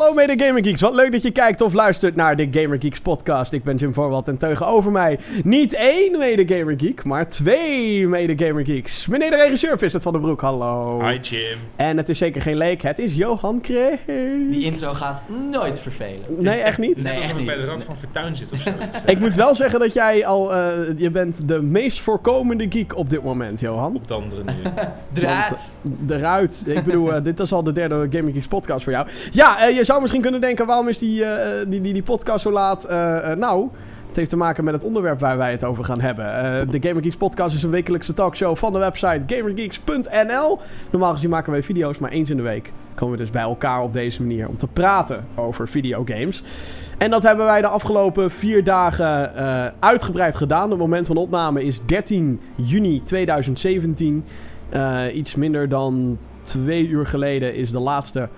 Hallo 0.00 0.14
mede 0.14 0.44
Gamer 0.44 0.64
Geeks, 0.64 0.80
wat 0.80 0.94
leuk 0.94 1.12
dat 1.12 1.22
je 1.22 1.30
kijkt 1.30 1.60
of 1.60 1.72
luistert 1.72 2.16
naar 2.16 2.36
de 2.36 2.48
Gamer 2.50 2.80
Geeks 2.80 3.00
podcast. 3.00 3.52
Ik 3.52 3.64
ben 3.64 3.76
Jim 3.76 3.94
Voorwald 3.94 4.28
en 4.28 4.38
tegenover 4.38 4.92
mij 4.92 5.18
niet 5.44 5.74
één 5.74 6.18
mede 6.18 6.56
Gamer 6.56 6.74
Geek, 6.78 7.04
maar 7.04 7.28
twee 7.28 8.08
mede 8.08 8.46
Gamer 8.46 8.64
Geeks. 8.64 9.06
Meneer 9.06 9.30
de 9.30 9.36
regisseur 9.36 9.78
Vincent 9.78 10.02
van 10.02 10.12
den 10.12 10.20
Broek, 10.20 10.40
hallo. 10.40 11.04
Hi 11.06 11.18
Jim. 11.18 11.58
En 11.76 11.96
het 11.96 12.08
is 12.08 12.18
zeker 12.18 12.42
geen 12.42 12.56
leek, 12.56 12.82
het 12.82 12.98
is 12.98 13.14
Johan 13.14 13.60
Kreeg. 13.60 14.00
Die 14.50 14.64
intro 14.64 14.92
gaat 14.92 15.24
nooit 15.50 15.80
vervelen. 15.80 16.24
Nee, 16.28 16.58
echt 16.58 16.78
niet? 16.78 17.02
Nee, 17.02 17.12
echt 17.12 17.22
alsof 17.22 17.38
ik 17.38 17.46
bij 17.46 17.54
de 17.54 17.60
niet. 17.60 17.70
rand 17.70 17.82
van 17.82 17.96
Fortuin 17.96 18.36
zit 18.36 18.52
of 18.52 18.60
zoiets. 18.60 18.98
Ik 19.06 19.18
moet 19.18 19.34
wel 19.34 19.54
zeggen 19.54 19.80
dat 19.80 19.92
jij 19.92 20.26
al, 20.26 20.54
eh, 20.54 20.72
je 20.96 21.10
bent 21.10 21.48
de 21.48 21.62
meest 21.62 22.00
voorkomende 22.00 22.66
geek 22.68 22.96
op 22.96 23.10
dit 23.10 23.22
moment, 23.22 23.60
Johan. 23.60 23.94
Op 23.94 24.08
de 24.08 24.14
andere 24.14 24.44
nu. 24.44 24.52
Eruit. 25.14 25.72
Eruit. 26.08 26.64
Ik 26.66 26.84
bedoel, 26.84 27.14
eh, 27.14 27.24
dit 27.24 27.40
is 27.40 27.52
al 27.52 27.62
de 27.62 27.72
derde 27.72 28.06
Gaming 28.10 28.32
Geeks 28.34 28.46
podcast 28.46 28.82
voor 28.82 28.92
jou. 28.92 29.06
Ja, 29.30 29.66
eh, 29.66 29.76
je 29.76 29.88
zou 29.90 30.02
misschien 30.02 30.22
kunnen 30.22 30.40
denken, 30.40 30.66
waarom 30.66 30.88
is 30.88 30.98
die, 30.98 31.24
eh, 31.24 31.66
die, 31.68 31.80
die, 31.80 31.92
die 31.92 32.02
podcast 32.02 32.42
zo 32.42 32.50
laat? 32.50 32.84
Eh, 32.84 33.30
eh, 33.30 33.38
nou, 33.38 33.68
het 34.06 34.18
heeft 34.18 34.30
te 34.30 34.36
maken 34.36 34.64
met 34.64 34.74
het 34.74 34.84
onderwerp 34.84 35.20
waar 35.20 35.36
wij 35.36 35.50
het 35.50 35.64
over 35.64 35.84
gaan 35.84 36.00
hebben. 36.00 36.34
Eh, 36.34 36.70
de 36.70 36.88
Gamer 36.88 37.02
Geeks 37.02 37.16
podcast 37.16 37.54
is 37.54 37.62
een 37.62 37.70
wekelijkse 37.70 38.14
talkshow 38.14 38.56
van 38.56 38.72
de 38.72 38.78
website 38.78 39.22
gamergeeks.nl. 39.26 40.58
Normaal 40.90 41.12
gezien 41.12 41.30
maken 41.30 41.52
wij 41.52 41.62
video's, 41.62 41.98
maar 41.98 42.10
eens 42.10 42.30
in 42.30 42.36
de 42.36 42.42
week 42.42 42.72
komen 42.94 43.16
we 43.16 43.22
dus 43.22 43.30
bij 43.30 43.42
elkaar 43.42 43.82
op 43.82 43.92
deze 43.92 44.20
manier 44.22 44.48
om 44.48 44.56
te 44.56 44.66
praten 44.66 45.26
over 45.34 45.68
videogames. 45.68 46.42
En 46.98 47.10
dat 47.10 47.22
hebben 47.22 47.46
wij 47.46 47.60
de 47.60 47.66
afgelopen 47.66 48.30
vier 48.30 48.64
dagen 48.64 49.36
eh, 49.36 49.66
uitgebreid 49.78 50.36
gedaan. 50.36 50.70
Het 50.70 50.78
moment 50.78 51.06
van 51.06 51.16
opname 51.16 51.64
is 51.64 51.80
13 51.86 52.40
juni 52.54 53.02
2017. 53.02 54.24
Eh, 54.68 55.02
iets 55.12 55.34
minder 55.34 55.68
dan 55.68 56.18
twee 56.42 56.88
uur 56.88 57.06
geleden 57.06 57.54
is 57.54 57.70
de 57.70 57.80
laatste 57.80 58.28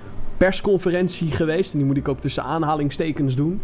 persconferentie 0.42 1.30
geweest. 1.30 1.72
En 1.72 1.78
die 1.78 1.86
moet 1.86 1.96
ik 1.96 2.08
ook 2.08 2.20
tussen 2.20 2.42
aanhalingstekens 2.42 3.34
doen. 3.34 3.60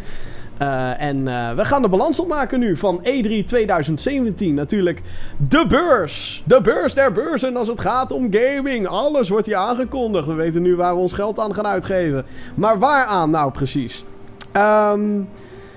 Eh, 0.59 1.03
en 1.03 1.29
eh, 1.29 1.55
we 1.55 1.65
gaan 1.65 1.83
de 1.83 1.89
balans 1.89 2.21
opmaken 2.21 2.61
nu 2.61 2.77
van 2.77 3.01
E 3.03 3.23
E3 3.23 3.45
2017. 3.45 4.55
Natuurlijk 4.55 5.03
de 5.37 5.65
beurs. 5.69 6.43
De 6.47 6.61
beurs 6.61 6.95
der 6.95 7.13
beurzen 7.13 7.57
als 7.57 7.69
het 7.69 7.81
gaat 7.81 8.13
om 8.13 8.29
gaming. 8.31 8.87
Alles 8.87 9.29
wordt 9.29 9.47
hier 9.47 9.57
aangekondigd. 9.57 10.27
We 10.27 10.35
weten 10.35 10.63
nu 10.63 10.77
waar 10.77 10.95
we 10.95 11.01
ons 11.01 11.13
geld 11.13 11.39
aan 11.39 11.55
gaan 11.55 11.67
uitgeven. 11.67 12.25
Maar 12.55 12.79
waaraan 12.79 13.31
nou 13.31 13.53
precies? 13.53 14.05
Ehm, 14.53 15.21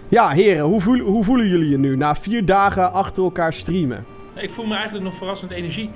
ja, 0.08 0.30
heren, 0.30 0.66
hoe, 0.66 0.82
voel- 0.82 1.00
hoe 1.00 1.24
voelen 1.24 1.48
jullie 1.48 1.70
je 1.70 1.78
nu 1.78 1.98
na 1.98 2.16
vier 2.16 2.46
dagen 2.46 2.94
achter 2.94 3.24
elkaar 3.24 3.54
streamen? 3.54 4.06
Ik 4.36 4.50
voel 4.50 4.66
me 4.66 4.74
eigenlijk 4.76 5.06
nog 5.06 5.16
verrassend 5.16 5.52
energiek. 5.52 5.92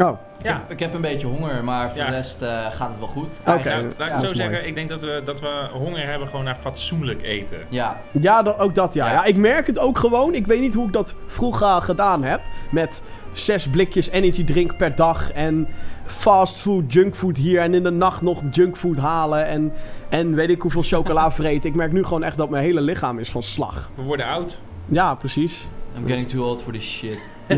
Oh, 0.00 0.18
Ja. 0.42 0.62
Ik 0.68 0.78
heb 0.80 0.94
een 0.94 1.00
beetje 1.00 1.26
honger, 1.26 1.64
maar 1.64 1.88
voor 1.88 1.98
Ja. 1.98 2.06
de 2.06 2.12
rest 2.16 2.42
eh, 2.42 2.66
gaat 2.70 2.88
het 2.88 2.98
wel 2.98 3.08
goed. 3.08 3.30
Oké. 3.46 3.68
Nou, 3.68 3.82
laat 3.98 4.08
ik 4.08 4.14
Ja. 4.20 4.26
zo 4.26 4.34
zeggen. 4.34 4.66
Ik 4.66 4.74
denk 4.74 4.88
dat 4.88 5.00
we, 5.02 5.22
dat 5.24 5.40
we 5.40 5.68
honger 5.72 6.06
hebben 6.06 6.28
gewoon 6.28 6.44
naar 6.44 6.56
fatsoenlijk 6.60 7.22
eten. 7.22 7.58
Ja, 7.68 8.00
Ja, 8.10 8.42
dat, 8.42 8.58
ook 8.58 8.74
dat 8.74 8.94
ja. 8.94 9.06
ja. 9.06 9.12
Ja. 9.12 9.24
Ik 9.24 9.36
merk 9.36 9.66
het 9.66 9.78
ook 9.78 9.98
gewoon. 9.98 10.34
Ik 10.34 10.46
weet 10.46 10.60
niet 10.60 10.74
hoe 10.74 10.86
ik 10.86 10.92
dat 10.92 11.14
vroeger 11.26 11.82
gedaan 11.82 12.22
heb. 12.24 12.40
Met 12.70 13.02
zes 13.32 13.68
blikjes 13.68 14.10
energy 14.10 14.44
drink 14.44 14.76
per 14.76 14.94
dag. 14.94 15.32
En 15.32 15.68
fastfood, 16.04 16.92
junkfood 16.92 17.36
hier. 17.36 17.60
En 17.60 17.74
in 17.74 17.82
de 17.82 17.90
nacht 17.90 18.22
nog 18.22 18.42
junkfood 18.50 18.96
halen. 18.96 19.46
En, 19.46 19.72
en 20.08 20.34
weet 20.34 20.50
ik 20.50 20.62
hoeveel 20.62 20.82
chocola 20.82 21.30
vreten. 21.40 21.68
Ik 21.70 21.76
merk 21.76 21.92
nu 21.92 22.04
gewoon 22.04 22.22
echt 22.22 22.36
dat 22.36 22.50
mijn 22.50 22.64
hele 22.64 22.80
lichaam 22.80 23.18
is 23.18 23.30
van 23.30 23.42
slag. 23.42 23.90
We 23.94 24.02
worden 24.02 24.26
oud. 24.26 24.58
Ja, 24.86 25.14
precies. 25.14 25.66
I'm 25.96 26.06
getting 26.06 26.28
too 26.28 26.44
old 26.48 26.62
for 26.62 26.72
this 26.72 26.84
shit. 26.90 27.18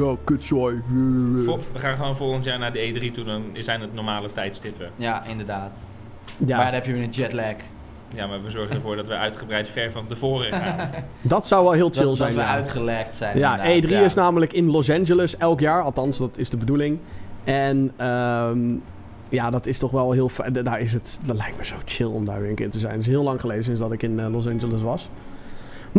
Ja, 0.00 0.14
kutzooi. 0.24 0.82
Vol- 1.44 1.58
we 1.72 1.78
gaan 1.78 1.96
gewoon 1.96 2.16
volgend 2.16 2.44
jaar 2.44 2.58
naar 2.58 2.72
de 2.72 2.92
E3 3.10 3.12
toe. 3.14 3.24
Dan 3.24 3.42
zijn 3.58 3.80
het 3.80 3.94
normale 3.94 4.32
tijdstippen. 4.32 4.90
Ja, 4.96 5.24
inderdaad. 5.24 5.78
Maar 6.38 6.48
dan 6.48 6.58
Ja, 6.58 6.70
heb 6.70 6.84
je 6.86 6.92
weer 6.92 7.02
een 7.02 7.08
jetlag. 7.10 7.54
Ja, 8.14 8.26
maar 8.26 8.42
we 8.42 8.50
zorgen 8.50 8.74
ervoor 8.74 8.96
dat 8.96 9.06
we 9.06 9.14
uitgebreid 9.14 9.68
ver 9.68 9.92
van 9.92 10.06
tevoren 10.06 10.52
gaan. 10.52 10.90
dat 11.22 11.46
zou 11.46 11.62
wel 11.64 11.72
heel 11.72 11.90
chill 11.90 12.04
Dat, 12.04 12.16
zijn. 12.16 12.28
dat 12.28 12.38
we 12.38 12.44
ja. 12.44 12.54
uitgelekt 12.54 13.14
zijn. 13.16 13.38
Ja, 13.38 13.62
inderdaad. 13.62 13.90
E3 13.90 13.94
Ja. 13.94 14.04
is 14.04 14.14
namelijk 14.14 14.52
in 14.52 14.70
Los 14.70 14.90
Angeles 14.90 15.36
elk 15.36 15.60
jaar. 15.60 15.82
Althans, 15.82 16.18
dat 16.18 16.38
is 16.38 16.50
de 16.50 16.56
bedoeling. 16.56 16.98
En 17.44 17.92
ehm, 17.96 18.74
ja, 19.28 19.50
dat 19.50 19.66
is 19.66 19.78
toch 19.78 19.90
wel 19.90 20.12
heel 20.12 20.28
fijn. 20.28 20.52
Daar 20.52 20.80
is 20.80 20.92
het, 20.92 21.20
dat 21.24 21.36
lijkt 21.36 21.56
me 21.58 21.64
zo 21.64 21.74
chill 21.84 22.06
om 22.06 22.24
daar 22.24 22.40
weer 22.40 22.48
een 22.50 22.54
keer 22.54 22.70
te 22.70 22.78
zijn. 22.78 22.92
Het 22.92 23.00
is 23.02 23.06
heel 23.08 23.22
lang 23.22 23.40
geleden 23.40 23.64
sinds 23.64 23.80
dat 23.80 23.92
ik 23.92 24.02
in 24.02 24.20
eh, 24.20 24.30
Los 24.32 24.46
Angeles 24.48 24.82
was. 24.82 25.08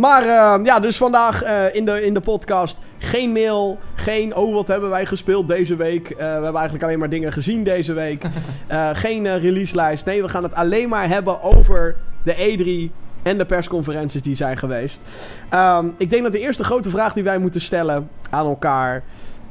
Maar 0.00 0.22
ehm, 0.22 0.64
ja, 0.64 0.80
dus 0.80 0.96
vandaag 0.96 1.42
eh, 1.42 1.74
in, 1.74 1.84
de, 1.84 2.04
in 2.04 2.14
de 2.14 2.20
podcast 2.20 2.78
geen 2.98 3.32
mail, 3.32 3.78
geen 3.94 4.36
oh 4.36 4.54
wat 4.54 4.68
hebben 4.68 4.90
wij 4.90 5.06
gespeeld 5.06 5.48
deze 5.48 5.76
week. 5.76 6.10
Eh, 6.10 6.16
we 6.16 6.24
hebben 6.24 6.54
eigenlijk 6.54 6.82
alleen 6.84 6.98
maar 6.98 7.08
dingen 7.08 7.32
gezien 7.32 7.64
deze 7.64 7.92
week. 7.92 8.22
Eh, 8.66 8.90
geen 8.92 9.38
releaselijst. 9.38 10.04
Nee, 10.04 10.22
we 10.22 10.28
gaan 10.28 10.42
het 10.42 10.54
alleen 10.54 10.88
maar 10.88 11.08
hebben 11.08 11.42
over 11.42 11.96
de 12.22 12.34
E3 12.34 12.92
en 13.22 13.38
de 13.38 13.44
persconferenties 13.44 14.22
die 14.22 14.34
zijn 14.34 14.56
geweest. 14.56 15.00
Ehm, 15.48 15.86
ik 15.96 16.10
denk 16.10 16.22
dat 16.22 16.32
de 16.32 16.40
eerste 16.40 16.64
grote 16.64 16.90
vraag 16.90 17.12
die 17.12 17.22
wij 17.22 17.38
moeten 17.38 17.60
stellen 17.60 18.08
aan 18.30 18.46
elkaar. 18.46 19.02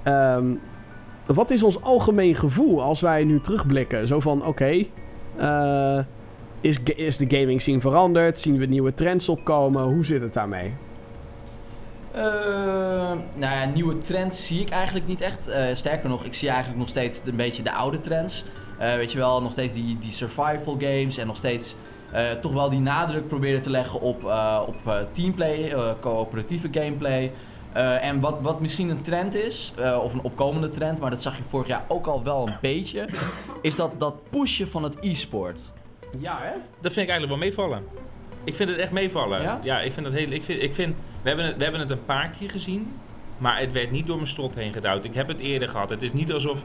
ehm, 0.03 0.45
wat 1.25 1.51
is 1.51 1.63
ons 1.63 1.81
algemeen 1.81 2.35
gevoel 2.35 2.81
als 2.81 3.01
wij 3.01 3.23
nu 3.23 3.41
terugblikken? 3.41 4.07
Zo 4.07 4.19
van: 4.19 4.45
oké, 4.45 4.85
is, 6.67 6.79
is 6.95 7.17
de 7.17 7.37
gaming 7.37 7.61
scene 7.61 7.79
veranderd? 7.79 8.39
Zien 8.39 8.57
we 8.57 8.65
nieuwe 8.65 8.93
trends 8.93 9.29
opkomen? 9.29 9.83
Hoe 9.83 10.05
zit 10.05 10.21
het 10.21 10.33
daarmee? 10.33 10.73
Eh, 12.11 12.23
nou 13.35 13.55
ja, 13.55 13.65
nieuwe 13.65 13.97
trends 13.97 14.45
zie 14.47 14.61
ik 14.61 14.69
eigenlijk 14.69 15.07
niet 15.07 15.21
echt. 15.21 15.47
Eh, 15.47 15.75
sterker 15.75 16.09
nog, 16.09 16.23
ik 16.23 16.33
zie 16.33 16.47
eigenlijk 16.49 16.79
nog 16.79 16.89
steeds 16.89 17.21
een 17.25 17.35
beetje 17.35 17.63
de 17.63 17.73
oude 17.73 17.99
trends. 17.99 18.43
Eh, 18.79 18.95
weet 18.95 19.11
je 19.11 19.17
wel, 19.17 19.41
nog 19.41 19.51
steeds 19.51 19.73
die, 19.73 19.97
die 19.99 20.11
survival 20.11 20.77
games 20.79 21.17
en 21.17 21.27
nog 21.27 21.37
steeds 21.37 21.75
toch 22.41 22.53
wel 22.53 22.69
die 22.69 22.79
nadruk 22.79 23.27
proberen 23.27 23.61
te 23.61 23.69
leggen 23.69 24.01
op, 24.01 24.23
op 24.67 25.07
teamplay, 25.11 25.73
coöperatieve 25.99 26.67
gameplay. 26.71 27.31
En 28.01 28.19
wat, 28.19 28.37
wat 28.41 28.61
misschien 28.61 28.89
een 28.89 29.01
trend 29.01 29.35
is, 29.35 29.73
of 30.03 30.13
een 30.13 30.21
opkomende 30.21 30.69
trend, 30.69 30.99
maar 30.99 31.09
dat 31.09 31.21
zag 31.21 31.37
je 31.37 31.43
vorig 31.49 31.67
jaar 31.67 31.85
ook 31.87 32.07
al 32.07 32.23
wel 32.23 32.47
een 32.47 32.57
beetje, 32.61 33.07
is 33.61 33.75
dat, 33.75 33.91
dat 33.97 34.29
pushen 34.29 34.69
van 34.69 34.83
het 34.83 34.95
e-sport. 34.99 35.73
Ja, 36.19 36.39
hè? 36.41 36.51
Dat 36.81 36.93
vind 36.93 37.07
ik 37.07 37.11
eigenlijk 37.11 37.27
wel 37.27 37.37
meevallen. 37.37 37.83
Ik 38.43 38.55
vind 38.55 38.69
het 38.69 38.77
echt 38.77 38.91
meevallen. 38.91 39.61
Ja? 39.63 39.81
ik 39.81 39.91
vind 39.91 40.05
dat 40.05 40.15
heel. 40.15 40.29
Ik 40.29 40.43
vind, 40.43 40.63
ik 40.63 40.73
vind, 40.73 40.95
we, 41.21 41.27
hebben 41.27 41.45
het, 41.45 41.57
we 41.57 41.63
hebben 41.63 41.81
het 41.81 41.89
een 41.89 42.05
paar 42.05 42.29
keer 42.39 42.49
gezien, 42.49 42.99
maar 43.37 43.59
het 43.59 43.71
werd 43.71 43.91
niet 43.91 44.07
door 44.07 44.15
mijn 44.15 44.27
strot 44.27 44.55
heen 44.55 44.73
gedouwd. 44.73 45.05
Ik 45.05 45.13
heb 45.13 45.27
het 45.27 45.39
eerder 45.39 45.69
gehad. 45.69 45.89
Het 45.89 46.01
is 46.01 46.13
niet 46.13 46.31
alsof 46.31 46.63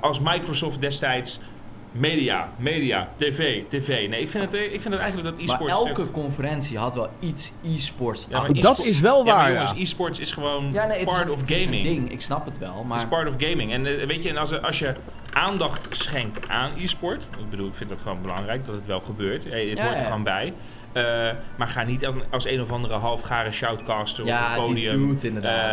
als 0.00 0.20
Microsoft 0.20 0.80
destijds 0.80 1.40
media, 1.92 2.48
media, 2.56 3.08
tv, 3.16 3.62
tv. 3.68 4.08
Nee, 4.08 4.20
ik 4.20 4.28
vind 4.30 4.44
het, 4.44 4.54
ik 4.54 4.80
vind 4.80 4.94
het 4.94 5.02
eigenlijk 5.02 5.36
dat 5.36 5.46
Maar 5.46 5.60
e-sports. 5.60 5.72
elke 5.88 6.10
conferentie 6.10 6.78
had 6.78 6.94
wel 6.94 7.08
iets 7.20 7.52
e-sports. 7.64 8.22
Ja, 8.28 8.28
maar 8.30 8.40
achter. 8.40 8.62
Dat 8.62 8.84
is 8.84 9.00
wel 9.00 9.18
ja, 9.18 9.24
maar 9.24 9.34
waar, 9.34 9.52
jongens, 9.52 9.70
ja. 9.70 9.76
e-sports 9.76 10.18
is 10.18 10.32
gewoon 10.32 10.72
Ja, 10.72 10.86
nee, 10.86 10.98
het 10.98 11.08
part 11.08 11.26
is, 11.26 11.32
of 11.32 11.40
het 11.40 11.50
is 11.50 11.60
een 11.60 11.66
gaming. 11.66 11.84
ding. 11.84 12.12
Ik 12.12 12.20
snap 12.20 12.44
het 12.44 12.58
wel, 12.58 12.74
Het 12.78 12.86
maar... 12.86 12.98
is 12.98 13.04
part 13.08 13.28
of 13.28 13.34
gaming. 13.38 13.72
En 13.72 13.86
eh, 14.00 14.06
weet 14.06 14.22
je, 14.22 14.28
en 14.28 14.36
als, 14.36 14.62
als 14.62 14.78
je 14.78 14.94
aandacht 15.32 15.86
schenkt 15.96 16.48
aan 16.48 16.72
e-sport, 16.78 17.22
ik 17.38 17.50
bedoel, 17.50 17.66
ik 17.68 17.74
vind 17.74 17.90
dat 17.90 18.02
gewoon 18.02 18.22
belangrijk 18.22 18.64
dat 18.64 18.74
het 18.74 18.86
wel 18.86 19.00
gebeurt. 19.00 19.46
Eh, 19.50 19.68
het 19.68 19.78
Ja, 19.78 19.84
hoort 19.84 19.94
er 19.94 20.00
ja. 20.00 20.04
gewoon 20.06 20.22
bij. 20.22 20.52
Eh, 20.92 21.02
maar 21.58 21.68
ga 21.68 21.82
niet 21.82 22.06
als, 22.30 22.44
een 22.46 22.60
of 22.60 22.72
andere 22.72 22.94
halfgare 22.94 23.50
shoutcaster 23.50 24.24
Ja, 24.24 24.56
op 24.58 24.66
het 24.66 24.74
die 24.76 24.86
podium 24.86 25.08
doet 25.08 25.24
inderdaad. 25.24 25.72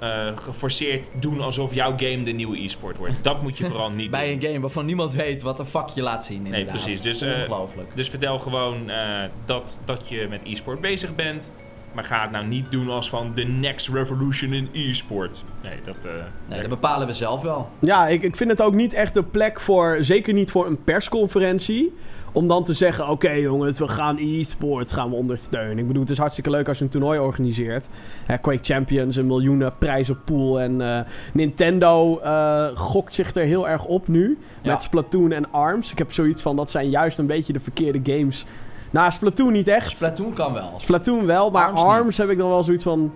eh, 0.00 0.28
eh, 0.28 0.36
geforceerd 0.36 1.10
doen 1.14 1.40
alsof 1.40 1.74
jouw 1.74 1.90
game 1.96 2.22
de 2.22 2.30
nieuwe 2.32 2.62
e-sport 2.62 2.96
wordt. 2.96 3.14
Dat 3.22 3.42
moet 3.42 3.58
je 3.58 3.64
vooral 3.66 3.90
niet 3.90 4.10
Bij 4.20 4.24
doen. 4.24 4.34
een 4.34 4.46
game 4.48 4.60
waarvan 4.60 4.86
niemand 4.86 5.14
weet 5.14 5.42
wat 5.42 5.56
de 5.56 5.64
fuck 5.66 5.88
je 5.88 6.02
laat 6.02 6.24
zien 6.24 6.44
inderdaad. 6.46 6.68
precies. 6.68 7.00
Dus, 7.00 7.20
eh, 7.20 7.38
Ongelooflijk. 7.38 7.88
Dus 7.94 8.08
vertel 8.08 8.38
gewoon 8.38 8.90
eh, 8.90 9.22
dat, 9.44 9.78
dat 9.84 10.08
je 10.08 10.26
met 10.30 10.40
e-sport 10.44 10.80
bezig 10.80 11.14
bent. 11.14 11.50
Maar 11.92 12.04
ga 12.04 12.22
het 12.22 12.30
nou 12.30 12.46
niet 12.46 12.70
doen 12.70 12.88
als 12.90 13.08
van 13.08 13.32
the 13.34 13.42
next 13.42 13.88
revolution 13.88 14.52
in 14.52 14.68
e-sport. 14.72 15.44
Nee, 15.62 15.78
dat... 15.84 15.96
eh, 16.04 16.10
Nee, 16.48 16.60
dat 16.60 16.68
bepalen 16.68 17.06
we 17.06 17.12
zelf 17.12 17.42
wel. 17.42 17.68
Ja, 17.78 18.08
ik, 18.08 18.22
ik 18.22 18.36
vind 18.36 18.50
het 18.50 18.62
ook 18.62 18.74
niet 18.74 18.92
echt 18.92 19.14
de 19.14 19.22
plek 19.22 19.60
voor, 19.60 19.96
zeker 20.00 20.32
niet 20.32 20.50
voor 20.50 20.66
een 20.66 20.84
persconferentie. 20.84 21.96
Om 22.32 22.48
dan 22.48 22.64
te 22.64 22.74
zeggen, 22.74 23.08
oké 23.08 23.30
jongens, 23.30 23.78
we 23.78 23.88
gaan 23.88 24.16
e-sports 24.18 24.92
gaan 24.92 25.10
we 25.10 25.16
ondersteunen. 25.16 25.78
Ik 25.78 25.86
bedoel, 25.86 26.02
het 26.02 26.10
is 26.10 26.18
hartstikke 26.18 26.50
leuk 26.50 26.68
als 26.68 26.78
je 26.78 26.84
een 26.84 26.90
toernooi 26.90 27.18
organiseert. 27.18 27.88
Hè, 28.26 28.38
Quake 28.38 28.64
Champions, 28.64 29.16
een 29.16 29.26
miljoenen 29.26 29.72
prijzenpool. 29.78 30.60
En 30.60 30.80
eh, 30.80 31.00
Nintendo 31.32 32.18
eh, 32.18 32.66
gokt 32.74 33.14
zich 33.14 33.34
er 33.34 33.44
heel 33.44 33.68
erg 33.68 33.84
op 33.84 34.08
nu. 34.08 34.38
Ja. 34.62 34.72
Met 34.72 34.82
Splatoon 34.82 35.32
en 35.32 35.52
ARMS. 35.52 35.92
Ik 35.92 35.98
heb 35.98 36.12
zoiets 36.12 36.42
van, 36.42 36.56
dat 36.56 36.70
zijn 36.70 36.90
juist 36.90 37.18
een 37.18 37.26
beetje 37.26 37.52
de 37.52 37.60
verkeerde 37.60 38.12
games. 38.12 38.44
Nou, 38.90 39.12
Splatoon 39.12 39.52
niet 39.52 39.68
echt. 39.68 39.96
Splatoon 39.96 40.32
kan 40.32 40.52
wel. 40.52 40.74
Splatoon 40.76 41.26
wel, 41.26 41.50
maar 41.50 41.70
ARMS 41.70 42.16
heb 42.16 42.28
ik 42.28 42.38
dan 42.38 42.48
wel 42.48 42.64
zoiets 42.64 42.84
van... 42.84 43.12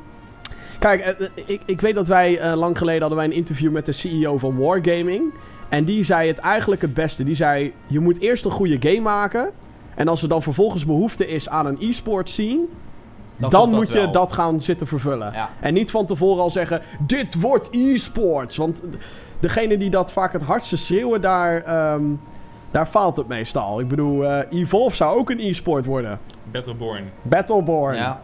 Kijk, 0.79 1.01
eh, 1.01 1.27
ik, 1.47 1.61
ik 1.67 1.81
weet 1.81 1.95
dat 1.95 2.09
wij 2.09 2.55
lang 2.57 2.79
geleden 2.79 3.01
hadden 3.01 3.19
wij 3.19 3.27
een 3.27 3.37
interview 3.37 3.73
met 3.73 3.87
de 3.87 3.93
CEO 3.93 4.39
van 4.39 4.59
Wargaming. 4.59 5.33
En 5.75 5.85
die 5.85 6.05
zei 6.05 6.29
het 6.29 6.39
eigenlijk 6.39 6.83
het 6.83 6.95
beste. 6.95 7.25
Die 7.25 7.35
zei, 7.35 7.73
je 7.87 8.01
moet 8.01 8.21
eerst 8.21 8.45
een 8.45 8.51
goede 8.51 8.77
game 8.91 9.01
maken. 9.01 9.51
En 9.95 10.09
als 10.09 10.23
er 10.23 10.29
dan 10.29 10.43
vervolgens 10.43 10.87
behoefte 10.87 11.29
is 11.29 11.49
aan 11.49 11.67
een 11.67 11.77
e-sport 11.81 12.29
scene... 12.29 12.61
Dan, 13.37 13.71
moet 13.75 13.89
je 13.93 13.99
wel. 13.99 14.13
dat 14.13 14.33
gaan 14.33 14.63
zitten 14.63 14.87
vervullen. 14.87 15.33
Ja. 15.33 15.51
En 15.61 15.75
niet 15.75 15.91
van 15.91 16.07
tevoren 16.07 16.43
al 16.43 16.51
zeggen, 16.51 16.81
dit 17.07 17.41
wordt 17.41 17.69
e-sports. 17.71 18.57
Want 18.57 18.83
degene 19.41 19.77
die 19.79 19.91
dat 19.91 20.13
vaak 20.13 20.33
het 20.33 20.43
hardste 20.43 20.77
schreeuwen 20.77 21.21
daar... 21.21 21.63
ehm, 21.63 22.03
Daar 22.71 22.87
faalt 22.87 23.17
het 23.17 23.29
meestal. 23.29 23.81
Ik 23.81 23.89
bedoel, 23.89 24.25
eh, 24.27 24.61
Evolve 24.61 24.97
zou 24.97 25.19
ook 25.19 25.31
een 25.31 25.39
e-sport 25.41 25.85
worden. 25.87 26.19
Battleborn. 26.51 27.05
Battleborn. 27.23 27.97
Ja. 27.97 28.21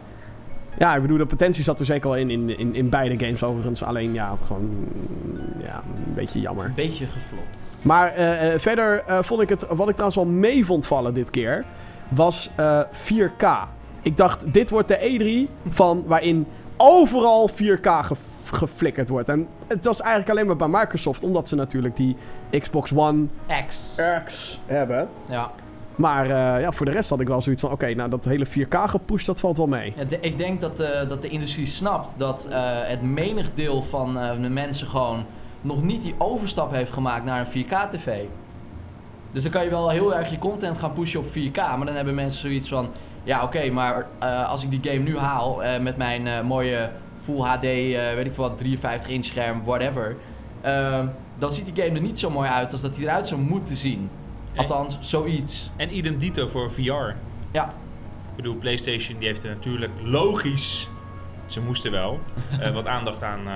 Ja, 0.77 0.95
ik 0.95 1.01
bedoel, 1.01 1.17
de 1.17 1.25
potentie 1.25 1.63
zat 1.63 1.79
er 1.79 1.85
zeker 1.85 2.09
al 2.09 2.15
in, 2.15 2.29
in, 2.29 2.57
in, 2.57 2.75
in 2.75 2.89
beide 2.89 3.25
games 3.25 3.43
overigens. 3.43 3.83
Alleen, 3.83 4.13
ja, 4.13 4.31
het 4.31 4.45
gewoon 4.47 4.69
ja, 5.63 5.83
een 6.07 6.13
beetje 6.13 6.39
jammer. 6.39 6.65
Een 6.65 6.73
beetje 6.75 7.05
geflopt. 7.05 7.79
Maar 7.83 8.13
eh, 8.13 8.53
eh, 8.53 8.59
verder 8.59 9.03
eh, 9.03 9.19
vond 9.23 9.41
ik 9.41 9.49
het, 9.49 9.65
wat 9.69 9.87
ik 9.89 9.95
trouwens 9.95 10.15
wel 10.15 10.25
mee 10.33 10.65
vond 10.65 10.85
vallen 10.87 11.13
dit 11.13 11.29
keer, 11.29 11.65
was 12.09 12.49
eh, 12.55 12.81
4K. 12.93 13.45
Ik 14.01 14.17
dacht, 14.17 14.53
dit 14.53 14.69
wordt 14.69 14.87
de 14.87 15.47
E3 15.47 15.51
van 15.69 16.03
waarin 16.07 16.45
overal 16.77 17.49
4K 17.49 17.81
ge- 17.89 18.15
geflikkerd 18.53 19.09
wordt. 19.09 19.29
En 19.29 19.47
het 19.67 19.85
was 19.85 19.99
eigenlijk 20.01 20.31
alleen 20.31 20.45
maar 20.47 20.55
bij 20.69 20.79
Microsoft, 20.79 21.23
omdat 21.23 21.49
ze 21.49 21.55
natuurlijk 21.55 21.95
die 21.95 22.15
Xbox 22.59 22.93
One 22.95 23.25
X. 23.67 23.95
X 24.25 24.59
hebben. 24.65 25.07
Ja. 25.29 25.51
Maar 25.95 26.25
eh, 26.25 26.61
ja, 26.61 26.71
voor 26.71 26.85
de 26.85 26.91
rest 26.91 27.09
had 27.09 27.19
ik 27.19 27.27
wel 27.27 27.41
zoiets 27.41 27.61
van, 27.61 27.71
oké, 27.71 27.93
nou 27.93 28.09
dat 28.09 28.25
hele 28.25 28.47
4K 28.47 28.75
gepusht, 28.85 29.25
dat 29.25 29.39
valt 29.39 29.57
wel 29.57 29.67
mee. 29.67 29.93
Ik 30.21 30.37
denk 30.37 30.61
dat, 30.61 30.79
eh, 30.79 31.09
dat 31.09 31.21
de 31.21 31.29
industrie 31.29 31.65
snapt 31.65 32.13
dat 32.17 32.47
eh, 32.49 32.59
het 32.83 33.01
menig 33.01 33.53
deel 33.53 33.83
van 33.83 34.13
de 34.41 34.49
mensen 34.49 34.87
gewoon 34.87 35.25
nog 35.61 35.83
niet 35.83 36.01
die 36.01 36.15
overstap 36.17 36.71
heeft 36.71 36.91
gemaakt 36.91 37.25
naar 37.25 37.39
een 37.39 37.65
4K-tv. 37.65 38.23
Dus 39.31 39.43
dan 39.43 39.51
kan 39.51 39.63
je 39.63 39.69
wel 39.69 39.89
heel 39.89 40.15
erg 40.15 40.29
je 40.29 40.37
content 40.37 40.77
gaan 40.77 40.93
pushen 40.93 41.19
op 41.19 41.27
4K, 41.27 41.55
maar 41.55 41.85
dan 41.85 41.95
hebben 41.95 42.15
mensen 42.15 42.41
zoiets 42.41 42.69
van: 42.69 42.89
ja, 43.23 43.43
oké, 43.43 43.69
maar 43.69 44.07
als 44.47 44.63
ik 44.63 44.69
die 44.69 44.91
game 44.91 45.03
nu 45.03 45.17
haal 45.17 45.61
met 45.81 45.97
mijn 45.97 46.45
mooie 46.45 46.89
Full 47.23 47.39
HD, 47.39 47.61
weet 48.15 48.25
ik 48.25 48.33
wat, 48.33 48.57
53 48.57 49.09
inch 49.09 49.25
scherm, 49.25 49.61
whatever, 49.65 50.15
dan 51.37 51.53
ziet 51.53 51.75
die 51.75 51.83
game 51.83 51.95
er 51.95 52.01
niet 52.01 52.19
zo 52.19 52.29
mooi 52.29 52.49
uit 52.49 52.71
als 52.71 52.81
dat 52.81 52.95
hij 52.95 53.05
eruit 53.05 53.27
zou 53.27 53.41
moeten 53.41 53.75
zien. 53.75 54.09
Althans, 54.55 54.97
zoiets. 55.01 55.69
En 55.75 55.95
idem 55.97 56.17
dito 56.17 56.47
voor 56.47 56.71
VR. 56.71 57.13
Ja, 57.51 57.65
Ik 58.29 58.35
bedoel, 58.35 58.55
PlayStation 58.55 59.17
die 59.19 59.27
heeft 59.27 59.43
er 59.43 59.49
natuurlijk 59.49 59.91
logisch, 60.03 60.89
ze 61.45 61.61
moesten 61.61 61.91
wel, 61.91 62.19
eh, 62.59 62.73
wat 62.73 62.87
aandacht 62.87 63.23
aan 63.23 63.47
eh, 63.47 63.53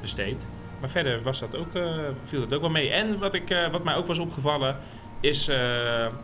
besteed. 0.00 0.46
Maar 0.80 0.90
verder 0.90 1.22
was 1.22 1.38
dat 1.40 1.56
ook, 1.56 1.74
eh, 1.74 1.96
viel 2.24 2.40
dat 2.40 2.52
ook 2.54 2.60
wel 2.60 2.70
mee. 2.70 2.90
En 2.90 3.18
wat, 3.18 3.34
ik, 3.34 3.50
eh, 3.50 3.70
wat 3.70 3.84
mij 3.84 3.94
ook 3.94 4.06
was 4.06 4.18
opgevallen, 4.18 4.76
is 5.20 5.48
eh, 5.48 5.56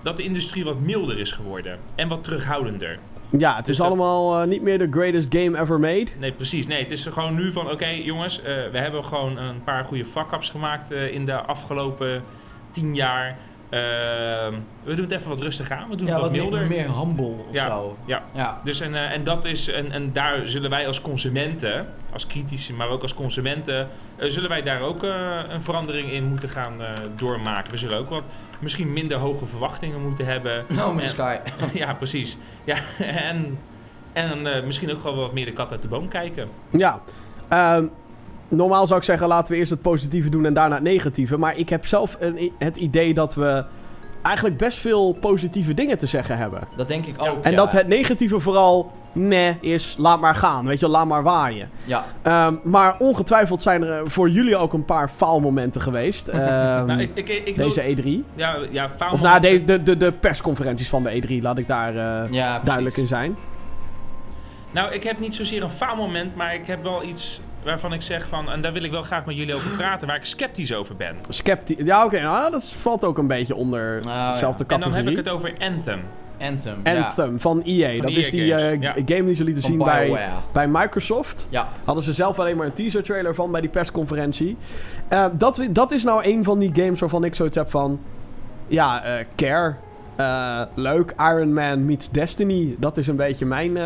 dat 0.03 0.17
de 0.17 0.23
industrie 0.23 0.65
wat 0.65 0.79
milder 0.81 1.19
is 1.19 1.33
geworden. 1.33 1.79
En 1.95 2.09
wat 2.09 2.25
terughoudender. 2.25 2.99
Ja, 3.39 3.57
het 3.57 3.61
Dus 3.67 3.69
is 3.75 3.77
dat- 3.77 3.87
allemaal 3.87 4.41
eh, 4.43 4.49
niet 4.49 4.63
meer 4.63 4.79
de 4.79 4.89
greatest 4.91 5.35
game 5.37 5.59
ever 5.61 5.81
made. 5.81 6.07
Nee, 6.19 6.33
precies. 6.33 6.67
Nee, 6.67 6.79
het 6.83 6.91
is 6.91 7.05
gewoon 7.07 7.35
nu 7.35 7.53
van, 7.53 7.71
oké 7.71 7.87
jongens, 7.87 8.39
eh, 8.43 8.45
we 8.73 8.79
hebben 8.79 9.05
gewoon 9.05 9.37
een 9.37 9.63
paar 9.65 9.85
goede 9.85 10.05
fuck-ups 10.05 10.49
gemaakt 10.51 10.91
eh, 10.91 11.13
in 11.15 11.25
de 11.25 11.35
afgelopen 11.41 12.23
tien 12.71 12.95
jaar. 12.95 13.37
Ehm, 13.79 14.55
we 14.83 14.95
doen 14.95 15.05
het 15.05 15.11
even 15.15 15.29
wat 15.29 15.41
rustig 15.41 15.71
aan, 15.71 15.89
we 15.89 15.97
doen 15.97 16.07
ja 16.07 16.13
het 16.13 16.23
wat 16.23 16.31
wat 16.31 16.41
meer, 16.41 16.51
milder. 16.51 16.67
meer 16.67 16.99
humble 16.99 17.25
of 17.27 17.53
Ja, 17.53 17.67
zo. 17.69 17.97
ja. 18.05 18.23
Ja. 18.33 18.61
Dus 18.65 18.81
en, 18.81 18.95
eh, 18.95 19.13
en 19.13 19.25
dat 19.25 19.45
is, 19.45 19.69
en, 19.69 19.91
en 19.93 20.13
daar 20.13 20.41
zullen 20.49 20.71
wij 20.71 20.87
als 20.87 21.01
consumenten, 21.01 21.87
als 22.13 22.27
critici, 22.27 22.73
maar 22.75 22.89
ook 22.89 23.03
als 23.03 23.15
consumenten, 23.15 23.89
eh, 24.17 24.31
zullen 24.31 24.49
wij 24.49 24.63
daar 24.63 24.81
ook 24.81 25.03
eh, 25.05 25.39
een 25.49 25.63
verandering 25.63 26.11
in 26.11 26.25
moeten 26.25 26.49
gaan 26.49 26.83
eh, 26.83 26.91
doormaken. 27.17 27.71
We 27.73 27.77
zullen 27.79 27.99
ook 27.99 28.09
wat, 28.11 28.25
misschien 28.61 28.93
minder 28.93 29.17
hoge 29.19 29.47
verwachtingen 29.47 30.01
moeten 30.03 30.27
hebben. 30.27 30.65
No 30.77 30.99
En- 30.99 31.09
Sky. 31.09 31.37
ja, 31.73 31.95
precies. 31.95 32.37
Ja, 32.65 32.77
en 33.31 33.59
en 34.13 34.47
eh, 34.55 34.65
misschien 34.65 34.93
ook 34.93 35.03
wel 35.03 35.15
wat 35.17 35.33
meer 35.33 35.45
de 35.45 35.53
kat 35.53 35.71
uit 35.71 35.83
de 35.83 35.89
boom 35.89 36.09
kijken. 36.09 36.49
Ja. 36.71 37.01
Ehm, 37.49 37.85
normaal 38.49 38.87
zou 38.87 38.99
ik 38.99 39.05
zeggen, 39.05 39.29
laten 39.29 39.53
we 39.53 39.59
eerst 39.59 39.71
het 39.71 39.83
positieve 39.83 40.29
doen 40.29 40.47
en 40.47 40.55
daarna 40.55 40.75
het 40.75 40.85
negatieve. 40.85 41.39
Maar 41.39 41.57
ik 41.57 41.69
heb 41.69 41.87
zelf 41.87 42.17
een, 42.21 42.53
het 42.59 42.77
idee 42.77 43.15
dat 43.15 43.35
we 43.35 43.65
eigenlijk 44.23 44.57
best 44.57 44.79
veel 44.79 45.13
positieve 45.21 45.75
dingen 45.75 45.99
te 45.99 46.07
zeggen 46.07 46.37
hebben. 46.39 46.61
Dat 46.77 46.89
denk 46.89 47.07
ik 47.07 47.15
ook. 47.23 47.45
En 47.45 47.51
ja. 47.51 47.57
dat 47.57 47.73
het 47.73 47.89
negatieve 47.89 48.41
vooral 48.41 48.93
meh 49.13 49.55
is, 49.61 49.97
laat 49.99 50.21
maar 50.21 50.35
gaan. 50.35 50.67
Weet 50.67 50.81
je, 50.81 50.89
laat 50.89 51.07
maar 51.07 51.23
waaien. 51.23 51.71
Ja, 51.85 52.05
Ehm, 52.23 52.55
maar 52.63 52.97
ongetwijfeld 52.99 53.63
zijn 53.63 53.83
er 53.83 53.99
eh, 54.03 54.09
voor 54.09 54.29
jullie 54.31 54.57
ook 54.57 54.73
een 54.73 54.85
paar 54.85 55.09
faalmomenten 55.09 55.81
geweest. 55.81 56.29
ehm, 56.29 56.41
nou, 56.87 57.01
ik, 57.01 57.11
ik, 57.15 57.29
ik 57.29 57.57
wil- 57.57 57.69
deze 57.69 57.97
E3. 57.97 58.05
ja, 58.35 58.57
ja, 58.71 58.85
Of 58.85 58.91
faalmomenten- 58.97 59.23
na 59.23 59.39
de, 59.39 59.65
de, 59.65 59.83
de, 59.83 59.97
de 59.97 60.13
persconferenties 60.13 60.89
van 60.89 61.03
de 61.03 61.23
E3, 61.39 61.43
laat 61.43 61.59
ik 61.59 61.67
daar 61.67 61.97
eh, 61.97 62.31
ja 62.33 62.61
duidelijk 62.65 62.97
in 62.97 63.07
zijn. 63.07 63.37
Nou, 64.71 64.93
ik 64.93 65.03
heb 65.05 65.19
niet 65.19 65.35
zozeer 65.35 65.63
een 65.63 65.71
faalmoment, 65.71 66.35
maar 66.37 66.55
ik 66.55 66.67
heb 66.67 66.83
wel 66.83 67.03
iets 67.05 67.41
waarvan 67.65 67.93
ik 67.93 68.03
zeg 68.03 68.27
van, 68.27 68.51
en 68.51 68.61
daar 68.61 68.73
wil 68.73 68.83
ik 68.83 68.91
wel 68.91 69.03
graag 69.03 69.25
met 69.25 69.37
jullie 69.37 69.55
over 69.55 69.71
praten, 69.77 70.07
waar 70.07 70.17
ik 70.17 70.25
sceptisch 70.25 70.75
over 70.75 70.97
ben. 70.97 71.17
Sceptisch. 71.29 71.77
Ja, 71.79 72.05
oké, 72.05 72.21
nou, 72.21 72.51
dat 72.51 72.71
valt 72.71 73.05
ook 73.05 73.19
een 73.19 73.27
beetje 73.27 73.55
onder 73.55 74.03
ja. 74.03 74.31
dezelfde 74.31 74.63
En 74.63 74.69
dan 74.69 74.79
categorie. 74.79 75.05
heb 75.05 75.19
ik 75.19 75.25
het 75.25 75.35
over 75.35 75.55
Anthem. 75.59 76.01
Anthem. 76.41 76.81
ja. 76.85 77.03
Anthem 77.05 77.41
van 77.41 77.63
EA. 77.65 77.93
Van 77.93 78.01
dat 78.01 78.11
EA 78.11 78.19
is 78.19 78.31
die 78.31 78.55
eh, 78.55 78.81
ja. 78.81 78.93
game 78.93 79.25
die 79.25 79.35
ze 79.35 79.45
lieten 79.45 79.63
Van 79.63 79.71
zien 79.71 79.79
bij, 79.79 80.31
bij 80.53 80.69
Microsoft. 80.69 81.47
Ja, 81.51 81.69
Hadden 81.85 82.05
ze 82.05 82.13
zelf 82.13 82.39
alleen 82.39 82.57
maar 82.57 82.67
een 82.67 82.73
teaser 82.73 83.03
trailer 83.03 83.35
van 83.35 83.51
bij 83.51 83.61
die 83.61 83.71
persconferentie. 83.71 84.57
Eh, 85.09 85.27
dat, 85.33 85.61
dat 85.71 85.93
is 85.93 86.05
nou 86.05 86.25
een 86.25 86.45
van 86.45 86.59
die 86.59 86.71
games 86.75 87.01
waarvan 87.01 87.25
ik 87.25 87.35
zoiets 87.35 87.57
heb 87.57 87.71
van... 87.71 88.01
Ja, 88.67 89.05
eh, 89.05 89.25
Care. 89.37 89.75
eh, 90.17 90.63
leuk. 90.75 91.15
Iron 91.19 91.53
Man 91.53 91.85
meets 91.85 92.11
Destiny. 92.11 92.77
Dat 92.79 92.97
is 92.97 93.07
een 93.09 93.17
beetje 93.17 93.47
mijn, 93.47 93.77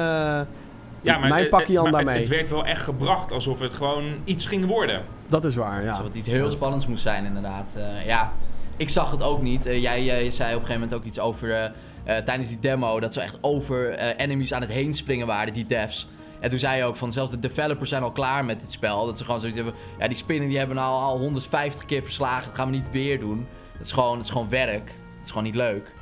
eh, 1.14 1.28
mijn 1.28 1.44
eh, 1.44 1.50
pakje 1.50 1.76
aan 1.76 1.82
maar 1.82 1.93
daarmee. 1.93 2.19
Het 2.19 2.28
werd 2.28 2.49
wel 2.49 2.64
echt 2.64 2.82
gebracht 2.82 3.32
alsof 3.32 3.58
het 3.58 3.75
gewoon 3.75 4.05
iets 4.25 4.46
ging 4.46 4.66
worden. 4.66 5.02
Dat 5.26 5.44
is 5.44 5.55
waar, 5.56 5.82
ja. 5.82 5.90
alsof 5.90 6.05
het 6.06 6.14
iets 6.16 6.26
heel 6.26 6.50
spannends 6.50 6.87
moest 6.87 7.02
zijn 7.02 7.25
inderdaad. 7.25 7.75
Eh, 7.78 8.06
ja, 8.06 8.32
ik 8.76 8.88
zag 8.88 9.10
het 9.10 9.22
ook 9.22 9.43
niet. 9.43 9.66
Eh, 9.66 9.82
jij, 9.82 10.31
zei 10.31 10.55
op 10.55 10.60
een 10.60 10.66
gegeven 10.66 10.72
moment 10.72 10.94
ook 10.94 11.05
iets 11.05 11.19
over... 11.19 11.72
eh, 12.05 12.16
tijdens 12.16 12.49
die 12.49 12.58
demo, 12.58 13.00
dat 13.00 13.12
ze 13.12 13.20
echt 13.20 13.38
over 13.40 13.90
eh, 13.90 14.25
enemies 14.25 14.52
aan 14.52 14.60
het 14.60 14.70
heen 14.70 14.94
springen 14.94 15.26
waren, 15.26 15.52
die 15.52 15.64
devs. 15.64 16.08
En 16.40 16.50
toen 16.50 16.58
zei 16.58 16.76
je 16.76 16.84
ook 16.84 16.96
van, 16.96 17.12
zelfs 17.12 17.31
de 17.31 17.38
developers 17.38 17.90
zijn 17.90 18.02
al 18.02 18.12
klaar 18.12 18.44
met 18.44 18.61
dit 18.61 18.72
spel. 18.72 19.06
Dat 19.06 19.19
ze 19.19 19.25
gewoon 19.25 19.40
zoiets 19.40 19.58
hebben, 19.58 19.75
ja 19.99 20.08
die 20.08 20.16
spinnen 20.16 20.49
die 20.49 20.58
hebben 20.58 20.76
we 20.76 20.82
nou 20.82 21.02
al 21.02 21.19
150 21.19 21.84
keer 21.84 22.02
verslagen. 22.02 22.44
Dat 22.46 22.54
gaan 22.56 22.70
we 22.70 22.76
niet 22.76 22.90
weer 22.90 23.20
doen. 23.20 23.46
Dat 23.72 23.87
is 23.87 23.93
gewoon, 23.93 24.16
dat 24.16 24.25
is 24.25 24.31
gewoon 24.31 24.49
werk. 24.49 24.87
Dat 24.87 25.25
is 25.25 25.28
gewoon 25.28 25.44
niet 25.44 25.54
leuk. 25.54 25.93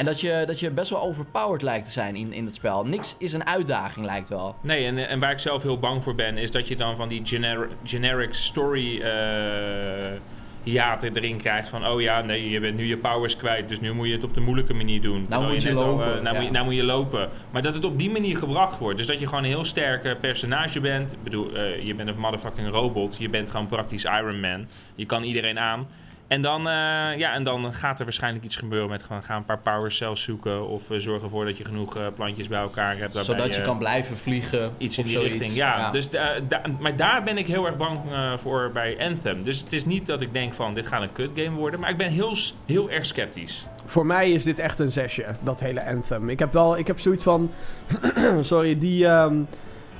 En 0.00 0.06
dat 0.06 0.20
je, 0.20 0.42
dat 0.46 0.60
je 0.60 0.70
best 0.70 0.90
wel 0.90 1.02
overpowered 1.02 1.62
lijkt 1.62 1.84
te 1.84 1.90
zijn 1.90 2.16
in, 2.16 2.32
in 2.32 2.46
het 2.46 2.54
spel. 2.54 2.84
Niks 2.84 3.14
is 3.18 3.32
een 3.32 3.46
uitdaging, 3.46 4.06
lijkt 4.06 4.28
wel. 4.28 4.56
Nee, 4.62 4.86
en, 4.86 5.08
en 5.08 5.18
waar 5.18 5.30
ik 5.30 5.38
zelf 5.38 5.62
heel 5.62 5.78
bang 5.78 6.02
voor 6.02 6.14
ben, 6.14 6.38
is 6.38 6.50
dat 6.50 6.68
je 6.68 6.76
dan 6.76 6.96
van 6.96 7.08
die 7.08 7.20
gener 7.24 7.68
generic 7.84 8.34
story 8.34 9.00
eh 9.00 10.20
hiaten 10.62 11.16
erin 11.16 11.36
krijgt. 11.36 11.68
Van, 11.68 11.86
oh 11.86 12.00
ja, 12.00 12.20
nee, 12.20 12.50
je 12.50 12.60
bent 12.60 12.76
nu 12.76 12.86
je 12.86 12.96
powers 12.96 13.36
kwijt, 13.36 13.68
dus 13.68 13.80
nu 13.80 13.92
moet 13.92 14.06
je 14.06 14.12
het 14.12 14.24
op 14.24 14.34
de 14.34 14.40
moeilijke 14.40 14.74
manier 14.74 15.00
doen. 15.00 15.26
Terwijl 15.28 15.52
moet 15.52 15.62
je 15.62 15.74
al, 15.74 15.84
lopen, 15.86 16.16
eh, 16.16 16.22
nou, 16.22 16.24
ja. 16.24 16.32
moet 16.32 16.44
je, 16.44 16.50
nou 16.50 16.64
moet 16.64 16.74
je 16.74 16.82
lopen. 16.82 17.28
Maar 17.50 17.62
dat 17.62 17.74
het 17.74 17.84
op 17.84 17.98
die 17.98 18.10
manier 18.10 18.36
gebracht 18.36 18.78
wordt. 18.78 18.98
Dus 18.98 19.06
dat 19.06 19.20
je 19.20 19.26
gewoon 19.26 19.44
een 19.44 19.50
heel 19.50 19.64
sterke 19.64 20.16
personage 20.20 20.80
bent. 20.80 21.12
Ik 21.12 21.22
bedoel, 21.22 21.54
eh, 21.54 21.84
je 21.84 21.94
bent 21.94 22.08
een 22.08 22.18
motherfucking 22.18 22.70
robot. 22.70 23.16
Je 23.18 23.28
bent 23.28 23.50
gewoon 23.50 23.66
praktisch 23.66 24.04
Iron 24.04 24.40
Man. 24.40 24.66
Je 24.94 25.06
kan 25.06 25.22
iedereen 25.22 25.58
aan. 25.58 25.86
En 26.30 26.42
dan, 26.42 26.60
eh, 26.60 26.72
ja, 27.18 27.32
en 27.34 27.42
dan 27.44 27.74
gaat 27.74 27.98
er 27.98 28.04
waarschijnlijk 28.04 28.44
iets 28.44 28.56
gebeuren 28.56 28.88
met 28.90 29.02
gewoon 29.02 29.22
gaan 29.24 29.36
een 29.36 29.44
paar 29.44 29.58
power 29.58 29.92
cells 29.92 30.22
zoeken. 30.22 30.68
Of 30.68 30.90
eh, 30.90 30.98
zorg 30.98 31.22
ervoor 31.22 31.44
dat 31.44 31.56
je 31.58 31.64
genoeg 31.64 31.96
eh, 31.96 32.06
plantjes 32.14 32.48
bij 32.48 32.58
elkaar 32.58 32.96
hebt. 32.98 33.16
Zodat 33.24 33.54
je 33.54 33.62
kan 33.62 33.78
blijven 33.78 34.16
vliegen. 34.18 34.72
Iets 34.78 34.98
in 34.98 35.04
die 35.04 35.12
zoiets. 35.12 35.32
richting, 35.32 35.54
ja. 35.56 35.90
Dus 35.90 36.10
da- 36.10 36.38
maar 36.80 36.96
daar 36.96 37.22
ben 37.22 37.38
ik 37.38 37.46
heel 37.46 37.66
erg 37.66 37.76
bang 37.76 37.98
eh, 38.10 38.36
voor 38.36 38.70
bij 38.72 38.96
Anthem. 39.00 39.42
Dus 39.42 39.58
het 39.60 39.72
is 39.72 39.84
niet 39.84 40.06
dat 40.06 40.20
ik 40.20 40.32
denk 40.32 40.52
van 40.54 40.74
dit 40.74 40.86
gaat 40.86 41.02
een 41.02 41.12
kut 41.12 41.30
game 41.34 41.56
worden. 41.56 41.80
Maar 41.80 41.90
ik 41.90 41.96
ben 41.96 42.10
heel, 42.10 42.36
heel 42.66 42.90
erg 42.90 43.06
sceptisch. 43.06 43.66
Voor 43.86 44.06
mij 44.06 44.30
is 44.30 44.44
dit 44.44 44.58
echt 44.58 44.78
een 44.78 44.92
zesje, 44.92 45.24
dat 45.42 45.60
hele 45.60 45.84
Anthem. 45.86 46.28
Ik 46.28 46.38
heb 46.38 46.52
wel, 46.52 46.78
ik 46.78 46.86
heb 46.86 47.00
zoiets 47.00 47.22
van... 47.22 47.50
sorry, 48.40 48.78
die... 48.78 49.06
ehm, 49.06 49.34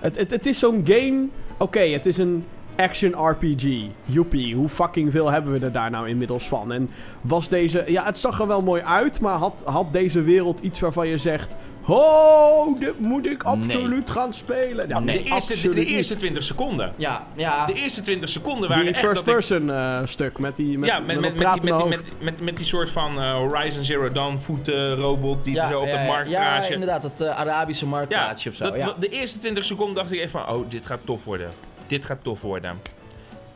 het, 0.01 0.17
het, 0.17 0.31
het 0.31 0.47
is 0.47 0.59
zo'n 0.59 0.83
game... 0.85 1.27
Oké, 1.59 1.81
het 1.81 2.07
is 2.07 2.17
een 2.19 2.45
action 2.81 3.29
RPG. 3.29 3.65
Joepie, 4.05 4.55
hoe 4.55 4.69
fucking 4.69 5.11
veel 5.13 5.31
hebben 5.31 5.53
we 5.53 5.65
er 5.67 5.73
daar 5.73 5.91
nou 5.91 6.09
inmiddels 6.09 6.49
van? 6.49 6.73
En 6.73 6.91
was 7.21 7.49
deze... 7.49 7.85
Ja, 7.87 8.05
het 8.05 8.19
zag 8.19 8.41
er 8.41 8.47
wel 8.47 8.63
mooi 8.63 8.83
uit, 8.83 9.21
maar 9.21 9.37
had, 9.37 9.63
had 9.67 9.93
deze 9.93 10.23
wereld 10.23 10.61
iets 10.61 10.81
waarvan 10.81 11.09
je 11.09 11.19
zegt... 11.19 11.57
Ho, 11.83 12.77
dit 12.79 13.01
moet 13.01 13.27
ik 13.27 13.45
Nee. 13.45 13.53
absoluut 13.53 14.11
gaan 14.11 14.35
spelen. 14.35 14.89
Ja, 14.89 14.99
Nee. 14.99 15.23
De 15.23 15.29
eerste, 15.31 15.71
de, 15.75 15.85
eerste 15.85 16.17
20 16.17 16.43
seconden. 16.43 16.93
Ja, 16.97 17.27
ja. 17.37 17.67
De 17.67 17.73
eerste 17.73 18.03
20 18.03 18.29
seconden 18.29 18.69
waren 18.69 18.85
Die 18.85 18.95
echt 18.95 19.05
dat 19.05 19.11
ik- 19.19 19.23
first-person 19.25 19.71
eh, 19.71 20.01
stuk 20.05 20.39
met 20.39 20.57
die 20.57 20.79
met, 20.79 20.89
ja, 20.89 20.99
met, 20.99 21.07
met, 21.07 21.39
dat 21.39 21.55
met, 21.55 21.63
met, 21.63 21.79
die, 21.79 21.89
met, 21.89 21.89
met, 21.89 22.13
met, 22.21 22.41
met 22.41 22.57
die 22.57 22.67
soort 22.67 22.91
van 22.91 23.21
eh, 23.21 23.33
Horizon 23.35 23.85
Zero 23.85 24.09
Dawn 24.13 24.37
voeten 24.39 24.95
robot 24.97 25.45
die 25.45 25.55
ja, 25.55 25.69
zo 25.71 25.79
op 25.81 25.87
ja, 25.87 25.91
het 25.91 26.01
ja, 26.01 26.07
marktplaatje... 26.07 26.69
Ja, 26.69 26.75
inderdaad, 26.75 27.03
dat 27.03 27.21
eh, 27.21 27.39
Arabische 27.39 27.87
marktplaatsje 27.87 28.49
of 28.49 28.55
zo. 28.55 28.65
dat- 28.65 28.75
ja. 28.77 28.95
de 28.99 29.09
eerste 29.09 29.39
20 29.39 29.65
seconden 29.65 29.95
dacht 29.95 30.13
ik 30.13 30.19
even 30.19 30.31
van, 30.41 30.55
oh, 30.55 30.71
dit 30.71 30.87
gaat 30.87 31.01
tof 31.05 31.25
worden. 31.25 31.51
Dit 31.91 32.05
gaat 32.05 32.19
tof 32.23 32.41
worden. 32.41 32.79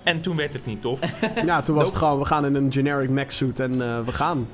En 0.03 0.21
toen 0.21 0.37
werd 0.37 0.53
het 0.53 0.67
niet 0.67 0.83
tof. 0.83 1.01
Ja, 1.47 1.61
toen 1.63 1.75
was 1.75 1.87
het 1.89 1.97
gewoon, 1.97 2.19
we 2.19 2.25
gaan 2.25 2.45
in 2.47 2.55
een 2.55 2.73
generic 2.73 3.09
mech 3.11 3.33
suit 3.33 3.61
en 3.61 3.73
eh, 3.83 4.01
we 4.05 4.13
gaan. 4.13 4.49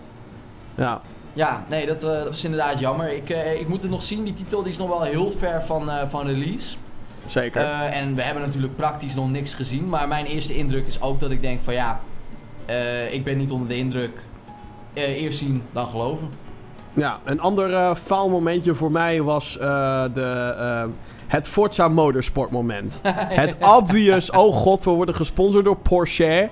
Ja, 0.74 1.00
Ja, 1.32 1.64
nee, 1.68 1.86
dat, 1.86 2.02
eh, 2.02 2.10
dat 2.10 2.24
was 2.28 2.44
inderdaad 2.44 2.78
jammer. 2.78 3.12
Ik, 3.12 3.30
eh, 3.30 3.60
ik 3.60 3.68
moet 3.68 3.82
het 3.82 3.90
nog 3.90 4.02
zien, 4.02 4.24
die 4.24 4.34
titel 4.34 4.62
die 4.62 4.72
is 4.72 4.78
nog 4.78 4.88
wel 4.88 5.02
heel 5.02 5.32
ver 5.38 5.62
van, 5.66 5.90
eh, 5.90 6.08
van 6.08 6.26
release. 6.26 6.76
zeker. 7.26 7.60
Eh, 7.62 7.96
en 7.96 8.14
we 8.14 8.22
hebben 8.22 8.42
natuurlijk 8.42 8.76
praktisch 8.76 9.14
nog 9.14 9.30
niks 9.30 9.54
gezien. 9.54 9.88
Maar 9.88 10.08
mijn 10.08 10.26
eerste 10.26 10.56
indruk 10.56 10.86
is 10.86 11.00
ook 11.00 11.20
dat 11.20 11.30
ik 11.30 11.40
denk 11.40 11.60
van 11.60 11.74
ja, 11.74 12.00
eh, 12.66 13.12
ik 13.14 13.24
ben 13.24 13.38
niet 13.38 13.50
onder 13.50 13.68
de 13.68 13.76
indruk 13.76 14.18
eh, 14.92 15.22
eerst 15.22 15.38
zien 15.38 15.62
dan 15.72 15.86
geloven. 15.86 16.28
Ja, 16.92 17.18
een 17.24 17.40
ander 17.40 17.72
eh 17.74 17.94
faal 17.94 18.28
momentje 18.28 18.74
voor 18.74 18.90
mij 18.90 19.22
was 19.22 19.58
eh, 19.58 20.04
de, 20.14 20.54
eh, 20.58 20.84
het 21.30 21.48
Forza 21.48 21.88
Motorsport 21.88 22.50
moment. 22.50 23.00
Het 23.42 23.56
obvious, 23.60 24.30
oh 24.30 24.54
god, 24.54 24.84
we 24.84 24.90
worden 24.90 25.14
gesponsord 25.14 25.64
door 25.64 25.76
Porsche. 25.76 26.48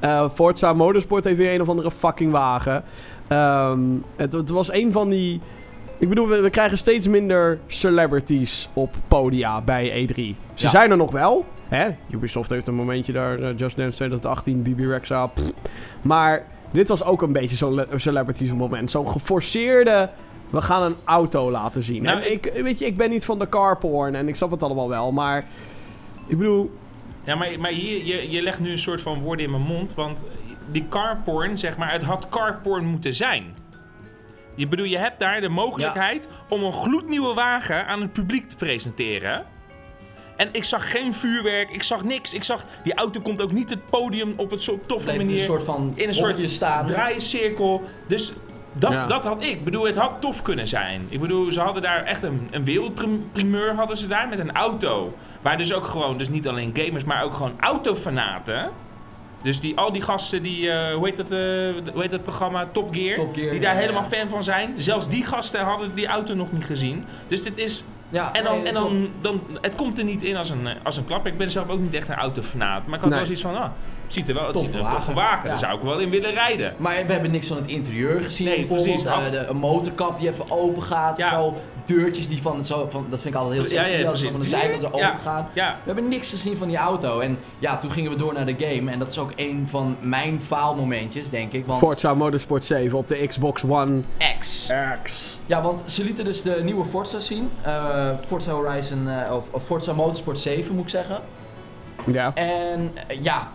Eh, 0.00 0.30
Forza 0.30 0.72
Motorsport 0.72 1.24
heeft 1.24 1.36
weer 1.36 1.54
een 1.54 1.60
of 1.60 1.68
andere 1.68 1.90
fucking 1.90 2.32
wagen. 2.32 2.84
Ehm, 3.28 3.80
het, 4.16 4.32
het 4.32 4.50
was 4.50 4.72
een 4.72 4.92
van 4.92 5.08
die... 5.10 5.40
Ik 5.98 6.08
bedoel, 6.08 6.28
we, 6.28 6.40
we 6.40 6.50
krijgen 6.50 6.78
steeds 6.78 7.06
minder 7.08 7.58
celebrities 7.66 8.68
op 8.72 8.94
podia 9.08 9.60
bij 9.62 10.06
E3. 10.08 10.14
Ze 10.14 10.34
Ja. 10.54 10.68
zijn 10.68 10.90
er 10.90 10.96
nog 10.96 11.10
wel. 11.10 11.44
Hè? 11.68 11.88
Ubisoft 12.10 12.50
heeft 12.50 12.66
een 12.68 12.74
momentje 12.74 13.12
daar, 13.12 13.38
eh, 13.38 13.48
Just 13.56 13.76
Dance 13.76 13.96
2018, 13.96 14.62
BB 14.62 14.78
Rexa. 14.78 15.26
pff. 15.26 15.42
Maar 16.02 16.46
dit 16.70 16.88
was 16.88 17.04
ook 17.04 17.22
een 17.22 17.32
beetje 17.32 17.56
zo'n 17.56 17.74
le- 17.74 17.86
celebrities 17.96 18.52
moment. 18.52 18.90
Zo'n 18.90 19.08
geforceerde... 19.08 20.10
We 20.50 20.60
gaan 20.60 20.82
een 20.82 20.96
auto 21.04 21.50
laten 21.50 21.82
zien. 21.82 22.02
Nou, 22.02 22.20
en 22.22 22.32
ik, 22.32 22.50
weet 22.62 22.78
je, 22.78 22.86
ik 22.86 22.96
ben 22.96 23.10
niet 23.10 23.24
van 23.24 23.38
de 23.38 23.48
carporn 23.48 24.14
en 24.14 24.28
ik 24.28 24.36
snap 24.36 24.50
het 24.50 24.62
allemaal 24.62 24.88
wel, 24.88 25.12
maar... 25.12 25.44
Ik 26.26 26.38
bedoel, 26.38 26.70
Ja, 27.24 27.34
maar, 27.34 27.60
maar 27.60 27.70
hier, 27.70 28.04
je, 28.04 28.30
je 28.30 28.42
legt 28.42 28.60
nu 28.60 28.70
een 28.70 28.78
soort 28.78 29.00
van 29.00 29.20
woorden 29.20 29.44
in 29.44 29.50
mijn 29.50 29.62
mond. 29.62 29.94
Want 29.94 30.24
die 30.70 30.86
carporn, 30.88 31.58
zeg 31.58 31.76
maar, 31.78 31.92
het 31.92 32.02
had 32.02 32.28
carporn 32.28 32.84
moeten 32.86 33.14
zijn. 33.14 33.54
Je 34.54 34.68
bedoel, 34.68 34.86
je 34.86 34.98
hebt 34.98 35.18
daar 35.18 35.40
de 35.40 35.48
mogelijkheid 35.48 36.28
om 36.48 36.62
een 36.64 36.72
gloednieuwe 36.72 37.34
wagen 37.34 37.86
aan 37.86 38.00
het 38.00 38.12
publiek 38.12 38.48
te 38.48 38.56
presenteren. 38.56 39.44
En 40.36 40.48
ik 40.52 40.64
zag 40.64 40.90
geen 40.90 41.14
vuurwerk, 41.14 41.70
ik 41.70 41.82
zag 41.82 42.04
niks. 42.04 42.34
Ik 42.34 42.42
zag, 42.42 42.64
die 42.82 42.94
auto 42.94 43.20
komt 43.20 43.42
ook 43.42 43.52
niet 43.52 43.70
het 43.70 43.90
podium 43.90 44.34
op 44.36 44.52
een 44.52 44.58
soort 44.60 44.88
toffe 44.88 45.04
Bleef 45.04 45.18
in 45.18 45.24
manier. 45.26 45.40
een 45.40 45.44
soort 45.46 45.62
van 45.62 45.92
in 45.94 46.08
een 46.08 46.14
soort 46.14 46.30
hokje 46.32 46.48
staan. 46.48 46.86
draaicirkel. 46.86 47.82
Dus 48.06 48.32
dat, 48.74 48.92
Ja. 48.92 49.06
dat 49.06 49.24
had 49.24 49.42
ik. 49.42 49.50
Ik 49.50 49.64
bedoel, 49.64 49.84
het 49.86 49.96
had 49.96 50.10
tof 50.20 50.42
kunnen 50.42 50.68
zijn. 50.68 51.06
Ik 51.08 51.20
bedoel, 51.20 51.50
ze 51.50 51.60
hadden 51.60 51.82
daar 51.82 52.02
echt 52.02 52.22
een, 52.22 52.48
een 52.50 52.64
wereldprimeur 52.64 53.74
hadden 53.74 53.96
ze 53.96 54.06
daar 54.06 54.28
met 54.28 54.38
een 54.38 54.52
auto. 54.52 55.14
Waar 55.42 55.56
dus 55.56 55.72
ook 55.74 55.86
gewoon, 55.86 56.18
dus 56.18 56.28
niet 56.28 56.48
alleen 56.48 56.74
gamers, 56.76 57.04
maar 57.04 57.22
ook 57.24 57.34
gewoon 57.34 57.52
autofanaten. 57.60 58.70
Dus 59.42 59.60
die, 59.60 59.76
al 59.76 59.92
die 59.92 60.02
gasten 60.02 60.42
die, 60.42 60.70
eh, 60.70 60.94
hoe, 60.94 61.06
heet 61.06 61.16
dat, 61.16 61.30
eh, 61.30 61.38
hoe 61.92 62.02
heet 62.02 62.10
dat 62.10 62.22
programma, 62.22 62.66
Top 62.72 62.94
Gear, 62.94 63.16
Top 63.16 63.34
Gear, 63.34 63.50
die 63.50 63.60
daar 63.60 63.74
ja, 63.74 63.80
helemaal 63.80 64.06
ja. 64.10 64.16
fan 64.18 64.28
van 64.28 64.44
zijn. 64.44 64.74
Zelfs 64.76 65.08
die 65.08 65.24
gasten 65.26 65.60
hadden 65.60 65.94
die 65.94 66.06
auto 66.06 66.34
nog 66.34 66.52
niet 66.52 66.64
gezien. 66.64 67.04
Dus 67.28 67.42
dit 67.42 67.58
is, 67.58 67.84
Ja, 68.08 68.32
en 68.32 68.44
dan, 68.44 68.56
nee, 68.56 68.66
en 68.66 68.74
dan, 68.74 69.08
dan, 69.20 69.40
het 69.60 69.74
komt 69.74 69.98
er 69.98 70.04
niet 70.04 70.22
in 70.22 70.36
als 70.36 70.50
een, 70.50 70.66
eh, 70.66 70.74
als 70.82 70.96
een 70.96 71.04
klapper. 71.06 71.32
Ik 71.32 71.38
ben 71.38 71.50
zelf 71.50 71.68
ook 71.68 71.80
niet 71.80 71.94
echt 71.94 72.08
een 72.08 72.14
autofanaat. 72.14 72.86
Maar 72.86 72.94
ik 72.94 73.00
had 73.00 73.08
Nee. 73.08 73.16
wel 73.18 73.24
zoiets 73.26 73.42
van, 73.42 73.56
ah, 73.56 73.70
ziet 74.12 74.28
er 74.28 74.34
wel, 74.34 74.46
het 74.46 74.58
ziet 74.58 74.68
er 74.72 74.78
een 74.78 74.82
wagen. 74.82 75.14
wagen. 75.14 75.42
Ja. 75.42 75.48
Daar 75.48 75.58
zou 75.58 75.76
ik 75.78 75.82
wel 75.84 75.98
in 75.98 76.10
willen 76.10 76.32
rijden. 76.32 76.74
Maar 76.76 77.06
we 77.06 77.12
hebben 77.12 77.30
niks 77.30 77.46
van 77.46 77.56
het 77.56 77.66
interieur 77.66 78.20
gezien. 78.20 78.46
Nee, 78.46 78.56
bijvoorbeeld. 78.66 79.06
Eh, 79.06 79.30
de, 79.30 79.46
een 79.46 79.56
motorkap 79.56 80.18
die 80.18 80.28
even 80.28 80.50
open 80.50 80.82
gaat. 80.82 81.16
Ja. 81.16 81.30
Zo, 81.30 81.54
deurtjes 81.86 82.28
die 82.28 82.42
van, 82.42 82.64
zo, 82.64 82.86
van... 82.90 83.06
Dat 83.10 83.20
vind 83.20 83.34
ik 83.34 83.40
altijd 83.40 83.60
heel 83.60 83.70
Ja, 83.70 83.84
sexy. 83.84 84.00
ja, 84.00 84.08
als 84.08 84.18
precies. 84.20 84.30
van 84.30 84.40
de 84.40 84.48
zijkant 84.48 84.80
zo 84.92 84.98
Ja. 84.98 85.08
open 85.08 85.20
gaan. 85.22 85.48
Ja, 85.52 85.70
We 85.70 85.80
hebben 85.92 86.08
niks 86.08 86.30
gezien 86.30 86.56
van 86.56 86.68
die 86.68 86.76
auto. 86.76 87.20
En 87.20 87.38
ja, 87.58 87.78
toen 87.78 87.90
gingen 87.90 88.10
we 88.10 88.16
door 88.16 88.32
naar 88.32 88.46
de 88.46 88.54
game. 88.58 88.90
En 88.90 88.98
dat 88.98 89.10
is 89.10 89.18
ook 89.18 89.32
een 89.36 89.66
van 89.70 89.96
mijn 90.00 90.40
faalmomentjes, 90.42 91.30
denk 91.30 91.52
ik. 91.52 91.66
Want 91.66 91.78
Forza 91.78 92.14
Motorsport 92.14 92.64
7 92.64 92.98
op 92.98 93.08
de 93.08 93.26
Xbox 93.26 93.64
One 93.64 94.00
X. 94.38 94.70
X. 95.02 95.38
Ja, 95.46 95.62
want 95.62 95.84
ze 95.86 96.04
lieten 96.04 96.24
dus 96.24 96.42
de 96.42 96.60
nieuwe 96.62 96.84
Forza 96.84 97.20
zien. 97.20 97.50
Eh, 97.62 98.08
Forza 98.26 98.52
Horizon, 98.52 99.08
eh, 99.08 99.32
of, 99.34 99.44
of 99.50 99.62
Forza 99.66 99.92
Motorsport 99.92 100.38
7 100.38 100.74
moet 100.74 100.84
ik 100.84 100.90
zeggen. 100.90 101.18
Ja. 102.12 102.32
En 102.34 102.92
ja, 103.22 103.48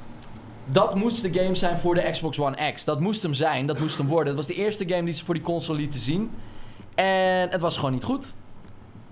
dat 0.71 0.95
moest 0.95 1.21
de 1.21 1.33
game 1.39 1.55
zijn 1.55 1.77
voor 1.77 1.95
de 1.95 2.09
Xbox 2.11 2.39
One 2.39 2.71
X. 2.73 2.83
Dat 2.83 2.99
moest 2.99 3.21
hem 3.21 3.33
zijn, 3.33 3.65
dat 3.65 3.79
moest 3.79 3.97
hem 3.97 4.07
worden. 4.07 4.27
Het 4.27 4.45
was 4.47 4.55
de 4.55 4.61
eerste 4.63 4.87
game 4.89 5.03
die 5.03 5.13
ze 5.13 5.25
voor 5.25 5.33
die 5.33 5.43
console 5.43 5.77
lieten 5.77 5.99
zien. 5.99 6.31
En 6.95 7.49
het 7.49 7.61
was 7.61 7.75
gewoon 7.75 7.91
niet 7.91 8.03
goed. 8.03 8.35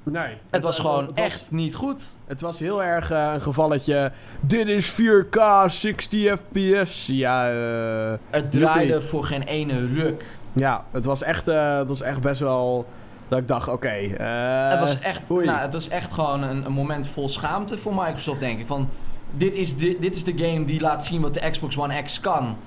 Nee. 0.03 0.37
Het, 0.49 0.63
was 0.63 0.79
gewoon 0.79 1.05
het 1.07 1.15
was- 1.17 1.25
echt 1.25 1.51
niet 1.51 1.75
goed. 1.75 2.03
Het 2.25 2.41
was 2.41 2.59
heel 2.59 2.83
erg 2.83 3.11
eh, 3.11 3.31
een 3.33 3.41
gevalletje. 3.41 4.11
Dit 4.39 4.67
is 4.67 4.91
4K, 5.01 5.65
60 5.67 6.37
fps. 6.51 7.05
Ja, 7.05 7.49
eh, 7.51 8.13
Het 8.29 8.51
draaide 8.51 9.01
voor 9.01 9.23
geen 9.23 9.43
ene 9.43 9.87
ruk. 9.87 10.25
ja 10.53 10.83
het, 10.91 11.05
was 11.05 11.21
echt, 11.23 11.47
eh, 11.47 11.77
het 11.77 11.87
was 11.87 12.01
echt 12.01 12.21
best 12.21 12.39
wel... 12.39 12.85
Dat 13.27 13.39
ik 13.39 13.47
dacht, 13.47 13.67
oké. 13.67 13.87
eh, 13.87 14.69
het, 14.69 14.79
was 14.79 14.99
echt, 14.99 15.29
nou, 15.29 15.49
het 15.49 15.73
was 15.73 15.87
echt 15.87 16.13
gewoon 16.13 16.43
een, 16.43 16.65
een 16.65 16.71
moment 16.71 17.07
vol 17.07 17.29
schaamte 17.29 17.77
voor 17.77 17.93
Microsoft, 17.95 18.39
denk 18.39 18.59
ik. 18.59 18.67
Van, 18.67 18.89
dit, 19.31 19.53
is 19.53 19.77
de, 19.77 19.97
dit 19.99 20.15
is 20.15 20.23
de 20.23 20.37
game 20.37 20.65
die 20.65 20.81
laat 20.81 21.05
zien 21.05 21.21
wat 21.21 21.33
de 21.33 21.49
Xbox 21.49 21.77
One 21.77 22.01
X 22.01 22.19
kan. 22.19 22.57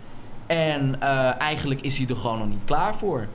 En 0.47 0.97
eh, 1.01 1.41
eigenlijk 1.41 1.81
is 1.81 1.99
hij 1.99 2.07
er 2.07 2.17
gewoon 2.17 2.39
nog 2.39 2.49
niet 2.49 2.65
klaar 2.65 2.95
voor. 2.95 3.27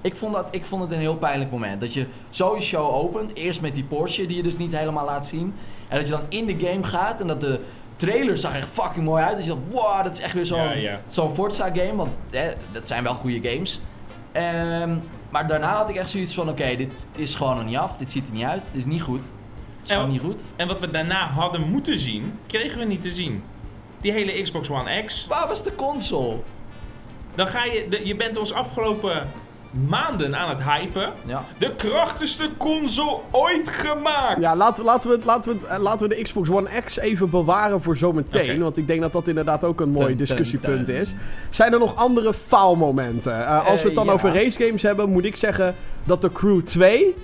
Ik 0.00 0.16
vond, 0.16 0.34
dat, 0.34 0.48
ik 0.50 0.66
vond 0.66 0.82
het 0.82 0.90
een 0.90 0.98
heel 0.98 1.16
pijnlijk 1.16 1.50
moment. 1.50 1.80
Dat 1.80 1.94
je 1.94 2.06
zo 2.30 2.56
je 2.56 2.62
show 2.62 2.94
opent. 2.94 3.34
Eerst 3.34 3.60
met 3.60 3.74
die 3.74 3.84
Porsche 3.84 4.26
die 4.26 4.36
je 4.36 4.42
dus 4.42 4.56
niet 4.56 4.76
helemaal 4.76 5.04
laat 5.04 5.26
zien. 5.26 5.54
En 5.88 5.98
dat 5.98 6.06
je 6.06 6.12
dan 6.12 6.24
in 6.28 6.46
de 6.46 6.66
game 6.66 6.84
gaat. 6.84 7.20
En 7.20 7.26
dat 7.26 7.40
de 7.40 7.60
trailer 7.96 8.38
zag 8.38 8.54
echt 8.54 8.68
fucking 8.68 9.04
mooi 9.04 9.22
uit. 9.22 9.36
Dus 9.36 9.44
je 9.44 9.50
dacht, 9.50 9.62
wow, 9.70 10.04
dat 10.04 10.14
is 10.14 10.20
echt 10.20 10.34
weer 10.34 10.46
zo'n 10.46 10.58
Ja, 10.58 10.72
ja. 10.72 11.00
zo'n 11.08 11.34
Forza 11.34 11.70
game. 11.74 11.96
Want 11.96 12.20
hè, 12.30 12.52
dat 12.72 12.86
zijn 12.86 13.02
wel 13.02 13.14
goede 13.14 13.50
games. 13.50 13.80
Ehm, 14.32 14.98
maar 15.30 15.46
daarna 15.46 15.72
had 15.72 15.88
ik 15.88 15.96
echt 15.96 16.10
zoiets 16.10 16.34
van, 16.34 16.48
oké, 16.48 16.76
dit 16.76 17.06
is 17.16 17.34
gewoon 17.34 17.56
nog 17.56 17.64
niet 17.64 17.76
af. 17.76 17.96
Dit 17.96 18.10
ziet 18.10 18.28
er 18.28 18.34
niet 18.34 18.44
uit. 18.44 18.64
Dit 18.64 18.74
is 18.74 18.86
niet 18.86 19.02
goed. 19.02 19.32
Is 19.82 19.88
En- 19.90 20.08
niet 20.10 20.20
goed. 20.20 20.48
En 20.56 20.66
wat 20.68 20.80
we 20.80 20.90
daarna 20.90 21.26
hadden 21.28 21.60
moeten 21.70 21.98
zien, 21.98 22.38
kregen 22.46 22.78
we 22.78 22.84
niet 22.84 23.02
te 23.02 23.10
zien. 23.10 23.42
Die 24.00 24.12
hele 24.12 24.42
Xbox 24.42 24.70
One 24.70 25.02
X. 25.04 25.26
Waar 25.28 25.48
was 25.48 25.62
de 25.64 25.74
console? 25.74 26.36
Dan 27.34 27.46
ga 27.46 27.64
je, 27.64 27.86
de- 27.90 28.06
je 28.06 28.16
bent 28.16 28.36
ons 28.38 28.52
afgelopen 28.52 29.28
maanden 29.88 30.36
aan 30.36 30.48
het 30.48 30.62
hypen. 30.62 31.12
Ja. 31.26 31.44
De 31.58 31.74
krachtigste 31.76 32.48
console 32.56 33.18
ooit 33.30 33.68
gemaakt. 33.68 34.40
Ja, 34.40 34.56
laten, 34.56 34.82
we- 34.84 34.88
laten, 34.90 35.10
we, 35.10 35.18
laten, 35.24 35.58
we 35.58 35.66
eh, 35.66 35.78
laten 35.78 36.08
we 36.08 36.14
de 36.14 36.22
Xbox 36.22 36.50
One 36.50 36.68
X 36.84 36.98
even 36.98 37.30
bewaren 37.30 37.82
voor 37.82 37.96
zometeen. 37.96 38.50
Oké. 38.50 38.60
Want 38.62 38.76
ik 38.76 38.86
denk 38.86 39.00
dat 39.00 39.12
dat 39.12 39.28
inderdaad 39.28 39.64
ook 39.64 39.80
een 39.80 39.90
mooi 39.90 40.06
Dun, 40.06 40.16
discussiepunt 40.16 40.86
dun. 40.86 40.96
is. 40.96 41.14
Zijn 41.50 41.72
er 41.72 41.78
nog 41.78 41.96
andere 41.96 42.34
faalmomenten? 42.34 43.46
Eh, 43.46 43.66
als 43.66 43.80
we 43.80 43.86
het 43.86 43.94
dan 43.96 44.04
Eh, 44.08 44.10
ja. 44.10 44.16
over 44.16 44.42
racegames 44.42 44.82
hebben, 44.82 45.10
moet 45.10 45.24
ik 45.24 45.36
zeggen 45.36 45.74
dat 46.04 46.20
de 46.20 46.32
Crew 46.32 46.60
2 46.62 47.16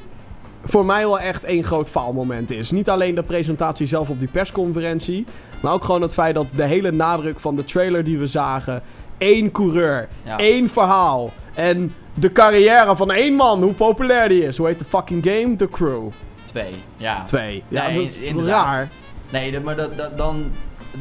voor 0.67 0.85
mij 0.87 1.05
wel 1.05 1.21
echt 1.21 1.45
één 1.45 1.65
groot 1.65 1.91
faalmoment 1.91 2.51
is. 2.51 2.71
Niet 2.71 2.89
alleen 2.91 3.15
de 3.15 3.23
presentatie 3.23 3.87
zelf 3.87 4.09
op 4.09 4.19
die 4.19 4.29
persconferentie, 4.29 5.25
maar 5.61 5.73
ook 5.73 5.85
gewoon 5.85 6.03
het 6.03 6.15
feit 6.15 6.35
dat 6.35 6.47
de 6.57 6.65
hele 6.65 6.93
nadruk 6.93 7.41
van 7.41 7.57
de 7.57 7.65
trailer 7.65 8.05
die 8.05 8.19
we 8.19 8.27
zagen, 8.27 8.83
één 9.19 9.51
coureur, 9.51 10.09
Ja. 10.25 10.37
één 10.39 10.69
verhaal 10.69 11.31
en 11.55 11.95
de 12.15 12.33
carrière 12.33 12.97
van 12.97 13.11
één 13.13 13.35
man, 13.35 13.63
hoe 13.63 13.73
populair 13.73 14.29
die 14.29 14.45
is. 14.45 14.57
Hoe 14.57 14.67
heet 14.67 14.79
de 14.79 14.85
fucking 14.85 15.25
game? 15.27 15.57
The 15.57 15.69
Crew 15.69 16.09
Twee. 16.45 16.75
Ja. 16.97 17.25
2. 17.25 17.63
Ja, 17.69 17.87
Nee, 17.89 17.95
dat 17.95 18.07
is 18.07 18.33
raar. 18.45 18.89
Nee, 19.31 19.61
maar 19.61 19.77
dat, 19.77 19.97
dat, 19.97 20.19
dan, 20.19 20.45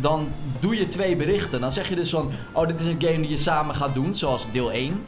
dan 0.01 0.27
doe 0.60 0.77
je 0.77 0.88
twee 0.88 1.15
berichten. 1.15 1.62
Dan 1.62 1.72
zeg 1.72 1.89
je 1.89 1.95
dus 1.95 2.10
van, 2.10 2.31
oh, 2.51 2.67
dit 2.67 2.79
is 2.79 2.86
een 2.86 3.01
game 3.01 3.19
die 3.22 3.29
je 3.29 3.38
samen 3.38 3.75
gaat 3.75 3.93
doen, 3.93 4.15
zoals 4.15 4.48
deel 4.51 4.72
1. 4.72 5.05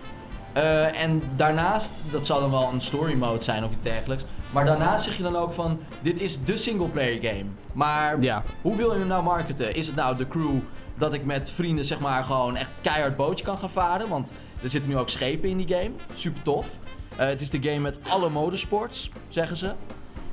Eh, 0.54 1.02
en 1.02 1.22
daarnaast, 1.36 1.94
dat 2.12 2.26
zal 2.26 2.40
dan 2.40 2.52
wel 2.52 2.70
een 2.74 2.82
story 2.82 3.14
mode 3.14 3.44
zijn 3.44 3.64
of 3.64 3.72
iets 3.72 3.82
dergelijks. 3.84 4.26
Maar 4.58 4.66
daarnaast 4.78 5.04
zeg 5.06 5.18
je 5.18 5.24
dan 5.24 5.36
ook 5.36 5.54
van, 5.54 5.80
dit 6.02 6.20
is 6.22 6.44
de 6.44 6.58
singleplayer 6.58 7.24
game. 7.24 7.46
Maar 7.74 8.22
Ja. 8.22 8.44
hoe 8.62 8.76
wil 8.76 8.92
je 8.94 9.00
hem 9.00 9.08
nou 9.08 9.24
marketen? 9.24 9.76
Is 9.76 9.88
het 9.88 9.96
nou 9.96 10.18
de 10.18 10.28
crew 10.28 10.56
dat 10.98 11.14
ik 11.14 11.26
met 11.26 11.50
vrienden 11.50 11.86
zeg 11.86 12.00
maar 12.00 12.24
gewoon 12.24 12.56
echt 12.56 12.70
keihard 12.82 13.16
bootje 13.18 13.46
kan 13.46 13.58
gaan 13.58 13.70
varen? 13.70 14.10
Want 14.10 14.34
er 14.62 14.70
zitten 14.70 14.90
nu 14.90 14.98
ook 14.98 15.10
schepen 15.10 15.50
in 15.50 15.58
die 15.58 15.68
game. 15.78 15.92
Super 16.14 16.42
tof. 16.42 16.74
Eh, 17.16 17.28
het 17.28 17.42
is 17.42 17.50
de 17.50 17.62
game 17.62 17.80
met 17.80 17.98
alle 18.10 18.30
motorsports, 18.30 19.12
zeggen 19.28 19.58
ze. 19.58 19.74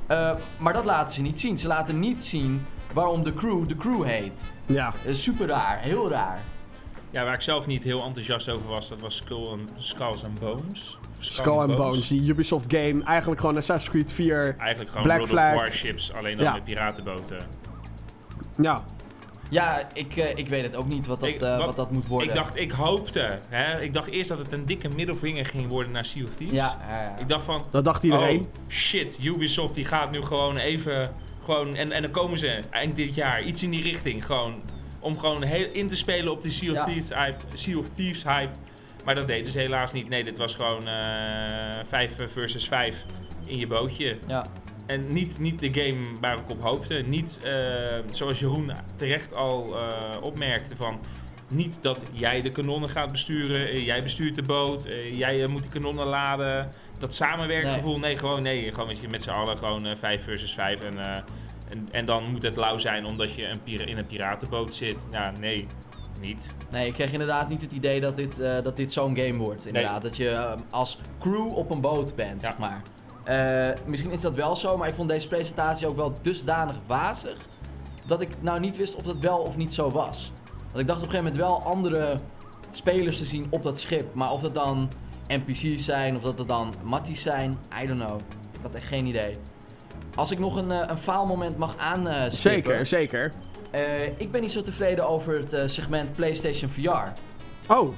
Eh, 0.07 0.31
maar 0.57 0.73
dat 0.73 0.85
laten 0.85 1.13
ze 1.13 1.21
niet 1.21 1.39
zien. 1.39 1.57
Ze 1.57 1.67
laten 1.67 1.99
niet 1.99 2.23
zien 2.23 2.65
waarom 2.93 3.23
de 3.23 3.33
crew 3.33 3.67
de 3.67 3.75
crew 3.75 4.03
heet. 4.03 4.57
Ja. 4.65 4.93
Is 5.03 5.23
super 5.23 5.47
raar, 5.47 5.79
heel 5.79 6.09
raar. 6.09 6.39
Ja, 7.15 7.23
waar 7.23 7.33
ik 7.33 7.41
zelf 7.41 7.67
niet 7.67 7.83
heel 7.83 8.03
enthousiast 8.03 8.49
over 8.49 8.67
was, 8.67 8.89
dat 8.89 9.01
was 9.01 9.15
Skull 9.15 9.45
and, 9.47 9.71
Skulls 9.77 10.23
and 10.23 10.39
Bones. 10.39 10.97
Skull 11.19 11.51
and 11.59 11.75
Bones, 11.75 12.07
die 12.07 12.29
Ubisoft 12.29 12.73
game. 12.73 13.03
Eigenlijk 13.03 13.39
gewoon 13.41 13.57
Assassin's 13.57 13.89
Creed 13.91 14.11
4. 14.11 14.55
Eigenlijk 14.57 14.89
gewoon 14.89 15.03
Black 15.03 15.17
World 15.17 15.31
Flag. 15.31 15.53
of 15.53 15.59
Warships, 15.59 16.13
alleen 16.13 16.37
dan 16.37 16.45
Ja. 16.45 16.53
met 16.53 16.63
piratenboten. 16.63 17.37
Ja. 18.61 18.83
Ja, 19.49 19.87
ik, 19.93 20.15
eh, 20.17 20.37
ik 20.37 20.47
weet 20.47 20.61
het 20.61 20.75
ook 20.75 20.87
niet 20.87 21.07
wat 21.07 21.19
dat, 21.19 21.29
Ik- 21.29 21.41
eh, 21.41 21.57
wat- 21.57 21.65
wat 21.65 21.75
dat 21.75 21.91
moet 21.91 22.07
worden. 22.07 22.27
Ik 22.29 22.35
dacht, 22.35 22.55
ik 22.55 22.71
hoopte, 22.71 23.39
hè, 23.49 23.81
ik 23.81 23.93
dacht 23.93 24.07
eerst 24.07 24.29
dat 24.29 24.37
het 24.37 24.51
een 24.51 24.65
dikke 24.65 24.89
middelvinger 24.89 25.45
ging 25.45 25.67
worden 25.69 25.91
naar 25.91 26.05
Sea 26.05 26.23
of 26.23 26.29
Thieves. 26.29 26.55
Ja, 26.57 26.77
ja, 26.89 27.01
ja. 27.03 27.17
Ik 27.19 27.27
dacht 27.27 27.43
van, 27.45 27.65
Dat 27.71 27.85
dacht 27.85 28.03
iedereen. 28.03 28.39
oh 28.39 28.45
shit, 28.69 29.17
Ubisoft 29.23 29.73
die 29.75 29.85
gaat 29.85 30.11
nu 30.11 30.21
gewoon 30.21 30.57
even, 30.57 31.13
gewoon, 31.43 31.75
en, 31.75 31.91
en 31.91 32.01
dan 32.01 32.11
komen 32.11 32.39
ze 32.39 32.59
eind 32.69 32.95
dit 32.95 33.15
jaar, 33.15 33.41
iets 33.43 33.63
in 33.63 33.69
die 33.71 33.81
richting, 33.83 34.25
gewoon, 34.25 34.61
om 35.05 35.19
gewoon 35.19 35.43
heel 35.43 35.67
in 35.71 35.87
te 35.87 35.95
spelen 35.95 36.31
op 36.31 36.41
die 36.41 36.51
Sea 36.51 36.69
of, 36.69 36.75
Ja. 36.75 36.85
Thieves, 36.85 37.09
hype, 37.09 37.43
sea 37.53 37.77
of 37.77 37.89
Thieves 37.89 38.23
hype. 38.23 38.51
Maar 39.05 39.15
dat 39.15 39.27
deden 39.27 39.51
ze 39.51 39.59
helaas 39.59 39.91
niet. 39.91 40.09
Nee, 40.09 40.23
dit 40.23 40.37
was 40.37 40.55
gewoon 40.55 40.87
eh 40.87 41.79
5 41.89 42.11
versus 42.25 42.67
5 42.67 43.05
in 43.45 43.57
je 43.59 43.67
bootje. 43.67 44.17
ja. 44.27 44.45
En 44.85 45.11
niet, 45.11 45.39
niet 45.39 45.59
de 45.59 45.81
game 45.81 46.01
waar 46.21 46.37
ik 46.37 46.49
op 46.51 46.63
hoopte. 46.63 46.93
Niet, 46.93 47.39
eh, 47.43 47.53
zoals 48.11 48.39
Jeroen 48.39 48.71
terecht 48.95 49.35
al 49.35 49.79
eh, 49.79 50.21
opmerkte, 50.21 50.75
van 50.75 50.99
niet 51.53 51.77
dat 51.81 51.99
jij 52.11 52.41
de 52.41 52.49
kanonnen 52.49 52.89
gaat 52.89 53.11
besturen, 53.11 53.67
eh, 53.67 53.85
jij 53.85 54.01
bestuurt 54.01 54.35
de 54.35 54.41
boot, 54.41 54.85
eh, 54.85 55.13
jij 55.13 55.41
eh, 55.43 55.47
moet 55.47 55.61
die 55.61 55.71
kanonnen 55.71 56.07
laden. 56.07 56.69
Dat 56.99 57.13
samenwerkgevoel, 57.15 57.97
nee, 57.99 58.17
gewoon 58.17 58.41
nee, 58.41 58.71
gewoon 58.71 58.87
met, 58.87 59.01
je, 59.01 59.07
met 59.07 59.23
z'n 59.23 59.29
allen 59.29 59.57
gewoon 59.57 59.85
eh 59.85 59.95
5 59.97 60.23
versus 60.23 60.53
5 60.53 60.79
en, 60.83 60.99
eh, 61.15 61.21
en, 61.75 61.87
en 61.91 62.05
dan 62.05 62.31
moet 62.31 62.41
het 62.41 62.55
lauw 62.55 62.77
zijn 62.77 63.05
omdat 63.05 63.33
je 63.33 63.47
een 63.47 63.87
in 63.87 63.97
een 63.97 64.05
piratenboot 64.05 64.75
zit. 64.75 64.97
Ja, 65.11 65.31
nee, 65.39 65.67
niet. 66.21 66.55
Nee, 66.71 66.87
ik 66.87 66.93
kreeg 66.93 67.11
inderdaad 67.11 67.49
niet 67.49 67.61
het 67.61 67.71
idee 67.71 68.01
dat 68.01 68.15
dit, 68.15 68.37
dat 68.37 68.77
dit 68.77 68.93
zo'n 68.93 69.17
game 69.17 69.37
wordt. 69.37 69.65
Inderdaad, 69.65 70.01
dat 70.01 70.17
je 70.17 70.29
eh, 70.29 70.53
als 70.69 70.99
crew 71.19 71.55
op 71.57 71.71
een 71.71 71.81
boot 71.81 72.15
bent, 72.15 72.41
Ja. 72.41 72.47
zeg 72.49 72.57
maar. 72.57 72.81
Eh, 73.23 73.77
misschien 73.87 74.11
is 74.11 74.21
dat 74.21 74.35
wel 74.35 74.55
zo, 74.55 74.77
maar 74.77 74.87
ik 74.87 74.93
vond 74.93 75.09
deze 75.09 75.27
presentatie 75.27 75.87
ook 75.87 75.95
wel 75.95 76.13
dusdanig 76.21 76.75
wazig... 76.87 77.37
dat 78.05 78.21
ik 78.21 78.29
nou 78.41 78.59
niet 78.59 78.77
wist 78.77 78.95
of 78.95 79.03
dat 79.03 79.17
wel 79.17 79.37
of 79.37 79.57
niet 79.57 79.73
zo 79.73 79.89
was. 79.91 80.31
Want 80.67 80.79
ik 80.79 80.87
dacht 80.87 81.01
op 81.01 81.05
een 81.07 81.11
gegeven 81.15 81.33
moment 81.33 81.35
wel 81.63 81.71
andere 81.71 82.15
spelers 82.71 83.17
te 83.17 83.25
zien 83.25 83.45
op 83.49 83.63
dat 83.63 83.79
schip. 83.79 84.13
Maar 84.13 84.31
of 84.31 84.41
dat 84.41 84.55
dan 84.55 84.89
NPC's 85.27 85.83
zijn, 85.83 86.15
of 86.15 86.21
dat 86.21 86.37
het 86.37 86.47
dan 86.47 86.73
matties 86.83 87.21
zijn, 87.21 87.55
I 87.81 87.85
don't 87.85 87.99
know. 87.99 88.19
Ik 88.53 88.59
had 88.61 88.75
echt 88.75 88.87
geen 88.87 89.05
idee. 89.05 89.35
Als 90.15 90.31
ik 90.31 90.39
nog 90.39 90.55
een, 90.55 90.71
eh, 90.71 90.87
een 90.87 90.97
faalmoment 90.97 91.57
mag 91.57 91.77
aanstippen... 91.77 92.39
Zeker, 92.39 92.85
zeker. 92.87 93.31
eh, 93.71 94.03
ik 94.17 94.31
ben 94.31 94.41
niet 94.41 94.51
zo 94.51 94.61
tevreden 94.61 95.07
over 95.07 95.33
het 95.39 95.53
eh, 95.53 95.67
segment 95.67 96.13
PlayStation 96.13 96.69
VR. 96.69 97.11
Oh, 97.73 97.89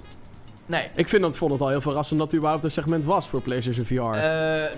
Nee. 0.65 0.88
ik 0.95 1.07
vind 1.07 1.21
dat, 1.21 1.38
vond 1.38 1.51
het 1.51 1.62
al 1.62 1.67
heel 1.67 1.81
verrassend 1.81 2.19
dat 2.19 2.31
er 2.31 2.38
überhaupt 2.38 2.63
een 2.63 2.71
segment 2.71 3.05
was 3.05 3.27
voor 3.27 3.41
PlayStation 3.41 3.86
VR. 3.86 3.93
Eh, 3.93 4.00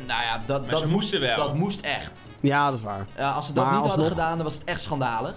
nou 0.07 0.21
ja, 0.21 0.39
dat, 0.45 0.69
dat, 0.69 0.85
moesten 0.85 1.19
wel. 1.21 1.35
dat 1.37 1.55
moest 1.55 1.81
echt. 1.81 2.19
ja, 2.39 2.69
dat 2.69 2.79
is 2.79 2.85
waar. 2.85 3.05
Ja, 3.17 3.31
als 3.31 3.45
ze 3.45 3.53
dat 3.53 3.65
Maar 3.65 3.73
niet 3.79 3.85
hadden 3.85 4.07
gedaan, 4.07 4.35
dan 4.35 4.43
was 4.43 4.53
het 4.53 4.63
echt 4.63 4.81
schandalig. 4.81 5.33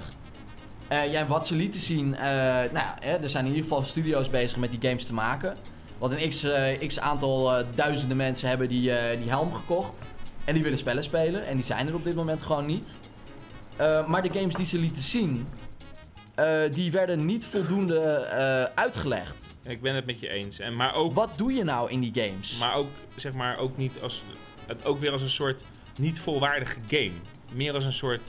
Eh, 0.89 1.13
ja, 1.13 1.21
en 1.21 1.27
wat 1.27 1.47
ze 1.47 1.55
lieten 1.55 1.81
zien, 1.81 2.15
eh, 2.17 2.23
nou 2.23 2.73
ja, 2.73 2.97
hè, 3.01 3.17
er 3.17 3.31
zijn 3.31 3.45
in 3.47 3.51
ieder 3.51 3.69
geval 3.69 3.83
studio's 3.83 4.31
bezig 4.31 4.57
met 4.59 4.71
die 4.71 4.89
games 4.89 5.07
te 5.07 5.15
maken. 5.15 5.55
Want 5.99 6.13
een 6.13 6.29
x, 6.29 6.47
x 6.87 7.01
aantal 7.01 7.57
eh, 7.57 7.65
duizenden 7.75 8.17
mensen 8.17 8.49
hebben 8.49 8.69
die, 8.69 8.93
eh, 8.93 9.19
die 9.21 9.29
helm 9.31 9.55
gekocht. 9.55 9.99
En 10.45 10.55
die 10.55 10.63
willen 10.63 10.79
spellen 10.79 11.05
spelen. 11.05 11.47
En 11.47 11.57
die 11.57 11.65
zijn 11.65 11.89
er 11.89 11.95
op 11.95 12.05
dit 12.05 12.15
moment 12.15 12.43
gewoon 12.43 12.67
niet. 12.67 12.99
Eh, 13.77 14.09
maar 14.09 14.23
de 14.23 14.31
games 14.31 14.55
die 14.55 14.67
ze 14.67 14.79
lieten 14.79 15.03
zien, 15.03 15.47
eh, 16.35 16.61
die 16.73 16.91
werden 16.93 17.27
niet 17.27 17.45
voldoende 17.45 17.99
eh, 18.01 18.63
uitgelegd. 18.63 19.57
Ik 19.63 19.81
ben 19.81 19.95
het 19.95 20.07
met 20.07 20.21
je 20.21 20.29
eens. 20.29 20.59
En, 20.59 20.77
maar, 20.77 20.95
ook, 20.95 21.13
Wat 21.13 21.31
doe 21.37 21.53
je 21.53 21.65
nou 21.65 21.91
in 21.91 22.01
die 22.01 22.13
games? 22.15 22.59
maar 22.59 22.75
ook, 22.75 22.89
zeg 23.17 23.33
maar, 23.33 23.59
ook 23.59 23.77
niet 23.77 23.93
als, 24.03 24.23
het 24.67 24.85
ook 24.85 25.01
weer 25.01 25.13
als 25.13 25.23
een 25.23 25.31
soort 25.31 25.63
niet 25.99 26.21
volwaardige 26.21 26.77
game. 26.87 27.13
Meer 27.53 27.75
als 27.75 27.85
een 27.85 27.93
soort, 27.93 28.21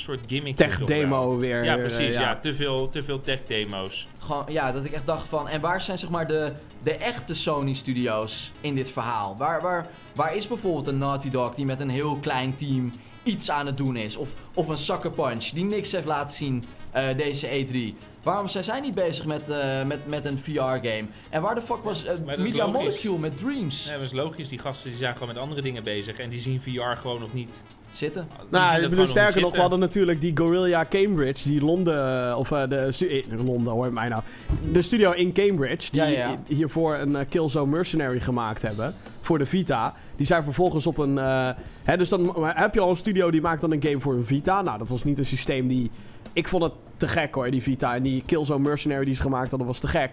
soort 0.00 0.18
gimmick. 0.26 0.56
Tech 0.56 0.84
demo 0.84 1.38
weer. 1.38 1.64
Ja, 1.64 1.76
eh, 1.76 1.82
precies. 1.82 2.14
ja. 2.14 2.36
Te, 2.36 2.54
veel, 2.54 2.88
te 2.88 3.02
veel 3.02 3.20
tech 3.20 3.38
demo's. 3.46 4.06
Gewoon, 4.18 4.44
ja, 4.48 4.72
dat 4.72 4.84
ik 4.84 4.92
echt 4.92 5.06
dacht 5.06 5.28
van... 5.28 5.48
En 5.48 5.60
waar 5.60 5.80
zijn 5.80 5.98
zeg 5.98 6.10
maar 6.10 6.26
de, 6.26 6.52
de 6.82 6.96
echte 6.96 7.34
Sony-studio's 7.34 8.50
in 8.60 8.74
dit 8.74 8.90
verhaal? 8.90 9.36
Waar, 9.36 9.60
waar, 9.60 9.86
waar 10.14 10.36
is 10.36 10.46
bijvoorbeeld 10.46 10.86
een 10.86 10.98
Naughty 10.98 11.30
Dog 11.30 11.54
die 11.54 11.64
met 11.64 11.80
een 11.80 11.90
heel 11.90 12.16
klein 12.16 12.56
team 12.56 12.92
iets 13.22 13.50
aan 13.50 13.66
het 13.66 13.76
doen 13.76 13.96
is? 13.96 14.16
Of, 14.16 14.28
of 14.54 14.68
een 14.68 14.78
Sucker 14.78 15.10
Punch 15.10 15.44
die 15.44 15.64
niks 15.64 15.92
heeft 15.92 16.06
laten 16.06 16.36
zien 16.36 16.64
eh, 16.92 17.16
deze 17.16 17.66
E3? 17.66 18.08
Waarom 18.22 18.48
zijn 18.48 18.64
zij 18.64 18.80
niet 18.80 18.94
bezig 18.94 19.24
met, 19.24 19.48
eh, 19.48 19.84
met, 19.84 20.08
met 20.08 20.24
een 20.24 20.38
VR-game? 20.38 21.04
En 21.30 21.42
waar 21.42 21.54
de 21.54 21.62
fuck 21.62 21.84
was 21.84 22.02
is 22.02 22.18
Media. 22.20 22.66
Molecule 22.66 23.18
met 23.18 23.38
Dreams 23.38 23.84
Ja, 23.84 23.92
dat 23.92 24.02
is 24.02 24.12
logisch. 24.12 24.48
Die 24.48 24.58
gasten 24.58 24.88
die 24.88 24.98
zijn 24.98 25.12
gewoon 25.12 25.28
met 25.28 25.42
andere 25.42 25.62
dingen 25.62 25.82
bezig. 25.82 26.18
En 26.18 26.30
die 26.30 26.40
zien 26.40 26.60
VR 26.60 26.96
gewoon 26.96 27.20
nog 27.20 27.32
niet. 27.32 27.62
Zitten? 27.92 28.26
Nou, 28.50 28.64
dat 28.64 28.74
ik 28.74 28.74
bedoel, 28.74 28.90
gewoon 28.90 29.08
sterker 29.08 29.40
nog, 29.40 29.54
we 29.54 29.60
hadden 29.60 29.78
natuurlijk 29.78 30.20
die 30.20 30.36
Gorilla 30.36 30.86
Cambridge, 30.90 31.48
die 31.48 31.60
Londen, 31.60 32.26
eh, 32.28 32.36
of 32.38 32.50
eh, 32.52 32.68
de 32.68 32.92
stu- 32.92 33.06
eh, 33.08 33.24
Londen 33.44 33.72
hoor 33.72 33.92
mij 33.92 34.08
nou, 34.08 34.22
de 34.72 34.82
studio 34.82 35.10
in 35.10 35.32
Cambridge, 35.32 35.90
die 35.90 36.00
Ja, 36.00 36.06
ja. 36.06 36.30
i- 36.48 36.54
hiervoor 36.54 36.94
een 36.94 37.16
eh, 37.16 37.26
Killzone 37.28 37.70
Mercenary 37.70 38.20
gemaakt 38.20 38.62
hebben, 38.62 38.94
voor 39.20 39.38
de 39.38 39.46
Vita. 39.46 39.94
Die 40.16 40.26
zijn 40.26 40.44
vervolgens 40.44 40.86
op 40.86 40.98
een, 40.98 41.18
eh, 41.18 41.48
hè, 41.84 41.96
dus 41.96 42.08
dan 42.08 42.34
heb 42.44 42.74
je 42.74 42.80
al 42.80 42.90
een 42.90 42.96
studio 42.96 43.30
die 43.30 43.40
maakt 43.40 43.60
dan 43.60 43.72
een 43.72 43.82
game 43.82 44.00
voor 44.00 44.14
een 44.14 44.26
Vita. 44.26 44.62
Nou, 44.62 44.78
dat 44.78 44.88
was 44.88 45.04
niet 45.04 45.18
een 45.18 45.24
systeem 45.24 45.68
die, 45.68 45.90
ik 46.32 46.48
vond 46.48 46.62
het 46.62 46.72
te 46.96 47.08
gek 47.08 47.34
hoor, 47.34 47.50
die 47.50 47.62
Vita. 47.62 47.94
En 47.94 48.02
die 48.02 48.22
Killzone 48.26 48.68
Mercenary 48.68 49.04
die 49.04 49.14
ze 49.14 49.22
gemaakt 49.22 49.50
hadden, 49.50 49.66
was 49.66 49.78
te 49.80 49.86
gek. 49.88 50.10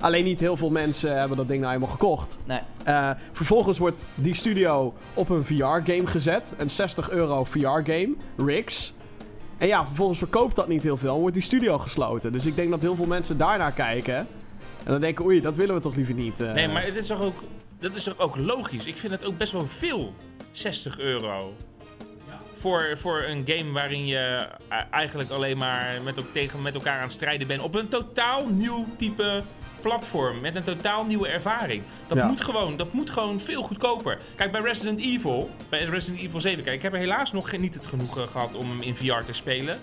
Alleen 0.00 0.24
niet 0.24 0.40
heel 0.40 0.56
veel 0.56 0.70
mensen 0.70 1.18
hebben 1.18 1.36
dat 1.36 1.48
ding 1.48 1.60
nou 1.60 1.72
helemaal 1.72 1.94
gekocht. 1.94 2.36
Nee. 2.46 2.60
Eh, 2.84 3.10
vervolgens 3.32 3.78
wordt 3.78 4.06
die 4.14 4.34
studio 4.34 4.94
op 5.14 5.28
een 5.28 5.44
VR-game 5.44 6.06
gezet. 6.06 6.52
Een 6.56 6.70
60 6.70 7.10
euro 7.10 7.44
VR-game, 7.44 8.14
Rix. 8.36 8.92
En 9.58 9.66
ja, 9.66 9.86
vervolgens 9.86 10.18
verkoopt 10.18 10.56
dat 10.56 10.68
niet 10.68 10.82
heel 10.82 10.96
veel 10.96 11.14
en 11.14 11.20
wordt 11.20 11.34
die 11.34 11.42
studio 11.44 11.78
gesloten. 11.78 12.32
Dus 12.32 12.46
ik 12.46 12.54
denk 12.56 12.70
dat 12.70 12.80
heel 12.80 12.94
veel 12.96 13.06
mensen 13.06 13.38
daarnaar 13.38 13.72
kijken. 13.72 14.16
En 14.84 14.90
dan 14.92 15.00
denken, 15.00 15.24
oei, 15.24 15.40
dat 15.40 15.56
willen 15.56 15.74
we 15.74 15.80
toch 15.80 15.94
liever 15.96 16.14
niet. 16.14 16.40
eh. 16.40 16.52
Nee, 16.52 16.68
maar 16.68 16.84
het 16.84 16.96
is 16.96 17.06
toch 17.06 17.22
ook, 17.22 17.34
dat 17.78 17.94
is 17.94 18.02
toch 18.02 18.18
ook 18.18 18.36
logisch? 18.36 18.86
Ik 18.86 18.96
vind 18.98 19.12
het 19.12 19.24
ook 19.24 19.36
best 19.38 19.52
wel 19.52 19.66
veel. 19.66 20.14
60 20.52 20.98
euro. 20.98 21.52
Voor, 22.58 22.98
voor 23.00 23.22
een 23.22 23.42
game 23.46 23.72
waarin 23.72 24.06
je 24.06 24.46
eh, 24.68 24.80
eigenlijk 24.90 25.30
alleen 25.30 25.58
maar 25.58 25.86
met, 26.04 26.18
ook 26.18 26.26
tegen, 26.32 26.62
met 26.62 26.74
elkaar 26.74 26.96
aan 26.96 27.02
het 27.02 27.12
strijden 27.12 27.46
bent. 27.46 27.62
Op 27.62 27.74
een 27.74 27.88
totaal 27.88 28.46
nieuw 28.48 28.86
type 28.98 29.42
platform. 29.88 30.40
Met 30.40 30.56
een 30.56 30.64
totaal 30.64 31.04
nieuwe 31.04 31.28
ervaring. 31.28 31.82
Dat, 32.06 32.18
Ja. 32.18 32.26
moet, 32.26 32.40
gewoon, 32.40 32.76
dat 32.76 32.92
moet 32.92 33.10
gewoon 33.10 33.40
veel 33.40 33.62
goedkoper. 33.62 34.18
Kijk, 34.36 34.52
bij 34.52 34.60
Resident 34.60 35.00
Evil, 35.00 35.50
bij 35.68 35.84
Resident 35.84 36.22
Evil 36.22 36.40
7, 36.40 36.64
kijk, 36.64 36.76
ik 36.76 36.82
heb 36.82 36.92
er 36.92 36.98
helaas 36.98 37.32
nog 37.32 37.48
geen, 37.48 37.60
niet 37.60 37.74
het 37.74 37.86
genoegen 37.86 38.28
gehad 38.28 38.54
om 38.54 38.68
hem 38.70 38.82
in 38.82 38.94
VR 38.96 39.24
te 39.26 39.32
spelen. 39.32 39.78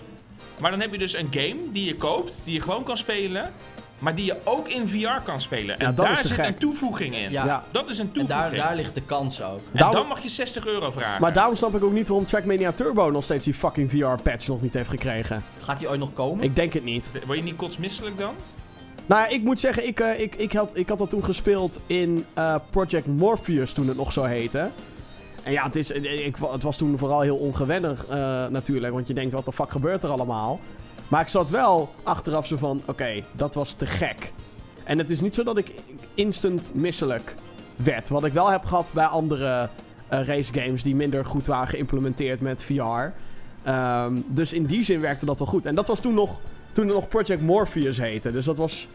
Maar 0.60 0.70
dan 0.70 0.80
heb 0.80 0.92
je 0.92 0.98
dus 0.98 1.14
een 1.14 1.28
game 1.30 1.56
die 1.72 1.84
je 1.84 1.96
koopt, 1.96 2.40
die 2.44 2.54
je 2.54 2.60
gewoon 2.60 2.84
kan 2.84 2.96
spelen. 2.96 3.52
Maar 3.98 4.14
die 4.14 4.24
je 4.24 4.36
ook 4.44 4.68
in 4.68 4.88
VR 4.88 5.20
kan 5.24 5.40
spelen. 5.40 5.78
En 5.78 5.86
Ja, 5.86 5.92
daar 5.92 6.16
zit 6.16 6.30
gek. 6.30 6.46
een 6.46 6.54
toevoeging 6.54 7.14
in. 7.16 7.30
Ja. 7.30 7.44
Ja. 7.44 7.64
Dat 7.70 7.88
is 7.88 7.98
een 7.98 8.06
En 8.06 8.12
toevoeging. 8.12 8.50
daar, 8.56 8.66
daar 8.66 8.76
ligt 8.76 8.94
de 8.94 9.00
kans 9.02 9.42
ook. 9.42 9.58
En 9.58 9.62
Daarom- 9.72 9.94
dan 9.96 10.06
mag 10.06 10.22
je 10.22 10.28
60 10.28 10.66
euro 10.66 10.90
vragen. 10.90 11.20
Maar 11.20 11.32
daarom 11.32 11.56
snap 11.56 11.74
ik 11.74 11.82
ook 11.84 11.92
niet 11.92 12.08
waarom 12.08 12.26
Trackmania 12.26 12.72
Turbo 12.72 13.10
nog 13.10 13.24
steeds 13.24 13.44
die 13.44 13.54
fucking 13.54 13.90
VR-patch 13.90 14.46
nog 14.46 14.60
niet 14.62 14.74
heeft 14.74 14.88
gekregen. 14.90 15.44
Gaat 15.60 15.78
die 15.78 15.88
ooit 15.88 15.98
nog 15.98 16.12
komen? 16.12 16.44
Ik 16.44 16.56
denk 16.56 16.72
het 16.72 16.84
niet. 16.84 17.10
Word 17.26 17.38
je 17.38 17.44
niet 17.44 17.56
kotsmisselijk 17.56 18.18
dan? 18.18 18.34
Nou 19.06 19.20
ja, 19.20 19.28
ik 19.28 19.42
moet 19.42 19.60
zeggen, 19.60 19.86
ik, 19.86 20.00
eh, 20.00 20.20
ik, 20.20 20.34
ik, 20.34 20.52
had, 20.52 20.76
ik 20.76 20.88
had 20.88 20.98
dat 20.98 21.10
toen 21.10 21.24
gespeeld 21.24 21.80
in 21.86 22.24
eh, 22.34 22.54
Project 22.70 23.06
Morpheus, 23.06 23.72
toen 23.72 23.88
het 23.88 23.96
nog 23.96 24.12
zo 24.12 24.24
heette. 24.24 24.68
En 25.42 25.52
ja, 25.52 25.64
het, 25.64 25.76
is, 25.76 25.92
eh, 25.92 26.26
ik, 26.26 26.36
het 26.36 26.62
was 26.62 26.76
toen 26.76 26.98
vooral 26.98 27.20
heel 27.20 27.36
ongewennig 27.36 28.06
natuurlijk, 28.50 28.92
want 28.92 29.06
je 29.06 29.14
denkt, 29.14 29.32
wat 29.32 29.44
de 29.44 29.52
fuck 29.52 29.70
gebeurt 29.70 30.02
er 30.02 30.10
allemaal? 30.10 30.60
Maar 31.08 31.20
ik 31.20 31.28
zat 31.28 31.50
wel 31.50 31.94
achteraf 32.02 32.46
zo 32.46 32.56
van, 32.56 32.82
oké, 32.86 33.22
dat 33.32 33.54
was 33.54 33.72
te 33.72 33.86
gek. 33.86 34.32
En 34.84 34.98
het 34.98 35.10
is 35.10 35.20
niet 35.20 35.34
zo 35.34 35.42
dat 35.42 35.58
ik 35.58 35.74
instant 36.14 36.74
misselijk 36.74 37.34
werd. 37.76 38.08
Wat 38.08 38.24
ik 38.24 38.32
wel 38.32 38.50
heb 38.50 38.64
gehad 38.64 38.90
bij 38.92 39.04
andere 39.04 39.68
eh 40.12 40.20
racegames 40.20 40.82
die 40.82 40.94
minder 40.94 41.24
goed 41.24 41.46
waren 41.46 41.68
geïmplementeerd 41.68 42.40
met 42.40 42.64
VR. 42.64 43.12
Ehm, 43.62 44.14
dus 44.26 44.52
in 44.52 44.64
die 44.64 44.84
zin 44.84 45.00
werkte 45.00 45.24
dat 45.24 45.38
wel 45.38 45.46
goed. 45.46 45.66
En 45.66 45.74
dat 45.74 45.86
was 45.86 46.00
toen 46.00 46.14
nog, 46.14 46.40
toen 46.72 46.86
het 46.86 46.94
nog 46.94 47.08
Project 47.08 47.40
Morpheus 47.40 47.98
heette. 47.98 48.32
Dus 48.32 48.44
dat 48.44 48.56
was 48.56 48.88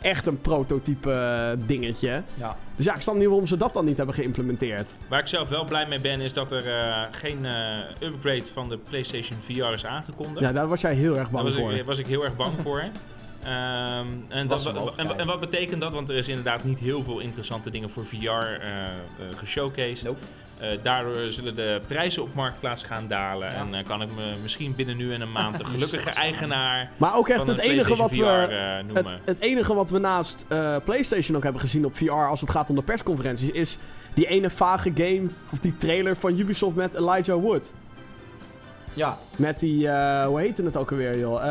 echt 0.00 0.26
een 0.26 0.40
prototype 0.40 1.10
eh, 1.12 1.66
dingetje. 1.66 2.22
Ja. 2.34 2.56
Dus 2.76 2.84
ja, 2.84 2.94
ik 2.94 3.00
snap 3.00 3.14
niet 3.14 3.26
waarom 3.26 3.46
ze 3.46 3.56
dat 3.56 3.72
dan 3.74 3.84
niet 3.84 3.96
hebben 3.96 4.14
geïmplementeerd. 4.14 4.94
Waar 5.08 5.20
ik 5.20 5.26
zelf 5.26 5.48
wel 5.48 5.64
blij 5.64 5.86
mee 5.86 6.00
ben, 6.00 6.20
is 6.20 6.32
dat 6.32 6.52
er 6.52 6.68
eh, 6.68 7.02
geen 7.10 7.46
eh, 7.46 7.78
upgrade 8.00 8.44
van 8.52 8.68
de 8.68 8.78
PlayStation 8.78 9.38
VR 9.46 9.72
is 9.72 9.86
aangekondigd. 9.86 10.40
Ja, 10.40 10.52
daar 10.52 10.68
was 10.68 10.80
jij 10.80 10.94
heel 10.94 11.16
erg 11.16 11.22
Daar 11.22 11.30
bang 11.30 11.44
was 11.44 11.54
voor. 11.54 11.72
ik, 11.72 11.84
was 11.84 11.98
ik 11.98 12.06
heel 12.06 12.24
erg 12.24 12.36
bang 12.36 12.52
voor. 12.64 12.82
Ehm, 13.42 14.06
en, 14.28 14.48
Was 14.48 14.62
dat, 14.62 14.94
en, 14.96 15.26
wat 15.26 15.40
betekent 15.40 15.80
dat? 15.80 15.92
Want 15.92 16.08
er 16.08 16.16
is 16.16 16.28
inderdaad 16.28 16.64
niet 16.64 16.78
heel 16.78 17.02
veel 17.02 17.18
interessante 17.20 17.70
dingen 17.70 17.90
voor 17.90 18.06
VR 18.06 18.16
eh 18.16 18.82
eh, 19.22 19.36
geshowcased. 19.36 20.04
Nope. 20.04 20.18
Eh, 20.62 20.68
daardoor 20.82 21.30
zullen 21.30 21.54
de 21.54 21.80
prijzen 21.86 22.22
op 22.22 22.34
Marktplaats 22.34 22.82
gaan 22.82 23.08
dalen. 23.08 23.50
Ja. 23.50 23.56
En 23.56 23.74
eh, 23.74 23.84
kan 23.84 24.02
ik 24.02 24.08
me 24.16 24.32
misschien 24.42 24.74
binnen 24.74 24.96
nu 24.96 25.14
en 25.14 25.20
een 25.20 25.32
maand 25.32 25.58
de 25.58 25.64
gelukkige 25.74 26.10
eigenaar 26.10 26.90
Maar 26.96 27.16
ook 27.16 27.28
echt 27.28 27.38
van 27.38 27.48
het 27.48 27.58
enige 27.58 27.96
wat 27.96 28.10
we... 28.10 28.16
VR 28.16 28.52
eh, 28.52 28.76
Het, 28.76 28.86
noemen. 28.92 29.20
het 29.24 29.38
enige 29.40 29.74
wat 29.74 29.90
we 29.90 29.98
naast 29.98 30.44
eh, 30.48 30.76
PlayStation 30.84 31.36
ook 31.36 31.42
hebben 31.42 31.60
gezien 31.60 31.84
op 31.84 31.96
VR 31.96 32.10
als 32.10 32.40
het 32.40 32.50
gaat 32.50 32.68
om 32.68 32.74
de 32.74 32.82
persconferenties 32.82 33.50
is 33.50 33.78
die 34.14 34.26
ene 34.26 34.50
vage 34.50 34.92
game 34.94 35.28
of 35.52 35.58
die 35.58 35.76
trailer 35.76 36.16
van 36.16 36.38
Ubisoft 36.38 36.76
met 36.76 36.94
Elijah 36.94 37.40
Wood. 37.40 37.72
Ja, 38.94 39.16
Met 39.36 39.60
die, 39.60 39.88
eh, 39.88 40.26
hoe 40.26 40.40
heette 40.40 40.62
het 40.62 40.76
ook 40.76 40.90
alweer 40.90 41.18
joh? 41.18 41.44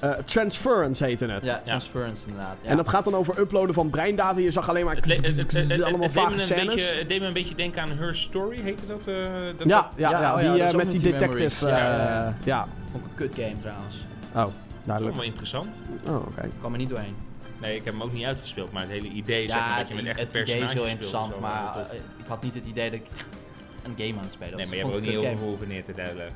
Eh, 0.00 0.10
Transference 0.24 1.04
heette 1.04 1.26
het. 1.26 1.46
ja, 1.46 1.60
transference 1.64 2.26
inderdaad. 2.26 2.56
Ja. 2.62 2.68
En 2.68 2.76
dat 2.76 2.88
gaat 2.88 3.04
dan 3.04 3.14
over 3.14 3.38
uploaden 3.38 3.74
van 3.74 3.90
breindata. 3.90 4.38
Je 4.38 4.50
zag 4.50 4.68
alleen 4.68 4.84
maar 4.84 4.94
Het, 4.96 5.06
le- 5.06 5.14
het, 5.14 5.36
het, 5.36 5.52
het- 5.52 5.68
het- 5.68 5.82
allemaal 5.82 6.08
vage 6.08 6.38
scènes. 6.40 6.74
beetje, 6.74 6.98
het 6.98 7.08
deed 7.08 7.20
me 7.20 7.26
een 7.26 7.32
beetje 7.32 7.54
denken 7.54 7.82
aan 7.82 7.88
Her 7.88 8.16
Story, 8.16 8.60
heette 8.60 8.86
dat? 8.86 9.06
eh, 9.06 9.14
dat 9.58 9.68
ja, 9.68 9.90
ja, 9.96 10.10
ja, 10.10 10.20
Ja, 10.20 10.34
oh 10.34 10.42
ja, 10.42 10.50
die, 10.52 10.62
dat 10.62 10.70
eh, 10.70 10.76
met 10.76 10.90
die 10.90 11.00
met 11.00 11.02
die 11.18 11.28
detective. 11.28 11.66
eh, 11.66 11.72
Ja, 11.72 11.78
ja, 11.96 12.36
ja. 12.44 12.66
Vond 12.90 13.04
ik 13.04 13.10
een 13.10 13.16
kut 13.16 13.34
game 13.44 13.56
trouwens. 13.56 13.96
Oh, 14.28 14.34
Dat 14.34 14.48
is 14.48 14.52
duidelijk. 14.84 15.16
wel 15.16 15.24
interessant. 15.24 15.80
Oh, 16.06 16.14
oké. 16.16 16.48
Kwam 16.58 16.72
er 16.72 16.78
niet 16.78 16.88
doorheen. 16.88 17.14
Nee, 17.60 17.76
ik 17.76 17.84
heb 17.84 17.92
hem 17.94 18.02
ook 18.02 18.12
niet 18.12 18.24
uitgespeeld, 18.24 18.72
maar 18.72 18.82
het 18.82 18.90
hele 18.90 19.08
idee 19.08 19.44
is 19.44 19.52
ja, 19.52 19.68
dat 19.68 19.78
het, 19.78 19.88
je 19.88 19.94
met 19.94 20.04
i- 20.04 20.08
echte 20.08 20.20
het 20.22 20.30
idee 20.30 20.42
is 20.42 20.48
personages 20.50 20.72
heel 20.72 20.82
speelt 20.86 21.02
interessant, 21.02 21.34
zo. 21.34 21.40
maar 21.40 21.72
Dat- 21.74 21.92
ik 22.18 22.26
had 22.26 22.42
niet 22.42 22.54
het 22.54 22.66
idee 22.66 22.84
dat 22.90 22.98
ik 22.98 23.06
echt 23.16 23.44
een 23.82 23.94
game 23.96 24.12
aan 24.18 24.24
het 24.24 24.32
spelen 24.32 24.52
was. 24.52 24.60
Nee, 24.60 24.66
maar 24.66 24.76
je 24.76 24.82
hebt 24.82 24.94
ook 24.96 25.00
niet 25.00 25.10
heel 25.10 25.36
veel 25.36 25.46
hoeven 25.46 25.68
neer 25.68 25.84
te 25.84 25.92
duilen. 25.92 26.26
game. 26.26 26.34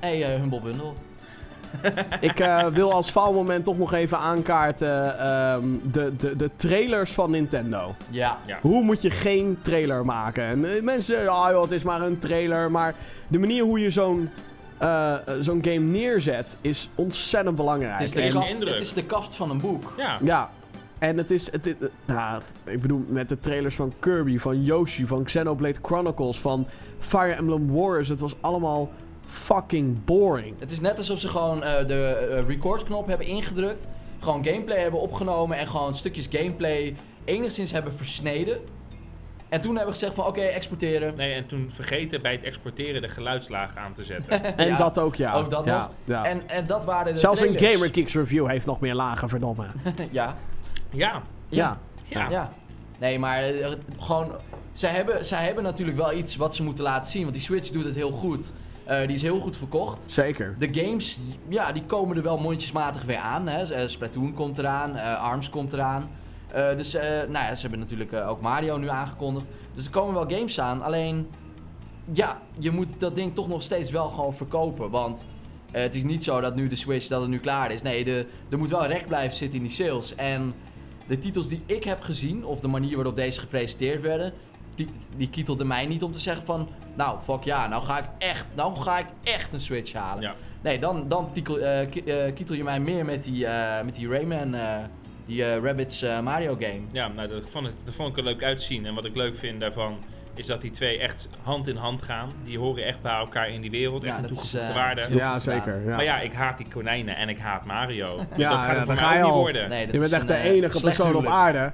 Hey, 0.00 0.38
Humble 0.38 0.60
Bundle. 0.60 0.92
ik 2.20 2.40
eh, 2.40 2.66
wil 2.66 2.92
als 2.92 3.10
faalmoment 3.10 3.64
toch 3.64 3.78
nog 3.78 3.92
even 3.92 4.18
aankaarten 4.18 5.18
ehm, 5.18 5.64
de, 5.92 6.16
de, 6.16 6.36
de 6.36 6.50
trailers 6.56 7.10
van 7.12 7.30
Nintendo. 7.30 7.94
Ja. 8.10 8.38
Ja. 8.46 8.58
Hoe 8.60 8.82
moet 8.82 9.02
je 9.02 9.10
geen 9.10 9.58
trailer 9.62 10.04
maken? 10.04 10.44
En 10.44 10.64
eh, 10.76 10.82
mensen 10.82 11.14
zeggen, 11.14 11.32
ah 11.32 11.50
joh, 11.50 11.62
het 11.62 11.70
is 11.70 11.82
maar 11.82 12.00
een 12.00 12.18
trailer. 12.18 12.70
Maar 12.70 12.94
de 13.28 13.38
manier 13.38 13.62
hoe 13.64 13.80
je 13.80 13.90
zo'n 13.90 14.30
eh, 14.78 15.14
zo'n 15.40 15.64
game 15.64 15.78
neerzet 15.78 16.56
is 16.60 16.88
ontzettend 16.94 17.56
belangrijk. 17.56 17.92
Het 17.98 18.02
is, 18.16 18.32
de 18.32 18.38
kaft, 18.38 18.50
indruk. 18.50 18.72
het 18.72 18.80
is 18.82 18.92
de 18.92 19.04
kaft 19.04 19.34
van 19.34 19.50
een 19.50 19.60
boek. 19.60 19.92
Ja. 19.96 20.18
Ja. 20.22 20.50
En 20.98 21.16
het 21.16 21.30
is, 21.30 21.52
het, 21.52 21.66
is- 21.66 21.74
nou, 22.04 22.42
ik 22.64 22.80
bedoel, 22.80 23.04
met 23.08 23.28
de 23.28 23.40
trailers 23.40 23.74
van 23.74 23.92
Kirby, 23.98 24.38
van 24.38 24.62
Yoshi, 24.62 25.06
van 25.06 25.22
Xenoblade 25.24 25.78
Chronicles, 25.82 26.38
van 26.40 26.66
Fire 27.00 27.32
Emblem 27.32 27.72
Warriors, 27.72 28.08
het 28.08 28.20
was 28.20 28.34
allemaal 28.40 28.90
fucking 29.32 30.04
boring. 30.04 30.60
Het 30.60 30.70
is 30.70 30.80
net 30.80 30.98
alsof 30.98 31.18
ze 31.18 31.28
gewoon 31.28 31.62
eh, 31.62 31.86
de 31.86 32.28
eh, 32.30 32.46
recordknop 32.46 33.06
hebben 33.06 33.26
ingedrukt. 33.26 33.88
Gewoon 34.20 34.44
gameplay 34.44 34.78
hebben 34.78 35.00
opgenomen 35.00 35.58
en 35.58 35.66
gewoon 35.66 35.94
stukjes 35.94 36.28
gameplay 36.30 36.94
enigszins 37.24 37.72
hebben 37.72 37.96
versneden. 37.96 38.60
En 39.48 39.60
toen 39.60 39.76
hebben 39.76 39.92
we 39.92 39.98
gezegd 39.98 40.14
van 40.14 40.26
oké, 40.26 40.40
exporteren. 40.40 41.14
Nee, 41.16 41.32
en 41.32 41.46
toen 41.46 41.70
vergeten 41.74 42.22
bij 42.22 42.32
het 42.32 42.42
exporteren 42.42 43.02
de 43.02 43.08
geluidslaag 43.08 43.76
aan 43.76 43.92
te 43.92 44.04
zetten. 44.04 44.42
En 44.56 44.66
Ja, 44.66 44.76
dat 44.76 44.98
ook, 44.98 45.14
ja. 45.14 45.34
ook 45.34 45.50
dat 45.50 45.64
ja, 45.64 45.78
nog. 45.78 45.90
ja. 46.04 46.24
En, 46.24 46.48
en 46.48 46.66
dat 46.66 46.84
waren 46.84 47.14
de 47.14 47.20
Zelfs 47.20 47.40
een 47.40 47.56
trailers. 47.56 47.74
Gamer 47.74 47.94
Geeks 47.94 48.14
review 48.14 48.48
heeft 48.48 48.66
nog 48.66 48.80
meer 48.80 48.94
lagen, 48.94 49.28
verdomme. 49.28 49.66
ja. 50.10 50.36
ja. 50.90 51.22
Ja. 51.48 51.78
Ja. 52.08 52.28
Ja. 52.30 52.52
Nee, 52.98 53.18
maar 53.18 53.42
eh, 53.42 53.72
gewoon... 53.98 54.32
Zij 54.72 54.90
hebben, 54.90 55.24
zij 55.24 55.44
hebben 55.44 55.64
natuurlijk 55.64 55.96
wel 55.96 56.12
iets 56.12 56.36
wat 56.36 56.54
ze 56.54 56.62
moeten 56.62 56.84
laten 56.84 57.10
zien. 57.10 57.22
Want 57.22 57.34
die 57.34 57.42
Switch 57.42 57.70
doet 57.70 57.84
het 57.84 57.94
heel 57.94 58.10
goed. 58.10 58.52
Eh, 58.84 59.00
die 59.00 59.16
is 59.16 59.22
heel 59.22 59.40
goed 59.40 59.56
verkocht. 59.56 60.04
Zeker. 60.08 60.56
De 60.58 60.68
games, 60.72 61.18
ja, 61.48 61.72
die 61.72 61.82
komen 61.82 62.16
er 62.16 62.22
wel 62.22 62.38
mondjesmatig 62.38 63.02
weer 63.02 63.16
aan. 63.16 63.48
Hè. 63.48 63.74
Eh, 63.74 63.88
Splatoon 63.88 64.34
komt 64.34 64.58
eraan, 64.58 64.96
eh, 64.96 65.22
ARMS 65.22 65.50
komt 65.50 65.72
eraan. 65.72 66.10
Dus, 66.76 66.92
nou 66.92 67.32
ja, 67.32 67.54
ze 67.54 67.60
hebben 67.60 67.78
natuurlijk 67.78 68.12
ook 68.12 68.40
Mario 68.40 68.76
nu 68.76 68.88
aangekondigd. 68.88 69.46
Dus 69.74 69.84
er 69.84 69.90
komen 69.90 70.14
wel 70.14 70.38
games 70.38 70.60
aan. 70.60 70.82
Alleen, 70.82 71.28
ja, 72.12 72.40
je 72.58 72.70
moet 72.70 72.88
dat 72.98 73.14
ding 73.14 73.34
toch 73.34 73.48
nog 73.48 73.62
steeds 73.62 73.90
wel 73.90 74.08
gewoon 74.08 74.34
verkopen. 74.34 74.90
Want 74.90 75.26
het 75.70 75.94
is 75.94 76.02
niet 76.02 76.24
zo 76.24 76.40
dat 76.40 76.54
nu 76.54 76.68
de 76.68 76.76
Switch, 76.76 77.06
dat 77.06 77.20
het 77.20 77.30
nu 77.30 77.38
klaar 77.38 77.72
is. 77.72 77.82
Nee, 77.82 78.04
de, 78.04 78.26
er 78.48 78.58
moet 78.58 78.70
wel 78.70 78.86
recht 78.86 79.06
blijven 79.06 79.36
zitten 79.36 79.58
in 79.58 79.64
die 79.64 79.74
sales. 79.74 80.14
En 80.14 80.54
de 81.06 81.18
titels 81.18 81.48
die 81.48 81.62
ik 81.66 81.84
heb 81.84 82.00
gezien, 82.00 82.44
of 82.44 82.60
de 82.60 82.68
manier 82.68 82.94
waarop 82.94 83.16
deze 83.16 83.40
gepresenteerd 83.40 84.00
werden... 84.00 84.32
Die, 84.74 84.88
die 85.16 85.30
kietelde 85.30 85.64
mij 85.64 85.86
niet 85.86 86.02
om 86.02 86.12
te 86.12 86.18
zeggen 86.18 86.44
van... 86.46 86.68
Nou, 86.96 87.18
fuck 87.22 87.42
ja, 87.44 87.68
nou 87.68 87.82
ga 87.82 87.98
ik 87.98 88.04
echt, 88.18 88.46
nou 88.54 88.76
ga 88.76 88.98
ik 88.98 89.06
echt 89.22 89.52
een 89.52 89.60
Switch 89.60 89.92
halen. 89.92 90.22
Ja. 90.22 90.34
Nee, 90.60 90.78
dan, 90.78 91.08
dan 91.08 91.30
eh, 91.34 91.42
ki- 91.90 92.02
eh, 92.04 92.34
kietel 92.34 92.54
je 92.54 92.64
mij 92.64 92.80
meer 92.80 93.04
met 93.04 93.24
die, 93.24 93.46
eh, 93.46 93.84
met 93.84 93.94
die 93.94 94.08
Rayman, 94.08 94.54
eh, 94.54 94.76
die 95.26 95.44
eh, 95.44 95.62
Rabbids 95.62 96.02
eh, 96.02 96.20
Mario 96.20 96.54
game. 96.60 96.80
Ja, 96.92 97.08
nou, 97.08 97.28
dat, 97.28 97.42
vond 97.50 97.66
ik, 97.66 97.72
dat 97.84 97.94
vond 97.94 98.08
ik 98.10 98.16
er 98.16 98.24
leuk 98.24 98.42
uitzien. 98.42 98.86
En 98.86 98.94
wat 98.94 99.04
ik 99.04 99.14
leuk 99.16 99.36
vind 99.36 99.60
daarvan 99.60 99.96
is 100.34 100.46
dat 100.46 100.60
die 100.60 100.70
twee 100.70 100.98
echt 100.98 101.28
hand 101.42 101.68
in 101.68 101.76
hand 101.76 102.02
gaan. 102.02 102.30
Die 102.44 102.58
horen 102.58 102.84
echt 102.84 103.02
bij 103.02 103.12
elkaar 103.12 103.48
in 103.48 103.60
die 103.60 103.70
wereld. 103.70 104.02
Ja, 104.02 104.08
echt 104.08 104.18
een 104.18 104.26
toegevoegde 104.28 104.72
waarde. 104.72 105.06
Ja, 105.10 105.38
zeker. 105.40 105.82
Ja. 105.84 105.94
Maar 105.96 106.04
ja, 106.04 106.20
ik 106.20 106.32
haat 106.32 106.56
die 106.58 106.66
konijnen 106.72 107.16
en 107.16 107.28
ik 107.28 107.38
haat 107.38 107.64
Mario. 107.64 108.16
Ja, 108.36 108.48
dat 108.50 108.58
gaat 108.58 108.66
ja, 108.66 108.74
het 108.74 108.76
voor 108.86 108.94
daar 108.94 109.04
mij 109.04 109.04
ga 109.04 109.12
je 109.12 109.18
ook 109.18 109.24
niet 109.24 109.32
al. 109.34 109.38
worden. 109.40 109.68
Nee, 109.68 109.84
dat 109.84 109.94
Je 109.94 110.00
bent 110.00 110.12
echt 110.12 110.22
een, 110.22 110.26
de 110.26 110.36
enige 110.36 110.80
persoon 110.80 111.14
op 111.14 111.26
aarde 111.26 111.72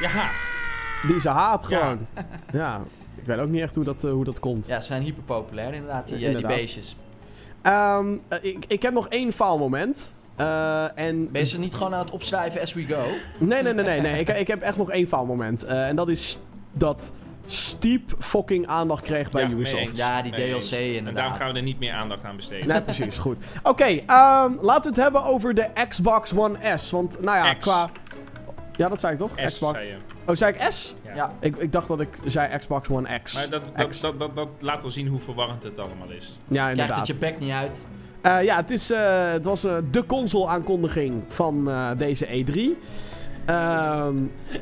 Ja, 0.00 0.30
die 1.06 1.20
ze 1.20 1.28
haat 1.28 1.64
gewoon. 1.64 2.06
Ja. 2.52 2.80
Ik 3.14 3.28
weet 3.28 3.38
ook 3.38 3.48
niet 3.48 3.60
echt 3.60 3.74
hoe 3.74 3.84
dat, 3.84 4.04
eh, 4.04 4.10
hoe 4.10 4.24
dat 4.24 4.40
komt. 4.40 4.66
Ja, 4.66 4.80
ze 4.80 4.86
zijn 4.86 5.02
hyper 5.02 5.22
populair 5.22 5.72
inderdaad, 5.74 6.08
die, 6.08 6.16
eh, 6.16 6.22
Inderdaad. 6.22 6.50
die 6.50 6.60
beestjes. 6.60 6.96
Ehm, 7.62 8.06
eh, 8.28 8.38
ik, 8.42 8.64
ik 8.68 8.82
heb 8.82 8.92
nog 8.92 9.08
één 9.08 9.32
faalmoment. 9.32 10.12
Eh 10.36 10.98
en 10.98 11.30
Ben 11.30 11.40
je 11.40 11.46
ze 11.46 11.58
niet 11.58 11.74
gewoon 11.74 11.94
aan 11.94 12.00
het 12.00 12.10
opschrijven 12.10 12.60
as 12.60 12.72
we 12.74 12.84
go? 12.84 13.02
Nee, 13.38 13.62
nee, 13.62 13.74
nee, 13.74 13.84
nee. 13.84 14.00
nee. 14.00 14.20
Ik, 14.20 14.28
ik 14.28 14.48
heb 14.48 14.62
echt 14.62 14.76
nog 14.76 14.90
één 14.90 15.06
faalmoment. 15.06 15.64
Eh 15.64 15.88
en 15.88 15.96
dat 15.96 16.08
is 16.08 16.38
dat 16.72 17.12
Steep 17.46 18.14
fucking 18.18 18.66
aandacht 18.66 19.02
kreeg 19.02 19.30
bij 19.30 19.42
Ja, 19.42 19.48
Ubisoft. 19.50 19.96
Ja, 19.96 20.22
die 20.22 20.32
DLC 20.32 20.42
eens. 20.42 20.70
En 20.72 20.84
inderdaad. 20.84 21.14
daarom 21.14 21.34
gaan 21.34 21.52
we 21.52 21.56
er 21.56 21.62
niet 21.62 21.78
meer 21.78 21.92
aandacht 21.92 22.24
aan 22.24 22.36
besteden. 22.36 22.68
Nee, 22.68 22.82
precies. 22.82 23.18
Goed. 23.18 23.38
Oké, 23.62 23.84
ehm, 23.84 24.52
laten 24.60 24.82
we 24.82 24.88
het 24.88 24.96
hebben 24.96 25.24
over 25.24 25.54
de 25.54 25.66
Xbox 25.88 26.32
One 26.34 26.76
S. 26.76 26.90
Want, 26.90 27.20
nou 27.20 27.36
ja, 27.46 27.54
X. 27.54 27.60
qua... 27.66 27.90
Ja, 28.76 28.88
dat 28.88 29.00
zei 29.00 29.12
ik 29.12 29.18
toch? 29.18 29.30
S, 29.36 29.42
Xbox. 29.46 29.72
zei 29.72 29.86
je. 29.88 29.94
Oh, 30.26 30.34
zei 30.34 30.52
ik 30.54 30.70
S? 30.70 30.94
Ja. 31.04 31.14
Ja. 31.14 31.30
Ik, 31.40 31.56
ik 31.56 31.72
dacht 31.72 31.88
dat 31.88 32.00
ik 32.00 32.08
zei 32.26 32.58
Xbox 32.58 32.88
One 32.88 33.18
X. 33.22 33.34
Maar 33.34 33.48
dat, 33.50 33.62
dat, 33.76 33.88
X. 33.88 34.00
dat, 34.00 34.18
dat, 34.18 34.36
dat 34.36 34.48
laat 34.60 34.82
wel 34.82 34.90
zien 34.90 35.06
hoe 35.06 35.20
verwarrend 35.20 35.62
het 35.62 35.78
allemaal 35.78 36.10
is. 36.10 36.38
ja, 36.48 36.54
Krijgt 36.54 36.70
inderdaad. 36.70 36.98
het 36.98 37.06
je 37.06 37.16
pack 37.16 37.40
niet 37.40 37.50
uit. 37.50 37.88
Eh, 38.20 38.42
ja, 38.44 38.56
het, 38.56 38.70
is, 38.70 38.90
eh, 38.90 39.30
het 39.32 39.44
was 39.44 39.64
eh, 39.64 39.76
de 39.90 40.06
console-aankondiging 40.06 41.22
van 41.28 41.70
eh, 41.70 41.90
deze 41.96 42.26
E3. 42.26 42.58
Ehm, 43.44 44.14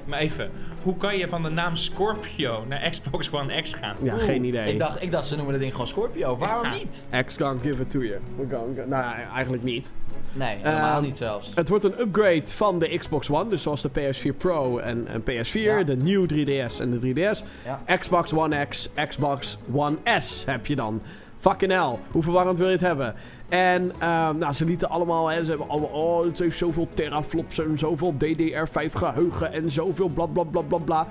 Maar 0.05 0.19
even, 0.19 0.51
hoe 0.83 0.97
kan 0.97 1.17
je 1.19 1.29
van 1.29 1.43
de 1.43 1.49
naam 1.49 1.77
Scorpio 1.77 2.65
naar 2.69 2.89
Xbox 2.91 3.31
One 3.33 3.61
X 3.61 3.75
gaan? 3.75 3.97
ja, 4.03 4.15
Oeh, 4.15 4.23
geen 4.23 4.45
idee. 4.45 4.73
Ik 4.73 4.79
dacht, 4.79 5.03
ik 5.03 5.11
dacht, 5.11 5.27
ze 5.27 5.35
noemen 5.35 5.53
dat 5.53 5.61
ding 5.63 5.73
gewoon 5.73 5.87
Scorpio. 5.89 6.37
Waarom 6.37 6.65
Ja. 6.65 6.73
niet? 6.75 7.07
X 7.27 7.37
can't 7.37 7.63
give 7.63 7.83
it 7.83 7.91
to 7.91 7.99
you. 7.99 8.19
Going, 8.51 8.77
nou, 8.77 8.89
ja, 8.89 9.17
eigenlijk 9.35 9.63
niet. 9.63 9.93
Nee, 10.33 10.57
helemaal 10.57 10.95
Ehm, 10.97 11.03
niet 11.03 11.17
zelfs. 11.17 11.51
Het 11.55 11.69
wordt 11.69 11.85
een 11.85 12.01
upgrade 12.01 12.47
van 12.47 12.79
de 12.79 12.99
Xbox 12.99 13.31
One. 13.31 13.49
Dus 13.51 13.63
zoals 13.63 13.83
de 13.83 13.89
PS4 13.91 14.33
Pro 14.37 14.79
en, 14.79 15.07
en 15.07 15.23
PS4, 15.23 15.79
Ja. 15.79 15.83
de 15.83 15.97
nieuwe 15.97 16.27
3DS 16.27 16.81
en 16.81 16.91
de 16.91 16.99
3DS. 16.99 17.45
Ja. 17.65 17.97
Xbox 17.99 18.33
One 18.33 18.67
X, 18.67 18.89
Xbox 19.09 19.59
One 19.73 19.97
S 20.19 20.45
heb 20.47 20.67
je 20.67 20.77
dan. 20.77 21.03
Fucking 21.41 21.71
hell, 21.71 21.99
hoe 22.11 22.23
verwarrend 22.23 22.59
wil 22.59 22.67
je 22.67 22.73
het 22.73 22.81
hebben? 22.81 23.15
En 23.49 23.93
ehm, 23.99 24.39
nou, 24.39 24.53
ze 24.53 24.65
lieten 24.65 24.89
allemaal, 24.89 25.29
hè, 25.29 25.45
ze 25.45 25.51
hebben 25.51 25.69
allemaal, 25.69 25.91
oh, 25.91 26.25
het 26.25 26.39
heeft 26.39 26.59
zoveel 26.59 26.89
teraflops 26.95 27.59
en 27.59 27.79
zoveel 27.79 28.15
DDR5 28.15 28.93
geheugen 28.93 29.53
en 29.53 29.71
zoveel 29.71 30.09
bla 30.09 30.27
bla 30.27 30.43
bla 30.43 30.61
bla 30.61 30.79
bla. 30.79 31.07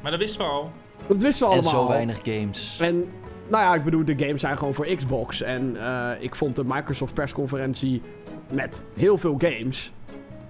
Maar 0.00 0.10
dat 0.10 0.20
wisten 0.20 0.44
we 0.44 0.50
al. 0.50 0.70
Dat 1.06 1.22
wisten 1.22 1.48
we 1.48 1.52
En 1.54 1.60
allemaal. 1.60 1.80
zo 1.80 1.86
al. 1.86 1.88
weinig 1.88 2.20
games. 2.22 2.78
En 2.80 3.04
nou 3.48 3.64
ja, 3.64 3.74
ik 3.74 3.84
bedoel, 3.84 4.04
de 4.04 4.18
games 4.18 4.40
zijn 4.40 4.58
gewoon 4.58 4.74
voor 4.74 4.86
Xbox. 4.86 5.42
En 5.42 5.76
eh, 5.80 6.10
ik 6.18 6.34
vond 6.34 6.56
de 6.56 6.64
Microsoft 6.64 7.14
persconferentie 7.14 8.02
met 8.50 8.82
heel 8.96 9.18
veel 9.18 9.34
games, 9.38 9.92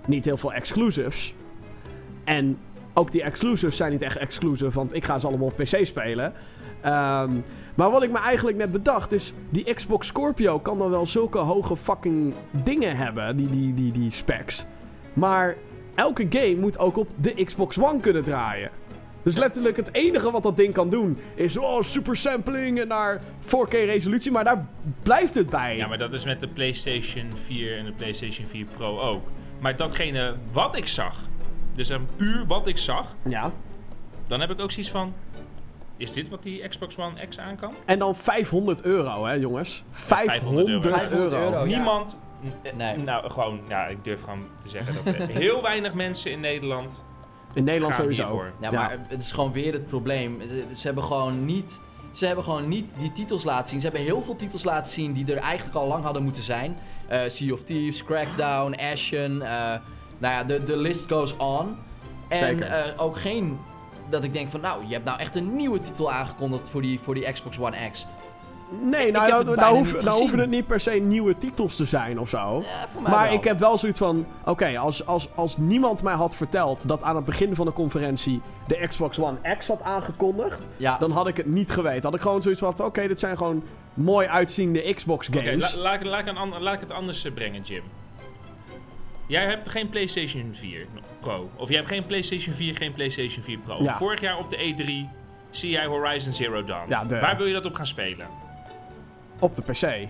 niet 0.06 0.24
heel 0.24 0.36
veel 0.36 0.52
exclusives. 0.52 1.34
En 2.24 2.58
ook 2.94 3.10
die 3.10 3.22
exclusives 3.22 3.76
zijn 3.76 3.90
niet 3.90 4.02
echt 4.02 4.16
exclusive, 4.16 4.70
want 4.70 4.94
ik 4.94 5.04
ga 5.04 5.18
ze 5.18 5.26
allemaal 5.26 5.46
op 5.46 5.56
PC 5.56 5.78
spelen. 5.86 6.32
Ehm, 6.80 7.30
maar 7.74 7.90
wat 7.90 8.02
ik 8.02 8.10
me 8.10 8.18
eigenlijk 8.18 8.56
net 8.56 8.72
bedacht 8.72 9.12
is, 9.12 9.32
die 9.50 9.74
Xbox 9.74 10.06
Scorpio 10.06 10.58
kan 10.58 10.78
dan 10.78 10.90
wel 10.90 11.06
zulke 11.06 11.38
hoge 11.38 11.76
fucking 11.76 12.34
dingen 12.50 12.96
hebben, 12.96 13.36
die, 13.36 13.50
die, 13.50 13.74
die, 13.74 13.92
die 13.92 14.10
specs. 14.10 14.66
Maar 15.12 15.56
elke 15.94 16.26
game 16.30 16.56
moet 16.56 16.78
ook 16.78 16.96
op 16.96 17.08
de 17.16 17.44
Xbox 17.44 17.78
One 17.78 18.00
kunnen 18.00 18.22
draaien. 18.22 18.70
Dus 19.22 19.36
letterlijk 19.36 19.76
het 19.76 19.88
enige 19.94 20.30
wat 20.30 20.42
dat 20.42 20.56
ding 20.56 20.74
kan 20.74 20.90
doen 20.90 21.18
is 21.34 21.56
oh, 21.56 21.82
super 21.82 22.16
sampling 22.16 22.80
en 22.80 22.88
naar 22.88 23.20
4K 23.46 23.68
resolutie, 23.70 24.30
maar 24.32 24.44
daar 24.44 24.66
blijft 25.02 25.34
het 25.34 25.50
bij. 25.50 25.76
Ja, 25.76 25.86
maar 25.86 25.98
dat 25.98 26.12
is 26.12 26.24
met 26.24 26.40
de 26.40 26.48
PlayStation 26.48 27.24
4 27.46 27.78
en 27.78 27.84
de 27.84 27.92
PlayStation 27.92 28.46
4 28.46 28.66
Pro 28.76 29.00
ook. 29.00 29.22
Maar 29.60 29.76
datgene 29.76 30.34
wat 30.52 30.76
ik 30.76 30.86
zag, 30.86 31.20
dus 31.74 31.88
dan 31.88 32.06
puur 32.16 32.46
wat 32.46 32.66
ik 32.66 32.78
zag, 32.78 33.14
Ja. 33.28 33.52
dan 34.26 34.40
heb 34.40 34.50
ik 34.50 34.60
ook 34.60 34.70
zoiets 34.70 34.90
van... 34.92 35.12
Is 36.00 36.12
dit 36.12 36.28
wat 36.28 36.42
die 36.42 36.68
Xbox 36.68 36.98
One 36.98 37.26
X 37.28 37.38
aan 37.38 37.56
kan? 37.56 37.74
En 37.84 37.98
dan 37.98 38.16
500 38.16 38.82
euro, 38.82 39.24
hè 39.26 39.32
jongens. 39.32 39.82
500, 39.90 40.30
500 40.30 40.68
euro. 40.68 40.96
500 40.96 41.32
euro. 41.32 41.64
Niemand... 41.64 42.18
Nee. 42.76 42.96
Nou, 42.96 43.30
gewoon... 43.30 43.60
Ja, 43.68 43.86
ik 43.86 44.04
durf 44.04 44.20
gewoon 44.22 44.46
te 44.62 44.68
zeggen 44.68 44.94
dat 45.04 45.14
er 45.14 45.28
heel 45.28 45.62
weinig 45.62 45.94
mensen 45.94 46.30
in 46.30 46.40
Nederland... 46.40 47.04
In 47.54 47.64
Nederland 47.64 47.94
Gaan 47.94 48.02
sowieso. 48.02 48.22
hiervoor. 48.22 48.52
Ja, 48.60 48.70
maar 48.70 48.98
het 49.08 49.22
is 49.22 49.32
gewoon 49.32 49.52
weer 49.52 49.72
het 49.72 49.86
probleem. 49.86 50.40
Ze 50.74 50.86
hebben 50.86 51.04
gewoon 51.04 51.44
niet... 51.44 51.82
Ze 52.12 52.26
hebben 52.26 52.44
gewoon 52.44 52.68
niet 52.68 52.92
die 52.98 53.12
titels 53.12 53.44
laten 53.44 53.68
zien. 53.68 53.80
Ze 53.80 53.86
hebben 53.86 54.04
heel 54.04 54.22
veel 54.22 54.36
titels 54.36 54.64
laten 54.64 54.92
zien 54.92 55.12
die 55.12 55.32
er 55.32 55.38
eigenlijk 55.38 55.76
al 55.76 55.86
lang 55.86 56.04
hadden 56.04 56.22
moeten 56.22 56.42
zijn. 56.42 56.76
Eh, 57.08 57.20
sea 57.28 57.52
of 57.52 57.62
Thieves, 57.62 58.04
Crackdown, 58.04 58.74
Ashen. 58.92 59.42
eh, 59.42 59.50
nou 60.18 60.34
ja, 60.34 60.44
de, 60.44 60.64
de 60.64 60.76
list 60.76 61.12
goes 61.12 61.36
on. 61.36 61.76
En 62.28 62.38
Zeker. 62.38 62.62
eh, 62.66 63.02
ook 63.02 63.18
geen... 63.18 63.58
Dat 64.10 64.24
ik 64.24 64.32
denk 64.32 64.50
van, 64.50 64.60
nou, 64.60 64.86
je 64.86 64.92
hebt 64.92 65.04
nou 65.04 65.18
echt 65.18 65.36
een 65.36 65.56
nieuwe 65.56 65.80
titel 65.80 66.12
aangekondigd 66.12 66.68
voor 66.68 66.82
die, 66.82 67.00
voor 67.00 67.14
die 67.14 67.32
Xbox 67.32 67.58
One 67.58 67.90
X. 67.90 68.06
Nee, 68.82 69.06
Ik 69.06 69.12
nou, 69.12 69.28
nou, 69.30 69.56
nou, 69.56 69.76
hoeven- 69.76 70.04
nou 70.04 70.18
het 70.40 70.50
niet 70.50 70.66
per 70.66 70.80
se 70.80 70.90
nieuwe 70.90 71.38
titels 71.38 71.76
te 71.76 71.84
zijn 71.84 72.18
of 72.20 72.28
zo. 72.28 72.38
Ja, 72.62 72.88
voor 72.92 73.02
mij 73.02 73.10
Maar 73.12 73.24
wel. 73.28 73.36
ik 73.36 73.44
heb 73.44 73.58
wel 73.58 73.78
zoiets 73.78 73.98
van: 73.98 74.26
oké, 74.44 74.78
als, 74.78 75.06
als, 75.06 75.28
als 75.34 75.56
niemand 75.56 76.02
mij 76.02 76.14
had 76.14 76.34
verteld 76.36 76.88
dat 76.88 77.02
aan 77.02 77.16
het 77.16 77.24
begin 77.24 77.54
van 77.54 77.66
de 77.66 77.72
conferentie 77.72 78.40
de 78.66 78.86
Xbox 78.88 79.18
One 79.18 79.56
X 79.58 79.68
had 79.68 79.82
aangekondigd, 79.82 80.68
Ja, 80.76 80.98
dan 80.98 81.10
had 81.10 81.28
ik 81.28 81.36
het 81.36 81.46
niet 81.46 81.70
geweten. 81.70 82.02
Had 82.02 82.14
ik 82.14 82.20
gewoon 82.20 82.42
zoiets 82.42 82.60
van: 82.60 82.80
oké, 82.84 83.06
dit 83.08 83.18
zijn 83.18 83.36
gewoon 83.36 83.62
mooi 83.94 84.26
uitziende 84.28 84.94
Xbox 84.94 85.28
games. 85.30 85.74
la- 85.74 85.80
laat, 85.80 86.00
ik- 86.00 86.06
het 86.80 86.92
anders 86.92 87.24
eh, 87.24 87.32
brengen, 87.32 87.62
Jim. 87.62 87.82
Jij 89.26 89.44
hebt 89.44 89.68
geen 89.68 89.88
PlayStation 89.88 90.50
4 90.52 90.86
Pro. 91.20 91.50
Of 91.56 91.68
jij 91.68 91.76
hebt 91.76 91.88
geen 91.88 92.06
PlayStation 92.06 92.54
4, 92.54 92.76
geen 92.76 92.92
PlayStation 92.92 93.42
4 93.42 93.58
Pro. 93.58 93.82
Ja. 93.82 93.96
Vorig 93.96 94.20
jaar 94.20 94.38
op 94.38 94.50
de 94.50 94.56
E3 94.56 95.14
zie 95.50 95.70
jij 95.70 95.86
Horizon 95.86 96.32
Zero 96.32 96.64
Dawn. 96.64 96.88
Ja, 96.88 97.04
de- 97.04 97.20
Waar 97.20 97.36
wil 97.36 97.46
je 97.46 97.52
dat 97.52 97.64
op 97.66 97.74
gaan 97.74 97.86
spelen? 97.86 98.26
Op 99.38 99.56
de 99.56 99.62
PC. 99.62 100.08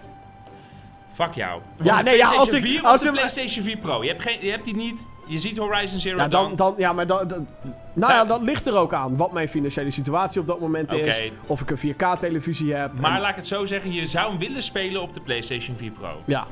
Fuck 1.15 1.35
jou. 1.35 1.61
Ja, 1.83 2.03
nee, 2.03 2.17
ja, 2.17 2.29
als 2.29 2.53
ik- 2.53 2.63
4 2.63 2.83
als 2.83 3.01
de 3.01 3.07
je- 3.07 3.13
PlayStation 3.13 3.65
4 3.65 3.77
Pro. 3.77 4.03
Je 4.03 4.09
hebt, 4.09 4.23
geen, 4.23 4.39
je 4.45 4.51
hebt 4.51 4.65
die 4.65 4.77
niet. 4.77 5.07
Je 5.27 5.39
ziet 5.39 5.57
Horizon 5.57 5.99
Zero 6.01 6.17
Ja, 6.17 6.29
dan, 6.29 6.43
Dawn. 6.43 6.57
dan, 6.57 6.75
ja 6.79 6.93
maar 6.93 7.07
dan, 7.07 7.29
dan- 7.29 7.47
nou 7.93 8.13
ja, 8.13 8.19
Ja. 8.19 8.25
dat 8.25 8.43
ligt 8.43 8.67
er 8.67 8.77
ook 8.77 8.93
aan. 8.93 9.17
Wat 9.17 9.33
mijn 9.33 9.49
financiële 9.49 9.91
situatie 9.91 10.41
op 10.41 10.47
dat 10.47 10.61
moment 10.61 10.93
is. 10.93 11.23
Of 11.47 11.61
ik 11.61 11.71
een 11.71 11.79
4K-televisie 11.79 12.75
heb. 12.75 13.01
Maar 13.01 13.15
en- 13.15 13.21
laat 13.21 13.31
ik 13.31 13.37
het 13.37 13.47
zo 13.47 13.65
zeggen, 13.65 13.93
je 13.93 14.07
zou 14.07 14.29
hem 14.31 14.39
willen 14.39 14.63
spelen 14.63 15.03
op 15.03 15.15
de 15.15 15.21
PlayStation 15.21 15.77
4 15.77 15.91
Pro. 15.91 16.23
ja, 16.25 16.47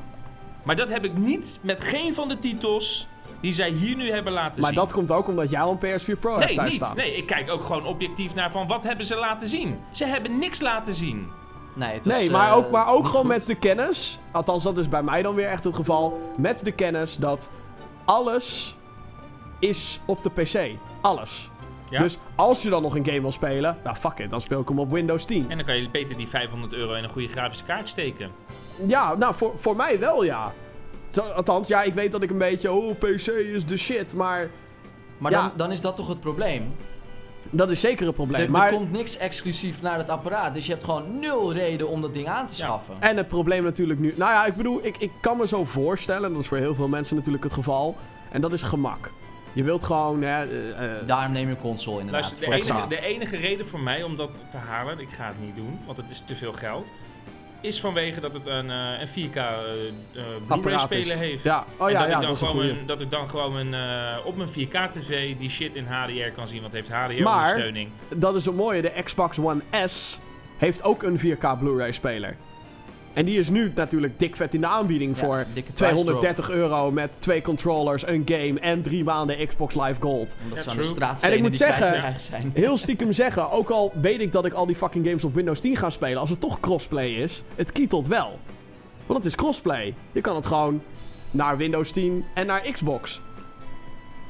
Maar 0.64 0.76
dat 0.76 0.88
heb 0.88 1.04
ik 1.04 1.16
niet 1.16 1.58
met 1.62 1.82
geen 1.84 2.14
van 2.14 2.28
de 2.28 2.38
titels 2.38 3.06
die 3.40 3.52
zij 3.52 3.70
hier 3.70 3.96
nu 3.96 4.10
hebben 4.10 4.32
laten 4.32 4.60
maar 4.60 4.70
zien. 4.70 4.78
dat 4.78 4.92
komt 4.92 5.10
ook 5.10 5.28
omdat 5.28 5.50
jij 5.50 5.60
een 5.60 5.78
PS4 5.78 6.18
Pro 6.20 6.32
hebt 6.34 6.46
Nee, 6.46 6.54
thuis 6.56 6.70
niet. 6.70 6.78
staan. 6.84 6.96
Nee, 6.96 7.14
ik 7.16 7.26
kijk 7.26 7.50
ook 7.50 7.64
gewoon 7.64 7.86
objectief 7.86 8.34
naar 8.34 8.50
van 8.50 8.66
wat 8.66 8.82
hebben 8.82 9.04
ze 9.06 9.14
laten 9.14 9.48
zien. 9.48 9.78
Ze 9.90 10.04
hebben 10.06 10.38
niks 10.38 10.60
laten 10.60 10.94
zien. 10.94 11.28
Nee, 11.74 11.92
het 11.94 12.04
was, 12.06 12.16
Nee, 12.16 12.30
maar 12.30 12.50
eh, 12.50 12.56
ook, 12.56 12.70
maar 12.70 12.88
ook 12.88 13.06
gewoon 13.06 13.20
goed. 13.24 13.30
met 13.34 13.46
de 13.46 13.54
kennis. 13.54 14.18
Althans, 14.32 14.62
dat 14.62 14.78
is 14.78 14.88
bij 14.88 15.02
mij 15.02 15.22
dan 15.22 15.34
weer 15.34 15.48
echt 15.48 15.64
het 15.64 15.74
geval. 15.76 16.32
Met 16.38 16.64
de 16.64 16.72
kennis 16.72 17.16
dat 17.16 17.50
alles 18.04 18.76
is 19.58 20.00
op 20.04 20.22
de 20.22 20.30
PC. 20.30 20.78
Alles. 21.00 21.50
Ja? 21.90 21.98
Dus 22.02 22.18
als 22.34 22.62
je 22.62 22.70
dan 22.70 22.82
nog 22.82 22.96
een 22.96 23.04
game 23.04 23.20
wil 23.20 23.32
spelen, 23.32 23.78
nou 23.84 23.96
fuck 23.96 24.18
it, 24.18 24.30
dan 24.30 24.40
speel 24.40 24.60
ik 24.60 24.68
hem 24.68 24.78
op 24.78 24.90
Windows 24.90 25.24
10. 25.24 25.46
En 25.50 25.56
dan 25.56 25.66
kan 25.66 25.76
je 25.76 25.90
beter 25.90 26.16
die 26.16 26.28
500 26.28 26.72
euro 26.72 26.92
in 26.94 27.04
een 27.04 27.10
goede 27.10 27.28
grafische 27.28 27.64
kaart 27.64 27.88
steken. 27.88 28.30
Ja, 28.86 29.14
nou 29.14 29.34
voor, 29.34 29.52
voor 29.56 29.76
mij 29.76 29.98
wel 29.98 30.24
ja. 30.24 30.52
Althans, 31.36 31.68
ja, 31.68 31.82
ik 31.82 31.94
weet 31.94 32.12
dat 32.12 32.22
ik 32.22 32.30
een 32.30 32.38
beetje, 32.38 32.72
oh, 32.72 32.98
PC 32.98 33.26
is 33.26 33.66
de 33.66 33.76
shit, 33.76 34.14
maar 34.14 34.50
Maar 35.18 35.32
Ja. 35.32 35.40
dan, 35.40 35.50
dan 35.56 35.72
is 35.72 35.80
dat 35.80 35.96
toch 35.96 36.08
het 36.08 36.20
probleem? 36.20 36.74
dat 37.50 37.70
is 37.70 37.80
zeker 37.80 38.06
een 38.06 38.12
probleem. 38.12 38.40
Er, 38.40 38.50
maar, 38.50 38.66
er 38.68 38.74
komt 38.74 38.92
niks 38.92 39.16
exclusief 39.16 39.82
naar 39.82 39.98
het 39.98 40.08
apparaat, 40.10 40.54
dus 40.54 40.66
je 40.66 40.72
hebt 40.72 40.84
gewoon 40.84 41.18
nul 41.18 41.52
reden 41.52 41.88
om 41.88 42.00
dat 42.00 42.14
ding 42.14 42.26
aan 42.28 42.46
te 42.46 42.52
Ja. 42.56 42.64
schaffen. 42.64 42.94
En 43.00 43.16
het 43.16 43.28
probleem 43.28 43.62
natuurlijk 43.62 44.00
nu, 44.00 44.14
nou 44.16 44.30
ja, 44.32 44.46
ik 44.46 44.54
bedoel, 44.54 44.80
ik, 44.82 44.96
ik 44.98 45.10
kan 45.20 45.36
me 45.36 45.46
zo 45.46 45.64
voorstellen, 45.64 46.24
en 46.24 46.32
dat 46.32 46.40
is 46.42 46.48
voor 46.48 46.56
heel 46.58 46.74
veel 46.74 46.88
mensen 46.88 47.16
natuurlijk 47.16 47.44
het 47.44 47.52
geval, 47.52 47.96
en 48.32 48.40
dat 48.40 48.52
is 48.52 48.62
gemak. 48.62 49.10
Je 49.52 49.62
wilt 49.64 49.84
gewoon, 49.84 50.22
hè, 50.22 50.42
eh, 50.44 50.98
eh, 50.98 51.06
Daarom 51.06 51.32
neem 51.32 51.48
je 51.48 51.54
een 51.54 51.60
console 51.60 52.00
inderdaad. 52.00 52.22
Luister, 52.22 52.38
de 52.38 52.44
voor 52.44 52.74
enige, 52.74 52.88
de 52.88 53.00
enige 53.00 53.36
reden 53.36 53.66
voor 53.66 53.80
mij 53.80 54.02
om 54.02 54.16
dat 54.16 54.30
te 54.50 54.56
halen, 54.56 54.98
ik 54.98 55.10
ga 55.10 55.26
het 55.26 55.40
niet 55.40 55.56
doen, 55.56 55.78
want 55.86 55.96
het 55.96 56.06
is 56.10 56.22
te 56.26 56.36
veel 56.36 56.52
geld, 56.52 56.84
is 57.60 57.80
vanwege 57.80 58.20
dat 58.20 58.32
het 58.34 58.46
een, 58.46 58.70
eh, 58.70 59.00
een 59.00 59.08
4K 59.08 59.36
eh, 59.36 59.42
eh, 60.14 60.22
Blu-ray 60.60 60.78
speler 60.78 61.16
heeft. 61.16 61.42
Ja, 61.42 61.64
oh 61.76 61.86
En 61.86 61.92
ja, 61.92 61.98
dat, 61.98 62.08
ja, 62.08 62.14
ik 62.16 62.20
dan 62.22 62.30
dat 62.34 62.38
gewoon 62.48 62.64
een- 62.64 62.86
dat 62.86 63.00
ik 63.00 63.10
dan 63.10 63.28
gewoon 63.28 63.56
een, 63.56 63.74
op 64.24 64.36
mijn 64.36 64.48
4K-tv 64.48 65.36
die 65.38 65.50
shit 65.50 65.76
in 65.76 65.86
HDR 65.86 66.30
kan 66.34 66.46
zien, 66.48 66.60
want 66.60 66.72
het 66.72 66.82
heeft 66.82 66.88
Maar- 66.88 67.10
HDR-ondersteuning. 67.10 67.90
Dat 68.16 68.34
is 68.34 68.44
het 68.44 68.54
mooie, 68.56 68.82
de 68.82 68.92
Xbox 69.04 69.38
One 69.38 69.60
S 69.86 70.20
heeft 70.58 70.82
ook 70.82 71.02
een 71.02 71.18
4K 71.18 71.58
Blu-ray 71.58 71.92
speler. 71.92 72.36
En 73.18 73.24
die 73.24 73.38
is 73.38 73.48
nu 73.50 73.72
natuurlijk 73.74 74.18
dik 74.18 74.36
vet 74.36 74.54
in 74.54 74.60
de 74.60 74.66
aanbieding 74.66 75.16
Ja, 75.16 75.24
voor 75.24 75.44
dikke 75.54 75.72
230 75.72 76.50
euro 76.50 76.90
met 76.90 77.20
twee 77.20 77.42
controllers, 77.42 78.06
een 78.06 78.22
game 78.24 78.60
en 78.60 78.82
drie 78.82 79.04
maanden 79.04 79.46
Xbox 79.46 79.74
Live 79.74 79.94
Gold. 80.00 80.36
Omdat 80.42 80.62
ze 80.64 80.70
aan 80.70 80.76
de 80.76 81.26
En 81.26 81.32
ik 81.32 81.42
moet 81.42 81.56
zeggen- 81.56 82.20
zijn. 82.20 82.50
Heel 82.54 82.76
stiekem 82.86 83.12
zeggen, 83.12 83.50
ook 83.50 83.70
al 83.70 83.92
weet 84.00 84.20
ik 84.20 84.32
dat 84.32 84.44
ik 84.44 84.52
al 84.52 84.66
die 84.66 84.76
fucking 84.76 85.06
games 85.06 85.24
op 85.24 85.34
Windows 85.34 85.60
10 85.60 85.76
ga 85.76 85.90
spelen, 85.90 86.18
als 86.20 86.30
het 86.30 86.40
toch 86.40 86.60
crossplay 86.60 87.08
is, 87.08 87.42
het 87.54 87.72
kietelt 87.72 88.06
wel. 88.06 88.38
Want 89.06 89.18
het 89.18 89.28
is 89.28 89.34
crossplay. 89.34 89.94
Je 90.12 90.20
kan 90.20 90.36
het 90.36 90.46
gewoon 90.46 90.82
naar 91.30 91.56
Windows 91.56 91.90
10 91.90 92.24
en 92.34 92.46
naar 92.46 92.60
Xbox. 92.72 93.20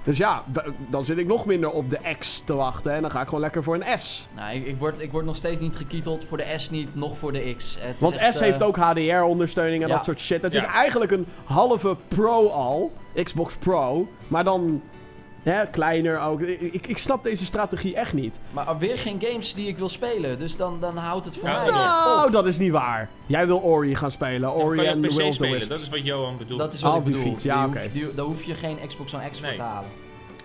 Dus 0.09 0.19
ja, 0.19 0.45
dan 0.91 1.05
zit 1.05 1.19
ik 1.19 1.27
nog 1.27 1.47
minder 1.47 1.71
op 1.71 1.91
de 1.91 1.99
X 2.19 2.43
te 2.45 2.55
wachten 2.55 2.95
en 2.95 3.01
dan 3.03 3.11
ga 3.11 3.21
ik 3.21 3.25
gewoon 3.25 3.41
lekker 3.41 3.63
voor 3.63 3.75
een 3.75 3.99
S. 3.99 4.29
Nou, 4.37 4.55
ik, 4.55 4.67
ik, 4.67 4.77
word, 4.79 5.01
ik 5.01 5.13
word 5.13 5.25
nog 5.25 5.37
steeds 5.37 5.61
niet 5.61 5.77
gekieteld 5.77 6.25
voor 6.25 6.37
de 6.37 6.55
S 6.57 6.71
niet, 6.71 6.95
nog 6.95 7.19
voor 7.19 7.33
de 7.33 7.55
X. 7.57 7.77
Het 7.79 8.01
Want 8.01 8.17
echt, 8.17 8.35
S 8.35 8.41
eh, 8.41 8.47
heeft 8.47 8.63
ook 8.63 8.77
HDR-ondersteuning 8.77 9.83
en 9.83 9.89
ja. 9.89 9.95
dat 9.95 10.05
soort 10.05 10.21
shit. 10.21 10.43
Het 10.43 10.55
is 10.55 10.65
eigenlijk 10.65 11.11
een 11.11 11.27
halve 11.45 11.97
Pro 12.09 12.49
al, 12.49 12.93
Xbox 13.23 13.57
Pro, 13.57 14.09
maar 14.29 14.45
dan 14.45 14.83
hè, 15.49 15.67
kleiner 15.67 16.21
ook. 16.21 16.41
Ik, 16.41 16.87
ik, 16.87 16.99
snap 16.99 17.23
deze 17.23 17.45
strategie 17.45 17.95
echt 17.95 18.13
niet. 18.13 18.41
Maar 18.51 18.79
weer 18.79 18.99
geen 18.99 19.21
games 19.21 19.55
die 19.55 19.69
ik 19.69 19.79
wil 19.79 19.89
spelen, 19.89 20.39
dus 20.39 20.57
dan, 20.57 20.81
dan 20.81 20.97
houdt 20.97 21.25
het 21.25 21.37
voor 21.37 21.49
Ja, 21.49 21.63
mij 21.63 21.71
Nou, 21.73 22.27
op. 22.27 22.33
dat 22.33 22.47
is 22.47 22.59
niet 22.59 22.71
waar. 22.73 23.09
Jij 23.27 23.47
wil 23.47 23.59
Ori 23.59 23.95
gaan 23.95 24.11
spelen. 24.11 24.53
Ori 24.55 24.85
en 24.87 25.01
The 25.01 25.15
Will 25.17 25.27
of 25.27 25.27
the 25.27 25.33
spelen, 25.33 25.53
Wisps. 25.53 25.69
dat 25.69 25.79
is 25.81 25.89
wat 25.89 26.05
Johan 26.05 26.37
bedoelt. 26.39 26.61
Dat 26.61 26.73
is 26.73 26.81
wat 26.83 26.93
Oh, 26.93 26.99
ik 26.99 27.05
bedoel. 27.05 27.23
fiets, 27.23 27.43
ja, 27.43 27.67
oké. 27.67 27.81
daar 28.15 28.25
hoef 28.25 28.43
je 28.43 28.55
geen 28.55 28.79
Xbox 28.87 29.15
One 29.15 29.29
X 29.29 29.39
voor 29.39 29.47
Nee. 29.47 29.57
te 29.57 29.63
halen. 29.63 29.91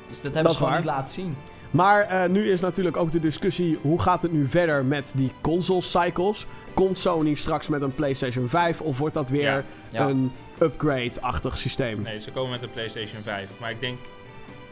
Dus 0.10 0.22
dat 0.22 0.34
hebben 0.34 0.52
ze 0.52 0.58
gewoon 0.58 0.72
waar. 0.74 0.82
niet 0.82 0.90
laten 0.92 1.14
zien. 1.14 1.36
Maar 1.72 2.02
eh, 2.02 2.30
nu 2.30 2.52
is 2.52 2.60
natuurlijk 2.62 2.98
ook 2.98 3.12
de 3.12 3.20
discussie: 3.20 3.78
hoe 3.82 4.02
gaat 4.02 4.22
het 4.22 4.32
nu 4.32 4.48
verder 4.48 4.86
met 4.86 5.12
die 5.16 5.32
console 5.42 5.82
cycles? 5.82 6.46
Komt 6.74 7.00
Sony 7.00 7.34
straks 7.34 7.68
met 7.68 7.82
een 7.82 7.96
PlayStation 7.96 8.50
5 8.50 8.82
of 8.82 8.98
wordt 8.98 9.14
dat 9.14 9.30
weer 9.30 9.42
Ja. 9.44 9.64
Ja. 9.90 10.08
een 10.08 10.32
upgrade-achtig 10.62 11.58
systeem? 11.58 12.02
Nee, 12.02 12.20
ze 12.20 12.32
komen 12.32 12.52
met 12.52 12.62
een 12.64 12.72
PlayStation 12.72 13.22
5. 13.22 13.50
Maar 13.60 13.72
ik 13.72 13.80
denk, 13.80 13.98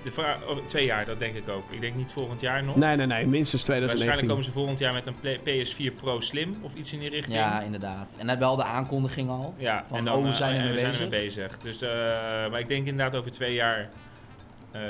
de 0.04 0.12
oh, 0.48 0.58
twee 0.66 0.86
jaar, 0.86 1.06
dat 1.06 1.20
denk 1.20 1.36
ik 1.36 1.50
ook. 1.50 1.64
Ik 1.70 1.82
denk 1.82 1.96
niet 1.96 2.12
volgend 2.12 2.42
jaar 2.42 2.64
nog. 2.64 2.76
Nee, 2.76 2.96
nee, 2.96 3.06
nee, 3.06 3.26
minstens 3.28 3.66
Waarschijnlijk 3.68 3.92
2019. 3.98 4.28
komen 4.28 4.44
ze 4.44 4.52
volgend 4.52 4.80
jaar 4.80 4.94
met 4.94 5.08
een 5.08 5.16
Play- 5.22 5.66
PS4 5.66 5.94
Pro 6.02 6.20
Slim 6.20 6.54
of 6.62 6.74
iets 6.74 6.94
in 6.94 7.00
die 7.00 7.10
richting. 7.10 7.36
Ja, 7.38 7.62
inderdaad. 7.62 8.16
En 8.18 8.26
net 8.26 8.40
wel 8.40 8.56
de 8.56 8.64
aankondiging 8.64 9.30
al. 9.30 9.54
Ja, 9.58 9.86
Van, 9.88 9.98
en 9.98 10.06
dan 10.06 10.18
oh, 10.18 10.24
we 10.24 10.34
zijn 10.34 10.56
en 10.56 10.68
ermee 10.68 10.86
we 10.86 10.94
zijn 10.94 11.10
bezig. 11.10 11.48
bezig. 11.48 11.58
Dus, 11.58 11.82
eh, 11.82 11.90
maar 12.50 12.60
ik 12.60 12.68
denk 12.68 12.88
inderdaad 12.88 13.16
over 13.16 13.32
twee 13.32 13.54
jaar. 13.54 13.90
eh, 14.72 14.82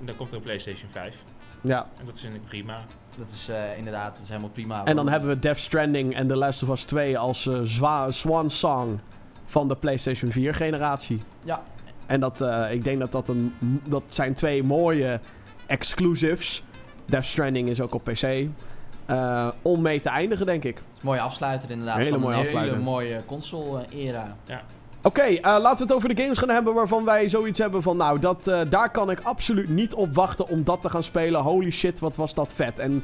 dan 0.00 0.16
komt 0.16 0.30
er 0.30 0.36
een 0.36 0.42
PlayStation 0.42 0.90
5. 0.90 1.14
Ja. 1.62 1.86
En 1.98 2.06
dat 2.06 2.20
vind 2.20 2.34
ik 2.34 2.44
prima. 2.44 2.84
Dat 3.18 3.30
is 3.30 3.48
eh, 3.48 3.78
inderdaad 3.78 4.14
dat 4.14 4.22
is 4.22 4.28
helemaal 4.28 4.50
prima. 4.50 4.84
En 4.84 4.96
dan 4.96 5.08
hebben 5.08 5.28
we 5.28 5.38
Death 5.38 5.58
Stranding 5.58 6.14
en 6.14 6.28
The 6.28 6.36
Last 6.36 6.62
of 6.62 6.68
Us 6.68 6.82
2 6.82 7.18
als 7.18 7.48
zwa- 7.62 8.10
swan 8.10 8.50
song 8.50 9.00
van 9.46 9.68
de 9.68 9.76
PlayStation 9.76 10.32
4 10.32 10.54
generatie. 10.54 11.18
Ja. 11.44 11.62
En 12.10 12.20
dat, 12.20 12.40
eh, 12.40 12.72
ik 12.72 12.84
denk 12.84 12.98
dat 12.98 13.12
dat 13.12 13.28
een, 13.28 13.54
dat 13.88 14.02
zijn 14.06 14.34
twee 14.34 14.62
mooie 14.62 15.20
exclusives. 15.66 16.62
Death 17.04 17.24
Stranding 17.24 17.68
is 17.68 17.80
ook 17.80 17.94
op 17.94 18.04
PC. 18.04 18.48
Eh, 19.06 19.48
om 19.62 19.82
mee 19.82 20.00
te 20.00 20.08
eindigen, 20.08 20.46
denk 20.46 20.64
ik. 20.64 20.82
Mooie 21.02 21.20
afsluiter 21.20 21.70
inderdaad. 21.70 21.96
Hele 21.96 22.10
van 22.10 22.20
mooie 22.20 22.34
een 22.34 22.40
afsluiter. 22.40 22.72
hele 22.72 22.84
mooie 22.84 23.24
console-era. 23.26 24.36
Oké, 25.02 25.22
eh, 25.22 25.40
laten 25.42 25.76
we 25.76 25.82
het 25.82 25.92
over 25.92 26.14
de 26.14 26.22
games 26.22 26.38
gaan 26.38 26.48
hebben 26.48 26.74
waarvan 26.74 27.04
wij 27.04 27.28
zoiets 27.28 27.58
hebben 27.58 27.82
van... 27.82 27.96
Nou, 27.96 28.18
dat, 28.18 28.46
eh, 28.48 28.60
daar 28.68 28.90
kan 28.90 29.10
ik 29.10 29.20
absoluut 29.22 29.68
niet 29.68 29.94
op 29.94 30.14
wachten 30.14 30.48
om 30.48 30.64
dat 30.64 30.80
te 30.80 30.90
gaan 30.90 31.02
spelen. 31.02 31.40
Holy 31.40 31.70
shit, 31.70 32.00
wat 32.00 32.16
was 32.16 32.34
dat 32.34 32.52
vet. 32.52 32.78
En 32.78 33.02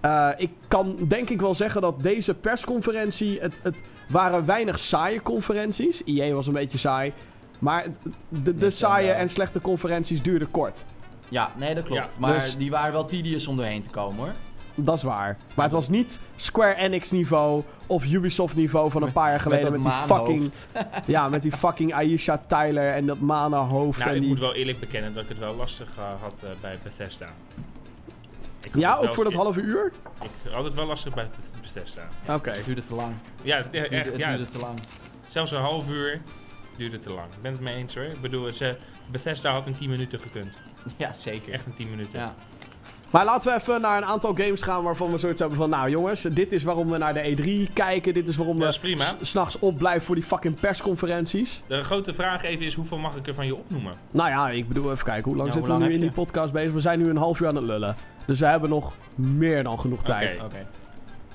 eh, 0.00 0.28
ik 0.36 0.50
kan 0.68 0.98
denk 1.08 1.30
ik 1.30 1.40
wel 1.40 1.54
zeggen 1.54 1.80
dat 1.80 2.00
deze 2.00 2.34
persconferentie... 2.34 3.40
Het, 3.40 3.60
het 3.62 3.82
waren 4.08 4.46
weinig 4.46 4.78
saaie 4.78 5.22
conferenties. 5.22 6.02
EA 6.04 6.34
was 6.34 6.46
een 6.46 6.52
beetje 6.52 6.78
saai. 6.78 7.12
Maar 7.58 7.84
de, 8.28 8.54
de 8.54 8.70
saaie 8.70 9.10
eh, 9.10 9.20
en 9.20 9.28
slechte 9.28 9.60
conferenties 9.60 10.22
duurden 10.22 10.50
kort. 10.50 10.84
Ja, 11.28 11.50
nee, 11.56 11.74
dat 11.74 11.84
klopt. 11.84 12.04
Ja, 12.12 12.20
maar 12.20 12.32
dus- 12.34 12.56
die 12.56 12.70
waren 12.70 12.92
wel 12.92 13.04
tedious 13.04 13.46
om 13.46 13.56
doorheen 13.56 13.82
te 13.82 13.90
komen 13.90 14.16
hoor. 14.16 14.32
Dat 14.78 14.94
is 14.96 15.02
waar. 15.02 15.36
Maar 15.54 15.64
het 15.64 15.74
was 15.74 15.88
niet 15.88 16.20
Square 16.36 16.74
Enix 16.74 17.10
niveau 17.10 17.62
of 17.86 18.04
Ubisoft 18.06 18.54
niveau 18.56 18.90
van 18.90 19.02
een 19.02 19.12
paar 19.12 19.30
jaar 19.30 19.40
geleden 19.40 19.72
met, 19.72 19.82
die 19.82 19.90
fucking... 19.92 20.52
Ja, 21.06 21.28
met 21.28 21.42
die 21.42 21.52
fucking 21.52 21.94
Aisha 21.94 22.38
Tyler 22.46 22.92
en 22.92 23.06
dat 23.06 23.20
mana 23.20 23.58
hoofd 23.58 23.98
Nou, 23.98 24.10
en 24.10 24.14
ik 24.16 24.20
die... 24.22 24.30
moet 24.30 24.40
wel 24.40 24.54
eerlijk 24.54 24.80
bekennen 24.80 25.14
dat 25.14 25.22
ik 25.22 25.28
het 25.28 25.38
wel 25.38 25.54
lastig 25.54 25.96
eh, 25.98 26.04
had 26.20 26.32
eh, 26.42 26.50
bij 26.60 26.78
Bethesda. 26.82 27.26
Ik 28.62 28.74
Ja, 28.74 28.94
wel 28.98 29.06
ook 29.08 29.14
voor 29.14 29.24
dat 29.24 29.32
halve 29.32 29.60
uur? 29.60 29.92
Ik 30.22 30.52
had 30.52 30.64
het 30.64 30.74
wel 30.74 30.86
lastig 30.86 31.14
bij 31.14 31.28
Bethesda. 31.62 32.02
Oké. 32.28 32.50
Het 32.50 32.64
duurde 32.64 32.82
te 32.82 32.94
lang. 32.94 33.12
Ja, 33.42 33.56
Het 33.56 33.72
duurde, 33.72 33.88
echt. 33.96 34.06
het 34.08 34.16
Ja, 34.16 34.28
duurde 34.28 34.48
te 34.48 34.58
lang. 34.58 34.78
zelfs 35.28 35.50
een 35.50 35.60
half 35.60 35.90
uur 35.90 36.20
duurde 36.76 36.98
te 36.98 37.12
lang. 37.12 37.26
Ik 37.34 37.42
ben 37.42 37.52
het 37.52 37.60
mee 37.60 37.74
eens 37.74 37.94
hoor. 37.94 38.04
Ik 38.04 38.20
bedoel, 38.20 38.52
ze, 38.52 38.76
Bethesda 39.10 39.52
had 39.52 39.66
in 39.66 39.76
10 39.78 39.90
minuten 39.90 40.18
gekund. 40.18 40.58
Ja, 40.96 41.12
zeker. 41.12 41.52
Echt 41.52 41.66
in 41.66 41.74
10 41.74 41.90
minuten. 41.90 42.18
Ja. 42.20 42.34
Maar 43.10 43.24
laten 43.24 43.50
we 43.52 43.58
even 43.60 43.80
naar 43.80 43.96
een 43.96 44.04
aantal 44.04 44.34
games 44.34 44.62
gaan 44.62 44.82
waarvan 44.82 45.10
we 45.10 45.18
zoiets 45.18 45.40
hebben 45.40 45.58
van... 45.58 45.70
Nou 45.70 45.90
jongens, 45.90 46.22
dit 46.22 46.52
is 46.52 46.62
waarom 46.62 46.88
we 46.90 46.98
naar 46.98 47.14
de 47.14 47.36
E3 47.68 47.72
kijken. 47.72 48.14
Dit 48.14 48.28
is 48.28 48.36
waarom 48.36 48.58
we 48.58 48.66
is 48.66 48.80
s- 48.98 49.14
s'nachts 49.20 49.58
opblijven 49.58 50.02
voor 50.02 50.14
die 50.14 50.24
fucking 50.24 50.60
persconferenties. 50.60 51.60
De 51.66 51.82
grote 51.82 52.14
vraag 52.14 52.44
even 52.44 52.64
is, 52.66 52.74
hoeveel 52.74 52.98
mag 52.98 53.16
ik 53.16 53.26
er 53.26 53.34
van 53.34 53.46
je 53.46 53.54
opnoemen? 53.56 53.94
Nou 54.10 54.28
ja, 54.28 54.48
ik 54.50 54.68
bedoel 54.68 54.90
even 54.92 55.04
kijken. 55.04 55.24
Hoe 55.24 55.36
lang 55.36 55.48
Ja, 55.48 55.54
zitten 55.54 55.72
hoe 55.72 55.82
we 55.82 55.88
nu 55.88 55.94
in 55.94 56.00
die 56.00 56.12
podcast 56.12 56.52
bezig? 56.52 56.72
We 56.72 56.80
zijn 56.80 56.98
nu 56.98 57.08
een 57.10 57.16
half 57.16 57.40
uur 57.40 57.46
aan 57.48 57.54
het 57.56 57.64
lullen. 57.64 57.96
Dus 58.26 58.38
we 58.40 58.46
hebben 58.46 58.68
nog 58.70 58.94
meer 59.14 59.62
dan 59.62 59.78
genoeg 59.80 60.02
tijd. 60.02 60.40
Oké. 60.44 60.66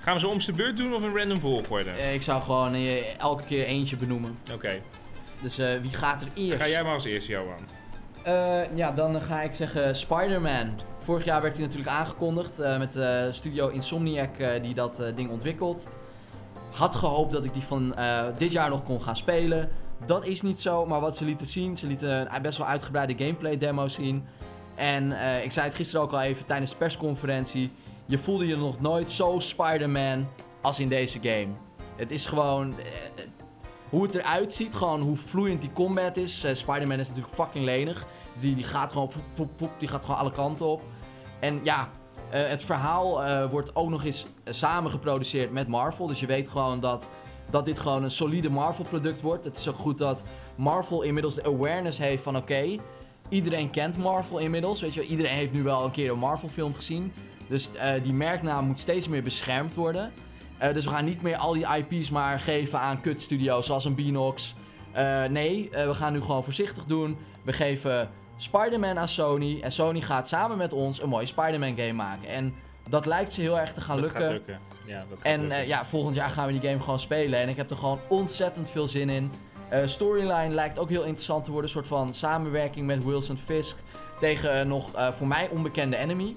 Gaan 0.01 0.13
we 0.13 0.19
ze 0.19 0.27
om 0.27 0.37
de 0.37 0.53
beurt 0.53 0.77
doen 0.77 0.93
of 0.93 1.01
in 1.03 1.15
random 1.17 1.39
volgorde? 1.39 1.89
Eh, 1.89 2.13
ik 2.13 2.21
zou 2.21 2.41
gewoon 2.41 2.73
eh, 2.73 3.19
elke 3.19 3.43
keer 3.43 3.65
eentje 3.65 3.95
benoemen. 3.95 4.37
Oké. 4.53 4.81
Dus 5.41 5.57
eh, 5.57 5.81
wie 5.81 5.93
gaat 5.93 6.21
er 6.21 6.27
eerst? 6.35 6.61
Ga 6.61 6.67
jij 6.67 6.83
maar 6.83 6.93
als 6.93 7.05
eerste, 7.05 7.31
Johan. 7.31 7.59
Eh, 8.23 8.73
ja, 8.75 8.91
dan 8.91 9.21
ga 9.21 9.41
ik 9.41 9.53
zeggen 9.53 9.95
Spider-Man. 9.95 10.79
Vorig 11.03 11.25
jaar 11.25 11.41
werd 11.41 11.53
hij 11.53 11.63
natuurlijk 11.65 11.91
aangekondigd 11.91 12.59
eh, 12.59 12.77
met 12.77 12.93
de 12.93 13.29
studio 13.31 13.67
Insomniac 13.67 14.61
die 14.61 14.73
dat 14.73 15.03
ding 15.15 15.29
ontwikkelt. 15.29 15.89
Had 16.71 16.95
gehoopt 16.95 17.31
dat 17.31 17.45
ik 17.45 17.53
die 17.53 17.63
van 17.63 17.95
dit 18.37 18.51
jaar 18.51 18.69
nog 18.69 18.83
kon 18.83 19.01
gaan 19.01 19.17
spelen. 19.17 19.69
Dat 20.05 20.25
is 20.25 20.41
niet 20.41 20.61
zo, 20.61 20.85
maar 20.85 20.99
wat 20.99 21.17
ze 21.17 21.25
lieten 21.25 21.47
zien, 21.47 21.77
ze 21.77 21.87
lieten 21.87 22.35
een 22.35 22.41
best 22.41 22.57
wel 22.57 22.67
uitgebreide 22.67 23.23
gameplay 23.23 23.57
demo 23.57 23.87
zien. 23.87 24.25
En 24.75 25.11
ik 25.43 25.51
zei 25.51 25.65
het 25.65 25.75
gisteren 25.75 26.01
ook 26.01 26.11
al 26.11 26.21
even 26.21 26.45
tijdens 26.45 26.71
de 26.71 26.77
persconferentie. 26.77 27.71
Je 28.05 28.17
voelde 28.17 28.47
je 28.47 28.55
nog 28.55 28.81
nooit 28.81 29.09
zo 29.09 29.39
Spider-Man 29.39 30.27
als 30.61 30.79
in 30.79 30.89
deze 30.89 31.19
game. 31.21 31.47
Het 31.95 32.11
is 32.11 32.25
gewoon... 32.25 32.73
hoe 33.91 34.03
het 34.03 34.15
eruit 34.15 34.53
ziet, 34.53 34.75
gewoon 34.75 35.01
hoe 35.01 35.17
vloeiend 35.17 35.61
die 35.61 35.73
combat 35.73 36.17
is. 36.17 36.43
Eh, 36.43 36.55
Spider-Man 36.55 36.99
is 36.99 37.07
natuurlijk 37.07 37.35
fucking 37.35 37.65
lenig. 37.65 38.05
Dus 38.33 38.41
die, 38.41 38.55
die 38.55 38.63
gaat 38.63 38.91
gewoon 38.91 39.11
poep, 39.35 39.49
poep, 39.57 39.69
die 39.79 39.87
gaat 39.87 40.05
gewoon 40.05 40.19
alle 40.19 40.31
kanten 40.31 40.65
op. 40.65 40.81
En 41.39 41.59
ja, 41.63 41.89
eh, 42.29 42.47
het 42.47 42.63
verhaal 42.63 43.23
eh, 43.23 43.49
wordt 43.49 43.75
ook 43.75 43.89
nog 43.89 44.03
eens 44.03 44.25
samen 44.45 44.91
geproduceerd 44.91 45.51
met 45.51 45.67
Marvel. 45.67 46.07
Dus 46.07 46.19
je 46.19 46.25
weet 46.25 46.49
gewoon 46.49 46.79
dat, 46.79 47.07
dat 47.49 47.65
dit 47.65 47.79
gewoon 47.79 48.03
een 48.03 48.11
solide 48.11 48.49
Marvel 48.49 48.83
product 48.83 49.21
wordt. 49.21 49.45
Het 49.45 49.57
is 49.57 49.67
ook 49.67 49.79
goed 49.79 49.97
dat 49.97 50.23
Marvel 50.55 51.01
inmiddels 51.01 51.35
de 51.35 51.43
awareness 51.43 51.97
heeft 51.97 52.23
van 52.23 52.37
oké, 52.37 52.77
iedereen 53.29 53.69
kent 53.69 53.97
Marvel 53.97 54.37
inmiddels. 54.37 54.81
Weet 54.81 54.93
je, 54.93 55.05
iedereen 55.05 55.35
heeft 55.35 55.53
nu 55.53 55.63
wel 55.63 55.85
een 55.85 55.91
keer 55.91 56.11
een 56.11 56.19
Marvel 56.19 56.49
film 56.49 56.73
gezien. 56.73 57.13
Dus 57.47 57.69
die 58.03 58.13
merknaam 58.13 58.65
moet 58.65 58.79
steeds 58.79 59.07
meer 59.07 59.23
beschermd 59.23 59.73
worden. 59.73 60.11
Eh, 60.61 60.73
dus 60.73 60.85
we 60.85 60.91
gaan 60.91 61.05
niet 61.05 61.21
meer 61.21 61.35
al 61.35 61.53
die 61.53 61.65
IP's 61.67 62.09
maar 62.09 62.39
geven 62.39 62.79
aan 62.79 63.01
kutstudio's 63.01 63.65
zoals 63.65 63.85
een 63.85 63.95
Beanox. 63.95 64.55
Eh, 64.91 65.23
nee, 65.23 65.69
eh, 65.69 65.87
we 65.87 65.93
gaan 65.93 66.13
nu 66.13 66.21
gewoon 66.21 66.43
voorzichtig 66.43 66.85
doen. 66.85 67.17
We 67.41 67.53
geven 67.53 68.09
Spider-Man 68.37 68.99
aan 68.99 69.07
Sony. 69.07 69.59
En 69.61 69.71
Sony 69.71 70.01
gaat 70.01 70.27
samen 70.27 70.57
met 70.57 70.73
ons 70.73 71.01
een 71.01 71.09
mooie 71.09 71.25
Spider-Man 71.25 71.75
game 71.75 71.93
maken. 71.93 72.27
En 72.27 72.53
dat 72.89 73.05
lijkt 73.05 73.33
ze 73.33 73.41
heel 73.41 73.59
erg 73.59 73.73
te 73.73 73.81
gaan 73.81 73.95
dat 73.95 74.03
lukken. 74.03 74.21
gaat 74.21 74.31
lukken. 74.31 74.59
Ja, 74.85 75.05
dat 75.09 75.17
gaat 75.17 75.25
En 75.31 75.41
lukken. 75.41 75.67
ja, 75.67 75.85
volgend 75.85 76.15
jaar 76.15 76.29
gaan 76.29 76.47
we 76.47 76.59
die 76.59 76.69
game 76.69 76.79
gewoon 76.83 76.99
spelen. 76.99 77.39
En 77.39 77.49
ik 77.49 77.57
heb 77.57 77.69
er 77.69 77.77
gewoon 77.77 77.99
ontzettend 78.07 78.69
veel 78.69 78.87
zin 78.87 79.09
in. 79.09 79.31
Storyline 79.85 80.53
lijkt 80.53 80.79
ook 80.79 80.89
heel 80.89 81.03
interessant 81.03 81.43
te 81.43 81.51
worden. 81.51 81.69
Een 81.69 81.75
soort 81.75 81.87
van 81.87 82.13
samenwerking 82.13 82.85
met 82.85 83.03
Wilson 83.03 83.37
Fisk. 83.37 83.75
Tegen 84.19 84.59
een 84.59 84.67
nog 84.67 85.13
voor 85.17 85.27
mij 85.27 85.47
onbekende 85.49 85.97
enemy. 85.97 86.35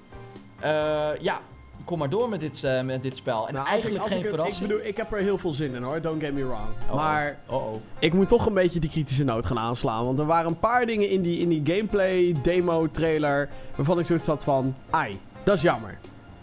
Ja, 1.21 1.39
kom 1.85 1.97
maar 1.99 2.09
door 2.09 2.29
met 2.29 2.39
dit, 2.39 2.63
eh, 2.63 2.81
met 2.81 3.01
dit 3.01 3.15
spel. 3.15 3.47
En 3.47 3.53
Nou, 3.53 3.57
als 3.65 3.67
eigenlijk 3.73 3.95
ik, 3.95 4.01
als 4.09 4.11
geen 4.17 4.23
ik, 4.23 4.29
verrassing. 4.29 4.61
Ik 4.61 4.67
bedoel, 4.67 4.87
ik 4.87 4.97
heb 4.97 5.11
er 5.13 5.17
heel 5.19 5.37
veel 5.37 5.51
zin 5.51 5.75
in 5.75 5.83
hoor, 5.83 6.01
don't 6.01 6.23
get 6.23 6.33
me 6.33 6.45
wrong. 6.45 6.67
Oh, 6.89 6.95
Maar 6.95 7.37
Oh, 7.45 7.55
oh. 7.67 7.75
ik 7.99 8.13
moet 8.13 8.27
toch 8.27 8.45
een 8.45 8.53
beetje 8.53 8.79
die 8.79 8.89
kritische 8.89 9.23
noot 9.23 9.45
gaan 9.45 9.59
aanslaan. 9.59 10.05
Want 10.05 10.19
er 10.19 10.25
waren 10.25 10.47
een 10.51 10.59
paar 10.59 10.85
dingen 10.85 11.09
in 11.09 11.21
die, 11.21 11.39
in 11.39 11.49
die 11.49 11.61
gameplay, 11.75 12.35
demo, 12.41 12.87
trailer. 12.91 13.49
waarvan 13.75 13.99
ik 13.99 14.05
zoiets 14.05 14.27
had 14.27 14.43
van. 14.43 14.75
Ai, 14.89 15.19
dat 15.43 15.55
is 15.55 15.61
jammer. 15.61 15.97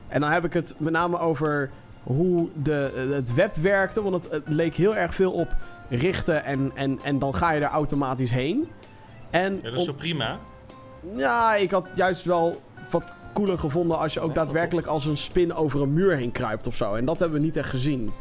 En 0.08 0.20
dan 0.20 0.30
heb 0.30 0.44
ik 0.44 0.52
het 0.52 0.74
met 0.76 0.92
name 0.92 1.18
over 1.18 1.70
hoe 2.02 2.48
de, 2.54 2.92
eh, 2.96 3.14
het 3.14 3.34
web 3.34 3.54
werkte. 3.56 4.02
Want 4.02 4.14
het, 4.24 4.32
het 4.32 4.42
leek 4.48 4.74
heel 4.76 4.96
erg 4.96 5.14
veel 5.14 5.32
op 5.32 5.48
richten 5.88 6.44
en, 6.44 6.70
en, 6.74 6.98
en 7.02 7.18
dan 7.18 7.34
ga 7.34 7.52
je 7.52 7.60
er 7.60 7.68
automatisch 7.70 8.30
heen. 8.30 8.68
En 9.30 9.54
Ja, 9.54 9.62
dat 9.62 9.72
is 9.72 9.78
op- 9.80 9.86
toch 9.86 9.96
prima? 9.96 10.38
ja, 11.16 11.54
ik 11.54 11.70
had 11.70 11.88
juist 11.94 12.24
wel 12.24 12.60
wat 12.90 13.14
cooler 13.32 13.58
gevonden 13.58 13.98
als 13.98 14.14
je 14.14 14.20
ook 14.20 14.34
daadwerkelijk 14.34 14.86
als 14.86 15.06
een 15.06 15.16
spin 15.16 15.54
over 15.54 15.82
een 15.82 15.92
muur 15.92 16.16
heen 16.16 16.32
kruipt 16.32 16.66
of 16.66 16.76
zo. 16.76 16.94
En 16.94 17.04
dat 17.04 17.18
hebben 17.18 17.40
we 17.40 17.44
niet 17.44 17.56
echt 17.56 17.70
gezien. 17.70 18.12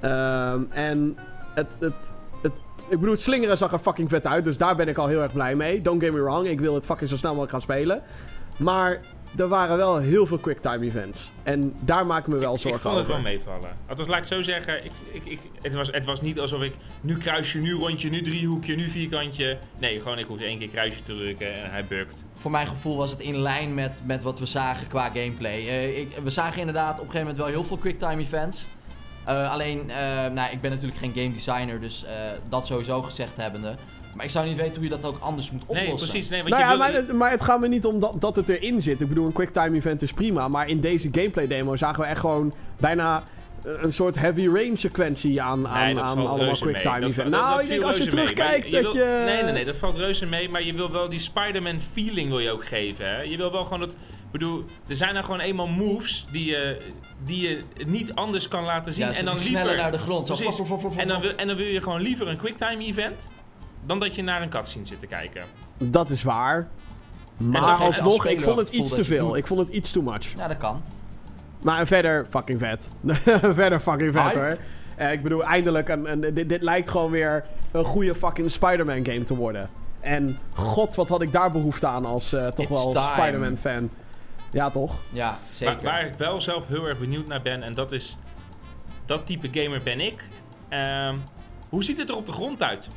Ehm, 0.00 0.62
en 0.70 1.16
het, 1.54 1.76
het, 1.78 1.94
het, 2.42 2.52
ik 2.88 2.98
bedoel, 2.98 3.10
het 3.10 3.22
slingeren 3.22 3.56
zag 3.56 3.72
er 3.72 3.78
fucking 3.78 4.08
vet 4.08 4.26
uit, 4.26 4.44
dus 4.44 4.56
daar 4.56 4.76
ben 4.76 4.88
ik 4.88 4.98
al 4.98 5.06
heel 5.06 5.22
erg 5.22 5.32
blij 5.32 5.54
mee. 5.54 5.80
Don't 5.80 6.02
get 6.02 6.12
me 6.12 6.22
wrong, 6.22 6.46
ik 6.46 6.60
wil 6.60 6.74
het 6.74 6.86
fucking 6.86 7.10
zo 7.10 7.16
snel 7.16 7.30
mogelijk 7.30 7.52
gaan 7.52 7.60
spelen. 7.60 8.02
Maar 8.56 9.00
er 9.36 9.48
waren 9.48 9.76
wel 9.76 9.98
heel 9.98 10.26
veel 10.26 10.38
quicktime 10.38 10.84
events. 10.84 11.32
En 11.42 11.74
daar 11.80 12.06
maak 12.06 12.20
ik 12.20 12.26
me 12.26 12.38
wel 12.38 12.50
ik, 12.50 12.56
ik 12.56 12.62
zorgen 12.62 12.80
vond 12.80 12.94
het 12.94 13.02
over. 13.02 13.22
wel 13.22 13.32
meevallen. 13.32 13.76
Althans, 13.88 14.08
laat 14.08 14.18
ik 14.18 14.24
zo 14.24 14.42
zeggen, 14.42 14.84
ik, 14.84 14.92
ik, 15.12 15.22
ik, 15.24 15.40
het, 15.62 15.74
was, 15.74 15.88
het 15.90 16.04
was 16.04 16.20
niet 16.20 16.40
alsof 16.40 16.62
ik 16.62 16.74
nu 17.00 17.16
kruisje, 17.16 17.58
nu 17.58 17.72
rondje, 17.72 18.10
nu 18.10 18.22
driehoekje, 18.22 18.74
nu 18.74 18.88
vierkantje. 18.88 19.58
Nee, 19.78 20.00
gewoon 20.00 20.18
ik 20.18 20.26
hoefde 20.26 20.44
één 20.44 20.58
keer 20.58 20.68
kruisje 20.68 21.02
te 21.02 21.16
drukken 21.16 21.54
en 21.54 21.70
hij 21.70 21.84
bukt. 21.84 22.24
Voor 22.34 22.50
mijn 22.50 22.66
gevoel 22.66 22.96
was 22.96 23.10
het 23.10 23.20
in 23.20 23.38
lijn 23.38 23.74
met, 23.74 24.02
met 24.06 24.22
wat 24.22 24.38
we 24.38 24.46
zagen 24.46 24.86
qua 24.88 25.08
gameplay. 25.08 25.68
Eh, 25.68 25.98
ik, 25.98 26.08
we 26.22 26.30
zagen 26.30 26.58
inderdaad 26.58 26.92
op 26.92 27.04
een 27.04 27.10
gegeven 27.10 27.20
moment 27.20 27.36
wel 27.36 27.46
heel 27.46 27.64
veel 27.64 27.76
quicktime 27.76 28.22
events. 28.22 28.64
Eh, 29.24 29.50
alleen, 29.50 29.90
eh, 29.90 29.96
nou, 30.32 30.52
ik 30.52 30.60
ben 30.60 30.70
natuurlijk 30.70 30.98
geen 31.00 31.12
game 31.14 31.32
designer, 31.34 31.80
dus 31.80 32.04
eh, 32.04 32.12
dat 32.48 32.66
sowieso 32.66 33.02
gezegd 33.02 33.30
hebbende. 33.36 33.74
Maar 34.14 34.24
ik 34.24 34.30
zou 34.30 34.46
niet 34.48 34.56
weten 34.56 34.74
hoe 34.74 34.84
je 34.84 34.88
dat 34.90 35.04
ook 35.04 35.16
anders 35.20 35.50
moet 35.50 35.62
oplossen. 35.62 35.86
Nee, 35.88 35.96
precies. 35.96 36.28
Nee, 36.28 36.38
want 36.42 36.50
Nou 36.54 36.62
je 36.64 36.68
ja, 36.70 36.76
wil, 36.78 36.86
maar, 36.86 36.94
het- 37.02 37.12
maar 37.12 37.30
het 37.30 37.42
gaat 37.42 37.60
me 37.60 37.68
niet 37.68 37.84
om 37.84 38.00
dat, 38.00 38.20
dat 38.20 38.36
het 38.36 38.48
erin 38.48 38.82
zit. 38.82 39.00
Ik 39.00 39.08
bedoel, 39.08 39.26
een 39.26 39.32
quicktime 39.32 39.76
event 39.76 40.02
is 40.02 40.12
prima. 40.12 40.48
Maar 40.48 40.68
in 40.68 40.80
deze 40.80 41.08
gameplay 41.12 41.46
demo 41.46 41.76
zagen 41.76 42.00
we 42.02 42.06
echt 42.08 42.20
gewoon 42.20 42.54
bijna 42.76 43.22
een 43.64 43.92
soort 43.92 44.14
heavy 44.18 44.48
rain 44.52 44.76
sequentie 44.76 45.42
aan, 45.42 45.68
aan, 45.68 45.94
Nee, 45.94 46.02
aan 46.02 46.26
allemaal 46.26 46.56
quicktime 46.56 47.06
events. 47.06 47.30
Nou, 47.30 47.52
dat 47.54 47.62
ik 47.62 47.68
denk 47.68 47.82
als 47.82 47.96
je 47.96 48.06
terugkijkt 48.06 48.66
je 48.66 48.70
dat 48.72 48.82
wil- 48.82 48.94
je... 48.94 49.22
Nee, 49.26 49.42
nee, 49.42 49.52
nee, 49.52 49.64
dat 49.64 49.76
valt 49.76 49.96
reuze 49.96 50.26
mee. 50.26 50.48
Maar 50.48 50.62
je 50.62 50.74
wil 50.74 50.90
wel 50.90 51.08
die 51.08 51.18
Spider-Man 51.18 51.78
feeling 51.92 52.28
wil 52.28 52.38
je 52.38 52.50
ook 52.50 52.66
geven. 52.66 53.06
Hè? 53.08 53.20
Je 53.22 53.36
wil 53.36 53.52
wel 53.52 53.62
gewoon 53.62 53.80
dat... 53.80 53.96
Ik 54.34 54.40
bedoel, 54.40 54.64
er 54.86 54.96
zijn 54.96 55.12
nou 55.14 55.24
gewoon 55.24 55.40
eenmaal 55.40 55.66
moves 55.66 56.26
die 56.30 56.44
je, 56.46 56.76
die 57.24 57.48
je 57.48 57.62
niet 57.86 58.14
anders 58.14 58.48
kan 58.48 58.64
laten 58.64 58.92
zien. 58.92 59.06
Ja, 59.06 59.12
en 59.14 59.24
dan 59.24 59.36
sneller 59.36 59.62
liever... 59.64 59.82
naar 59.82 59.92
de 59.92 59.98
grond. 59.98 60.26
Zo, 60.26 60.34
Precies. 60.34 60.96
En 60.96 61.08
dan, 61.08 61.20
wil, 61.20 61.30
en 61.36 61.46
dan 61.46 61.56
wil 61.56 61.66
je 61.66 61.82
gewoon 61.82 62.00
liever 62.00 62.28
een 62.28 62.36
quicktime 62.36 62.84
event... 62.84 63.30
dan 63.86 64.00
dat 64.00 64.14
je 64.14 64.22
naar 64.22 64.42
een 64.42 64.48
cutscene 64.48 64.84
zit 64.84 65.00
te 65.00 65.06
kijken. 65.06 65.44
Dat 65.78 66.10
is 66.10 66.22
waar. 66.22 66.68
Maar 67.36 67.62
alsnog, 67.62 68.26
ik 68.26 68.40
vond 68.40 68.58
het 68.58 68.68
iets 68.68 68.94
te 68.94 69.04
veel. 69.04 69.36
Ik 69.36 69.46
vond 69.46 69.60
het 69.60 69.68
iets 69.68 69.90
too 69.90 70.02
much. 70.02 70.36
Ja, 70.36 70.48
dat 70.48 70.58
kan. 70.58 70.82
Maar 71.62 71.86
verder, 71.86 72.26
fucking 72.30 72.58
vet. 72.58 72.90
verder 73.60 73.80
fucking 73.80 74.12
vet 74.12 74.22
Hype. 74.22 74.38
hoor. 74.38 74.56
Eh, 74.96 75.12
ik 75.12 75.22
bedoel, 75.22 75.44
eindelijk, 75.44 75.88
een, 75.88 76.12
een- 76.12 76.34
dit, 76.34 76.48
dit 76.48 76.62
lijkt 76.62 76.90
gewoon 76.90 77.10
weer 77.10 77.44
een 77.72 77.84
goede 77.84 78.14
fucking 78.14 78.50
Spider-Man 78.50 79.04
game 79.06 79.22
te 79.22 79.36
worden. 79.36 79.70
En 80.00 80.38
god, 80.54 80.94
wat 80.94 81.08
had 81.08 81.22
ik 81.22 81.32
daar 81.32 81.52
behoefte 81.52 81.86
aan 81.86 82.04
als 82.04 82.32
eh, 82.32 82.46
toch 82.46 82.66
It's 82.66 82.92
wel. 82.92 83.04
Spider-Man 83.12 83.56
fan. 83.56 83.90
Ja, 84.54 84.70
toch? 84.70 84.94
Ja, 85.12 85.38
zeker. 85.54 85.74
Waar, 85.74 85.82
waar 85.84 86.06
ik 86.06 86.14
wel 86.14 86.40
zelf 86.40 86.66
heel 86.68 86.86
erg 86.88 86.98
benieuwd 86.98 87.26
naar 87.26 87.42
ben... 87.42 87.62
en 87.62 87.74
dat 87.74 87.92
is... 87.92 88.16
Dat 89.06 89.26
type 89.26 89.48
gamer 89.60 89.82
ben 89.82 90.00
ik. 90.00 90.24
Ehm, 90.68 91.16
hoe 91.68 91.84
ziet 91.84 91.98
het 91.98 92.08
er 92.08 92.16
op 92.16 92.26
de 92.26 92.32
grond 92.32 92.62
uit? 92.62 92.88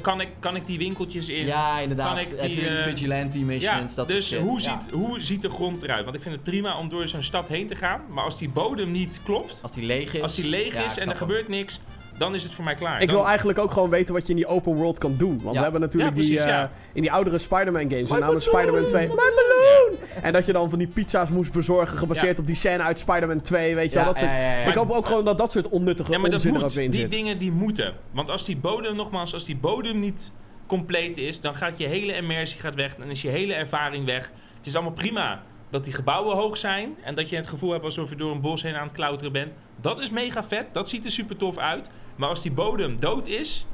Kan 0.00 0.20
ik, 0.20 0.28
kan 0.40 0.56
ik 0.56 0.66
die 0.66 0.78
winkeltjes 0.78 1.28
in? 1.28 1.46
ja, 1.46 1.78
inderdaad. 1.78 2.08
kan 2.08 2.18
ik 2.18 2.40
die, 2.42 2.68
eh, 2.68 2.82
vigilante 2.82 3.38
missions, 3.38 3.94
dat 3.94 4.08
dus 4.08 4.28
soort 4.28 4.42
hoe, 4.42 4.60
Ja. 4.60 4.80
ziet, 4.80 4.90
hoe 4.92 5.20
ziet 5.20 5.42
de 5.42 5.48
grond 5.48 5.82
eruit? 5.82 6.04
Want 6.04 6.16
ik 6.16 6.22
vind 6.22 6.34
het 6.34 6.44
prima 6.44 6.76
om 6.78 6.88
door 6.88 7.08
zo'n 7.08 7.22
stad 7.22 7.48
heen 7.48 7.66
te 7.66 7.74
gaan. 7.74 8.00
Maar 8.10 8.24
als 8.24 8.38
die 8.38 8.48
bodem 8.48 8.90
niet 8.90 9.20
klopt, 9.24 9.58
Als 9.62 9.72
die 9.72 9.84
leeg 9.84 10.14
is. 10.14 10.22
als 10.22 10.34
die 10.34 10.48
leeg 10.48 10.74
Ja, 10.74 10.84
is 10.84 10.94
en 10.96 11.02
er 11.02 11.08
hem. 11.08 11.16
gebeurt 11.16 11.48
niks, 11.48 11.80
dan 12.18 12.34
is 12.34 12.42
het 12.42 12.52
voor 12.52 12.64
mij 12.64 12.74
klaar. 12.74 13.00
Ik 13.00 13.06
Dan- 13.08 13.16
wil 13.16 13.26
eigenlijk 13.26 13.58
ook 13.58 13.70
gewoon 13.70 13.90
weten 13.90 14.14
wat 14.14 14.22
je 14.22 14.30
in 14.30 14.36
die 14.36 14.46
open 14.46 14.74
world 14.74 14.98
kan 14.98 15.14
doen. 15.16 15.40
Want 15.42 15.44
Ja. 15.44 15.52
we 15.52 15.62
hebben 15.62 15.80
natuurlijk 15.80 16.14
Ja, 16.14 16.20
die, 16.20 16.28
precies, 16.28 16.44
eh, 16.46 16.56
ja. 16.56 16.70
in 16.92 17.00
die 17.02 17.12
oudere 17.12 17.38
Spider-Man 17.38 17.80
games, 17.90 17.92
met 18.00 18.10
My 18.10 18.18
name 18.18 18.24
balloon! 18.26 18.40
Spider-Man 18.40 18.86
2. 18.86 19.08
My 19.08 19.14
balloon! 19.14 19.98
En 20.22 20.32
dat 20.32 20.46
je 20.46 20.52
dan 20.52 20.70
van 20.70 20.78
die 20.78 20.88
pizza's 20.88 21.28
moest 21.28 21.52
bezorgen, 21.52 21.98
gebaseerd 21.98 22.34
Ja. 22.36 22.40
op 22.40 22.46
die 22.46 22.56
scène 22.56 22.82
uit 22.82 22.98
Spider-Man 22.98 23.40
2, 23.40 23.74
weet 23.74 23.92
je 23.92 23.98
Ja, 23.98 24.04
wel. 24.04 24.12
Dat 24.12 24.22
soort... 24.22 24.30
ja, 24.30 24.38
ja, 24.38 24.58
ja. 24.60 24.66
Ik 24.66 24.74
hoop 24.74 24.90
ook 24.90 25.06
gewoon 25.06 25.24
dat 25.24 25.38
dat 25.38 25.52
soort 25.52 25.68
onnuttige 25.68 26.10
ja, 26.12 26.18
maar 26.18 26.30
dat 26.30 26.38
onzin 26.44 26.54
er 26.54 26.60
moet. 26.60 26.74
Die 26.92 27.00
zit. 27.00 27.10
dingen 27.10 27.38
die 27.38 27.52
moeten. 27.52 27.94
Want 28.10 28.30
als 28.30 28.44
die 28.44 28.56
bodem, 28.56 28.96
nogmaals, 28.96 29.32
als 29.32 29.44
die 29.44 29.56
bodem 29.56 30.00
niet 30.00 30.30
compleet 30.66 31.18
is, 31.18 31.40
dan 31.40 31.54
gaat 31.54 31.78
je 31.78 31.86
hele 31.86 32.12
immersie 32.16 32.60
gaat 32.60 32.74
weg. 32.74 32.94
Dan 32.96 33.08
is 33.10 33.22
je 33.22 33.28
hele 33.28 33.54
ervaring 33.54 34.04
weg. 34.04 34.32
Het 34.56 34.66
is 34.66 34.74
allemaal 34.74 34.92
prima 34.92 35.42
dat 35.70 35.84
die 35.84 35.92
gebouwen 35.92 36.36
hoog 36.36 36.56
zijn 36.56 36.96
en 37.02 37.14
dat 37.14 37.28
je 37.28 37.36
het 37.36 37.46
gevoel 37.46 37.70
hebt 37.72 37.84
alsof 37.84 38.08
je 38.08 38.16
door 38.16 38.32
een 38.32 38.40
bos 38.40 38.62
heen 38.62 38.74
aan 38.74 38.86
het 38.86 38.96
klauteren 38.96 39.32
bent. 39.32 39.52
Dat 39.80 40.00
is 40.00 40.10
mega 40.10 40.44
vet. 40.44 40.66
Dat 40.72 40.88
ziet 40.88 41.04
er 41.04 41.10
super 41.10 41.36
tof 41.36 41.58
uit. 41.58 41.90
Maar 42.16 42.28
als 42.28 42.42
die 42.42 42.52
bodem 42.52 43.00
dood 43.00 43.26
is, 43.26 43.66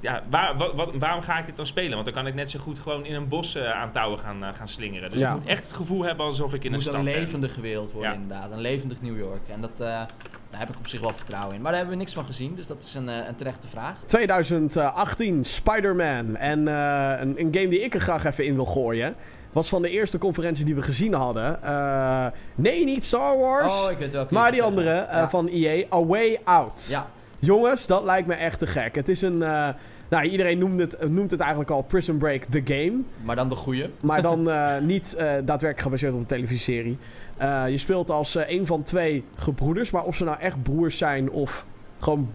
ja, 0.00 0.22
waar, 0.30 0.56
wat, 0.56 0.74
wat- 0.74 0.92
waarom 0.94 1.22
ga 1.22 1.38
ik 1.38 1.46
dit 1.46 1.56
dan 1.56 1.66
spelen? 1.66 1.92
Want 1.92 2.04
dan 2.04 2.14
kan 2.14 2.26
ik 2.26 2.34
net 2.34 2.50
zo 2.50 2.58
goed 2.58 2.78
gewoon 2.78 3.04
in 3.04 3.14
een 3.14 3.28
bos 3.28 3.54
eh, 3.54 3.70
aan 3.70 3.92
touwen 3.92 4.18
gaan, 4.18 4.44
eh, 4.44 4.54
gaan 4.54 4.68
slingeren. 4.68 5.10
Dus 5.10 5.20
Ja. 5.20 5.32
ik 5.32 5.38
moet 5.40 5.48
echt 5.48 5.62
het 5.64 5.72
gevoel 5.72 6.02
hebben 6.02 6.26
alsof 6.26 6.46
ik 6.46 6.52
in 6.52 6.56
Het 6.58 6.64
een 6.64 6.72
moet 6.72 6.82
stad 6.82 6.94
een 6.94 7.20
levendige 7.20 7.60
wereld 7.60 7.92
worden, 7.92 8.10
Ja. 8.12 8.16
inderdaad. 8.18 8.50
Een 8.50 8.60
levendig 8.60 9.02
New 9.02 9.18
York. 9.18 9.48
En 9.48 9.60
dat, 9.60 9.70
eh, 9.72 9.86
daar 10.50 10.60
heb 10.60 10.68
ik 10.68 10.76
op 10.78 10.86
zich 10.88 11.00
wel 11.00 11.12
vertrouwen 11.12 11.54
in. 11.54 11.60
Maar 11.60 11.70
daar 11.70 11.80
hebben 11.80 11.98
we 11.98 12.02
niks 12.04 12.14
van 12.16 12.24
gezien, 12.24 12.54
dus 12.54 12.66
dat 12.66 12.82
is 12.82 12.94
een, 12.94 13.08
eh, 13.08 13.26
een 13.28 13.34
terechte 13.34 13.66
vraag. 13.68 13.96
2018, 14.06 15.44
Spider-Man. 15.44 16.36
En 16.36 16.68
eh, 16.68 17.20
een, 17.20 17.40
een 17.40 17.54
game 17.54 17.68
die 17.68 17.80
ik 17.80 17.94
er 17.94 18.00
graag 18.00 18.24
even 18.24 18.44
in 18.46 18.54
wil 18.54 18.64
gooien. 18.64 19.14
Was 19.52 19.68
van 19.68 19.82
de 19.82 19.90
eerste 19.90 20.18
conferentie 20.18 20.64
die 20.64 20.74
we 20.74 20.82
gezien 20.82 21.14
hadden. 21.14 21.62
Eh, 21.62 22.26
nee, 22.54 22.84
niet 22.84 23.04
Star 23.04 23.38
Wars. 23.38 23.72
Oh, 23.84 23.90
ik 23.90 23.98
weet 23.98 24.12
welke. 24.12 24.34
maar 24.34 24.52
die 24.52 24.62
andere 24.62 24.90
eh, 24.90 25.16
Ja. 25.16 25.28
van 25.28 25.48
EA, 25.48 25.84
A 25.94 26.04
Way 26.04 26.40
Out. 26.44 26.86
Ja, 26.88 27.06
Jongens, 27.38 27.86
dat 27.86 28.04
lijkt 28.04 28.26
me 28.28 28.34
echt 28.34 28.58
te 28.58 28.66
gek. 28.66 28.94
Het 28.94 29.08
is 29.08 29.22
een. 29.22 29.42
eh, 29.42 29.68
nou, 30.08 30.24
iedereen 30.24 30.58
noemt 30.58 30.80
het, 30.80 31.10
noemt 31.10 31.30
het 31.30 31.40
eigenlijk 31.40 31.70
al 31.70 31.82
Prison 31.82 32.16
Break 32.18 32.44
The 32.50 32.60
Game. 32.64 32.92
maar 33.22 33.36
dan 33.36 33.48
de 33.48 33.54
goede. 33.54 33.90
Maar 34.00 34.22
dan 34.22 34.42
niet 34.92 35.14
daadwerkelijk 35.18 35.80
gebaseerd 35.80 36.12
op 36.14 36.20
een 36.20 36.26
televisieserie. 36.26 36.98
Je 37.68 37.78
speelt 37.78 38.10
als 38.10 38.34
een 38.46 38.66
van 38.66 38.82
twee 38.82 39.24
gebroeders. 39.36 39.90
Maar 39.90 40.04
of 40.04 40.16
ze 40.16 40.24
nou 40.24 40.38
echt 40.40 40.62
broers 40.62 40.98
zijn 40.98 41.30
of 41.30 41.66
gewoon. 41.98 42.30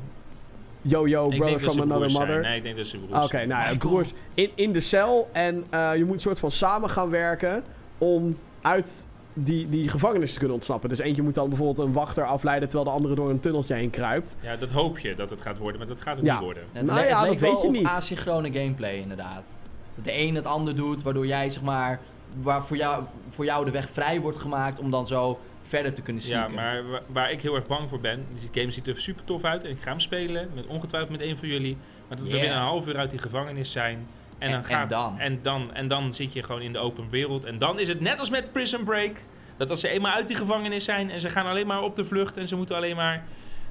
Yo-yo, 0.90 1.24
Ik 1.24 1.30
denk 1.30 1.44
brother 1.44 1.60
from 1.70 1.82
another 1.82 1.98
broers 1.98 2.14
zijn. 2.14 2.28
mother. 2.28 2.42
Nee, 2.42 2.58
ik 2.58 2.64
denk 2.64 2.78
dat 2.78 2.86
ze 2.86 2.98
broers 2.98 3.26
Oké, 3.26 3.38
nou 3.38 3.48
ja, 3.50 3.58
Michael. 3.58 3.78
broers 3.78 4.14
in, 4.34 4.50
in 4.56 4.74
de 4.74 4.80
cel. 4.80 5.30
En 5.32 5.64
eh, 5.70 5.96
je 5.96 6.06
moet 6.06 6.14
een 6.14 6.20
soort 6.22 6.40
van 6.40 6.52
samen 6.52 6.90
gaan 6.90 7.10
werken 7.10 7.64
om 7.98 8.38
uit 8.62 9.08
die, 9.34 9.70
die 9.70 9.90
gevangenis 9.90 10.32
te 10.34 10.38
kunnen 10.38 10.56
ontsnappen. 10.56 10.90
Dus 10.90 11.00
eentje 11.00 11.22
moet 11.22 11.36
dan 11.36 11.50
bijvoorbeeld 11.50 11.88
een 11.88 11.94
wachter 11.94 12.24
afleiden 12.24 12.70
terwijl 12.70 12.90
de 12.90 12.96
andere 12.98 13.16
door 13.16 13.30
een 13.30 13.40
tunneltje 13.40 13.74
heen 13.74 13.90
kruipt. 13.90 14.36
Ja, 14.42 14.56
dat 14.56 14.70
hoop 14.70 15.00
je 15.00 15.16
dat 15.16 15.30
het 15.30 15.42
gaat 15.42 15.58
worden, 15.58 15.78
maar 15.80 15.88
dat 15.88 16.02
gaat 16.02 16.16
het 16.16 16.26
Ja. 16.26 16.34
niet 16.34 16.44
worden. 16.44 16.64
Het 16.72 16.86
Nou 16.86 17.00
ja, 17.00 17.06
het 17.06 17.12
dat 17.20 17.30
leek 17.30 17.40
weet 17.40 17.52
wel 17.52 17.64
je 17.64 17.70
niet. 17.72 17.86
asynchrone 17.88 18.52
gameplay, 18.52 18.96
inderdaad. 18.98 19.58
Dat 19.96 20.06
de 20.06 20.20
een 20.20 20.36
het 20.36 20.46
ander 20.46 20.76
doet, 20.76 21.04
waardoor 21.04 21.28
jij, 21.28 21.50
zeg 21.50 21.64
maar, 21.64 22.00
waar 22.42 22.66
voor 22.66 22.78
jou, 22.78 23.04
voor 23.30 23.46
jou 23.46 23.66
de 23.66 23.72
weg 23.72 23.90
vrij 23.90 24.22
wordt 24.22 24.38
gemaakt 24.38 24.80
om 24.80 24.92
dan 24.92 25.08
zo 25.08 25.40
verder 25.68 25.94
te 25.94 26.02
kunnen 26.02 26.22
Ja, 26.24 26.28
sneaken. 26.28 26.54
maar 26.56 26.90
wa- 26.90 27.02
waar 27.08 27.32
ik 27.32 27.42
heel 27.42 27.56
erg 27.56 27.68
bang 27.68 27.90
voor 27.90 28.00
ben, 28.00 28.26
die 28.40 28.50
game 28.62 28.72
ziet 28.72 28.88
er 28.88 29.00
super 29.02 29.24
tof 29.24 29.44
uit 29.44 29.64
en 29.64 29.70
ik 29.70 29.78
ga 29.82 29.90
hem 29.90 30.00
spelen, 30.00 30.50
met 30.56 30.66
ongetwijfeld 30.66 31.12
met 31.18 31.22
een 31.28 31.38
van 31.38 31.48
jullie. 31.48 31.78
Maar 32.08 32.18
dat 32.18 32.26
we 32.26 32.32
binnen 32.32 32.52
een 32.52 32.64
half 32.64 32.88
uur 32.88 32.98
uit 32.98 33.10
die 33.10 33.20
gevangenis 33.20 33.72
zijn. 33.72 34.08
En, 34.38 34.48
En- 34.48 34.52
dan 34.52 34.60
en 34.60 34.66
gaat, 34.66 34.90
dan? 34.90 35.20
En, 35.20 35.40
dan, 35.42 35.74
en 35.74 35.88
dan 35.88 36.14
zit 36.14 36.34
je 36.34 36.44
gewoon 36.44 36.62
in 36.62 36.74
de 36.74 36.80
open 36.80 37.10
wereld. 37.10 37.46
En 37.46 37.58
dan 37.58 37.80
is 37.80 37.88
het 37.88 38.00
net 38.00 38.20
als 38.20 38.30
met 38.30 38.52
Prison 38.52 38.84
Break. 38.84 39.18
Dat 39.58 39.70
als 39.70 39.80
ze 39.80 39.90
eenmaal 39.90 40.14
uit 40.14 40.28
die 40.28 40.36
gevangenis 40.36 40.86
zijn 40.86 41.10
en 41.12 41.22
ze 41.22 41.30
gaan 41.30 41.46
alleen 41.46 41.68
maar 41.68 41.82
op 41.82 41.96
de 41.96 42.06
vlucht 42.06 42.38
en 42.38 42.48
ze 42.48 42.56
moeten 42.56 42.76
alleen 42.76 42.96
maar... 42.96 43.24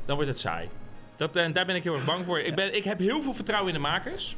Dan 0.04 0.14
wordt 0.16 0.30
het 0.30 0.38
saai. 0.40 0.68
Dat, 1.16 1.36
eh, 1.36 1.52
daar 1.52 1.66
ben 1.66 1.74
ik 1.76 1.82
heel 1.82 1.94
erg 1.94 2.04
bang 2.04 2.24
voor. 2.24 2.38
Ik, 2.40 2.54
ben, 2.54 2.76
ik 2.76 2.84
heb 2.84 2.98
heel 2.98 3.22
veel 3.22 3.34
vertrouwen 3.34 3.68
in 3.74 3.82
de 3.82 3.88
makers. 3.88 4.36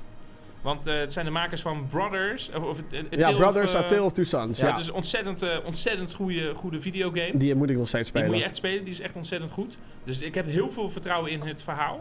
Want 0.62 0.86
eh, 0.86 0.98
het 0.98 1.12
zijn 1.12 1.24
de 1.24 1.30
makers 1.30 1.60
van 1.62 1.86
Brothers. 1.90 2.50
Of, 2.50 2.62
of, 2.62 2.76
het- 2.76 2.84
het 2.90 3.06
Ja, 3.10 3.18
Tale 3.18 3.32
of, 3.32 3.40
Brothers, 3.40 3.74
eh, 3.74 3.80
A 3.80 3.84
Tale 3.84 4.02
of 4.02 4.12
Two 4.12 4.24
Sons. 4.24 4.58
Ja, 4.58 4.66
Ja, 4.66 4.72
het 4.72 4.80
is 4.82 4.88
een 4.88 4.94
ontzettend, 4.94 5.42
eh, 5.42 5.56
ontzettend 5.64 6.14
goede, 6.14 6.54
goede 6.54 6.80
videogame. 6.80 7.30
die 7.36 7.54
moet 7.54 7.70
ik 7.70 7.76
nog 7.76 7.88
steeds 7.88 8.02
Die 8.02 8.12
spelen. 8.12 8.28
moet 8.30 8.38
je 8.38 8.44
echt 8.44 8.56
spelen, 8.56 8.84
die 8.84 8.92
is 8.92 9.00
echt 9.00 9.16
ontzettend 9.16 9.50
goed. 9.52 9.76
Dus 10.04 10.20
ik 10.20 10.34
heb 10.34 10.46
heel 10.46 10.70
veel 10.72 10.90
vertrouwen 10.90 11.30
in 11.30 11.40
het 11.40 11.62
verhaal. 11.62 12.00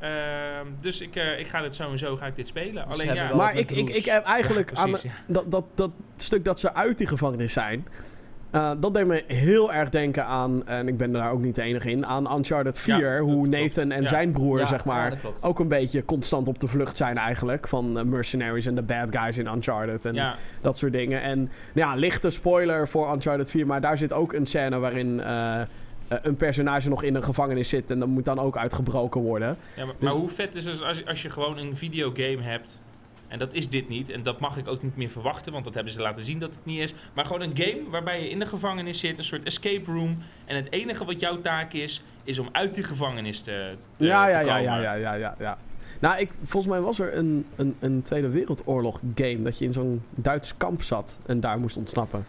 Ehm, 0.00 0.66
dus 0.80 1.00
ik, 1.00 1.16
eh, 1.16 1.38
ik 1.38 1.48
ga 1.48 1.60
dit 1.62 1.74
sowieso 1.74 2.16
ga 2.16 2.26
ik 2.26 2.36
dit 2.36 2.46
spelen. 2.46 2.84
Dus 2.88 3.00
Alleen 3.00 3.14
ja, 3.14 3.34
Maar 3.34 3.56
ik, 3.56 3.70
ik, 3.70 3.88
ik 3.90 4.04
heb 4.04 4.24
eigenlijk 4.24 4.70
Ja, 4.70 4.76
aan 4.82 4.94
dat, 5.26 5.50
dat, 5.50 5.64
dat 5.74 5.90
stuk 6.16 6.44
dat 6.44 6.60
ze 6.60 6.74
uit 6.74 6.98
die 6.98 7.06
gevangenis 7.06 7.52
zijn. 7.52 7.86
Eh, 8.52 8.70
dat 8.78 8.94
deed 8.94 9.06
me 9.06 9.24
heel 9.26 9.72
erg 9.72 9.88
denken 9.88 10.24
aan, 10.24 10.66
en 10.66 10.88
ik 10.88 10.96
ben 10.96 11.12
daar 11.12 11.30
ook 11.32 11.40
niet 11.42 11.54
de 11.54 11.62
enige 11.62 11.90
in, 11.90 12.06
aan 12.06 12.36
Uncharted 12.36 12.80
4. 12.80 12.96
Ja, 12.98 13.10
dat 13.16 13.20
hoe 13.20 13.48
klopt. 13.48 13.48
Nathan 13.76 13.90
en 13.90 14.02
Ja. 14.02 14.08
zijn 14.08 14.32
broer, 14.32 14.58
Ja, 14.58 14.66
zeg 14.66 14.84
maar, 14.84 15.18
ook 15.40 15.58
een 15.58 15.68
beetje 15.68 16.04
constant 16.04 16.48
op 16.48 16.58
de 16.60 16.68
vlucht 16.68 16.96
zijn 16.96 17.16
eigenlijk. 17.18 17.68
Van 17.68 17.98
eh, 17.98 18.04
mercenaries 18.04 18.66
en 18.66 18.74
de 18.74 18.82
bad 18.82 19.16
guys 19.16 19.38
in 19.38 19.46
Uncharted 19.46 20.04
en 20.04 20.14
ja, 20.14 20.34
dat 20.60 20.78
soort 20.78 20.92
dingen. 20.92 21.22
En 21.22 21.50
ja, 21.72 21.94
lichte 21.94 22.30
spoiler 22.30 22.88
voor 22.88 23.12
Uncharted 23.12 23.50
4, 23.50 23.66
maar 23.66 23.80
daar 23.80 23.98
zit 23.98 24.12
ook 24.12 24.32
een 24.32 24.46
scène 24.46 24.78
waarin 24.78 25.20
eh, 25.20 25.60
een 26.22 26.36
personage 26.36 26.88
nog 26.88 27.02
in 27.02 27.14
een 27.14 27.22
gevangenis 27.22 27.68
zit 27.68 27.90
en 27.90 27.98
dat 27.98 28.08
moet 28.08 28.24
dan 28.24 28.38
ook 28.38 28.56
uitgebroken 28.56 29.20
worden. 29.20 29.56
ja, 29.76 29.84
maar, 29.84 29.94
Dus- 29.98 30.02
maar 30.08 30.12
hoe 30.20 30.28
vet 30.30 30.54
is 30.54 30.64
het 30.64 30.82
als, 30.82 31.06
als 31.06 31.22
je 31.22 31.30
gewoon 31.30 31.58
een 31.58 31.76
videogame 31.76 32.42
hebt. 32.42 32.78
En 33.32 33.38
dat 33.38 33.54
is 33.54 33.68
dit 33.68 33.88
niet. 33.88 34.10
En 34.10 34.22
dat 34.22 34.40
mag 34.40 34.56
ik 34.56 34.68
ook 34.68 34.82
niet 34.82 34.96
meer 34.96 35.10
verwachten, 35.10 35.52
want 35.52 35.64
dat 35.64 35.74
hebben 35.74 35.92
ze 35.92 36.00
laten 36.00 36.24
zien 36.24 36.38
dat 36.38 36.50
het 36.54 36.64
niet 36.64 36.78
is. 36.78 36.94
Maar 37.14 37.24
gewoon 37.24 37.40
een 37.40 37.56
game 37.56 37.90
waarbij 37.90 38.22
je 38.22 38.30
in 38.30 38.38
de 38.38 38.46
gevangenis 38.46 38.98
zit, 38.98 39.18
een 39.18 39.24
soort 39.24 39.42
escape 39.42 39.92
room. 39.92 40.18
En 40.44 40.56
het 40.56 40.72
enige 40.72 41.04
wat 41.04 41.20
jouw 41.20 41.40
taak 41.40 41.72
is, 41.72 42.02
is 42.24 42.38
om 42.38 42.48
uit 42.52 42.74
die 42.74 42.84
gevangenis 42.84 43.40
te, 43.40 43.74
te, 43.96 44.04
ja, 44.04 44.28
ja, 44.28 44.40
ja, 44.40 44.46
komen. 44.46 44.62
ja, 44.62 44.80
ja, 44.80 44.94
ja, 44.94 45.14
ja, 45.14 45.34
ja. 45.38 45.58
Nou, 45.98 46.20
ik, 46.20 46.30
volgens 46.42 46.72
mij 46.72 46.82
was 46.82 46.98
er 46.98 47.16
een, 47.16 47.46
een, 47.56 47.76
een 47.80 48.02
Tweede 48.02 48.28
Wereldoorlog 48.28 49.00
game 49.14 49.40
dat 49.42 49.58
je 49.58 49.64
in 49.64 49.72
zo'n 49.72 50.02
Duits 50.10 50.56
kamp 50.56 50.82
zat 50.82 51.18
en 51.26 51.40
daar 51.40 51.58
moest 51.58 51.76
ontsnappen. 51.76 52.26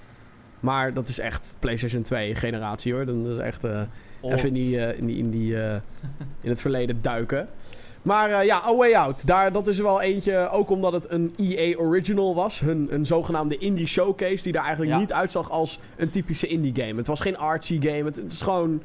Maar 0.59 0.93
dat 0.93 1.09
is 1.09 1.19
echt 1.19 1.57
PlayStation 1.59 2.01
2 2.01 2.35
generatie 2.35 2.93
hoor. 2.93 3.05
Dan 3.05 3.27
is 3.27 3.37
echt 3.37 3.63
eh, 3.63 3.81
even 4.21 4.47
in, 4.47 4.53
die, 4.53 4.85
eh, 4.85 4.97
in, 4.97 5.05
die, 5.05 5.17
in, 5.17 5.29
die, 5.29 5.61
eh, 5.61 5.75
in 6.41 6.49
het 6.49 6.61
verleden 6.61 7.01
duiken. 7.01 7.47
Maar 8.03 8.29
eh, 8.29 8.45
ja, 8.45 8.61
A 8.65 8.75
Way 8.75 8.93
Out. 8.93 9.27
Daar, 9.27 9.51
dat 9.51 9.67
is 9.67 9.77
er 9.77 9.83
wel 9.83 10.01
eentje, 10.01 10.49
ook 10.49 10.69
omdat 10.69 10.93
het 10.93 11.09
een 11.11 11.33
EA 11.37 11.77
Original 11.77 12.35
was. 12.35 12.59
Hun, 12.59 12.87
een 12.91 13.05
zogenaamde 13.05 13.57
indie 13.57 13.87
showcase 13.87 14.43
die 14.43 14.53
er 14.53 14.59
eigenlijk 14.61 14.91
Ja. 14.91 14.97
niet 14.99 15.13
uitzag 15.13 15.49
als 15.49 15.79
een 15.95 16.09
typische 16.09 16.47
indie 16.47 16.75
game. 16.75 16.95
Het 16.97 17.07
was 17.07 17.19
geen 17.19 17.37
artsy 17.37 17.81
game. 17.81 18.03
Het, 18.03 18.15
het 18.15 18.31
is 18.31 18.41
gewoon... 18.41 18.83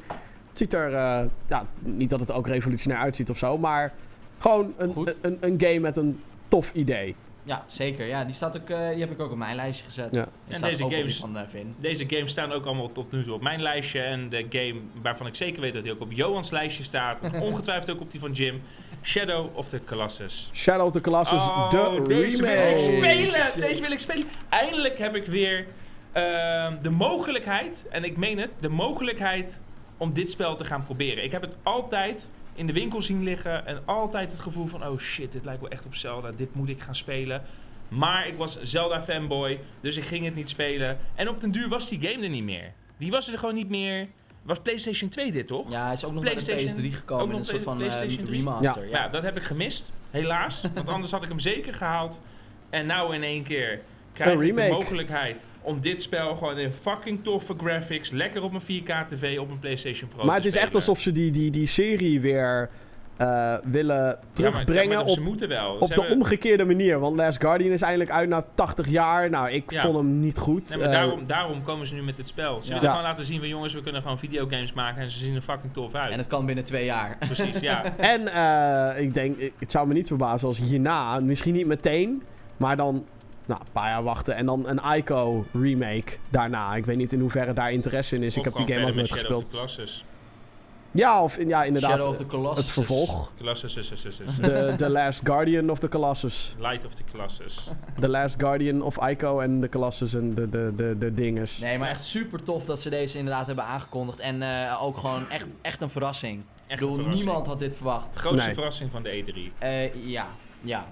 Het 0.49 0.57
ziet 0.57 0.73
er... 0.73 0.93
eh, 0.93 1.21
ja, 1.47 1.65
niet 1.79 2.09
dat 2.09 2.19
het 2.19 2.31
ook 2.31 2.47
revolutionair 2.47 3.01
uitziet 3.01 3.29
of 3.29 3.37
zo, 3.37 3.57
maar... 3.57 3.93
Gewoon 4.37 4.73
een, 4.77 4.93
een, 5.21 5.37
een 5.41 5.55
game 5.61 5.79
met 5.79 5.97
een 5.97 6.19
tof 6.47 6.71
idee. 6.73 7.15
Ja, 7.43 7.63
zeker. 7.67 8.05
Ja, 8.07 8.23
die, 8.25 8.33
staat 8.33 8.61
ook, 8.61 8.69
eh, 8.69 8.89
die 8.89 8.99
heb 8.99 9.11
ik 9.11 9.19
ook 9.19 9.31
op 9.31 9.37
mijn 9.37 9.55
lijstje 9.55 9.85
gezet. 9.85 10.15
Ja. 10.15 10.27
Die 10.45 10.55
En 10.55 10.61
deze 10.61 10.87
die 10.87 10.97
games- 10.97 11.19
van. 11.19 11.37
Deze 11.79 12.05
games 12.07 12.31
staan 12.31 12.51
ook 12.51 12.65
allemaal 12.65 12.91
tot 12.91 13.11
nu 13.11 13.23
toe 13.23 13.33
op 13.33 13.41
mijn 13.41 13.61
lijstje. 13.61 13.99
En 14.01 14.29
de 14.29 14.45
game 14.49 14.75
waarvan 15.01 15.27
ik 15.27 15.35
zeker 15.35 15.61
weet 15.61 15.73
dat 15.73 15.83
hij 15.83 15.91
ook 15.93 16.01
op 16.01 16.11
Johans 16.11 16.49
lijstje 16.49 16.83
staat. 16.83 17.21
en 17.21 17.41
ongetwijfeld 17.49 17.91
ook 17.95 18.01
op 18.01 18.11
die 18.11 18.19
van 18.19 18.31
Jim. 18.31 18.61
Shadow 19.03 19.57
of 19.57 19.69
the 19.69 19.83
Colossus. 19.85 20.49
Shadow 20.53 20.85
of 20.85 20.91
the 20.93 21.01
Colossus, 21.01 21.41
Oh, 21.41 21.69
de 21.69 22.01
deze 22.07 22.37
wil 22.37 22.49
ik 22.49 22.55
remake. 22.55 22.79
spelen! 22.79 23.61
Deze 23.67 23.81
wil 23.81 23.91
ik 23.91 23.99
spelen. 23.99 24.27
Eindelijk 24.49 24.97
heb 24.97 25.15
ik 25.15 25.25
weer 25.25 25.65
ehm, 26.11 26.81
de 26.81 26.89
mogelijkheid, 26.89 27.85
en 27.89 28.03
ik 28.03 28.17
meen 28.17 28.37
het, 28.37 28.49
de 28.59 28.69
mogelijkheid 28.69 29.61
om 29.97 30.13
dit 30.13 30.31
spel 30.31 30.55
te 30.55 30.65
gaan 30.65 30.85
proberen. 30.85 31.23
Ik 31.23 31.31
heb 31.31 31.41
het 31.41 31.55
altijd 31.63 32.29
in 32.53 32.67
de 32.67 32.73
winkel 32.73 33.01
zien 33.01 33.23
liggen 33.23 33.65
en 33.65 33.81
altijd 33.85 34.31
het 34.31 34.39
gevoel 34.41 34.67
van, 34.67 34.85
oh 34.87 34.97
shit, 34.99 35.31
dit 35.31 35.45
lijkt 35.45 35.61
wel 35.61 35.69
echt 35.69 35.85
op 35.85 35.95
Zelda, 35.95 36.31
dit 36.35 36.55
moet 36.55 36.69
ik 36.69 36.81
gaan 36.81 36.95
spelen. 36.95 37.41
Maar 37.87 38.27
ik 38.27 38.37
was 38.37 38.61
Zelda 38.61 39.01
fanboy, 39.01 39.59
dus 39.81 39.97
ik 39.97 40.03
ging 40.05 40.25
het 40.25 40.35
niet 40.35 40.49
spelen. 40.49 40.97
En 41.15 41.29
op 41.29 41.41
den 41.41 41.51
duur 41.51 41.69
was 41.69 41.89
die 41.89 42.01
game 42.01 42.23
er 42.23 42.29
niet 42.29 42.43
meer. 42.43 42.73
Die 42.97 43.11
was 43.11 43.31
er 43.31 43.39
gewoon 43.39 43.55
niet 43.55 43.69
meer. 43.69 44.07
Was 44.41 44.59
PlayStation 44.59 45.09
2 45.09 45.31
dit 45.31 45.47
toch? 45.47 45.71
Ja, 45.71 45.83
hij 45.83 45.93
is 45.93 46.03
ook 46.05 46.13
nog 46.13 46.23
naar 46.23 46.35
de 46.35 46.43
PlayStation- 46.43 46.91
PS3 46.91 46.93
gekomen. 46.95 47.23
ook 47.23 47.29
in 47.29 47.37
nog 47.37 47.39
een 47.39 47.45
soort 47.53 47.63
van 47.63 47.73
eh, 47.81 47.87
PlayStation 47.87 48.25
3? 48.25 48.37
remaster. 48.37 48.83
Ja. 48.89 48.89
Ja. 49.03 49.07
dat 49.07 49.23
heb 49.23 49.37
ik 49.37 49.43
gemist, 49.43 49.91
helaas. 50.11 50.61
want 50.73 50.89
anders 50.89 51.11
had 51.11 51.23
ik 51.23 51.29
hem 51.29 51.39
zeker 51.39 51.73
gehaald. 51.73 52.19
En 52.69 52.85
nou 52.85 53.15
in 53.15 53.23
één 53.23 53.43
keer 53.43 53.79
krijg 54.13 54.29
Een 54.31 54.35
ik 54.41 54.55
de 54.55 54.61
remake. 54.61 54.73
mogelijkheid 54.81 55.43
om 55.61 55.81
dit 55.81 56.01
spel 56.01 56.35
gewoon 56.35 56.57
in 56.57 56.71
fucking 56.81 57.23
toffe 57.23 57.53
graphics, 57.57 58.09
lekker 58.09 58.43
op 58.43 58.51
mijn 58.51 58.63
4K 58.83 59.07
TV 59.07 59.39
op 59.39 59.47
mijn 59.47 59.59
PlayStation 59.59 60.09
Pro 60.09 60.25
Maar 60.25 60.35
te 60.41 60.47
het 60.47 60.55
is 60.55 60.61
echt 60.61 60.75
alsof 60.75 60.99
ze 60.99 61.11
die, 61.11 61.31
die, 61.31 61.51
die 61.51 61.67
serie 61.67 62.19
weer 62.21 62.69
eh, 63.19 63.55
willen 63.63 63.95
Ja, 63.95 64.03
maar- 64.05 64.17
terugbrengen 64.33 64.83
ja, 64.97 65.03
maar 65.03 65.05
op, 65.33 65.39
wel. 65.47 65.75
op 65.79 65.89
de 65.95 66.07
omgekeerde 66.09 66.65
manier. 66.65 66.99
Want 66.99 67.15
Last 67.15 67.41
Guardian 67.41 67.71
is 67.71 67.81
eindelijk 67.81 68.11
uit 68.11 68.29
na 68.29 68.43
80 68.55 68.87
jaar. 68.87 69.29
Nou, 69.29 69.49
ik 69.49 69.71
Ja. 69.71 69.81
vond 69.81 69.95
hem 69.95 70.19
niet 70.19 70.37
goed. 70.37 70.69
Nee, 70.69 70.77
maar 70.77 70.87
Eh, 70.87 70.93
daarom, 70.93 71.27
daarom 71.27 71.63
komen 71.63 71.87
ze 71.87 71.95
nu 71.95 72.01
met 72.03 72.15
dit 72.15 72.27
spel. 72.27 72.55
Ze 72.61 72.67
Ja. 72.67 72.67
willen 72.67 72.83
Ja. 72.83 72.89
gewoon 72.89 73.03
laten 73.11 73.25
zien 73.25 73.39
van 73.39 73.47
jongens, 73.47 73.73
we 73.73 73.81
kunnen 73.83 74.01
gewoon 74.01 74.19
videogames 74.19 74.73
maken 74.73 75.01
en 75.01 75.09
ze 75.09 75.19
zien 75.19 75.35
er 75.35 75.41
fucking 75.41 75.73
tof 75.73 75.93
uit. 75.93 76.11
En 76.11 76.17
het 76.17 76.27
kan 76.27 76.45
binnen 76.45 76.63
twee 76.65 76.85
jaar. 76.85 77.17
Precies, 77.19 77.59
ja. 77.59 77.83
En 77.97 78.27
eh, 78.27 79.01
ik 79.03 79.13
denk, 79.13 79.37
ik- 79.37 79.53
het 79.59 79.71
zou 79.71 79.87
me 79.87 79.93
niet 79.93 80.07
verbazen 80.07 80.47
als 80.47 80.59
hierna, 80.59 81.19
misschien 81.19 81.53
niet 81.53 81.65
meteen, 81.67 82.23
maar 82.57 82.77
dan 82.77 83.05
nou, 83.45 83.59
een 83.61 83.71
paar 83.71 83.89
jaar 83.89 84.03
wachten 84.03 84.35
en 84.35 84.45
dan 84.45 84.67
een 84.67 84.97
Ico 84.97 85.45
remake 85.53 86.11
daarna. 86.29 86.75
Ik 86.75 86.85
weet 86.85 86.97
niet 86.97 87.13
in 87.13 87.19
hoeverre 87.19 87.53
daar 87.53 87.71
interesse 87.71 88.15
in 88.15 88.23
is. 88.23 88.37
ik 88.37 88.43
heb 88.43 88.55
die 88.55 88.67
game 88.67 88.87
ook 88.87 88.95
nooit 88.95 89.11
gespeeld. 89.11 89.47
Ja, 90.91 91.23
of 91.23 91.43
ja, 91.47 91.63
inderdaad. 91.63 91.91
Shadow 91.91 92.07
of 92.07 92.17
the 92.17 92.25
Colossus. 92.25 92.63
het 92.63 92.71
vervolg. 92.71 93.31
Colossus 93.37 93.75
is, 93.75 93.91
is, 93.91 94.05
is, 94.05 94.19
is. 94.19 94.35
The, 94.35 94.73
the 94.77 94.89
Last 94.89 95.21
Guardian 95.23 95.69
of 95.69 95.79
the 95.79 95.89
Colossus. 95.89 96.55
Light 96.59 96.85
of 96.85 96.93
the 96.93 97.03
Colossus. 97.11 97.71
The 97.99 98.09
Last 98.09 98.35
Guardian 98.37 98.81
of 98.81 99.07
Ico 99.07 99.39
en 99.39 99.61
de 99.61 99.69
Colossus 99.69 100.13
en 100.13 100.35
de, 100.35 100.49
de, 100.49 100.73
de, 100.75 100.97
de 100.97 101.13
dinges. 101.13 101.57
Nee, 101.59 101.77
maar 101.77 101.89
echt 101.89 102.03
super 102.03 102.43
tof 102.43 102.65
dat 102.65 102.81
ze 102.81 102.89
deze 102.89 103.17
inderdaad 103.17 103.45
hebben 103.45 103.65
aangekondigd. 103.65 104.19
En 104.19 104.41
eh, 104.41 104.83
ook 104.83 104.97
gewoon 104.97 105.29
echt, 105.29 105.55
echt 105.61 105.81
een 105.81 105.89
verrassing. 105.89 106.43
Echt 106.67 106.81
ik 106.81 106.87
bedoel, 106.89 107.07
niemand 107.07 107.47
had 107.47 107.59
dit 107.59 107.75
verwacht. 107.75 108.13
De 108.13 108.19
grootste 108.19 108.45
Nee. 108.45 108.55
verrassing 108.55 108.91
van 108.91 109.03
de 109.03 109.09
E 109.09 109.23
E3. 109.23 109.57
Eh, 109.57 110.07
ja, 110.07 110.27
ja. 110.61 110.85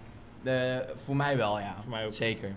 Voor 1.05 1.15
mij 1.15 1.37
wel, 1.37 1.59
ja. 1.59 1.75
Voor 1.81 1.89
mij 1.91 2.05
ook. 2.05 2.11
Zeker. 2.11 2.55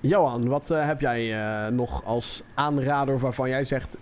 Johan, 0.00 0.48
wat 0.48 0.70
eh, 0.70 0.86
heb 0.86 1.00
jij 1.00 1.34
eh, 1.34 1.70
nog 1.72 2.04
als 2.04 2.42
aanrader 2.54 3.18
waarvan 3.18 3.48
jij 3.48 3.64
zegt... 3.64 3.98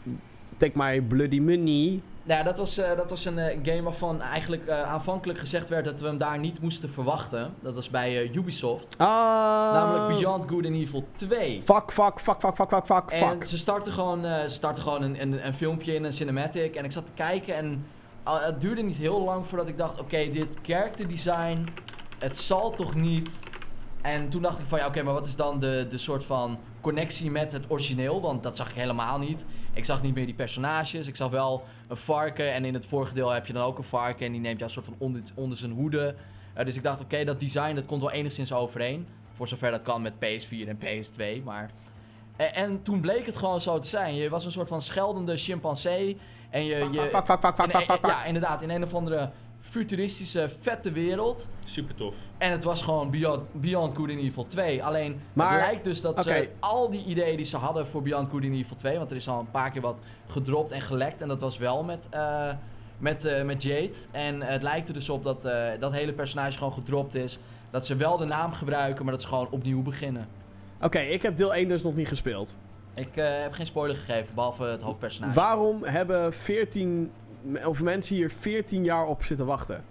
Take 0.57 0.73
my 0.75 1.01
bloody 1.01 1.41
money. 1.41 2.01
Nou, 2.25 2.39
ja, 2.39 2.45
dat 2.45 2.59
was, 2.59 2.77
eh, 2.77 2.97
dat 2.97 3.11
was 3.11 3.25
een 3.25 3.39
eh, 3.39 3.59
game 3.63 3.83
waarvan 3.83 4.21
eigenlijk 4.21 4.67
eh, 4.67 4.83
aanvankelijk 4.83 5.39
gezegd 5.39 5.69
werd 5.69 5.85
dat 5.85 6.01
we 6.01 6.07
hem 6.07 6.19
daar 6.19 6.39
niet 6.39 6.61
moesten 6.61 6.91
verwachten. 6.91 7.55
Dat 7.61 7.75
was 7.75 7.91
bij 7.91 8.31
Ubisoft. 8.35 8.95
Ah, 8.99 9.73
Namelijk 9.73 10.19
Beyond 10.19 10.51
Good 10.51 10.67
and 10.67 10.75
Evil 10.75 11.09
2. 11.17 11.63
Fuck, 11.65 11.93
fuck, 11.93 12.21
fuck, 12.21 12.41
fuck, 12.41 12.57
fuck, 12.57 12.69
fuck, 12.69 12.85
fuck, 12.87 13.11
En 13.11 13.47
ze 13.47 13.59
starten 13.59 13.93
gewoon, 13.93 14.23
ze 14.23 14.55
starten 14.55 14.83
gewoon 14.83 15.03
een, 15.03 15.21
een, 15.23 15.47
een 15.47 15.55
filmpje 15.55 15.95
in 15.95 16.05
een 16.05 16.13
cinematic. 16.13 16.75
En 16.75 16.85
ik 16.85 16.93
zat 16.93 17.07
te 17.07 17.13
kijken 17.13 17.57
en 17.57 17.87
het 18.25 18.61
duurde 18.61 18.83
niet 18.83 18.97
heel 18.97 19.25
lang 19.25 19.47
voordat 19.47 19.69
ik 19.69 19.79
dacht... 19.79 20.01
Oké, 20.01 20.31
dit 20.31 20.59
character 20.63 21.09
design, 21.09 21.65
het 22.19 22.37
zal 22.37 22.71
toch 22.71 22.95
niet... 22.95 23.39
En 24.05 24.29
toen 24.29 24.43
dacht 24.43 24.59
ik 24.59 24.67
van 24.67 24.79
ja, 24.79 24.87
oké, 24.87 25.03
maar 25.03 25.13
wat 25.13 25.27
is 25.27 25.37
dan 25.37 25.61
de, 25.61 25.87
de 25.89 25.99
soort 25.99 26.25
van 26.25 26.59
connectie 26.81 27.31
met 27.31 27.53
het 27.53 27.65
origineel? 27.69 28.21
Want 28.21 28.43
dat 28.43 28.57
zag 28.57 28.69
ik 28.69 28.75
helemaal 28.75 29.19
niet. 29.19 29.47
Ik 29.73 29.85
zag 29.85 30.03
niet 30.03 30.15
meer 30.15 30.27
die 30.27 30.35
personages. 30.35 31.07
Ik 31.07 31.17
zag 31.17 31.31
wel 31.31 31.65
een 31.89 31.97
varken. 31.97 32.53
En 32.53 32.65
in 32.65 32.75
het 32.75 32.87
vorige 32.87 33.15
deel 33.15 33.31
heb 33.31 33.47
je 33.47 33.53
dan 33.53 33.63
ook 33.63 33.79
een 33.79 33.85
varken. 33.85 34.27
En 34.27 34.33
die 34.33 34.41
neemt 34.41 34.59
jou 34.59 34.65
een 34.65 34.71
soort 34.71 34.87
van 34.87 34.95
onder, 34.99 35.23
onder 35.35 35.59
zijn 35.59 35.73
hoede. 35.73 36.15
Eh, 36.55 36.65
dus 36.65 36.77
ik 36.77 36.83
dacht, 36.83 37.01
oké, 37.01 37.25
dat 37.25 37.41
design 37.41 37.75
dat 37.75 37.87
komt 37.87 38.01
wel 38.01 38.11
enigszins 38.11 38.53
overeen. 38.53 39.07
Voor 39.33 39.49
zover 39.49 39.71
dat 39.71 39.83
kan 39.83 40.03
met 40.03 40.13
PS4 40.15 40.69
en 40.69 40.79
PS2. 40.79 41.45
Maar 41.45 41.71
en, 42.37 42.55
en 42.55 42.83
toen 42.83 43.01
bleek 43.01 43.27
het 43.27 43.37
gewoon 43.37 43.61
zo 43.61 43.79
te 43.79 43.87
zijn. 43.87 44.15
Je 44.15 44.29
was 44.29 44.45
een 44.45 44.53
soort 44.53 44.69
van 44.69 44.83
scheldende 44.83 45.37
chimpansee. 45.37 46.19
En 46.51 46.65
je. 46.65 46.89
in. 48.03 48.09
Ja, 48.09 48.25
inderdaad. 48.25 48.63
In 48.63 48.71
een 48.71 48.83
of 48.83 48.95
andere 48.95 49.31
futuristische, 49.75 50.49
vette 50.61 50.93
wereld. 50.93 51.51
Super 51.65 51.95
tof. 51.95 52.15
En 52.39 52.51
het 52.51 52.65
was 52.65 52.83
gewoon 52.83 53.11
Beyond, 53.11 53.43
Beyond 53.53 53.97
Good 53.97 54.11
and 54.11 54.19
Evil 54.19 54.47
2. 54.47 54.85
Alleen 54.85 55.21
Maar- 55.33 55.53
het 55.53 55.61
lijkt 55.61 55.85
dus 55.85 56.01
dat 56.01 56.23
ze 56.23 56.49
al 56.61 56.91
die 56.91 57.05
ideeën 57.05 57.37
die 57.37 57.47
ze 57.47 57.57
hadden 57.57 57.87
voor 57.87 58.03
Beyond 58.03 58.31
Good 58.31 58.43
and 58.45 58.53
Evil 58.53 58.77
2. 58.77 58.99
Want 58.99 59.11
er 59.11 59.17
is 59.17 59.29
al 59.29 59.41
een 59.41 59.51
paar 59.51 59.71
keer 59.71 59.83
wat 59.83 60.01
gedropt 60.27 60.71
en 60.73 60.81
gelekt. 60.81 61.23
En 61.23 61.29
dat 61.29 61.41
was 61.41 61.59
wel 61.59 61.83
met, 61.83 62.09
eh, 62.11 62.51
met, 62.99 63.25
eh, 63.25 63.45
met 63.45 63.63
Jade. 63.63 63.95
En 64.11 64.43
het 64.43 64.63
lijkt 64.63 64.89
er 64.89 64.95
dus 64.95 65.09
op 65.09 65.23
dat 65.23 65.45
eh, 65.45 65.71
dat 65.81 65.93
hele 65.93 66.13
personage 66.13 66.59
gewoon 66.59 66.73
gedropt 66.73 67.15
is. 67.15 67.39
Dat 67.71 67.87
ze 67.87 67.97
wel 67.97 68.17
de 68.17 68.25
naam 68.25 68.53
gebruiken, 68.53 69.05
maar 69.05 69.13
dat 69.13 69.23
ze 69.23 69.29
gewoon 69.29 69.49
opnieuw 69.51 69.83
beginnen. 69.83 70.29
Oké, 70.81 70.99
ik 70.99 71.23
heb 71.23 71.37
deel 71.37 71.55
1 71.55 71.69
dus 71.69 71.83
nog 71.83 71.95
niet 71.95 72.09
gespeeld. 72.09 72.57
Ik 72.95 73.17
eh, 73.17 73.41
heb 73.43 73.53
geen 73.53 73.67
spoiler 73.67 73.97
gegeven, 73.97 74.35
behalve 74.35 74.65
het 74.65 74.83
hoofdpersonage. 74.83 75.35
Waarom 75.35 75.85
hebben 75.85 76.35
14, 76.35 77.11
of 77.65 77.83
mensen 77.83 78.17
hier 78.17 78.31
14 78.39 78.85
jaar 78.85 79.07
op 79.07 79.23
zitten 79.23 79.47
wachten? 79.47 79.85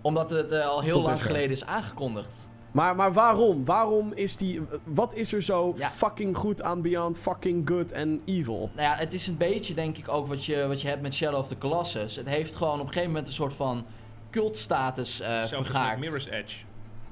Omdat 0.00 0.30
het 0.30 0.50
eh, 0.52 0.66
al 0.66 0.80
heel 0.82 0.92
Tot 0.92 1.02
lang 1.02 1.22
geleden 1.22 1.50
is 1.50 1.64
aangekondigd. 1.64 2.48
Maar, 2.72 2.96
maar 2.96 3.12
waarom? 3.12 3.64
Waarom 3.64 4.12
is 4.12 4.36
die... 4.36 4.60
Wat 4.84 5.14
is 5.14 5.32
er 5.32 5.42
zo 5.42 5.74
Ja. 5.76 5.88
fucking 5.88 6.36
goed 6.36 6.62
aan 6.62 6.82
Beyond 6.82 7.18
fucking 7.18 7.68
good 7.68 7.92
and 7.94 8.20
evil? 8.24 8.70
Nou 8.74 8.88
ja, 8.88 8.94
het 8.94 9.14
is 9.14 9.26
een 9.26 9.36
beetje 9.36 9.74
denk 9.74 9.96
ik 9.98 10.08
ook 10.08 10.26
wat 10.26 10.44
je, 10.44 10.66
wat 10.66 10.80
je 10.80 10.88
hebt 10.88 11.02
met 11.02 11.14
Shadow 11.14 11.38
of 11.40 11.46
the 11.48 11.58
Colossus. 11.58 12.16
Het 12.16 12.28
heeft 12.28 12.54
gewoon 12.54 12.74
op 12.74 12.80
een 12.80 12.86
gegeven 12.86 13.08
moment 13.08 13.26
een 13.26 13.32
soort 13.32 13.52
van 13.52 13.84
cultstatus 14.30 15.20
eh 15.20 15.40
als 15.40 15.50
vergaard. 15.54 15.98
Mirror's 15.98 16.26
Edge. 16.26 16.56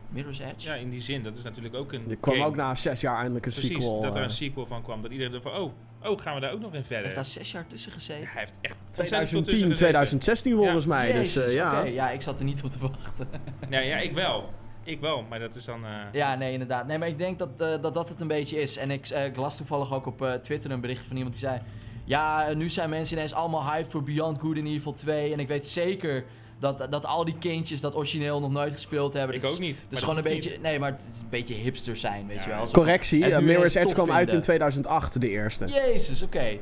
Mirror's 0.09 0.39
Edge? 0.39 0.69
Ja, 0.69 0.75
in 0.75 0.91
die 0.91 1.01
zin. 1.01 1.23
Dat 1.23 1.37
is 1.37 1.43
natuurlijk 1.43 1.75
ook 1.75 1.93
een 1.93 2.11
Er 2.11 2.17
kwam 2.17 2.35
game. 2.35 2.47
ook 2.47 2.57
na 2.57 2.75
zes 2.75 3.01
jaar 3.01 3.17
eindelijk 3.17 3.47
een 3.47 3.53
Precies, 3.53 3.71
sequel. 3.71 4.01
dat 4.01 4.15
er 4.15 4.21
eh, 4.21 4.27
een 4.27 4.31
sequel 4.35 4.67
van 4.67 4.83
kwam. 4.83 5.03
Dat 5.03 5.11
iedereen 5.11 5.33
dacht 5.33 5.45
van, 5.45 5.57
oh, 5.63 5.73
oh, 6.05 6.21
gaan 6.21 6.35
we 6.35 6.41
daar 6.41 6.53
ook 6.53 6.61
nog 6.61 6.75
in 6.75 6.83
verder? 6.85 7.03
Heeft 7.03 7.15
daar 7.15 7.25
zes 7.25 7.53
jaar 7.53 7.67
tussen 7.67 7.93
gezeten? 7.93 8.23
Ja, 8.23 8.29
hij 8.33 8.41
heeft 8.41 8.59
echt 8.61 8.77
ontzettend 8.99 9.29
veel 9.29 9.43
2010, 9.43 9.45
tussen 9.45 9.71
gezeten. 9.71 10.19
2016 10.19 10.57
volgens 10.57 10.87
mij. 10.87 11.13
Dus 11.13 11.37
eh, 11.37 11.53
ja. 11.53 11.81
oké. 11.81 11.89
Ja, 11.89 12.11
ik 12.11 12.23
zat 12.23 12.39
er 12.39 12.45
niet 12.45 12.63
op 12.63 12.71
te 12.71 12.79
wachten. 12.79 13.29
Ja, 13.71 13.79
ja, 13.81 13.97
ik 13.97 14.13
wel. 14.13 14.53
Ik 14.85 15.01
wel, 15.01 15.23
maar 15.23 15.39
dat 15.39 15.55
is 15.55 15.65
dan... 15.65 15.85
eh, 15.85 15.91
ja, 16.13 16.35
nee, 16.35 16.53
inderdaad. 16.53 16.87
Nee, 16.87 16.99
maar 16.99 17.09
ik 17.09 17.19
denk 17.19 17.39
dat, 17.39 17.61
eh, 17.61 17.83
dat 17.83 17.95
dat 17.95 18.09
het 18.09 18.21
een 18.21 18.29
beetje 18.29 18.61
is. 18.61 18.77
En 18.77 18.91
ik, 18.91 19.09
eh, 19.09 19.25
ik 19.25 19.37
las 19.37 19.57
toevallig 19.57 19.93
ook 19.95 20.07
op 20.07 20.23
eh, 20.23 20.33
Twitter 20.33 20.71
een 20.71 20.81
berichtje 20.81 21.07
van 21.07 21.17
iemand 21.17 21.35
die 21.35 21.45
zei... 21.45 21.61
Ja, 22.05 22.53
nu 22.55 22.69
zijn 22.69 22.91
mensen 22.91 23.17
ineens 23.17 23.33
allemaal 23.35 23.73
hyped 23.73 23.91
voor 23.91 24.03
Beyond 24.03 24.41
Good 24.41 24.57
and 24.59 24.67
Evil 24.67 24.93
2. 24.95 25.33
En 25.33 25.39
ik 25.41 25.49
weet 25.49 25.67
zeker 25.67 26.25
dat, 26.59 26.87
dat 26.91 27.07
al 27.07 27.25
die 27.25 27.39
kindjes 27.39 27.81
dat 27.81 27.95
origineel 27.97 28.41
nog 28.41 28.51
nooit 28.51 28.73
gespeeld 28.73 29.13
hebben. 29.13 29.37
Ik 29.37 29.43
Dus 29.43 29.51
ook 29.51 29.59
niet. 29.59 29.75
Het 29.77 29.85
maar 29.85 29.93
is 29.93 29.99
dat 30.01 30.09
gewoon 30.09 30.25
een 30.25 30.33
beetje... 30.33 30.51
niet. 30.51 30.63
Nee, 30.63 30.79
maar 30.79 30.91
het 30.91 31.07
is 31.13 31.21
een 31.21 31.27
beetje 31.31 31.55
hipster 31.55 31.97
zijn, 31.97 32.27
weet 32.27 32.37
Ja, 32.37 32.43
je 32.43 32.49
wel. 32.49 32.67
Zo- 32.67 32.73
Correctie, 32.73 33.25
nu 33.25 33.41
Mirror's 33.41 33.75
Edge 33.75 33.95
kwam 33.95 34.11
uit 34.11 34.21
in 34.21 34.27
vinden. 34.27 34.43
2008, 34.43 35.21
de 35.21 35.29
eerste. 35.29 35.67
Jezus, 35.67 36.23
oké. 36.23 36.57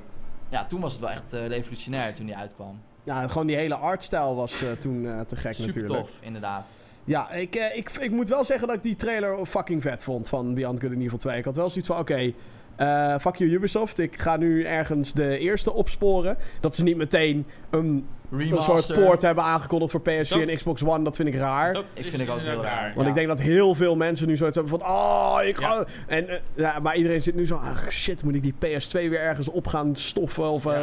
Ja, 0.48 0.66
toen 0.66 0.80
was 0.80 0.92
het 0.92 1.00
wel 1.00 1.10
echt 1.10 1.32
eh, 1.32 1.46
revolutionair 1.46 2.14
toen 2.14 2.26
die 2.26 2.36
uitkwam. 2.36 2.80
Ja, 3.04 3.28
gewoon 3.28 3.46
die 3.46 3.56
hele 3.56 3.74
artstijl 3.74 4.34
was 4.34 4.62
eh, 4.62 4.70
toen 4.70 5.06
eh, 5.06 5.20
te 5.20 5.36
gek 5.36 5.54
Super 5.54 5.66
natuurlijk. 5.74 6.00
tof, 6.06 6.10
inderdaad. 6.20 6.70
Ja, 7.04 7.30
ik, 7.30 7.54
eh, 7.54 7.76
ik, 7.76 7.90
ik 7.90 8.10
moet 8.10 8.28
wel 8.28 8.44
zeggen 8.44 8.66
dat 8.66 8.76
ik 8.76 8.82
die 8.82 8.96
trailer 8.96 9.46
fucking 9.46 9.82
vet 9.82 10.04
vond 10.04 10.28
van 10.28 10.54
Beyond 10.54 10.80
Good 10.80 10.92
and 10.92 11.02
Evil 11.02 11.18
2. 11.18 11.38
Ik 11.38 11.44
had 11.44 11.56
wel 11.56 11.68
zoiets 11.70 11.86
van, 11.88 11.98
oké, 11.98 12.32
eh, 12.76 13.18
fuck 13.18 13.36
you 13.36 13.50
Ubisoft. 13.50 13.98
Ik 13.98 14.20
ga 14.20 14.36
nu 14.36 14.64
ergens 14.64 15.12
de 15.12 15.38
eerste 15.38 15.72
opsporen. 15.72 16.36
Dat 16.60 16.76
ze 16.76 16.82
niet 16.82 16.96
meteen 16.96 17.46
een, 17.70 18.06
een 18.32 18.38
Remaster. 18.38 18.78
soort 18.78 18.98
poort 19.04 19.22
hebben 19.22 19.44
aangekondigd 19.44 19.90
voor 19.90 20.00
PS4 20.00 20.28
Dat- 20.28 20.48
en 20.48 20.54
Xbox 20.56 20.84
One. 20.84 21.04
Dat 21.04 21.16
vind 21.16 21.28
ik 21.28 21.34
raar. 21.34 21.72
Dat 21.72 21.90
Ik 21.94 22.04
vind 22.06 22.22
ik 22.22 22.30
ook 22.30 22.38
heel 22.40 22.62
raar. 22.62 22.92
Want 22.94 23.02
Ja. 23.06 23.08
ik 23.08 23.14
denk 23.14 23.28
dat 23.28 23.40
heel 23.40 23.74
veel 23.74 23.96
mensen 23.96 24.26
nu 24.26 24.36
zoiets 24.36 24.56
hebben 24.56 24.78
van... 24.78 24.88
Oh, 24.88 25.38
ik 25.44 25.56
ga... 25.56 25.74
Ja. 25.74 25.84
En, 26.06 26.28
eh, 26.28 26.36
ja, 26.54 26.78
maar 26.78 26.96
iedereen 26.96 27.22
zit 27.22 27.34
nu 27.34 27.46
zo... 27.46 27.54
Ah, 27.54 27.88
shit, 27.88 28.24
moet 28.24 28.34
ik 28.34 28.42
die 28.42 28.54
PS2 28.58 28.90
weer 29.08 29.20
ergens 29.20 29.48
op 29.48 29.66
gaan 29.66 29.96
stoffen? 29.96 30.44
Of, 30.50 30.66
eh, 30.66 30.82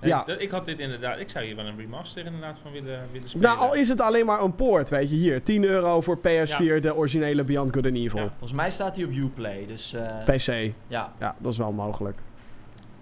Ja. 0.00 0.22
Dat- 0.26 0.40
ik 0.40 0.50
had 0.50 0.64
dit 0.64 0.78
inderdaad... 0.80 1.18
Ik 1.18 1.30
zou 1.30 1.44
hier 1.44 1.56
wel 1.56 1.64
een 1.66 1.76
remaster 1.78 2.24
inderdaad 2.26 2.58
van 2.62 2.72
willen, 2.72 3.00
willen 3.12 3.28
spelen. 3.28 3.46
nou, 3.48 3.58
al 3.60 3.74
is 3.74 3.88
het 3.88 4.00
alleen 4.00 4.26
maar 4.26 4.42
een 4.42 4.54
poort, 4.54 4.88
weet 4.88 5.10
je. 5.10 5.16
Hier, 5.16 5.42
10 5.42 5.64
euro 5.64 6.00
voor 6.00 6.18
PS4, 6.18 6.80
de 6.80 6.94
originele 6.96 7.44
Beyond 7.44 7.72
Good 7.74 7.86
and 7.86 7.94
Evil. 7.96 8.18
Ja. 8.20 8.28
Volgens 8.28 8.52
mij 8.52 8.70
staat 8.70 8.96
hij 8.96 9.04
op 9.04 9.12
Uplay, 9.12 9.64
dus 9.66 9.92
eh, 9.94 10.24
PC. 10.24 10.72
ja. 10.86 11.12
Ja, 11.20 11.34
dat 11.38 11.52
is 11.52 11.58
wel 11.58 11.72
mogelijk. 11.72 12.18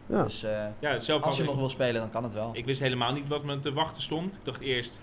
Ja. 0.06 0.22
Dus 0.22 0.42
eh, 0.42 0.66
Ja, 0.78 0.98
zelf 0.98 1.22
als 1.22 1.36
je 1.36 1.44
nog 1.44 1.56
wil 1.56 1.68
spelen, 1.68 2.00
dan 2.00 2.10
kan 2.10 2.22
het 2.22 2.32
wel. 2.32 2.50
ik 2.52 2.64
wist 2.64 2.80
helemaal 2.80 3.12
niet 3.12 3.28
wat 3.28 3.44
me 3.44 3.60
te 3.60 3.72
wachten 3.72 4.02
stond. 4.02 4.34
Ik 4.34 4.44
dacht 4.44 4.60
eerst... 4.60 5.00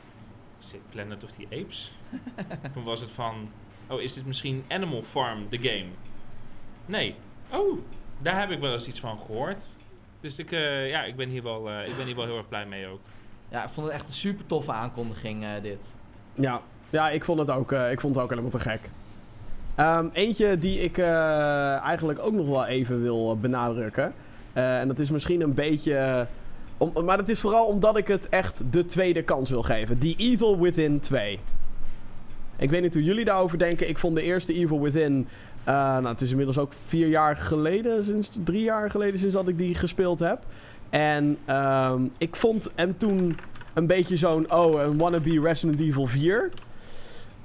Is 0.59 0.71
dit 0.71 0.81
Planet 0.89 1.23
of 1.23 1.31
the 1.31 1.45
Apes? 1.61 1.91
Toen 2.73 2.83
was 2.83 2.99
het 2.99 3.11
van... 3.11 3.49
Oh, 3.87 4.01
is 4.01 4.13
dit 4.13 4.25
misschien 4.25 4.63
Animal 4.67 5.03
Farm, 5.03 5.49
the 5.49 5.57
game? 5.57 5.85
Nee. 6.85 7.15
Oh, 7.51 7.79
daar 8.21 8.39
heb 8.39 8.49
ik 8.49 8.59
wel 8.59 8.73
eens 8.73 8.87
iets 8.87 8.99
van 8.99 9.19
gehoord. 9.19 9.65
Dus 10.19 10.39
ik, 10.39 10.51
eh, 10.51 10.89
ja, 10.89 11.03
ik, 11.03 11.15
ben 11.15 11.29
hier 11.29 11.43
wel, 11.43 11.69
eh, 11.69 11.87
ik 11.87 11.95
ben 11.95 12.05
hier 12.05 12.15
wel 12.15 12.25
heel 12.25 12.37
erg 12.37 12.47
blij 12.47 12.65
mee 12.65 12.87
ook. 12.87 12.99
Ja, 13.51 13.63
ik 13.63 13.69
vond 13.69 13.87
het 13.87 13.95
echt 13.95 14.07
een 14.07 14.13
super 14.13 14.45
toffe 14.45 14.71
aankondiging, 14.71 15.43
eh, 15.43 15.49
dit. 15.61 15.93
Ja, 16.33 16.61
ja 16.89 17.09
ik, 17.09 17.23
vond 17.23 17.39
het 17.39 17.49
ook, 17.49 17.71
eh, 17.71 17.91
ik 17.91 17.99
vond 17.99 18.15
het 18.15 18.23
ook 18.23 18.29
helemaal 18.29 18.51
te 18.51 18.59
gek. 18.59 18.79
Ehm, 19.75 20.07
eentje 20.13 20.57
die 20.57 20.79
ik 20.79 20.97
eh, 20.97 21.77
eigenlijk 21.81 22.19
ook 22.19 22.33
nog 22.33 22.47
wel 22.47 22.65
even 22.65 23.01
wil 23.01 23.37
benadrukken. 23.39 24.13
Eh, 24.53 24.79
en 24.79 24.87
dat 24.87 24.99
is 24.99 25.11
misschien 25.11 25.41
een 25.41 25.53
beetje... 25.53 25.95
eh, 25.95 26.21
om, 26.77 27.05
maar 27.05 27.17
dat 27.17 27.29
is 27.29 27.39
vooral 27.39 27.65
omdat 27.65 27.97
ik 27.97 28.07
het 28.07 28.29
echt 28.29 28.63
de 28.71 28.85
tweede 28.85 29.23
kans 29.23 29.49
wil 29.49 29.61
geven. 29.63 29.97
The 29.97 30.15
Evil 30.17 30.59
Within 30.59 30.99
2. 30.99 31.39
Ik 32.57 32.69
weet 32.69 32.81
niet 32.81 32.93
hoe 32.93 33.03
jullie 33.03 33.25
daarover 33.25 33.57
denken. 33.57 33.89
Ik 33.89 33.97
vond 33.97 34.15
de 34.15 34.21
eerste 34.21 34.53
Evil 34.53 34.81
Within... 34.81 35.27
eh, 35.63 35.73
nou, 35.73 36.07
het 36.07 36.21
is 36.21 36.29
inmiddels 36.29 36.57
ook 36.57 36.73
vier 36.85 37.07
jaar 37.07 37.35
geleden, 37.37 38.03
sinds 38.03 38.39
drie 38.43 38.63
jaar 38.63 38.89
geleden 38.89 39.19
sinds 39.19 39.33
dat 39.33 39.47
ik 39.47 39.57
die 39.57 39.75
gespeeld 39.75 40.19
heb. 40.19 40.39
En 40.89 41.37
ehm, 41.45 42.01
ik 42.17 42.35
vond 42.35 42.69
hem 42.75 42.97
toen 42.97 43.37
een 43.73 43.87
beetje 43.87 44.17
zo'n, 44.17 44.51
oh, 44.53 44.81
een 44.81 44.97
wannabe 44.97 45.41
Resident 45.41 45.79
Evil 45.79 46.07
4. 46.07 46.49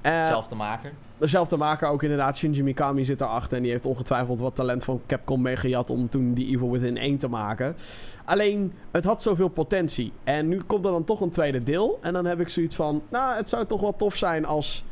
Eh, 0.01 0.27
Zelfde 0.27 0.55
maker. 0.55 0.93
Dezelfde 1.19 1.57
maker 1.57 1.89
ook 1.89 2.03
inderdaad. 2.03 2.37
Shinji 2.37 2.63
Mikami 2.63 3.05
zit 3.05 3.21
erachter. 3.21 3.57
En 3.57 3.63
die 3.63 3.73
heeft 3.73 3.87
ongetwijfeld 3.87 4.39
wat 4.39 4.55
talent 4.55 4.85
van 4.85 5.03
Capcom 5.07 5.43
meegejat 5.43 5.91
om 5.91 6.09
toen 6.09 6.35
die 6.35 6.55
Evil 6.55 6.71
Within 6.71 6.97
1 6.97 7.19
te 7.19 7.29
maken. 7.29 7.77
Alleen, 8.25 8.73
het 8.91 9.05
had 9.05 9.23
zoveel 9.23 9.49
potentie. 9.49 10.13
En 10.25 10.49
nu 10.49 10.61
komt 10.61 10.85
er 10.85 10.91
dan 10.91 11.05
toch 11.05 11.21
een 11.21 11.31
tweede 11.31 11.63
deel. 11.63 11.99
En 12.03 12.13
dan 12.13 12.25
heb 12.25 12.41
ik 12.41 12.49
zoiets 12.49 12.77
van, 12.77 13.03
nou, 13.09 13.37
het 13.37 13.49
zou 13.49 13.67
toch 13.67 13.81
wel 13.81 13.97
tof 13.97 14.17
zijn 14.17 14.45
als, 14.45 14.85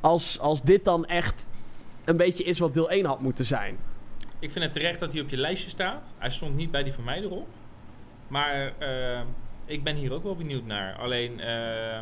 als, 0.00 0.38
als 0.38 0.62
dit 0.62 0.84
dan 0.84 1.06
echt 1.06 1.46
een 2.04 2.16
beetje 2.16 2.44
is 2.44 2.58
wat 2.58 2.74
deel 2.74 2.90
1 2.90 3.04
had 3.04 3.20
moeten 3.20 3.44
zijn. 3.44 3.76
Ik 4.38 4.52
vind 4.52 4.64
het 4.64 4.72
terecht 4.72 5.00
dat 5.00 5.12
hij 5.12 5.20
op 5.20 5.28
je 5.28 5.36
lijstje 5.36 5.70
staat. 5.70 6.12
Hij 6.18 6.30
stond 6.30 6.56
niet 6.56 6.70
bij 6.70 6.82
die 6.82 6.92
van 6.92 7.04
mij 7.04 7.22
erop. 7.22 7.46
Maar 8.28 8.72
eh, 8.78 9.20
ik 9.66 9.84
ben 9.84 9.96
hier 9.96 10.12
ook 10.12 10.22
wel 10.22 10.36
benieuwd 10.36 10.64
naar. 10.64 10.94
Alleen, 10.98 11.40
eh, 11.40 12.00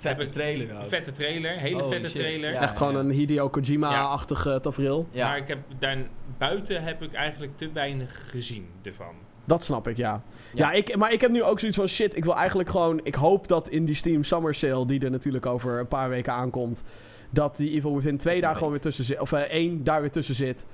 Vette 0.00 0.28
trailer 0.28 0.76
ook. 0.78 0.88
vette 0.88 1.12
trailer, 1.12 1.50
hele 1.58 1.82
Holy 1.82 1.92
vette 1.94 2.08
shit, 2.08 2.18
trailer. 2.18 2.50
ja. 2.52 2.60
echt 2.60 2.76
gewoon 2.76 2.96
een 2.96 3.10
Hideo 3.10 3.48
Kojima-achtig 3.48 4.58
tafereel. 4.62 5.06
Ja. 5.10 5.28
Maar 5.28 5.36
ik 5.36 5.48
heb 5.48 5.58
daar 5.78 5.96
buiten 6.38 6.82
heb 6.82 7.02
ik 7.02 7.12
eigenlijk 7.12 7.56
te 7.56 7.70
weinig 7.72 8.30
gezien 8.30 8.66
ervan. 8.82 9.14
Dat 9.44 9.64
snap 9.64 9.88
ik, 9.88 9.96
ja. 9.96 10.22
Ja, 10.54 10.70
Ja. 10.70 10.72
ik, 10.72 10.96
maar 10.96 11.12
ik 11.12 11.20
heb 11.20 11.30
nu 11.30 11.42
ook 11.42 11.58
zoiets 11.60 11.76
van 11.78 11.88
shit. 11.88 12.16
Ik 12.16 12.24
wil 12.24 12.34
eigenlijk 12.36 12.68
gewoon. 12.68 13.00
Ik 13.02 13.14
hoop 13.14 13.48
dat 13.48 13.68
in 13.68 13.84
die 13.84 13.94
Steam 13.94 14.24
Summer 14.24 14.54
Sale, 14.54 14.86
die 14.86 15.00
er 15.04 15.10
natuurlijk 15.10 15.46
over 15.46 15.78
een 15.78 15.88
paar 15.88 16.08
weken 16.08 16.32
aankomt. 16.32 16.82
Dat 17.30 17.56
die 17.56 17.70
Evil 17.70 17.94
Within 17.96 18.16
2 18.18 18.40
daar 18.40 18.54
gewoon 18.56 18.70
weer 18.70 18.80
tussen 18.80 19.04
zit. 19.04 19.20
Of 19.20 19.32
één 19.32 19.84
daar 19.84 20.00
weer 20.00 20.10
tussen 20.10 20.34
zit. 20.34 20.66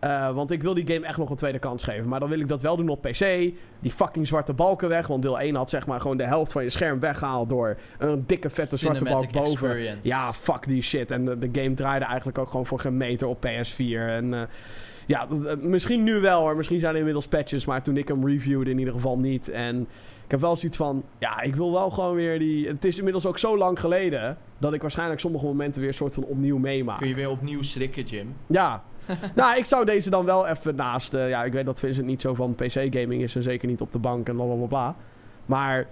Eh, 0.00 0.30
want 0.34 0.50
ik 0.50 0.62
wil 0.62 0.74
die 0.74 0.86
game 0.86 1.06
echt 1.06 1.18
nog 1.18 1.30
een 1.30 1.36
tweede 1.36 1.58
kans 1.58 1.84
geven. 1.84 2.08
Maar 2.08 2.20
dan 2.20 2.28
wil 2.28 2.40
ik 2.40 2.48
dat 2.48 2.62
wel 2.62 2.76
doen 2.76 2.88
op 2.88 3.02
PC. 3.02 3.18
Die 3.80 3.90
fucking 3.94 4.26
zwarte 4.26 4.52
balken 4.52 4.88
weg. 4.88 5.06
Want 5.06 5.22
deel 5.22 5.40
1 5.40 5.54
had 5.54 5.70
zeg 5.70 5.86
maar 5.86 6.00
gewoon 6.00 6.16
de 6.16 6.24
helft 6.24 6.52
van 6.52 6.62
je 6.62 6.68
scherm 6.70 7.00
weggehaald 7.00 7.48
door 7.48 7.76
een 7.98 8.24
dikke 8.26 8.50
vette 8.50 8.76
zwarte 8.76 9.04
balk 9.04 9.32
boven. 9.32 9.50
experience. 9.52 10.08
Ja, 10.08 10.32
fuck 10.32 10.66
die 10.66 10.82
shit. 10.82 11.10
En 11.10 11.24
de, 11.24 11.38
de 11.38 11.60
game 11.62 11.74
draaide 11.74 12.04
eigenlijk 12.04 12.38
ook 12.38 12.50
gewoon 12.50 12.66
voor 12.66 12.80
geen 12.80 12.96
meter 12.96 13.26
op 13.28 13.46
PS4. 13.46 13.78
En 14.08 14.34
eh, 14.34 14.40
ja, 15.06 15.26
dat- 15.26 15.44
eh, 15.46 15.56
misschien 15.56 16.02
nu 16.02 16.20
wel 16.20 16.40
hoor. 16.40 16.56
Misschien 16.56 16.80
zijn 16.80 16.92
er 16.92 16.98
inmiddels 16.98 17.26
patches. 17.28 17.64
Maar 17.64 17.82
toen 17.82 17.96
ik 17.96 18.08
hem 18.08 18.26
reviewde 18.28 18.70
in 18.70 18.78
ieder 18.78 18.94
geval 18.94 19.18
niet. 19.18 19.48
En 19.50 19.88
ik 20.28 20.34
heb 20.34 20.42
wel 20.42 20.56
zoiets 20.56 20.76
van... 20.76 21.04
Ja, 21.18 21.40
ik 21.40 21.56
wil 21.56 21.72
wel 21.72 21.90
gewoon 21.90 22.14
weer 22.14 22.38
die... 22.38 22.66
Het 22.68 22.84
is 22.84 22.96
inmiddels 22.98 23.26
ook 23.26 23.38
zo 23.38 23.56
lang 23.58 23.80
geleden... 23.80 24.38
dat 24.58 24.72
ik 24.72 24.80
waarschijnlijk 24.80 25.20
sommige 25.20 25.44
momenten 25.44 25.82
weer 25.82 25.94
soort 25.94 26.14
van 26.14 26.24
opnieuw 26.24 26.58
meemaak. 26.58 26.98
Kun 26.98 27.08
je 27.08 27.14
weer 27.14 27.30
opnieuw 27.30 27.62
schrikken, 27.62 28.02
Jim. 28.04 28.36
Ja. 28.46 28.82
nou, 29.34 29.58
ik 29.58 29.64
zou 29.64 29.84
deze 29.84 30.10
dan 30.10 30.24
wel 30.24 30.46
even 30.46 30.74
naast... 30.74 31.14
eh, 31.14 31.28
ja, 31.28 31.44
ik 31.44 31.52
weet 31.52 31.64
dat 31.66 31.80
Vincent 31.80 32.06
niet 32.06 32.20
zo 32.20 32.34
van 32.34 32.54
PC-gaming 32.54 33.22
is... 33.22 33.36
en 33.36 33.42
zeker 33.42 33.68
niet 33.68 33.80
op 33.80 33.92
de 33.92 33.98
bank 33.98 34.28
en 34.28 34.34
blablabla. 34.34 34.66
Bla, 34.66 34.92
bla, 34.92 34.92
bla. 34.92 34.96
Maar... 35.46 35.86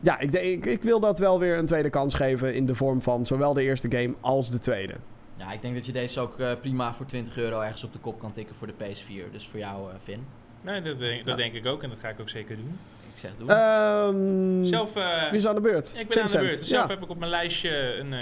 Ja, 0.00 0.18
ik, 0.18 0.32
denk, 0.32 0.44
ik, 0.44 0.66
ik 0.66 0.82
wil 0.82 1.00
dat 1.00 1.18
wel 1.18 1.38
weer 1.38 1.58
een 1.58 1.66
tweede 1.66 1.90
kans 1.90 2.14
geven... 2.14 2.54
in 2.54 2.66
de 2.66 2.74
vorm 2.74 3.02
van 3.02 3.26
zowel 3.26 3.54
de 3.54 3.62
eerste 3.62 3.90
game 3.90 4.14
als 4.20 4.50
de 4.50 4.58
tweede. 4.58 4.94
Ja, 5.36 5.52
ik 5.52 5.62
denk 5.62 5.74
dat 5.74 5.86
je 5.86 5.92
deze 5.92 6.20
ook 6.20 6.38
eh, 6.38 6.52
prima 6.60 6.94
voor 6.94 7.06
20 7.06 7.36
euro 7.36 7.60
ergens 7.60 7.84
op 7.84 7.92
de 7.92 7.98
kop 7.98 8.18
kan 8.20 8.32
tikken 8.32 8.54
voor 8.56 8.66
de 8.66 8.72
PS4. 8.72 9.32
Dus 9.32 9.46
voor 9.48 9.58
jou, 9.58 9.90
eh 9.90 9.96
Finn. 10.00 10.26
Nee, 10.60 10.82
dat, 10.82 10.98
denk, 10.98 11.18
dat 11.18 11.28
Ja. 11.28 11.34
denk 11.42 11.54
ik 11.54 11.66
ook 11.66 11.82
en 11.82 11.88
dat 11.88 11.98
ga 11.98 12.08
ik 12.08 12.20
ook 12.20 12.28
zeker 12.28 12.56
doen. 12.56 12.78
Ik 13.14 13.20
zeg 13.20 13.30
doen. 13.38 13.50
Ehm 13.50 14.64
Zelf, 14.64 14.96
eh, 14.96 15.28
wie 15.30 15.38
is 15.38 15.46
aan 15.46 15.54
de 15.54 15.60
beurt? 15.60 15.94
ik 15.96 16.08
ben 16.08 16.20
aan 16.20 16.26
de 16.26 16.38
beurt. 16.38 16.66
Zelf 16.66 16.88
Ja. 16.88 16.94
heb 16.94 17.02
ik 17.02 17.10
op 17.10 17.18
mijn 17.18 17.30
lijstje 17.30 17.96
een 17.98 18.12
eh, 18.12 18.20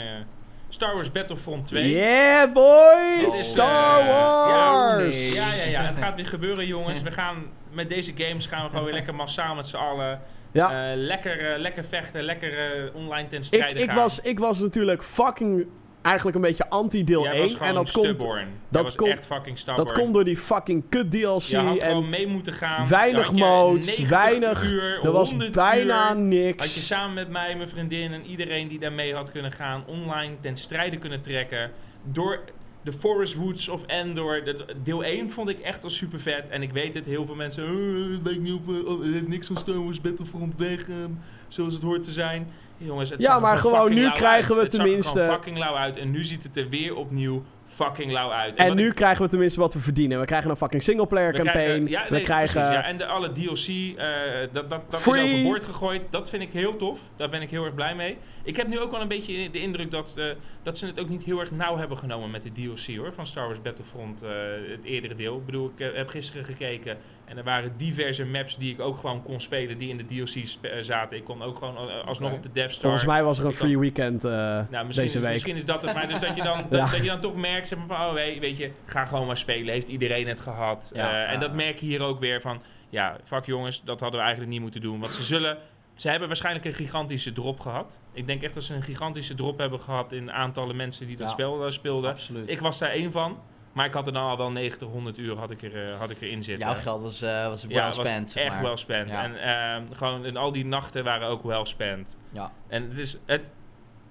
Star 0.69 0.95
Wars 0.95 1.13
Battlefront 1.13 1.67
2. 1.67 1.91
Yeah, 1.91 2.53
boy! 2.53 3.19
Dit 3.25 3.35
is, 3.35 3.51
Star 3.51 4.01
eh, 4.01 4.07
ja, 4.07 4.73
Wars! 4.97 5.35
Ja, 5.35 5.47
ja, 5.65 5.71
ja. 5.71 5.83
Het 5.87 5.99
gaat 5.99 6.15
weer 6.15 6.27
gebeuren, 6.37 6.67
jongens. 6.67 7.03
We 7.03 7.11
gaan 7.11 7.47
met 7.71 7.89
deze 7.89 8.13
games 8.17 8.47
gaan 8.47 8.63
we 8.65 8.69
gewoon 8.71 8.85
weer 8.85 8.95
lekker 9.01 9.15
massaal 9.15 9.55
met 9.55 9.67
z'n 9.67 9.77
allen. 9.77 10.21
Ja. 10.53 10.91
eh, 10.91 10.97
lekker, 10.97 11.59
lekker 11.59 11.85
vechten, 11.85 12.23
lekker 12.23 12.91
online 12.95 13.29
ten 13.29 13.39
ik, 13.39 13.45
strijde 13.45 13.79
ik, 13.81 13.87
gaan. 13.87 13.97
was, 13.97 14.21
ik 14.21 14.39
was 14.39 14.59
natuurlijk 14.61 15.03
fucking... 15.03 15.67
Eigenlijk 16.03 16.37
een 16.37 16.43
beetje 16.43 16.69
anti-deel 16.71 17.23
Jij 17.23 17.33
1. 17.33 17.41
was 17.41 17.53
gewoon 17.53 17.69
En 17.69 17.75
dat 17.75 17.91
komt, 17.91 18.07
stubborn. 18.07 18.49
Dat 18.69 18.83
was 18.83 18.95
komt- 18.95 19.11
echt 19.11 19.27
fucking 19.27 19.59
stubborn. 19.59 19.87
dat 19.87 19.97
komt 19.97 20.15
door 20.15 20.25
die 20.25 20.37
fucking 20.37 20.83
kut 20.89 21.11
DLC. 21.11 21.41
Je 21.43 21.57
had 21.57 21.81
gewoon 21.81 22.03
en 22.05 22.09
mee 22.11 22.27
moeten 22.27 22.53
gaan. 22.53 22.89
weinig 22.89 23.33
modes, 23.33 23.87
90 23.87 24.09
weinig- 24.19 24.65
Uur, 24.65 25.01
er 25.05 25.11
was 25.13 25.29
100 25.29 25.53
bijna 25.53 26.11
uur, 26.15 26.21
niks. 26.21 26.65
Had 26.65 26.75
je 26.75 26.81
samen 26.81 27.15
met 27.15 27.29
mij, 27.29 27.57
mijn 27.57 27.69
vriendin 27.69 28.13
en 28.13 28.25
iedereen 28.27 28.69
die 28.69 28.79
daarmee 28.79 29.15
had 29.15 29.31
kunnen 29.31 29.53
gaan, 29.53 29.85
online 29.87 30.35
ten 30.41 30.57
strijde 30.57 30.97
kunnen 30.97 31.21
trekken. 31.21 31.71
Door 32.05 32.41
The 32.85 32.93
Forest 32.93 33.35
Woods 33.35 33.69
of 33.69 33.87
Endor. 33.87 34.45
Dat, 34.45 34.65
deel 34.83 35.05
1 35.05 35.31
vond 35.31 35.49
ik 35.49 35.59
echt 35.61 35.85
al 35.85 35.91
super 35.91 36.21
vet. 36.21 36.49
En 36.49 36.63
ik 36.63 36.73
weet 36.73 36.95
het, 36.95 37.05
heel 37.05 37.27
veel 37.27 37.35
mensen... 37.35 37.65
"Eh, 37.65 38.13
het, 38.13 38.21
lijkt 38.25 38.41
niet 38.41 38.53
op, 38.53 38.69
eh, 38.69 38.87
oh, 38.93 39.01
het 39.03 39.13
heeft 39.13 39.29
niks 39.29 39.47
van 39.47 39.57
Star 39.57 39.85
Wars 39.85 40.01
Battlefront 40.01 40.57
weg, 40.57 40.89
ehm, 40.89 41.11
zoals 41.49 41.75
het 41.75 41.83
hoort 41.83 42.03
te 42.03 42.11
zijn. 42.11 42.49
Jongens, 42.85 43.11
het 43.11 43.23
Ja, 43.23 43.39
maar 43.39 43.59
gewoon 43.59 43.95
nu 43.95 44.11
krijgen 44.11 44.27
uit. 44.29 44.47
we 44.47 44.55
Het 44.55 44.73
er 44.73 44.79
tenminste- 44.79 45.27
fucking 45.31 45.59
lauw 45.59 45.75
uit. 45.77 45.97
En 45.97 46.11
nu 46.11 46.25
ziet 46.25 46.43
het 46.43 46.57
er 46.57 46.69
weer 46.69 46.95
opnieuw 46.97 47.43
fucking 47.75 48.13
lauw 48.13 48.31
uit. 48.31 48.57
En 48.57 48.75
nu 48.77 48.87
ik- 48.87 48.95
krijgen 48.95 49.23
we 49.25 49.29
tenminste 49.31 49.61
wat 49.61 49.75
we 49.75 49.81
verdienen. 49.81 50.19
We 50.21 50.25
krijgen 50.27 50.51
een 50.51 50.57
fucking 50.57 50.83
singleplayer 50.83 51.33
campaign. 51.33 51.85
krijgen- 51.85 51.89
ja, 51.89 52.05
we 52.09 52.21
krijgen... 52.21 52.61
precies, 52.61 52.77
ja. 52.81 52.85
En 52.85 52.97
de, 52.99 53.07
alle 53.07 53.33
DLC, 53.33 53.67
eh, 53.69 54.07
dat, 54.53 54.71
dat, 54.71 54.91
dat 54.91 55.01
is 55.01 55.07
Free. 55.07 55.33
overboord 55.33 55.63
gegooid. 55.63 56.03
Dat 56.11 56.29
vind 56.31 56.43
ik 56.43 56.53
heel 56.53 56.77
tof. 56.77 57.01
Daar 57.17 57.29
ben 57.29 57.43
ik 57.43 57.51
heel 57.51 57.65
erg 57.65 57.75
blij 57.75 57.95
mee. 57.95 58.17
Ik 58.45 58.57
heb 58.57 58.67
nu 58.69 58.81
ook 58.81 58.91
wel 58.91 59.01
een 59.01 59.09
beetje 59.09 59.51
de 59.51 59.61
indruk 59.61 59.91
dat, 59.91 60.15
eh, 60.17 60.25
dat 60.63 60.79
ze 60.79 60.87
het 60.87 61.01
ook 61.01 61.09
niet 61.09 61.23
heel 61.25 61.41
erg 61.41 61.51
nauw 61.51 61.77
hebben 61.77 61.97
genomen 61.99 62.31
met 62.31 62.43
de 62.43 62.53
DLC 62.53 62.97
hoor, 62.97 63.13
van 63.13 63.27
Star 63.27 63.47
Wars 63.47 63.63
Battlefront, 63.63 64.23
eh, 64.23 64.31
het 64.71 64.85
eerdere 64.85 65.15
deel. 65.15 65.37
Ik 65.37 65.47
bedoel, 65.47 65.73
ik 65.77 65.91
heb 65.95 66.09
gisteren 66.09 66.45
gekeken 66.45 66.97
en 67.33 67.39
er 67.39 67.45
waren 67.45 67.73
diverse 67.77 68.25
maps 68.27 68.57
die 68.57 68.73
ik 68.73 68.81
ook 68.81 68.99
gewoon 68.99 69.23
kon 69.23 69.41
spelen, 69.41 69.79
die 69.79 69.89
in 69.89 69.97
de 69.97 70.05
DLC 70.05 70.35
eh, 70.65 70.71
zaten. 70.81 71.17
Ik 71.17 71.25
kon 71.25 71.43
ook 71.43 71.59
gewoon 71.59 71.77
eh, 71.89 72.07
alsnog 72.07 72.29
Oké. 72.29 72.37
op 72.39 72.43
de 72.43 72.51
Death 72.53 72.71
Star. 72.71 72.83
Volgens 72.83 73.05
mij 73.05 73.23
was 73.23 73.39
er 73.39 73.47
een 73.47 73.53
free 73.53 73.79
weekend 73.79 74.25
eh, 74.25 74.31
Nou, 74.31 74.67
misschien, 74.71 74.87
deze 74.87 75.05
is, 75.17 75.21
week. 75.23 75.33
misschien 75.33 75.57
is 75.57 75.65
dat 75.65 75.83
het, 75.83 75.95
maar 75.95 76.09
dus 76.09 76.21
dat 76.21 76.37
je 76.37 76.43
dan, 76.43 76.59
dat, 76.71 76.79
Ja. 76.81 76.91
dat 76.91 77.01
je 77.01 77.07
dan 77.07 77.21
toch 77.21 77.35
merkt 77.35 77.69
zeg 77.69 77.79
maar, 77.79 77.87
van, 77.99 78.07
oh 78.07 78.13
weet, 78.13 78.39
weet 78.39 78.57
je, 78.57 78.71
ga 78.85 79.05
gewoon 79.05 79.27
maar 79.27 79.37
spelen. 79.37 79.73
Heeft 79.73 79.89
iedereen 79.89 80.29
het 80.29 80.41
gehad? 80.41 80.91
Ja, 80.95 81.11
Eh, 81.27 81.33
en 81.33 81.41
dat 81.41 81.53
merk 81.55 81.79
je 81.79 81.87
hier 81.87 82.01
ook 82.03 82.21
weer 82.21 82.41
van, 82.41 82.63
ja, 82.89 83.17
fuck 83.25 83.47
jongens, 83.47 83.83
dat 83.85 84.01
hadden 84.01 84.19
we 84.19 84.25
eigenlijk 84.25 84.53
niet 84.55 84.63
moeten 84.63 84.81
doen. 84.81 85.01
Want 85.01 85.13
ze 85.13 85.23
zullen, 85.23 85.59
ze 85.95 86.09
hebben 86.09 86.29
waarschijnlijk 86.29 86.65
een 86.65 86.75
gigantische 86.75 87.33
drop 87.33 87.61
gehad. 87.61 88.01
Ik 88.13 88.27
denk 88.27 88.43
echt 88.43 88.55
dat 88.55 88.63
ze 88.63 88.75
een 88.75 88.83
gigantische 88.83 89.35
drop 89.35 89.59
hebben 89.59 89.81
gehad 89.81 90.13
in 90.13 90.33
aantallen 90.33 90.77
mensen 90.77 91.07
die 91.07 91.17
dat 91.17 91.27
Ja. 91.27 91.33
spel 91.33 91.65
eh, 91.65 91.71
speelden. 91.71 92.11
Absoluut. 92.11 92.51
Ik 92.51 92.61
was 92.61 92.79
daar 92.79 92.91
één 92.91 93.13
van, 93.13 93.39
maar 93.73 93.87
ik 93.87 93.93
had 93.93 94.07
er 94.07 94.13
dan 94.13 94.23
al 94.23 94.37
wel 94.37 94.51
90, 94.51 94.89
100 94.89 95.19
uur 95.19 95.37
had 95.37 95.51
ik, 95.51 95.63
er, 95.63 95.91
eh, 95.91 95.99
had 95.99 96.11
ik 96.11 96.21
erin 96.21 96.43
zitten. 96.43 96.67
Jouw 96.67 96.81
geld 96.81 97.03
was, 97.03 97.23
eh 97.23 97.47
was 97.47 97.65
well 97.65 97.77
ja, 97.77 97.87
het 97.87 97.97
was 97.97 98.35
echt 98.35 98.55
maar. 98.55 98.63
wel 98.63 98.77
spent. 98.77 99.09
Ja. 99.09 99.23
En 99.23 99.43
ehm, 99.43 99.93
gewoon 99.93 100.25
en 100.25 100.37
al 100.37 100.53
die 100.53 100.65
nachten 100.65 101.05
waren 101.05 101.29
ook 101.29 101.43
wel 101.43 101.65
spent. 101.65 102.19
Ja. 102.33 102.53
En 102.69 102.89
het 102.89 102.99
is 102.99 103.19
het. 103.27 103.53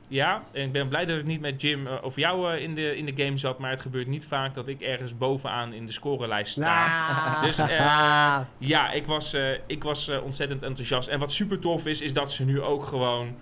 Ja, 0.08 0.44
en 0.52 0.64
ik 0.64 0.72
ben 0.72 0.88
blij 0.88 1.06
dat 1.06 1.18
het 1.18 1.26
niet 1.26 1.42
met 1.42 1.62
Jim 1.62 1.88
eh, 1.88 1.94
of 2.02 2.16
jou 2.16 2.58
in, 2.58 2.76
de, 2.76 2.98
in 2.98 3.06
de 3.06 3.24
game 3.24 3.38
zat, 3.38 3.60
maar 3.60 3.72
het 3.72 3.82
gebeurt 3.82 4.08
niet 4.08 4.26
vaak 4.26 4.54
dat 4.54 4.68
ik 4.68 4.82
ergens 4.82 5.18
bovenaan 5.18 5.74
in 5.74 5.86
de 5.86 5.92
scorelijst 5.92 6.52
sta. 6.52 6.86
Ah. 6.86 7.44
Dus. 7.46 7.58
Ja, 8.58 8.92
ik 8.92 9.08
was, 9.08 9.34
eh, 9.34 9.52
ik 9.68 9.84
was 9.84 10.10
ontzettend 10.24 10.64
enthousiast. 10.64 11.08
En 11.08 11.20
wat 11.20 11.32
super 11.32 11.60
tof 11.60 11.86
is, 11.86 12.02
is 12.02 12.14
dat 12.14 12.32
ze 12.32 12.44
nu 12.44 12.62
ook 12.62 12.86
gewoon 12.86 13.36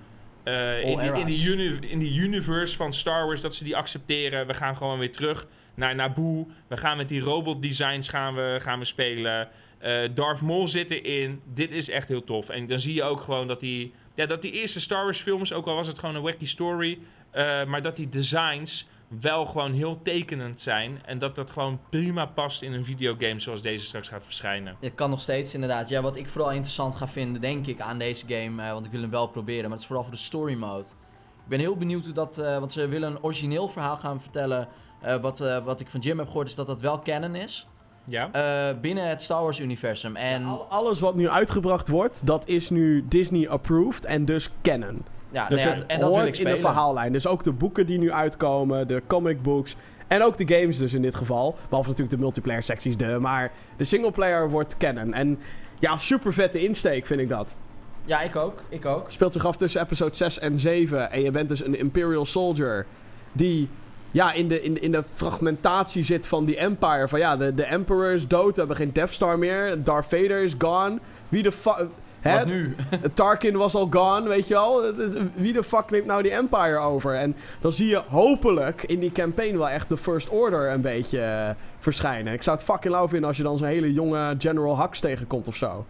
eh, 0.44 0.82
in, 0.82 0.98
die, 0.98 1.12
in, 1.12 1.26
die 1.26 1.90
in 1.90 2.00
die 2.00 2.20
universe 2.20 2.76
van 2.76 2.94
Star 2.94 3.26
Wars, 3.26 3.42
dat 3.42 3.56
ze 3.56 3.64
die 3.64 3.76
accepteren. 3.76 4.48
We 4.48 4.54
gaan 4.54 4.78
gewoon 4.78 5.00
weer 5.00 5.12
terug 5.12 5.48
naar 5.80 5.96
Naboo. 5.96 6.48
We 6.68 6.78
gaan 6.78 6.98
met 6.98 7.08
die 7.08 7.22
robot 7.22 7.62
designs 7.62 8.10
gaan 8.10 8.36
we, 8.36 8.58
gaan 8.62 8.80
we 8.80 8.86
spelen. 8.86 9.50
Eh 9.80 10.10
Darth 10.14 10.42
Maul 10.42 10.68
zit 10.68 10.92
erin. 10.92 11.42
Dit 11.54 11.72
is 11.72 11.90
echt 11.90 12.08
heel 12.08 12.24
tof. 12.24 12.50
En 12.50 12.68
dan 12.68 12.80
zie 12.80 12.94
je 12.94 13.04
ook 13.04 13.22
gewoon 13.22 13.48
dat 13.48 13.60
die, 13.60 13.94
ja, 14.14 14.26
dat 14.26 14.42
die 14.42 14.52
eerste 14.52 14.80
Star 14.80 15.04
Wars 15.04 15.20
films, 15.20 15.54
ook 15.54 15.68
al 15.68 15.76
was 15.76 15.88
het 15.88 16.00
gewoon 16.00 16.16
een 16.16 16.22
wacky 16.22 16.46
story, 16.46 17.00
eh, 17.32 17.66
maar 17.66 17.82
dat 17.82 17.96
die 17.96 18.10
designs 18.10 18.88
wel 19.22 19.46
gewoon 19.46 19.74
heel 19.74 20.02
tekenend 20.02 20.60
zijn. 20.60 21.02
En 21.06 21.18
dat 21.18 21.36
dat 21.36 21.52
gewoon 21.52 21.80
prima 21.90 22.26
past 22.26 22.62
in 22.62 22.74
een 22.74 22.86
videogame 22.86 23.40
zoals 23.40 23.62
deze 23.62 23.86
straks 23.86 24.08
gaat 24.08 24.24
verschijnen. 24.24 24.76
Het 24.80 24.96
kan 24.96 25.10
nog 25.10 25.22
steeds 25.22 25.54
inderdaad. 25.54 25.90
Ja, 25.90 26.02
wat 26.02 26.16
ik 26.16 26.28
vooral 26.28 26.52
interessant 26.52 26.96
ga 26.96 27.08
vinden, 27.08 27.42
denk 27.42 27.68
ik, 27.68 27.80
aan 27.80 28.00
deze 28.00 28.26
game, 28.28 28.64
eh, 28.64 28.72
want 28.72 28.86
ik 28.86 28.92
wil 28.92 29.02
hem 29.02 29.10
wel 29.10 29.28
proberen, 29.28 29.64
maar 29.64 29.72
het 29.72 29.80
is 29.80 29.86
vooral 29.86 30.04
voor 30.04 30.14
de 30.14 30.20
story 30.20 30.56
mode. 30.56 30.88
Ik 31.44 31.56
ben 31.56 31.60
heel 31.60 31.78
benieuwd 31.78 32.06
hoe 32.06 32.14
dat, 32.14 32.36
want 32.36 32.72
ze 32.72 32.88
willen 32.88 33.12
een 33.12 33.24
origineel 33.24 33.68
verhaal 33.68 33.98
gaan 33.98 34.22
vertellen. 34.22 34.68
Eh, 35.02 35.16
wat, 35.16 35.40
eh, 35.40 35.58
wat 35.66 35.80
ik 35.80 35.88
van 35.90 36.00
Jim 36.00 36.18
heb 36.18 36.28
gehoord 36.28 36.48
is 36.48 36.56
dat 36.56 36.68
dat 36.68 36.82
wel 36.82 37.02
canon 37.02 37.36
is. 37.36 37.68
Ja? 38.06 38.30
eh, 38.32 38.80
binnen 38.82 39.08
het 39.10 39.22
Star 39.22 39.42
Wars 39.42 39.60
universum. 39.60 40.16
En 40.16 40.46
Al- 40.46 40.66
alles 40.70 41.00
wat 41.00 41.16
nu 41.16 41.30
uitgebracht 41.30 41.88
wordt, 41.88 42.22
dat 42.26 42.48
is 42.48 42.70
nu 42.70 43.06
Disney-approved 43.08 44.06
en 44.06 44.26
dus 44.26 44.50
canon. 44.62 45.04
ja, 45.32 45.48
Dus 45.48 45.64
nou 45.64 45.76
ja, 45.76 45.82
het 45.82 45.92
en 45.92 46.00
dat 46.00 46.16
wil 46.16 46.26
ik 46.26 46.38
in 46.38 46.46
de 46.46 46.58
verhaallijn. 46.58 47.14
Dus 47.14 47.28
ook 47.28 47.44
de 47.44 47.52
boeken 47.52 47.86
die 47.86 47.98
nu 48.00 48.12
uitkomen, 48.12 48.88
de 48.88 49.02
comic 49.08 49.42
books 49.42 49.76
en 50.08 50.24
ook 50.24 50.38
de 50.38 50.56
games 50.60 50.78
dus 50.78 50.94
in 50.94 51.02
dit 51.02 51.16
geval. 51.16 51.56
Behalve 51.68 51.90
natuurlijk 51.90 52.16
de 52.16 52.22
multiplayer 52.24 52.64
secties, 52.64 52.98
de, 52.98 53.18
maar 53.20 53.52
de 53.78 53.84
singleplayer 53.84 54.50
wordt 54.50 54.78
canon. 54.78 55.14
En 55.14 55.40
ja, 55.80 55.98
super 55.98 56.34
vette 56.34 56.64
insteek 56.64 57.06
vind 57.06 57.20
ik 57.22 57.30
dat. 57.30 57.56
Ja, 58.06 58.22
ik 58.22 58.36
ook. 58.36 58.62
Ik 58.70 58.86
ook. 58.86 59.12
Speelt 59.12 59.34
zich 59.34 59.46
af 59.46 59.58
tussen 59.58 59.82
episode 59.82 60.16
6 60.16 60.40
en 60.40 60.60
7 60.60 61.12
en 61.12 61.22
je 61.22 61.32
bent 61.32 61.50
dus 61.50 61.66
een 61.66 61.78
Imperial 61.80 62.26
Soldier 62.26 62.86
die 63.32 63.70
ja, 64.12 64.34
in, 64.34 64.48
de, 64.48 64.62
in, 64.62 64.74
de, 64.74 64.80
in 64.80 64.92
de 64.92 65.04
fragmentatie 65.14 66.04
zit 66.04 66.28
van 66.28 66.46
die 66.46 66.58
Empire. 66.58 67.08
Van 67.08 67.20
ja, 67.20 67.38
de, 67.38 67.54
de 67.54 67.64
Emperor 67.64 68.12
is 68.12 68.28
dood, 68.28 68.52
we 68.52 68.60
hebben 68.60 68.76
geen 68.76 68.94
Death 68.94 69.12
Star 69.12 69.40
meer, 69.40 69.84
Darth 69.84 70.06
Vader 70.06 70.44
is 70.44 70.56
gone. 70.58 71.00
Wie 71.30 71.44
de 71.44 71.52
fuck... 71.52 71.86
Hè? 72.20 72.38
Wat 72.38 72.46
nu? 72.46 72.76
Tarkin 73.14 73.58
was 73.58 73.76
al 73.76 73.88
gone, 73.90 74.28
weet 74.28 74.48
je 74.48 74.54
wel. 74.54 74.84
Wie 75.34 75.54
de 75.54 75.64
fuck 75.64 75.90
neemt 75.90 76.06
nou 76.06 76.22
die 76.22 76.32
Empire 76.32 76.78
over? 76.78 77.16
En 77.16 77.36
dan 77.62 77.72
zie 77.72 77.88
je 77.88 78.02
hopelijk 78.08 78.84
in 78.84 79.00
die 79.00 79.12
campaign 79.12 79.58
wel 79.58 79.70
echt 79.70 79.90
de 79.90 79.98
First 79.98 80.30
Order 80.30 80.72
een 80.72 80.82
beetje 80.82 81.22
eh, 81.22 81.50
verschijnen. 81.80 82.34
Ik 82.34 82.44
zou 82.44 82.58
het 82.58 82.66
fucking 82.66 82.94
lauw 82.94 83.08
vinden 83.08 83.28
als 83.28 83.38
je 83.38 83.44
dan 83.44 83.58
zo'n 83.58 83.68
hele 83.68 83.94
jonge 83.94 84.36
General 84.38 84.80
Hux 84.80 85.00
tegenkomt 85.00 85.48
of 85.48 85.56
zo. 85.56 85.86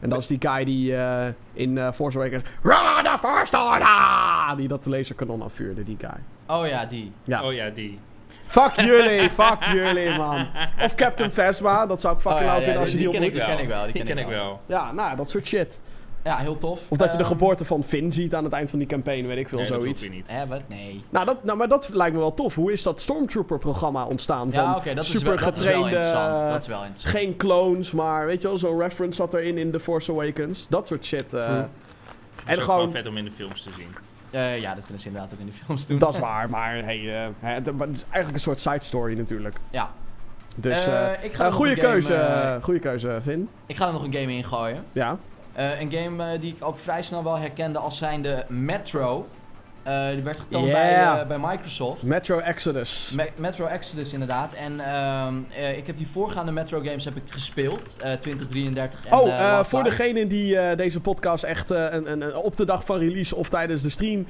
En 0.00 0.08
dat 0.08 0.18
is 0.18 0.26
die 0.26 0.38
guy 0.40 0.64
die 0.64 0.96
eh, 0.96 1.26
in 1.52 1.78
eh 1.78 1.92
Force 1.92 2.18
Awakens... 2.18 2.44
Run 2.62 3.04
the 3.04 3.16
First 3.20 3.54
Order! 3.54 4.56
Die 4.56 4.68
dat 4.68 4.86
laserkanon 4.86 5.42
afvuurde, 5.42 5.82
die 5.82 5.96
guy. 5.98 6.20
Oh 6.50 6.66
ja, 6.66 6.84
die. 6.86 7.12
Ja. 7.24 7.44
Oh 7.44 7.52
ja, 7.52 7.70
die. 7.70 7.98
Fuck 8.46 8.72
jullie, 8.90 9.30
fuck 9.30 9.64
jullie, 9.72 10.10
man. 10.16 10.46
Of 10.82 10.94
Captain 10.94 11.30
Phasma, 11.36 11.86
dat 11.86 12.00
zou 12.00 12.14
ik 12.14 12.20
fucking 12.20 12.40
Oh 12.42 12.46
ja, 12.46 12.52
lauw 12.52 12.58
ja, 12.58 12.64
vinden 12.64 12.82
als 12.82 12.90
je 12.92 12.96
die- 12.98 13.10
die, 13.10 13.20
die 13.20 13.30
ken 13.30 13.58
ik 13.58 13.68
wel, 13.68 13.84
die 13.92 14.04
ken 14.04 14.18
ik 14.18 14.26
wel. 14.26 14.60
Ja, 14.66 14.92
nou, 14.92 15.16
dat 15.16 15.30
soort 15.30 15.46
shit. 15.46 15.80
Ja, 16.24 16.36
heel 16.36 16.58
tof. 16.58 16.80
Of 16.88 16.98
dat 16.98 17.10
je 17.10 17.16
de 17.16 17.22
Ehm, 17.22 17.32
geboorte 17.32 17.64
van 17.64 17.84
Finn 17.84 18.12
ziet 18.12 18.34
aan 18.34 18.44
het 18.44 18.52
eind 18.52 18.70
van 18.70 18.78
die 18.78 18.88
campaign, 18.88 19.26
weet 19.26 19.36
ik 19.36 19.48
veel, 19.48 19.58
Nee, 19.58 19.68
dat 19.68 19.80
zoiets. 19.80 20.00
weer 20.00 20.10
niet. 20.10 20.24
Hè, 20.28 20.46
wat? 20.46 20.60
Nee. 20.66 21.04
Nou, 21.10 21.26
dat, 21.26 21.44
nou, 21.44 21.58
maar 21.58 21.68
dat 21.68 21.88
lijkt 21.92 22.12
me 22.14 22.20
wel 22.20 22.34
tof. 22.34 22.54
Hoe 22.54 22.72
is 22.72 22.82
dat 22.82 23.00
Stormtrooper-programma 23.00 24.04
ontstaan? 24.04 24.48
Ja, 24.52 24.64
van 24.64 24.74
oké, 24.74 24.94
dat, 24.94 25.04
is 25.04 25.10
super 25.10 25.26
wel, 25.34 25.36
dat 25.44 25.56
is 25.56 25.62
wel 25.64 25.72
getrainde, 25.72 25.96
interessant. 25.96 26.50
Dat 26.52 26.60
is 26.62 26.66
wel 26.66 26.84
interessant. 26.84 27.16
geen 27.24 27.36
clones, 27.36 27.90
maar 27.92 28.26
weet 28.26 28.42
je 28.42 28.48
wel, 28.48 28.58
zo'n 28.58 28.78
reference 28.80 29.16
zat 29.16 29.34
erin 29.34 29.58
in 29.58 29.70
The 29.70 29.80
Force 29.80 30.10
Awakens. 30.12 30.66
Dat 30.68 30.88
soort 30.88 31.04
shit. 31.04 31.34
eh. 31.34 31.46
Dat 31.46 31.68
En 32.44 32.56
is 32.58 32.64
gewoon, 32.64 32.90
vet 32.90 33.06
om 33.06 33.16
in 33.16 33.24
de 33.24 33.30
films 33.32 33.62
te 33.62 33.70
zien. 33.76 33.88
Eh, 34.30 34.60
ja, 34.60 34.74
dat 34.74 34.82
kunnen 34.84 35.00
ze 35.02 35.06
inderdaad 35.08 35.32
ook 35.34 35.40
in 35.40 35.46
de 35.46 35.52
films 35.64 35.86
doen. 35.86 35.98
dat 35.98 36.14
is 36.14 36.20
waar, 36.20 36.50
maar 36.50 36.74
hey, 36.74 37.24
eh, 37.24 37.28
het, 37.40 37.66
het 37.66 37.76
is 37.90 38.02
eigenlijk 38.02 38.32
een 38.34 38.40
soort 38.40 38.58
side 38.60 38.80
story 38.84 39.16
natuurlijk. 39.18 39.56
Ja, 39.70 39.90
Dus, 40.54 40.86
Eh, 40.86 41.08
ik 41.22 41.34
ga 41.34 41.44
nog 41.44 41.54
goede 41.54 41.70
een 41.70 41.76
game, 41.80 41.92
keuze, 41.92 42.58
goede 42.62 42.80
keuze, 42.80 43.18
Vin. 43.22 43.48
ik 43.66 43.76
ga 43.76 43.86
er 43.86 43.92
nog 43.92 44.02
een 44.04 44.12
game 44.14 44.32
in 44.32 44.44
gooien. 44.44 44.84
Ja. 44.92 45.16
Een 45.54 45.92
game 45.92 46.38
die 46.38 46.54
ik 46.56 46.64
ook 46.64 46.78
vrij 46.78 47.02
snel 47.02 47.24
wel 47.24 47.38
herkende 47.38 47.78
als 47.78 47.98
zijnde 47.98 48.44
Metro. 48.48 49.26
Eh, 49.82 50.10
die 50.10 50.22
werd 50.22 50.40
getoond 50.40 50.66
Yeah. 50.66 50.78
bij, 51.14 51.20
eh, 51.20 51.26
bij 51.26 51.38
Microsoft. 51.38 52.02
Metro 52.02 52.38
Exodus. 52.38 53.12
Me- 53.14 53.30
Metro 53.36 53.66
Exodus 53.66 54.12
inderdaad. 54.12 54.54
En 54.54 54.80
ehm, 54.80 55.34
eh, 55.56 55.76
ik 55.76 55.86
heb 55.86 55.96
die 55.96 56.06
voorgaande 56.12 56.52
Metro 56.52 56.80
games 56.80 57.04
heb 57.04 57.16
ik 57.16 57.22
gespeeld. 57.26 57.96
eh 58.00 58.12
2033 58.12 59.06
en 59.06 59.12
Oh, 59.18 59.60
voor 59.64 59.82
Light. 59.82 59.96
degenen 59.98 60.28
die 60.28 60.76
deze 60.76 61.00
podcast 61.00 61.44
echt 61.44 61.70
een, 61.70 62.10
een, 62.12 62.34
op 62.36 62.56
de 62.56 62.64
dag 62.64 62.84
van 62.84 62.98
release 62.98 63.36
of 63.36 63.48
tijdens 63.48 63.82
de 63.82 63.90
stream 63.90 64.26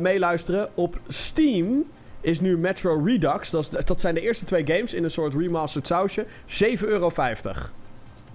meeluisteren. 0.00 0.68
Op 0.74 0.98
Steam 1.08 1.84
is 2.20 2.40
nu 2.40 2.58
Metro 2.58 3.02
Redux. 3.04 3.50
Dat, 3.50 3.62
is, 3.62 3.84
dat 3.84 4.00
zijn 4.00 4.14
de 4.14 4.20
eerste 4.20 4.44
twee 4.44 4.66
games 4.66 4.94
in 4.94 5.04
een 5.04 5.10
soort 5.10 5.34
remastered 5.34 5.86
sausje. 5.86 6.26
7,50 6.46 6.88
euro. 6.88 7.10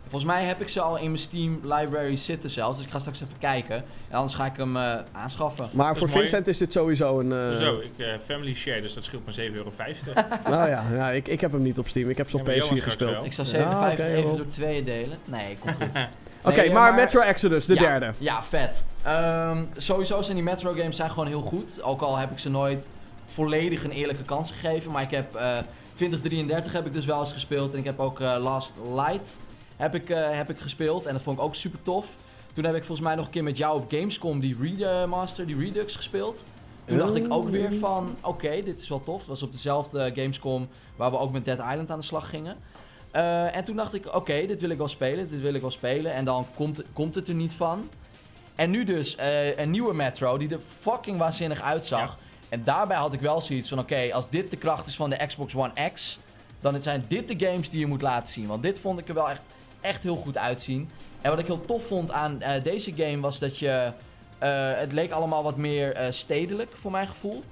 Volgens 0.09 0.31
mij 0.31 0.43
heb 0.43 0.61
ik 0.61 0.69
ze 0.69 0.81
al 0.81 0.97
in 0.97 1.05
mijn 1.11 1.17
Steam 1.17 1.59
library 1.63 2.15
zitten 2.15 2.49
zelfs. 2.49 2.77
Dus 2.77 2.85
ik 2.85 2.91
ga 2.91 2.99
straks 2.99 3.21
even 3.21 3.37
kijken. 3.39 3.75
En 4.09 4.15
anders 4.15 4.33
ga 4.33 4.45
ik 4.45 4.57
hem 4.57 4.77
eh, 4.77 4.95
aanschaffen. 5.11 5.69
Maar 5.71 5.97
voor 5.97 6.07
mooi. 6.07 6.19
Vincent 6.19 6.47
is 6.47 6.57
dit 6.57 6.71
sowieso 6.71 7.19
een... 7.19 7.31
eh, 7.31 7.55
Zo, 7.65 7.79
ik 7.79 7.91
eh, 8.05 8.07
family 8.25 8.55
share, 8.55 8.81
dus 8.81 8.93
dat 8.93 9.03
scheelt 9.03 9.25
maar 9.25 9.35
7,50 9.49 9.53
euro. 9.55 9.71
Nou 10.49 10.69
ja, 10.69 10.83
ja 10.93 11.09
ik, 11.09 11.27
ik 11.27 11.41
heb 11.41 11.51
hem 11.51 11.61
niet 11.61 11.77
op 11.79 11.87
Steam. 11.87 12.09
Ik 12.09 12.17
heb 12.17 12.29
ze 12.29 12.37
op 12.37 12.47
Ja, 12.47 12.47
maar 12.47 12.55
PS4 12.55 12.59
Johan 12.63 12.77
straks 12.77 12.95
gespeeld. 12.95 13.25
Ik 13.25 13.33
zou 13.33 13.47
Ja, 13.47 13.53
57 13.53 14.05
oké, 14.05 14.13
even 14.15 14.37
door 14.37 14.47
twee 14.47 14.83
delen. 14.83 15.17
Nee, 15.25 15.57
komt 15.59 15.75
goed. 15.75 15.91
Oké, 16.43 16.55
Nee, 16.61 16.71
maar, 16.71 16.93
Metro 16.93 17.19
Exodus, 17.21 17.65
de 17.65 17.73
ja, 17.73 17.79
derde. 17.81 18.13
Ja, 18.17 18.43
vet. 18.43 18.85
Ehm, 19.03 19.63
sowieso 19.77 20.21
zijn 20.21 20.35
die 20.35 20.45
Metro 20.45 20.73
games 20.73 20.95
zijn 20.95 21.09
gewoon 21.09 21.27
heel 21.27 21.41
goed. 21.41 21.81
Ook 21.83 22.01
al 22.01 22.17
heb 22.17 22.31
ik 22.31 22.39
ze 22.39 22.49
nooit 22.49 22.87
volledig 23.33 23.83
een 23.83 23.91
eerlijke 23.91 24.23
kans 24.23 24.51
gegeven. 24.51 24.91
Maar 24.91 25.01
ik 25.01 25.11
heb 25.11 25.35
eh 25.35 25.57
2033 25.93 26.71
heb 26.73 26.85
ik 26.85 26.93
dus 26.93 27.05
wel 27.05 27.19
eens 27.19 27.31
gespeeld. 27.31 27.73
En 27.73 27.77
ik 27.79 27.85
heb 27.85 27.99
ook 27.99 28.19
eh, 28.19 28.35
Last 28.39 28.73
Light 28.95 29.39
heb 29.77 29.95
ik, 29.95 30.09
eh, 30.09 30.37
heb 30.37 30.49
ik 30.49 30.59
gespeeld. 30.59 31.05
En 31.05 31.13
dat 31.13 31.21
vond 31.21 31.37
ik 31.37 31.43
ook 31.43 31.55
super 31.55 31.79
tof. 31.83 32.05
Toen 32.53 32.63
heb 32.63 32.75
ik 32.75 32.83
volgens 32.83 33.07
mij 33.07 33.15
nog 33.15 33.25
een 33.25 33.31
keer 33.31 33.43
met 33.43 33.57
jou 33.57 33.81
op 33.81 33.91
Gamescom 33.91 34.39
die 34.39 34.57
Remaster, 34.61 35.47
die 35.47 35.57
Redux 35.57 35.95
gespeeld. 35.95 36.45
Toen 36.85 36.97
dacht 36.97 37.15
ik 37.15 37.25
ook 37.29 37.49
weer 37.49 37.73
van, 37.73 38.15
oké, 38.21 38.61
dit 38.63 38.79
is 38.79 38.89
wel 38.89 39.03
tof. 39.03 39.19
Dat 39.19 39.27
was 39.27 39.43
op 39.43 39.51
dezelfde 39.51 40.11
Gamescom 40.15 40.67
waar 40.95 41.11
we 41.11 41.17
ook 41.17 41.31
met 41.31 41.45
Dead 41.45 41.57
Island 41.57 41.91
aan 41.91 41.99
de 41.99 42.05
slag 42.05 42.29
gingen. 42.29 42.57
Eh, 43.11 43.55
en 43.55 43.63
toen 43.63 43.75
dacht 43.75 43.93
ik, 43.93 44.15
oké, 44.15 44.45
dit 44.47 44.61
wil 44.61 44.69
ik 44.69 44.77
wel 44.77 44.87
spelen, 44.87 45.29
dit 45.29 45.41
wil 45.41 45.53
ik 45.53 45.61
wel 45.61 45.71
spelen. 45.71 46.13
En 46.13 46.25
dan 46.25 46.45
komt, 46.55 46.83
komt 46.93 47.15
het 47.15 47.27
er 47.27 47.33
niet 47.33 47.53
van. 47.53 47.89
En 48.55 48.69
nu 48.69 48.83
dus 48.83 49.15
eh, 49.15 49.57
een 49.57 49.71
nieuwe 49.71 49.93
Metro 49.93 50.37
die 50.37 50.49
er 50.49 50.59
fucking 50.79 51.17
waanzinnig 51.17 51.61
uitzag. 51.61 52.17
En 52.49 52.63
daarbij 52.63 52.97
had 52.97 53.13
ik 53.13 53.21
wel 53.21 53.41
zoiets 53.41 53.69
van, 53.69 53.79
oké, 53.79 54.09
als 54.13 54.29
dit 54.29 54.51
de 54.51 54.57
kracht 54.57 54.87
is 54.87 54.95
van 54.95 55.09
de 55.09 55.25
Xbox 55.25 55.55
One 55.55 55.91
X, 55.93 56.19
dan 56.59 56.81
zijn 56.81 57.05
dit 57.07 57.27
de 57.27 57.45
games 57.47 57.69
die 57.69 57.79
je 57.79 57.87
moet 57.87 58.01
laten 58.01 58.33
zien. 58.33 58.47
Want 58.47 58.63
dit 58.63 58.79
vond 58.79 58.99
ik 58.99 59.07
er 59.07 59.13
wel 59.13 59.29
echt, 59.29 59.41
echt 59.81 60.03
heel 60.03 60.15
goed 60.15 60.37
uitzien. 60.37 60.89
En 61.21 61.29
wat 61.29 61.39
ik 61.39 61.45
heel 61.45 61.65
tof 61.65 61.85
vond 61.87 62.11
aan 62.11 62.41
eh, 62.41 62.63
deze 62.63 62.93
game 62.95 63.19
was 63.19 63.39
dat 63.39 63.57
je... 63.57 63.91
eh, 64.37 64.71
het 64.73 64.93
leek 64.93 65.11
allemaal 65.11 65.43
wat 65.43 65.57
meer 65.57 65.93
eh, 65.93 66.11
stedelijk, 66.11 66.69
voor 66.73 66.91
mijn 66.91 67.07
gevoel. 67.07 67.43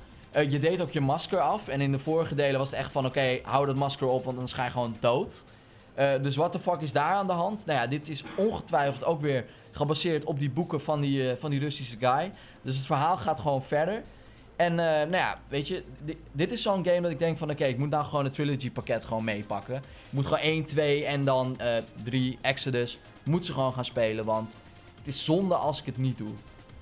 Je 0.49 0.59
deed 0.59 0.81
ook 0.81 0.91
je 0.91 1.01
masker 1.01 1.39
af. 1.39 1.67
En 1.67 1.81
in 1.81 1.91
de 1.91 1.99
vorige 1.99 2.35
delen 2.35 2.59
was 2.59 2.69
het 2.69 2.79
echt 2.79 2.91
van, 2.91 3.05
oké, 3.05 3.39
hou 3.43 3.65
dat 3.65 3.75
masker 3.75 4.07
op, 4.07 4.25
want 4.25 4.37
dan 4.37 4.49
ga 4.49 4.63
je 4.63 4.71
gewoon 4.71 4.95
dood. 4.99 5.43
Dus 6.21 6.35
wat 6.35 6.53
de 6.53 6.59
fuck 6.59 6.81
is 6.81 6.91
daar 6.91 7.13
aan 7.13 7.27
de 7.27 7.33
hand? 7.33 7.65
Nou 7.65 7.79
ja, 7.79 7.87
dit 7.87 8.09
is 8.09 8.23
ongetwijfeld 8.37 9.05
ook 9.05 9.21
weer 9.21 9.45
gebaseerd 9.71 10.23
op 10.23 10.39
die 10.39 10.49
boeken 10.49 10.81
van 10.81 11.01
die, 11.01 11.35
van 11.35 11.49
die 11.49 11.59
Russische 11.59 11.97
guy. 11.99 12.31
Dus 12.61 12.75
het 12.75 12.85
verhaal 12.85 13.17
gaat 13.17 13.39
gewoon 13.39 13.63
verder. 13.63 14.03
En 14.55 14.71
eh, 14.71 14.85
nou 14.85 15.11
ja, 15.15 15.39
weet 15.47 15.67
je, 15.67 15.83
di- 16.05 16.17
dit 16.31 16.51
is 16.51 16.61
zo'n 16.61 16.85
game 16.85 17.01
dat 17.01 17.11
ik 17.11 17.19
denk 17.19 17.37
van... 17.37 17.49
oké, 17.49 17.65
ik 17.65 17.77
moet 17.77 17.89
nou 17.89 18.03
gewoon 18.05 18.23
het 18.23 18.33
trilogy 18.33 18.71
pakket 18.71 19.05
gewoon 19.05 19.23
meepakken. 19.23 19.75
Ik 19.75 19.81
moet 20.09 20.23
gewoon 20.25 20.39
1, 20.39 20.65
2 20.65 21.05
en 21.05 21.25
dan 21.25 21.55
eh 21.59 21.67
3, 22.03 22.37
Exodus. 22.41 22.97
Moet 23.23 23.45
ze 23.45 23.53
gewoon 23.53 23.73
gaan 23.73 23.85
spelen, 23.85 24.25
want 24.25 24.57
het 24.97 25.07
is 25.07 25.25
zonde 25.25 25.55
als 25.55 25.79
ik 25.79 25.85
het 25.85 25.97
niet 25.97 26.17
doe. 26.17 26.27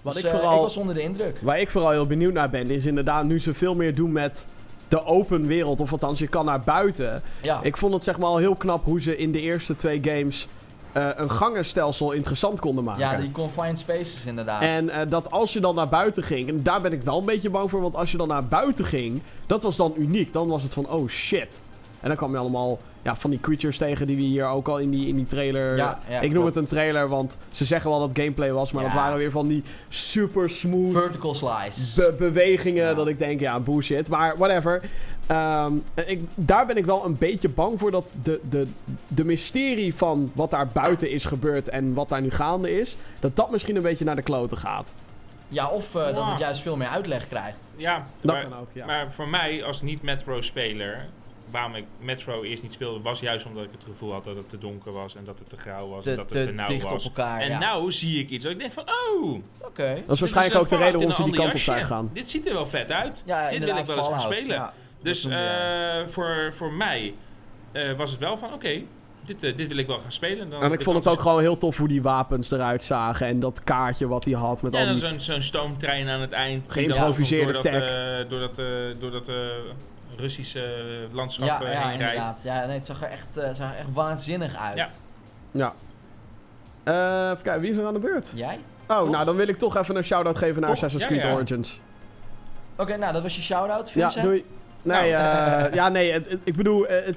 Wat 0.01 0.13
Dus, 0.13 0.23
ik 0.23 0.29
eh, 0.29 0.35
vooral- 0.35 0.55
ik 0.55 0.61
was 0.61 0.77
onder 0.77 0.95
de 0.95 1.01
indruk. 1.01 1.37
Waar 1.41 1.59
ik 1.59 1.71
vooral 1.71 1.91
heel 1.91 2.07
benieuwd 2.07 2.33
naar 2.33 2.49
ben, 2.49 2.69
is 2.69 2.85
inderdaad 2.85 3.25
nu 3.25 3.39
ze 3.39 3.53
veel 3.53 3.75
meer 3.75 3.95
doen 3.95 4.11
met 4.11 4.45
de 4.87 5.05
open 5.05 5.45
wereld. 5.47 5.79
Of 5.81 5.91
althans, 5.91 6.19
je 6.19 6.27
kan 6.27 6.45
naar 6.45 6.61
buiten. 6.61 7.21
Ja, 7.41 7.59
Ik 7.63 7.77
vond 7.77 7.93
het 7.93 8.03
zeg 8.03 8.17
maar 8.17 8.27
al 8.27 8.37
heel 8.37 8.55
knap 8.55 8.83
hoe 8.85 9.01
ze 9.01 9.17
in 9.17 9.31
de 9.31 9.41
eerste 9.41 9.75
twee 9.75 9.99
games 10.03 10.47
eh, 10.93 11.09
een 11.15 11.31
gangenstelsel 11.31 12.11
interessant 12.11 12.59
konden 12.59 12.83
maken. 12.83 13.01
ja 13.01 13.17
die 13.17 13.31
confined 13.31 13.79
spaces 13.79 14.25
inderdaad. 14.25 14.61
En 14.61 14.89
eh, 14.89 15.09
dat 15.09 15.31
als 15.31 15.53
je 15.53 15.59
dan 15.59 15.75
naar 15.75 15.89
buiten 15.89 16.23
ging, 16.23 16.49
en 16.49 16.63
daar 16.63 16.81
ben 16.81 16.93
ik 16.93 17.03
wel 17.03 17.17
een 17.17 17.25
beetje 17.25 17.49
bang 17.49 17.69
voor, 17.69 17.81
want 17.81 17.95
als 17.95 18.11
je 18.11 18.17
dan 18.17 18.27
naar 18.27 18.45
buiten 18.45 18.85
ging, 18.85 19.21
dat 19.45 19.63
was 19.63 19.75
dan 19.75 19.93
uniek. 19.97 20.33
Dan 20.33 20.47
was 20.47 20.63
het 20.63 20.73
van, 20.73 20.89
oh 20.89 21.07
shit. 21.07 21.61
En 21.99 22.07
dan 22.07 22.17
kwam 22.17 22.31
je 22.31 22.37
allemaal 22.37 22.79
ja, 23.03 23.15
van 23.15 23.29
die 23.29 23.39
creatures 23.39 23.77
tegen 23.77 24.07
die 24.07 24.15
we 24.15 24.21
hier 24.21 24.45
ook 24.47 24.67
al 24.67 24.79
in 24.79 24.89
die, 24.89 25.07
in 25.07 25.15
die 25.15 25.25
trailer... 25.25 25.75
Ja, 25.77 25.99
ja, 26.09 26.15
ik 26.15 26.21
noem 26.31 26.31
klopt. 26.41 26.55
het 26.55 26.63
een 26.63 26.69
trailer, 26.69 27.07
want 27.07 27.37
ze 27.51 27.65
zeggen 27.65 27.89
wel 27.89 27.99
dat 27.99 28.09
het 28.09 28.17
gameplay 28.17 28.51
was, 28.53 28.71
maar 28.71 28.83
Ja. 28.83 28.89
dat 28.89 28.97
waren 28.99 29.17
weer 29.17 29.31
van 29.31 29.47
die 29.47 29.63
super 29.89 30.49
smooth 30.49 30.93
Vertical 30.93 31.35
slice. 31.35 31.81
be- 31.95 32.15
bewegingen 32.17 32.85
Ja. 32.85 32.93
dat 32.93 33.07
ik 33.07 33.17
denk, 33.19 33.39
ja, 33.39 33.59
bullshit. 33.59 34.09
Maar 34.09 34.37
whatever. 34.37 34.81
Ehm, 35.27 35.73
ik, 36.05 36.21
daar 36.35 36.65
ben 36.65 36.77
ik 36.77 36.85
wel 36.85 37.05
een 37.05 37.17
beetje 37.17 37.49
bang 37.49 37.79
voor 37.79 37.91
dat 37.91 38.15
de, 38.23 38.39
de, 38.49 38.67
de 39.07 39.25
mysterie 39.25 39.95
van 39.95 40.31
wat 40.33 40.51
daar 40.51 40.67
buiten 40.67 41.11
is 41.11 41.25
gebeurd 41.25 41.69
en 41.69 41.93
wat 41.93 42.09
daar 42.09 42.21
nu 42.21 42.29
gaande 42.31 42.79
is, 42.79 42.97
dat 43.19 43.35
dat 43.35 43.51
misschien 43.51 43.75
een 43.75 43.81
beetje 43.81 44.05
naar 44.05 44.15
de 44.15 44.21
kloten 44.21 44.57
gaat. 44.57 44.93
ja, 45.47 45.67
of 45.69 45.95
eh, 45.95 46.15
dat 46.15 46.25
het 46.29 46.39
juist 46.39 46.61
veel 46.61 46.77
meer 46.77 46.87
uitleg 46.87 47.27
krijgt. 47.27 47.73
Ja, 47.75 48.05
Dat 48.21 48.33
maar, 48.35 48.43
kan 48.43 48.59
ook, 48.59 48.67
ja. 48.73 48.85
maar 48.85 49.11
voor 49.11 49.27
mij 49.27 49.63
als 49.63 49.81
niet-Metro-speler, 49.81 51.05
waarom 51.53 51.75
ik 51.75 51.85
Metro 51.99 52.43
eerst 52.43 52.63
niet 52.63 52.73
speelde, 52.73 53.01
was 53.01 53.19
juist 53.19 53.45
omdat 53.45 53.63
ik 53.63 53.69
het 53.71 53.83
gevoel 53.83 54.11
had 54.11 54.23
dat 54.23 54.35
het 54.35 54.49
te 54.49 54.57
donker 54.57 54.91
was 54.91 55.15
en 55.15 55.23
dat 55.25 55.39
het 55.39 55.49
te 55.49 55.57
grauw 55.57 55.87
was 55.87 56.05
en 56.05 56.11
Te, 56.11 56.17
dat 56.17 56.17
het 56.33 56.41
te 56.41 56.45
te 56.45 56.51
nauw 56.51 56.67
dicht 56.67 56.83
was. 56.89 57.05
op 57.05 57.17
elkaar. 57.17 57.39
en 57.41 57.49
ja. 57.49 57.59
nou 57.59 57.91
zie 57.91 58.19
ik 58.19 58.29
iets 58.29 58.43
dat 58.43 58.53
ik 58.53 58.59
denk 58.59 58.71
van, 58.71 58.83
oh, 58.89 59.33
Oké. 59.61 60.03
Dat 60.05 60.15
is 60.15 60.19
waarschijnlijk 60.19 60.59
ook 60.61 60.69
de 60.69 60.75
reden 60.75 60.93
waarom 60.93 61.13
ze 61.13 61.23
die 61.23 61.33
kant 61.33 61.53
op 61.53 61.59
zijn 61.59 61.79
gegaan. 61.81 62.09
Dit 62.13 62.29
ziet 62.29 62.47
er 62.47 62.53
wel 62.53 62.65
vet 62.65 62.91
uit. 62.91 63.23
Ja, 63.25 63.49
Dit 63.49 63.63
wil 63.63 63.77
ik 63.77 63.85
wel 63.85 63.97
eens 63.97 64.07
gaan 64.07 64.21
spelen. 64.21 64.47
ja. 64.55 64.73
Dus 65.01 65.25
eh, 65.25 66.07
voor, 66.07 66.51
voor 66.55 66.71
mij 66.71 67.13
eh, 67.71 67.91
was 67.93 68.11
het 68.11 68.19
wel 68.19 68.37
van, 68.37 68.53
oké, 68.53 68.81
dit, 69.25 69.43
eh, 69.43 69.55
dit 69.57 69.67
wil 69.67 69.77
ik 69.77 69.87
wel 69.87 69.99
gaan 69.99 70.11
spelen. 70.11 70.49
Dan 70.49 70.63
En 70.63 70.71
ik 70.71 70.81
vond 70.81 70.97
het 70.97 71.07
ook 71.07 71.19
gewoon 71.19 71.39
heel 71.41 71.57
tof 71.57 71.77
hoe 71.77 71.87
die 71.87 72.01
wapens 72.01 72.51
eruit 72.51 72.83
zagen 72.83 73.27
en 73.27 73.39
dat 73.39 73.63
kaartje 73.63 74.07
wat 74.07 74.25
hij 74.25 74.33
had 74.33 74.61
met 74.61 74.73
Ja, 74.73 74.79
al 74.79 74.85
dan 74.85 74.95
die... 74.95 75.05
zo'n 75.07 75.19
zo'n 75.19 75.41
stoomtrein 75.41 76.09
aan 76.09 76.21
het 76.21 76.31
eind. 76.31 76.71
Geïmproviseerde 76.71 77.51
dan 77.51 77.61
door 77.61 77.71
dat, 77.71 78.53
tech. 78.53 78.63
eh, 78.63 78.99
door 78.99 79.11
dat, 80.17 80.19
eh, 80.19 80.19
dat 80.19 80.19
eh, 80.19 80.19
Russische 80.19 81.07
landschap 81.11 81.47
Ja, 81.47 81.59
ja 81.61 81.67
heen 81.67 81.77
rijdt. 81.97 82.01
inderdaad. 82.01 82.37
Ja, 82.41 82.65
nee, 82.65 82.75
het 82.77 82.85
zag 82.85 83.01
er 83.03 83.09
echt, 83.11 83.37
eh, 83.37 83.53
zag 83.53 83.71
er 83.71 83.77
echt 83.77 83.87
waanzinnig 83.93 84.55
uit. 84.55 84.75
Ja. 84.75 84.87
Ja. 85.51 85.73
Eh, 86.83 87.29
even 87.31 87.43
kijken, 87.43 87.61
wie 87.61 87.69
is 87.71 87.77
er 87.77 87.85
aan 87.85 87.93
de 87.93 87.99
beurt? 87.99 88.31
Jij? 88.35 88.59
Oh, 88.87 88.97
Toch? 88.97 89.09
nou 89.09 89.25
dan 89.25 89.35
wil 89.35 89.47
ik 89.47 89.57
toch 89.57 89.77
even 89.77 89.95
een 89.95 90.03
shout-out 90.03 90.37
geven 90.37 90.55
naar 90.61 90.69
Toch? 90.69 90.71
Assassin's 90.83 91.03
Ja, 91.03 91.09
Creed 91.09 91.23
ja. 91.23 91.33
Origins. 91.33 91.79
Oké, 92.75 92.97
nou, 92.97 93.13
dat 93.13 93.21
was 93.21 93.35
je 93.35 93.41
shout-out, 93.41 93.87
Ja, 93.91 94.01
Vincent. 94.01 94.23
doei. 94.25 94.45
Nee, 94.83 95.11
Nou. 95.11 95.63
eh, 95.63 95.73
ja, 95.73 95.89
nee, 95.89 96.11
het, 96.11 96.29
het- 96.29 96.39
ik 96.43 96.55
bedoel, 96.55 96.85
eh, 96.87 97.05
het, 97.05 97.15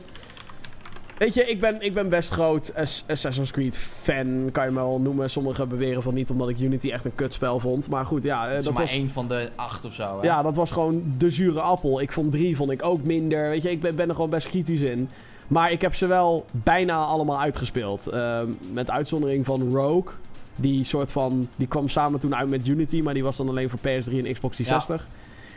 weet 1.18 1.34
je, 1.34 1.44
ik 1.44 1.60
ben, 1.60 1.82
ik 1.82 1.94
ben 1.94 2.08
best 2.08 2.30
groot 2.30 2.72
Ass- 2.74 3.04
Assassin's 3.08 3.50
Creed 3.50 3.78
fan, 3.78 4.48
kan 4.52 4.64
je 4.64 4.70
me 4.70 4.76
wel 4.76 5.00
noemen. 5.00 5.30
Sommigen 5.30 5.68
beweren 5.68 6.02
van 6.02 6.14
niet, 6.14 6.30
omdat 6.30 6.48
ik 6.48 6.60
Unity 6.60 6.90
echt 6.90 7.04
een 7.04 7.14
kutspel 7.14 7.58
vond. 7.58 7.88
Maar 7.88 8.06
goed, 8.06 8.22
ja, 8.22 8.42
eh, 8.44 8.48
dat 8.48 8.58
is 8.58 8.64
dat 8.64 8.72
maar 8.72 8.82
was... 8.82 8.92
één 8.92 9.10
van 9.10 9.28
de 9.28 9.50
acht 9.54 9.84
of 9.84 9.94
zo. 9.94 10.18
Hè? 10.20 10.26
Ja, 10.26 10.42
dat 10.42 10.56
was 10.56 10.70
gewoon 10.70 11.14
de 11.18 11.30
zure 11.30 11.60
appel. 11.60 12.00
Ik 12.00 12.12
vond 12.12 12.32
drie 12.32 12.56
vond 12.56 12.70
ik 12.70 12.84
ook 12.84 13.02
minder. 13.02 13.48
Weet 13.48 13.62
je, 13.62 13.70
ik 13.70 13.80
ben, 13.80 13.96
ben 13.96 14.08
er 14.08 14.14
gewoon 14.14 14.30
best 14.30 14.48
kritisch 14.48 14.80
in. 14.80 15.08
Maar 15.46 15.72
ik 15.72 15.80
heb 15.80 15.94
ze 15.94 16.06
wel 16.06 16.44
bijna 16.50 17.04
allemaal 17.04 17.40
uitgespeeld. 17.40 18.06
Ehm, 18.06 18.48
met 18.72 18.90
uitzondering 18.90 19.44
van 19.44 19.72
Rogue. 19.72 20.12
Die 20.56 20.84
soort 20.84 21.12
van. 21.12 21.48
Die 21.56 21.66
kwam 21.66 21.88
samen 21.88 22.20
toen 22.20 22.36
uit 22.36 22.48
met 22.48 22.68
Unity. 22.68 23.00
Maar 23.00 23.14
die 23.14 23.22
was 23.22 23.36
dan 23.36 23.48
alleen 23.48 23.70
voor 23.70 23.78
PS3 23.78 24.12
en 24.24 24.32
Xbox 24.32 24.56
360. 24.56 25.06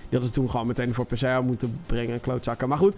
Die 0.09 0.19
hadden 0.19 0.27
ze 0.27 0.31
toen 0.41 0.49
gewoon 0.49 0.67
meteen 0.67 0.93
voor 0.93 1.05
PC 1.05 1.23
aan 1.23 1.45
moeten 1.45 1.79
brengen. 1.85 2.19
Klootzakken. 2.19 2.67
Maar 2.69 2.77
goed. 2.77 2.95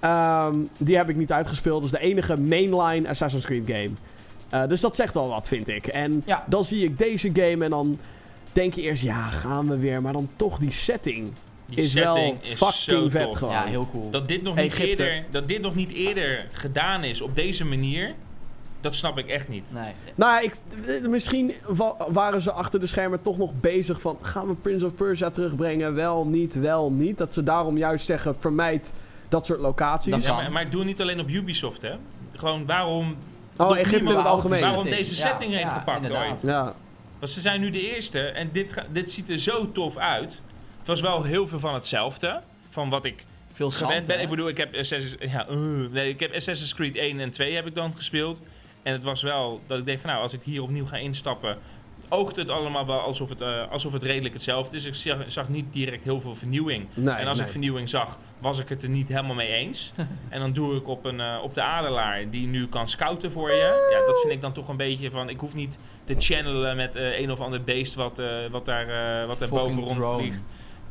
ehm, 0.00 0.54
die 0.76 0.96
heb 0.96 1.08
ik 1.08 1.16
niet 1.16 1.32
uitgespeeld. 1.32 1.82
Dat 1.82 1.92
is 1.92 1.98
de 1.98 2.04
enige 2.06 2.36
mainline 2.36 3.08
Assassin's 3.08 3.44
Creed 3.44 3.62
game. 3.66 3.90
Eh, 4.48 4.68
dus 4.68 4.80
dat 4.80 4.96
zegt 4.96 5.14
wel 5.14 5.28
wat, 5.28 5.48
vind 5.48 5.68
ik. 5.68 5.86
En 5.86 6.22
Ja. 6.26 6.44
dan 6.48 6.64
zie 6.64 6.84
ik 6.84 6.98
deze 6.98 7.30
game 7.32 7.64
en 7.64 7.70
dan 7.70 7.98
denk 8.52 8.74
je 8.74 8.82
eerst, 8.82 9.02
ja, 9.02 9.28
gaan 9.28 9.68
we 9.68 9.78
weer. 9.78 10.02
Maar 10.02 10.12
dan 10.12 10.28
toch 10.36 10.58
die 10.58 10.70
setting 10.70 11.32
Die 11.66 11.78
is 11.78 11.92
wel 11.92 12.16
is 12.40 12.56
fucking 12.56 12.74
zo 12.74 13.08
vet 13.08 13.22
tof. 13.22 13.36
gewoon. 13.36 13.52
Ja, 13.54 13.64
heel 13.64 13.88
cool. 13.92 14.10
Dat 14.10 14.28
dit, 14.28 14.42
nog 14.42 14.54
niet 14.56 14.64
Egypte. 14.72 15.04
eerder, 15.04 15.24
dat 15.30 15.48
dit 15.48 15.60
nog 15.60 15.74
niet 15.74 15.90
eerder 15.92 16.46
gedaan 16.52 17.04
is 17.04 17.20
op 17.20 17.34
deze 17.34 17.64
manier, 17.64 18.14
dat 18.84 18.94
snap 18.94 19.18
ik 19.18 19.26
echt 19.28 19.48
niet. 19.48 19.70
Nee. 19.74 19.92
Nou 20.14 20.32
ja, 20.32 20.40
ik, 20.40 20.54
eh, 20.86 21.08
misschien 21.08 21.52
wa- 21.66 21.96
waren 22.08 22.40
ze 22.40 22.52
achter 22.52 22.80
de 22.80 22.86
schermen 22.86 23.22
toch 23.22 23.38
nog 23.38 23.50
bezig 23.60 24.00
van... 24.00 24.18
gaan 24.22 24.46
we 24.48 24.54
Prince 24.54 24.86
of 24.86 24.94
Persia 24.94 25.30
terugbrengen? 25.30 25.94
Wel, 25.94 26.26
niet, 26.26 26.54
wel, 26.54 26.92
niet. 26.92 27.18
Dat 27.18 27.34
ze 27.34 27.42
daarom 27.42 27.76
juist 27.78 28.06
zeggen, 28.06 28.36
vermijd 28.38 28.92
dat 29.28 29.46
soort 29.46 29.60
locaties. 29.60 30.10
Dat 30.12 30.22
Ja, 30.22 30.34
maar, 30.34 30.52
maar 30.52 30.62
ik 30.62 30.70
doe 30.70 30.80
het 30.80 30.88
niet 30.88 31.00
alleen 31.00 31.20
op 31.20 31.28
Ubisoft, 31.28 31.82
hè. 31.82 31.92
Gewoon 32.36 32.66
waarom, 32.66 33.16
oh, 33.56 33.78
Egypte 33.78 34.10
in 34.12 34.16
het 34.18 34.26
algemeen. 34.26 34.60
Waarom- 34.60 34.82
deze 34.84 35.14
Ja, 35.14 35.28
setting 35.28 35.52
heeft 35.52 35.62
ja, 35.64 35.78
gepakt 35.78 36.00
inderdaad. 36.00 36.30
ooit. 36.30 36.42
Ja, 36.42 36.74
Want 37.18 37.30
ze 37.30 37.40
zijn 37.40 37.60
nu 37.60 37.70
de 37.70 37.94
eerste 37.94 38.20
en 38.20 38.50
dit, 38.52 38.74
dit 38.90 39.10
ziet 39.10 39.28
er 39.30 39.38
zo 39.38 39.72
tof 39.72 39.96
uit. 39.96 40.40
Het 40.78 40.86
was 40.86 41.00
wel 41.00 41.22
heel 41.22 41.48
veel 41.48 41.58
van 41.60 41.74
hetzelfde. 41.74 42.40
Van 42.70 42.88
wat 42.90 43.04
ik 43.04 43.24
Veel 43.52 43.70
zand, 43.70 43.86
gewend 43.90 44.06
ben. 44.06 44.16
hè? 44.16 44.22
Ik 44.22 44.28
bedoel, 44.28 44.48
ik 44.48 44.56
heb 44.56 44.74
Assassin's, 44.74 45.16
ja, 45.32 45.46
uh, 45.50 45.56
nee, 45.90 46.08
ik 46.08 46.20
heb 46.20 46.34
Assassin's 46.34 46.74
Creed 46.74 46.96
1 46.96 47.20
en 47.20 47.30
2 47.30 47.54
heb 47.54 47.66
ik 47.66 47.74
dan 47.74 47.92
gespeeld. 47.96 48.40
En 48.84 48.92
het 48.92 49.02
was 49.02 49.22
wel 49.22 49.60
dat 49.66 49.78
ik 49.78 49.84
denk 49.84 50.00
van 50.00 50.10
nou, 50.10 50.22
als 50.22 50.32
ik 50.32 50.42
hier 50.42 50.62
opnieuw 50.62 50.86
ga 50.86 50.96
instappen, 50.96 51.58
oogt 52.08 52.36
het 52.36 52.48
allemaal 52.48 52.86
wel 52.86 53.00
alsof 53.00 53.28
het, 53.28 53.40
eh, 53.40 53.70
alsof 53.70 53.92
het 53.92 54.02
redelijk 54.02 54.34
hetzelfde 54.34 54.76
is. 54.76 54.84
Ik 54.84 54.94
zag, 54.94 55.18
zag 55.26 55.48
niet 55.48 55.72
direct 55.72 56.04
heel 56.04 56.20
veel 56.20 56.34
vernieuwing. 56.34 56.86
nee, 56.94 57.14
en 57.14 57.26
als 57.26 57.36
nee. 57.36 57.46
ik 57.46 57.52
vernieuwing 57.52 57.88
zag, 57.88 58.18
was 58.40 58.58
ik 58.58 58.68
het 58.68 58.82
er 58.82 58.88
niet 58.88 59.08
helemaal 59.08 59.34
mee 59.34 59.52
eens. 59.52 59.92
en 60.28 60.40
dan 60.40 60.52
doe 60.52 60.76
ik 60.76 60.88
op, 60.88 61.04
een, 61.04 61.20
eh, 61.20 61.38
op 61.42 61.54
de 61.54 61.62
adelaar 61.62 62.30
die 62.30 62.46
nu 62.46 62.66
kan 62.66 62.88
scouten 62.88 63.30
voor 63.30 63.50
je. 63.50 63.88
Ja, 63.92 64.06
dat 64.06 64.20
vind 64.20 64.32
ik 64.32 64.40
dan 64.40 64.52
toch 64.52 64.68
een 64.68 64.76
beetje 64.76 65.10
van, 65.10 65.28
ik 65.28 65.40
hoef 65.40 65.54
niet 65.54 65.78
te 66.04 66.14
channelen 66.18 66.76
met 66.76 66.96
eh, 66.96 67.18
een 67.18 67.30
of 67.30 67.40
ander 67.40 67.64
beest 67.64 67.94
wat, 67.94 68.18
eh, 68.18 68.26
wat 68.50 68.64
daar, 68.64 68.88
eh, 69.22 69.26
wat 69.26 69.38
daar 69.38 69.48
boven 69.48 69.84
rondvliegt. 69.84 70.42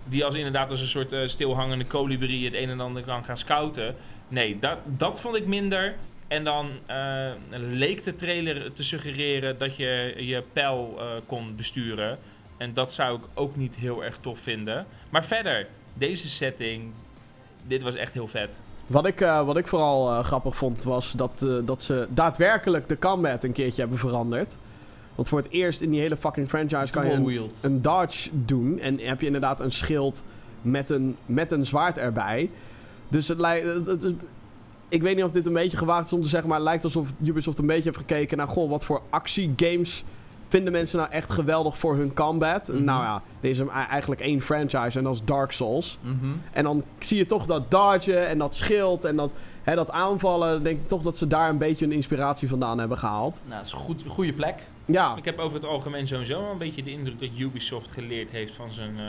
Die 0.06 0.26
als 0.26 0.36
inderdaad 0.36 0.70
als 0.70 0.82
een 0.82 0.88
soort 0.88 1.12
eh, 1.12 1.28
stilhangende 1.28 1.86
kolibrie 1.86 2.46
het 2.46 2.54
een 2.54 2.70
en 2.70 2.80
ander 2.80 3.04
kan 3.04 3.26
gaan 3.26 3.38
scouten. 3.38 3.96
Nee, 4.28 4.60
dat, 4.60 4.78
dat 4.86 5.22
vond 5.22 5.36
ik 5.36 5.46
minder. 5.46 5.96
En 6.34 6.44
dan 6.44 6.70
eh, 6.86 7.32
leek 7.50 8.04
de 8.04 8.16
trailer 8.16 8.74
te 8.74 8.84
suggereren 8.84 9.58
dat 9.58 9.76
je 9.76 10.14
je 10.18 10.44
pijl 10.54 10.96
eh, 10.98 11.06
kon 11.26 11.56
besturen. 11.56 12.18
En 12.58 12.74
dat 12.74 12.94
zou 12.94 13.18
ik 13.18 13.24
ook 13.34 13.56
niet 13.56 13.76
heel 13.76 14.04
erg 14.04 14.18
tof 14.22 14.40
vinden. 14.40 14.86
Maar 15.10 15.26
verder, 15.26 15.68
deze 15.94 16.30
setting, 16.30 16.92
dit 17.68 17.82
was 17.82 17.96
echt 17.96 18.14
heel 18.14 18.28
vet. 18.28 18.60
Wat 18.88 19.06
ik, 19.06 19.22
eh, 19.22 19.46
wat 19.46 19.58
ik 19.58 19.68
vooral 19.68 20.10
eh, 20.10 20.24
grappig 20.24 20.58
vond, 20.58 20.84
was 20.84 21.12
dat, 21.12 21.42
eh, 21.42 21.56
dat 21.66 21.84
ze 21.84 22.08
daadwerkelijk 22.10 22.88
de 22.88 23.00
combat 23.00 23.44
een 23.44 23.52
keertje 23.52 23.82
hebben 23.82 24.00
veranderd. 24.00 24.58
Want 25.16 25.30
voor 25.30 25.38
het 25.38 25.50
eerst 25.50 25.82
in 25.82 25.90
die 25.90 26.00
hele 26.00 26.18
fucking 26.18 26.50
franchise 26.50 26.92
kan 26.92 27.08
je 27.08 27.50
een 27.62 27.82
dodge 27.82 28.30
doen. 28.32 28.80
En 28.80 29.00
heb 29.00 29.20
je 29.20 29.26
inderdaad 29.26 29.60
een 29.60 29.72
schild 29.72 30.24
met 30.62 30.90
een, 30.90 31.18
met 31.26 31.52
een 31.52 31.66
zwaard 31.66 31.98
erbij. 31.98 32.50
Dus 33.08 33.28
het 33.28 33.40
lijkt... 33.40 33.68
ik 34.94 35.02
weet 35.02 35.16
niet 35.16 35.26
of 35.26 35.32
dit 35.32 35.46
een 35.46 35.54
beetje 35.54 35.78
gewaagd 35.78 36.06
is 36.06 36.14
om 36.14 36.22
te 36.22 36.30
zeggen, 36.30 36.50
maar 36.50 36.58
het 36.58 36.68
lijkt 36.68 36.84
alsof 36.84 37.08
Ubisoft 37.24 37.58
een 37.58 37.66
beetje 37.66 37.84
heeft 37.84 37.98
gekeken 37.98 38.38
naar, 38.38 38.48
goh, 38.48 38.70
wat 38.70 38.86
voor 38.86 39.02
actiegames 39.10 40.04
vinden 40.48 40.72
mensen 40.72 40.98
nou 40.98 41.12
echt 41.12 41.32
geweldig 41.32 41.78
voor 41.78 41.96
hun 41.96 42.14
combat? 42.14 42.68
Mhm. 42.68 42.84
Nou 42.84 43.04
ja, 43.04 43.22
deze 43.40 43.64
is 43.64 43.70
eigenlijk 43.70 44.22
één 44.22 44.42
franchise 44.42 44.98
en 44.98 45.04
dat 45.04 45.14
is 45.14 45.22
Dark 45.26 45.52
Souls. 45.52 45.98
Mhm. 46.02 46.32
En 46.52 46.64
dan 46.64 46.84
zie 47.00 47.18
je 47.18 47.26
toch 47.26 47.46
dat 47.46 47.72
dodgen 47.72 48.28
en 48.28 48.38
dat 48.38 48.56
schild 48.56 49.06
en 49.06 49.16
dat, 49.16 49.32
hè, 49.64 49.76
dat 49.76 49.92
aanvallen. 49.92 50.50
Dan 50.52 50.64
denk 50.64 50.82
ik 50.82 50.88
toch 50.88 51.02
dat 51.02 51.18
ze 51.18 51.28
daar 51.28 51.50
een 51.50 51.58
beetje 51.58 51.86
hun 51.86 51.94
inspiratie 51.94 52.48
vandaan 52.48 52.80
hebben 52.80 52.98
gehaald. 52.98 53.42
Nou, 53.44 53.58
dat 53.58 53.66
is 53.66 53.72
een 53.72 53.80
goed, 53.80 54.04
goede 54.08 54.34
plek. 54.34 54.56
Ja, 54.86 55.16
Ik 55.16 55.26
heb 55.26 55.40
over 55.40 55.56
het 55.56 55.66
algemeen 55.66 56.08
sowieso 56.08 56.42
wel 56.42 56.52
een 56.52 56.58
beetje 56.58 56.84
de 56.84 56.92
indruk 56.92 57.20
dat 57.20 57.30
Ubisoft 57.38 57.92
geleerd 57.92 58.30
heeft 58.30 58.56
van 58.56 58.72
zijn, 58.72 58.98
eh, 58.98 59.04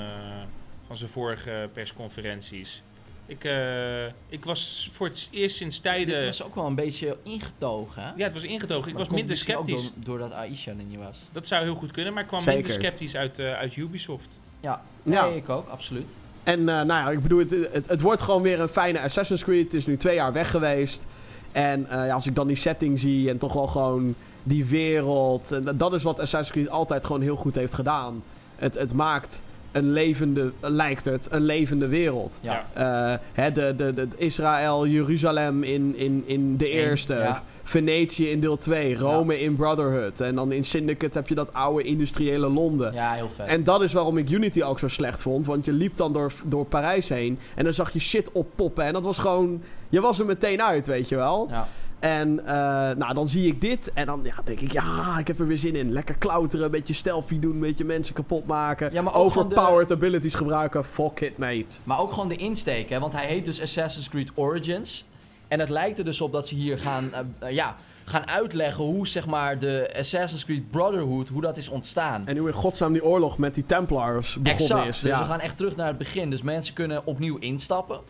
van 0.87 0.97
zijn 0.97 1.11
vorige 1.11 1.68
persconferenties. 1.72 2.82
Ik, 3.27 3.45
eh, 3.45 4.05
ik 4.29 4.45
was 4.45 4.91
voor 4.93 5.07
het 5.07 5.29
eerst 5.31 5.57
sinds 5.57 5.79
tijden... 5.81 6.14
Dit 6.14 6.25
was 6.25 6.43
ook 6.43 6.55
wel 6.55 6.66
een 6.66 6.75
beetje 6.75 7.16
ingetogen, 7.22 8.03
hè? 8.03 8.09
Ja, 8.16 8.25
het 8.25 8.33
was 8.33 8.43
ingetogen. 8.43 8.89
Ik 8.89 8.95
Maar 8.95 9.05
was 9.07 9.14
minder 9.14 9.37
ook 9.37 9.43
sceptisch. 9.43 9.83
door- 9.83 10.05
doordat 10.05 10.33
Aisha 10.33 10.70
er 10.70 10.77
niet 10.89 10.99
was. 10.99 11.18
Dat 11.33 11.47
zou 11.47 11.62
heel 11.64 11.75
goed 11.75 11.91
kunnen, 11.91 12.12
maar 12.12 12.22
ik 12.22 12.29
kwam 12.29 12.41
Zeker. 12.41 12.55
minder 12.61 12.72
sceptisch 12.83 13.16
uit, 13.16 13.39
eh, 13.39 13.53
uit 13.53 13.77
Ubisoft. 13.77 14.41
Ja, 14.61 14.83
Ja. 15.03 15.25
ik 15.25 15.49
ook, 15.49 15.68
absoluut. 15.68 16.11
En 16.43 16.59
eh, 16.59 16.64
nou 16.64 16.87
ja, 16.87 17.11
ik 17.11 17.22
bedoel, 17.22 17.39
het, 17.39 17.51
het, 17.72 17.89
het 17.89 18.01
wordt 18.01 18.22
gewoon 18.22 18.43
weer 18.43 18.61
een 18.61 18.68
fijne 18.68 19.01
Assassin's 19.01 19.43
Creed. 19.45 19.64
Het 19.64 19.75
is 19.75 19.87
nu 19.87 19.97
twee 19.97 20.14
jaar 20.14 20.33
weg 20.33 20.51
geweest. 20.51 21.07
En 21.53 21.87
eh, 21.91 22.07
ja, 22.07 22.14
als 22.14 22.27
ik 22.27 22.35
dan 22.35 22.47
die 22.47 22.57
setting 22.57 22.99
zie 22.99 23.31
en 23.31 23.39
toch 23.39 23.53
wel 23.53 23.66
gewoon 23.66 24.14
die 24.43 24.64
wereld. 24.64 25.53
En 25.53 25.61
dat- 25.62 25.79
dat 25.79 25.93
is 25.95 26.03
wat 26.03 26.20
Assassin's 26.20 26.51
Creed 26.51 26.68
altijd 26.68 27.07
gewoon 27.07 27.20
heel 27.22 27.37
goed 27.37 27.55
heeft 27.55 27.75
gedaan. 27.75 28.22
Het, 28.57 28.75
het 28.79 28.93
maakt 28.93 29.43
een 29.75 29.93
levende, 29.93 30.53
lijkt 30.61 31.05
het, 31.05 31.27
een 31.31 31.43
levende 31.45 31.89
wereld. 31.89 32.39
Ja. 32.43 32.64
Eh, 32.72 33.18
hè, 33.33 33.53
de, 33.53 33.75
de, 33.77 33.95
de, 33.95 34.01
het 34.01 34.14
Israël, 34.16 34.87
Jeruzalem 34.87 35.62
in, 35.62 35.97
in, 35.97 36.22
in 36.27 36.57
de 36.57 36.70
In, 36.70 36.79
eerste. 36.79 37.14
ja. 37.14 37.43
Venetië 37.66 38.29
in 38.31 38.41
deel 38.41 38.57
2. 38.57 38.97
Rome 38.97 39.41
in 39.41 39.57
Brotherhood. 39.57 40.20
En 40.20 40.35
dan 40.35 40.53
in 40.53 40.64
Syndicate 40.64 41.18
heb 41.18 41.29
je 41.29 41.35
dat 41.35 41.53
oude 41.53 41.83
industriële 41.83 42.49
Londen. 42.49 42.93
Ja, 42.93 43.12
heel 43.12 43.31
vet. 43.35 43.47
En 43.47 43.64
dat 43.64 43.83
is 43.83 43.93
waarom 43.93 44.18
ik 44.18 44.31
Unity 44.31 44.62
ook 44.62 44.79
zo 44.79 44.89
slecht 44.89 45.22
vond. 45.22 45.47
Want 45.47 45.64
je 45.64 45.72
liep 45.72 45.97
dan 45.97 46.12
door, 46.12 46.33
door 46.45 46.64
Parijs 46.66 47.09
heen. 47.09 47.39
En 47.55 47.64
dan 47.64 47.72
zag 47.72 47.93
je 47.93 47.99
shit 48.01 48.33
oppoppen. 48.33 48.85
En 48.85 48.93
dat 48.93 49.05
was 49.05 49.18
gewoon. 49.18 49.62
Je 49.89 50.01
was 50.01 50.18
er 50.18 50.27
meteen 50.27 50.62
uit, 50.62 50.87
weet 50.87 51.09
je 51.09 51.16
wel. 51.16 51.47
ja. 51.51 51.68
En 52.05 52.46
eh, 52.46 52.55
nou, 52.96 53.14
dan 53.14 53.28
zie 53.28 53.46
ik 53.46 53.61
dit. 53.61 53.92
En 53.92 54.07
dan 54.07 54.20
ja, 54.22 54.34
denk 54.44 54.61
ik, 54.61 54.72
ja, 54.72 55.18
ik 55.18 55.26
heb 55.26 55.38
er 55.38 55.46
weer 55.46 55.59
zin 55.59 55.76
in. 55.76 55.92
Lekker 55.92 56.14
klauteren, 56.14 56.64
een 56.64 56.70
beetje 56.70 56.94
stealthy 56.94 57.38
doen, 57.38 57.52
een 57.52 57.61
beetje 57.61 57.84
mensen 57.84 58.14
kapot 58.14 58.46
maken. 58.46 58.92
Ja, 58.92 59.02
maar 59.02 59.12
de- 59.12 59.18
Overpowered 59.18 59.90
abilities 59.90 60.34
gebruiken. 60.34 60.84
Fuck 60.84 61.20
it, 61.20 61.38
mate. 61.38 61.64
Maar 61.84 62.00
ook 62.00 62.12
gewoon 62.12 62.28
de 62.28 62.36
insteek, 62.36 62.88
hè? 62.88 62.98
want 62.98 63.12
hij 63.12 63.26
heet 63.26 63.44
dus 63.44 63.61
Assassin's 63.61 64.09
Creed 64.09 64.30
Origins. 64.34 65.05
En 65.48 65.61
het 65.61 65.68
lijkt 65.68 65.98
er 65.98 66.05
dus 66.05 66.20
op 66.20 66.32
dat 66.32 66.48
ze 66.48 66.55
hier 66.55 66.78
gaan, 66.78 67.12
eh, 67.12 67.48
eh, 67.48 67.55
ja, 67.55 67.76
gaan 68.05 68.28
uitleggen 68.28 68.84
hoe 68.84 69.07
zeg 69.07 69.26
maar, 69.26 69.59
de 69.59 69.94
Assassin's 69.98 70.44
Creed 70.44 70.70
Brotherhood, 70.70 71.28
hoe 71.28 71.40
dat 71.42 71.57
is 71.57 71.68
ontstaan. 71.68 72.26
En 72.26 72.36
hoe 72.36 72.48
in 72.48 72.55
godsnaam 72.55 72.92
die 72.92 73.05
oorlog 73.05 73.38
met 73.38 73.55
die 73.55 73.66
Templars 73.66 74.34
begonnen 74.34 74.66
exact, 74.66 74.88
is. 74.88 74.98
dus 75.00 75.11
ja. 75.11 75.18
we 75.20 75.26
gaan 75.26 75.40
echt 75.40 75.57
terug 75.57 75.76
naar 75.76 75.86
het 75.86 75.98
begin. 75.98 76.30
Dus 76.30 76.42
mensen 76.42 76.74
kunnen 76.74 77.07
opnieuw 77.07 77.36
instappen. 77.38 78.00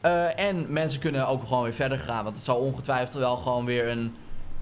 Eh, 0.00 0.38
en 0.38 0.66
mensen 0.68 1.00
kunnen 1.00 1.28
ook 1.28 1.44
gewoon 1.44 1.62
weer 1.62 1.72
verder 1.72 1.98
gaan. 1.98 2.24
Want 2.24 2.36
het 2.36 2.44
zal 2.44 2.56
ongetwijfeld 2.56 3.12
wel 3.12 3.36
gewoon 3.36 3.64
weer 3.64 3.88
een, 3.88 4.14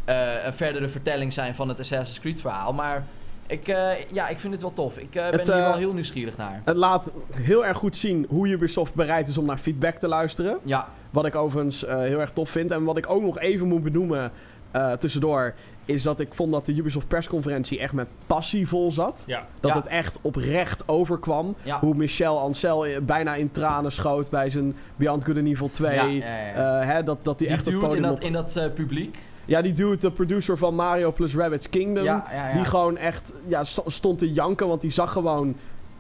eh, 0.04 0.44
een 0.44 0.54
verdere 0.54 0.88
vertelling 0.88 1.32
zijn 1.32 1.54
van 1.54 1.68
het 1.68 1.80
Assassin's 1.80 2.20
Creed 2.20 2.40
verhaal. 2.40 2.72
Maar 2.72 3.04
ik, 3.46 3.68
eh, 3.68 4.04
ja, 4.12 4.28
ik 4.28 4.38
vind 4.38 4.52
het 4.52 4.62
wel 4.62 4.72
tof. 4.72 4.98
Ik 4.98 5.10
ben 5.10 5.24
Het, 5.24 5.46
hier 5.46 5.56
wel 5.56 5.74
heel 5.76 5.92
nieuwsgierig 5.92 6.36
naar. 6.36 6.62
Het 6.64 6.76
laat 6.76 7.10
heel 7.34 7.66
erg 7.66 7.76
goed 7.76 7.96
zien 7.96 8.26
hoe 8.28 8.48
Ubisoft 8.48 8.94
bereid 8.94 9.28
is 9.28 9.38
om 9.38 9.44
naar 9.44 9.58
feedback 9.58 9.96
te 9.96 10.08
luisteren. 10.08 10.58
Ja, 10.62 10.88
Wat 11.10 11.26
ik 11.26 11.34
overigens 11.34 11.80
heel 11.80 12.20
erg 12.20 12.30
tof 12.30 12.50
vind. 12.50 12.70
En 12.70 12.84
wat 12.84 12.96
ik 12.96 13.10
ook 13.10 13.22
nog 13.22 13.38
even 13.38 13.66
moet 13.66 13.82
benoemen 13.82 14.32
eh, 14.70 14.92
tussendoor. 14.92 15.54
Is 15.84 16.02
dat 16.02 16.20
ik 16.20 16.34
vond 16.34 16.52
dat 16.52 16.66
de 16.66 16.74
Ubisoft 16.76 17.08
persconferentie 17.08 17.78
echt 17.78 17.92
met 17.92 18.06
passie 18.26 18.68
vol 18.68 18.92
zat. 18.92 19.24
Ja, 19.26 19.46
Dat 19.60 19.70
Ja. 19.70 19.76
het 19.76 19.86
echt 19.86 20.18
oprecht 20.22 20.82
overkwam. 20.88 21.54
ja. 21.62 21.78
Hoe 21.80 21.94
Michel 21.94 22.38
Ancel 22.38 22.86
eh, 22.86 23.00
bijna 23.00 23.34
in 23.34 23.50
tranen 23.50 23.92
schoot 23.92 24.30
bij 24.30 24.50
zijn 24.50 24.74
Beyond 24.96 25.24
Good 25.24 25.36
and 25.36 25.46
Evil 25.46 25.70
2. 25.70 25.94
Ja, 25.94 26.02
ja, 26.04 26.08
ja, 26.26 26.46
ja. 26.46 26.80
Eh, 26.80 26.86
hè, 26.94 27.02
dat, 27.02 27.18
dat 27.22 27.38
die, 27.38 27.46
Die 27.46 27.56
echt 27.56 27.66
het 27.66 27.92
in 27.94 28.02
dat, 28.02 28.12
op... 28.12 28.20
in 28.20 28.32
dat 28.32 28.56
eh, 28.56 28.72
publiek. 28.74 29.18
Ja, 29.44 29.62
die 29.62 29.72
dude, 29.72 29.96
de 29.96 30.10
producer 30.10 30.58
van 30.58 30.74
Mario 30.74 31.12
plus 31.12 31.34
Rabbids 31.34 31.68
Kingdom. 31.70 32.04
Ja, 32.04 32.24
ja, 32.32 32.48
ja. 32.48 32.54
Die 32.54 32.64
gewoon 32.64 32.96
echt 32.96 33.32
ja, 33.46 33.64
st- 33.64 33.82
stond 33.86 34.18
te 34.18 34.32
janken, 34.32 34.66
want 34.68 34.80
die 34.80 34.90
zag 34.90 35.12
gewoon 35.12 35.54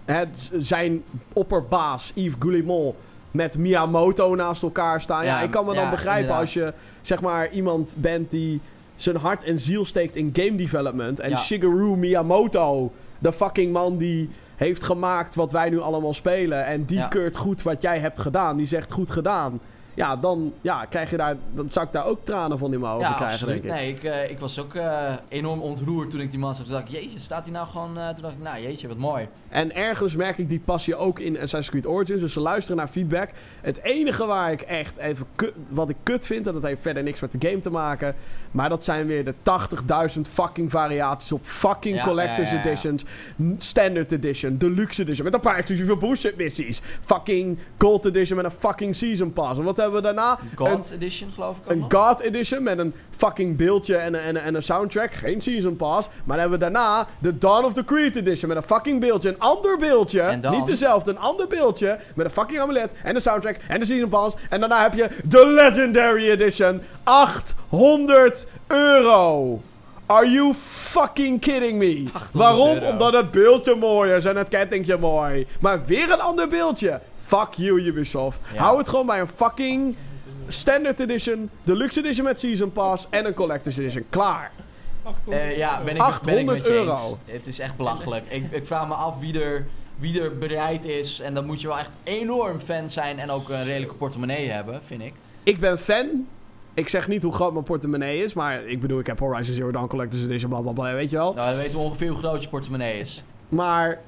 hè, 0.04 0.24
zijn 0.58 1.02
opperbaas 1.32 2.12
Yves 2.14 2.34
Goulimont 2.38 2.94
met 3.38 3.58
Miyamoto 3.58 4.34
naast 4.34 4.62
elkaar 4.62 5.00
staan. 5.00 5.24
Ja, 5.24 5.38
Ja, 5.38 5.44
ik 5.44 5.50
kan 5.50 5.66
me 5.66 5.74
dan 5.74 5.90
begrijpen 5.90 6.20
inderdaad. 6.20 6.40
als 6.40 6.52
je 6.54 6.72
zeg 7.02 7.20
maar 7.20 7.50
iemand 7.50 7.94
bent 7.96 8.30
die 8.30 8.60
zijn 8.96 9.16
hart 9.16 9.44
en 9.44 9.58
ziel 9.58 9.84
steekt 9.84 10.16
in 10.16 10.30
game 10.32 10.56
development. 10.56 11.20
En. 11.20 11.38
Shigeru 11.38 11.96
Miyamoto, 11.96 12.92
de 13.18 13.32
fucking 13.32 13.72
man 13.72 13.96
die 13.96 14.30
heeft 14.56 14.82
gemaakt 14.82 15.34
wat 15.34 15.52
wij 15.52 15.70
nu 15.70 15.80
allemaal 15.80 16.14
spelen. 16.14 16.64
En 16.66 16.84
die 16.84 17.08
keurt 17.08 17.36
goed 17.36 17.62
wat 17.62 17.82
jij 17.82 17.98
hebt 17.98 18.18
gedaan. 18.18 18.56
Die 18.56 18.66
zegt 18.66 18.92
goed 18.92 19.10
gedaan. 19.10 19.60
Ja, 19.98 20.16
dan, 20.16 20.52
ja, 20.60 20.84
krijg 20.84 21.10
je 21.10 21.16
daar, 21.16 21.36
dan 21.54 21.70
zou 21.70 21.86
ik 21.86 21.92
daar 21.92 22.06
ook 22.06 22.24
tranen 22.24 22.58
van 22.58 22.72
in 22.72 22.80
mijn 22.80 22.92
ogen 22.92 23.08
Ja, 23.08 23.14
krijgen, 23.14 23.34
absoluut. 23.34 23.62
denk 23.62 23.74
ik. 23.74 23.80
Nee, 23.80 23.94
ik, 23.94 24.02
eh, 24.04 24.30
ik 24.30 24.38
was 24.38 24.58
ook 24.58 24.74
eh, 24.74 25.12
enorm 25.28 25.60
ontroerd 25.60 26.10
toen 26.10 26.20
ik 26.20 26.30
die 26.30 26.38
man 26.40 26.54
zag. 26.54 26.64
Toen 26.64 26.74
dacht 26.74 26.88
ik, 26.88 26.94
jeetje, 26.94 27.18
staat 27.18 27.42
hij 27.44 27.52
nou 27.52 27.66
gewoon... 27.66 27.98
eh, 27.98 28.08
toen 28.08 28.22
dacht 28.22 28.34
ik, 28.34 28.42
nou 28.42 28.62
jeetje, 28.62 28.88
wat 28.88 28.96
mooi. 28.96 29.28
En 29.48 29.74
ergens 29.74 30.16
merk 30.16 30.38
ik 30.38 30.48
die 30.48 30.60
passie 30.64 30.96
ook 30.96 31.18
in 31.18 31.34
Assassin's 31.34 31.70
Creed 31.70 31.86
Origins. 31.86 32.20
Dus 32.20 32.32
ze 32.32 32.40
luisteren 32.40 32.76
naar 32.76 32.88
feedback. 32.88 33.30
Het 33.60 33.82
enige 33.82 34.26
waar 34.26 34.52
ik 34.52 34.60
echt 34.60 34.96
even 34.96 35.26
kut, 35.34 35.52
wat 35.70 35.88
ik 35.88 35.96
kut 36.02 36.26
vind, 36.26 36.46
en 36.46 36.52
dat 36.52 36.62
heeft 36.62 36.82
verder 36.82 37.02
niks 37.02 37.20
met 37.20 37.32
de 37.40 37.48
game 37.48 37.60
te 37.60 37.70
maken. 37.70 38.14
Maar 38.50 38.68
dat 38.68 38.84
zijn 38.84 39.06
weer 39.06 39.24
de 39.24 39.34
80.000 40.14 40.20
fucking 40.30 40.70
variaties 40.70 41.32
op 41.32 41.40
fucking 41.44 41.96
Ja, 41.96 42.04
collector's 42.04 42.50
ja, 42.50 42.58
editions. 42.64 43.04
Standard 43.58 44.12
edition, 44.12 44.56
deluxe 44.58 45.02
edition. 45.02 45.24
Met 45.24 45.34
een 45.34 45.40
paar 45.40 45.56
exclusieve 45.56 45.96
bullshit 45.96 46.36
missies. 46.36 46.80
Fucking 47.00 47.58
gold 47.78 48.04
edition 48.04 48.36
met 48.36 48.44
een 48.44 48.58
fucking 48.58 48.94
season 48.96 49.32
pass. 49.32 49.58
En 49.58 49.64
wat 49.64 49.76
hebben 49.76 49.86
we 49.92 50.00
daarna? 50.00 50.38
God 50.54 50.90
Edition 50.92 51.32
geloof 51.34 51.56
ik 51.56 51.62
ook 51.64 51.70
Een 51.70 51.78
nog. 51.78 51.92
God 51.92 52.20
Edition 52.20 52.62
met 52.62 52.78
een 52.78 52.94
fucking 53.16 53.56
beeldje 53.56 53.96
en 53.96 54.14
een, 54.14 54.20
en, 54.20 54.36
een, 54.36 54.42
en 54.42 54.54
een 54.54 54.62
soundtrack. 54.62 55.12
Geen 55.14 55.40
Season 55.40 55.76
Pass. 55.76 56.08
Maar 56.08 56.36
dan 56.36 56.38
hebben 56.50 56.58
we 56.58 56.72
daarna 56.72 57.06
de 57.18 57.38
Dawn 57.38 57.64
of 57.64 57.72
the 57.74 57.84
Creed 57.84 58.16
Edition 58.16 58.48
met 58.48 58.56
een 58.56 58.62
fucking 58.62 59.00
beeldje. 59.00 59.28
Een 59.28 59.40
ander 59.40 59.78
beeldje. 59.78 60.38
Niet 60.50 60.66
dezelfde, 60.66 61.10
een 61.10 61.18
ander 61.18 61.48
beeldje. 61.48 61.98
Met 62.14 62.26
een 62.26 62.32
fucking 62.32 62.60
amulet 62.60 62.92
en 63.02 63.14
de 63.14 63.20
soundtrack 63.20 63.56
en 63.68 63.80
de 63.80 63.86
Season 63.86 64.08
Pass. 64.08 64.36
En 64.50 64.60
daarna 64.60 64.82
heb 64.82 64.94
je 64.94 65.08
de 65.24 65.46
Legendary 65.46 66.28
Edition. 66.30 66.80
800 67.04 68.46
euro. 68.66 69.60
Are 70.06 70.30
you 70.30 70.54
fucking 70.54 71.40
kidding 71.40 71.78
me? 71.78 72.04
800 72.14 72.32
Waarom? 72.32 72.68
euro. 72.74 72.86
Omdat 72.86 73.12
het 73.12 73.30
beeldje 73.30 73.74
mooi 73.74 74.12
is 74.12 74.24
en 74.24 74.36
het 74.36 74.48
kettingje 74.48 74.96
mooi. 74.96 75.46
Maar 75.60 75.84
weer 75.84 76.12
een 76.12 76.20
ander 76.20 76.48
beeldje. 76.48 77.00
Fuck 77.28 77.48
you, 77.54 77.80
Ubisoft. 77.80 78.42
Ja. 78.52 78.58
Hou 78.62 78.78
het 78.78 78.88
gewoon 78.88 79.06
bij 79.06 79.20
een 79.20 79.28
fucking 79.28 79.96
Standard 80.46 81.00
Edition, 81.00 81.50
Deluxe 81.62 81.98
Edition 82.00 82.24
met 82.24 82.40
Season 82.40 82.72
Pass 82.72 83.06
en 83.10 83.26
een 83.26 83.34
Collector's 83.34 83.76
Edition. 83.78 84.04
Klaar. 84.10 84.50
800 85.02 85.42
Eh, 85.42 85.56
ja, 85.56 85.70
euro. 85.72 85.84
ben 85.84 85.96
ik, 85.96 85.98
ben 85.98 86.06
ik 86.08 86.12
800 86.14 86.46
met 86.58 86.66
je 86.66 86.78
eens. 86.78 86.86
euro. 86.86 87.18
Het 87.24 87.46
is 87.46 87.58
echt 87.58 87.76
belachelijk. 87.76 88.24
ik, 88.28 88.50
ik 88.50 88.66
vraag 88.66 88.88
me 88.88 88.94
af 88.94 89.18
wie 89.18 89.40
er, 89.42 89.66
wie 89.98 90.20
er 90.22 90.38
bereid 90.38 90.84
is. 90.84 91.20
En 91.20 91.34
dan 91.34 91.46
moet 91.46 91.60
je 91.60 91.66
wel 91.66 91.78
echt 91.78 91.90
enorm 92.04 92.60
fan 92.60 92.90
zijn 92.90 93.18
en 93.18 93.30
ook 93.30 93.48
een 93.48 93.64
redelijke 93.64 93.94
portemonnee 93.94 94.50
hebben, 94.50 94.80
vind 94.86 95.02
ik. 95.02 95.12
Ik 95.42 95.58
ben 95.58 95.78
fan. 95.78 96.26
Ik 96.74 96.88
zeg 96.88 97.08
niet 97.08 97.22
hoe 97.22 97.32
groot 97.32 97.52
mijn 97.52 97.64
portemonnee 97.64 98.24
is, 98.24 98.34
maar 98.34 98.64
ik 98.64 98.80
bedoel, 98.80 98.98
ik 98.98 99.06
heb 99.06 99.18
Horizon 99.18 99.54
Zero 99.54 99.70
Dawn 99.70 99.86
Collector's 99.86 100.24
Edition, 100.24 100.50
bla 100.50 100.60
bla 100.60 100.72
bla, 100.72 100.94
weet 100.94 101.10
je 101.10 101.16
wel. 101.16 101.32
Nou, 101.34 101.48
dan 101.48 101.58
weten 101.58 101.72
we 101.78 101.84
ongeveer 101.84 102.08
hoe 102.08 102.18
groot 102.18 102.42
je 102.42 102.48
portemonnee 102.48 102.98
is. 103.00 103.22
Maar 103.48 104.00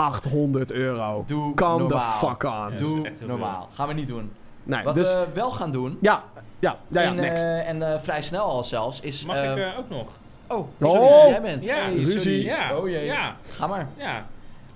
800 0.00 0.72
euro. 0.72 1.24
Doe 1.26 1.54
Come 1.54 1.76
the 1.76 1.82
normaal. 1.94 2.18
fuck 2.18 2.42
on. 2.44 2.76
Doe 2.76 3.10
normaal. 3.26 3.68
Gaan 3.74 3.88
we 3.88 3.94
niet 3.94 4.06
doen. 4.08 4.32
Nee, 4.62 4.82
Wat 4.82 4.94
dus 4.94 5.12
we 5.12 5.26
wel 5.34 5.50
gaan 5.50 5.70
doen, 5.70 5.98
ja, 6.00 6.22
ja, 6.58 6.76
ja, 6.88 7.00
ja, 7.02 7.08
en, 7.08 7.14
next. 7.14 7.42
eh, 7.42 7.68
en 7.68 7.92
eh, 7.92 8.00
vrij 8.00 8.22
snel 8.22 8.44
al 8.44 8.64
zelfs, 8.64 9.00
is... 9.00 9.24
Mag 9.24 9.36
ik 9.42 9.56
eh, 9.56 9.78
ook 9.78 9.88
nog? 9.88 10.08
Oh, 10.48 10.58
Oh. 10.58 10.90
sorry, 10.90 11.30
jij 11.30 11.42
bent. 11.42 11.64
Ja, 11.64 11.74
Hey, 11.74 11.94
ruzie. 11.94 12.44
Ja, 12.44 12.76
Oh 12.76 12.88
jee. 12.88 13.04
ja, 13.04 13.36
Ga 13.50 13.66
maar. 13.66 13.88
ja. 13.96 14.26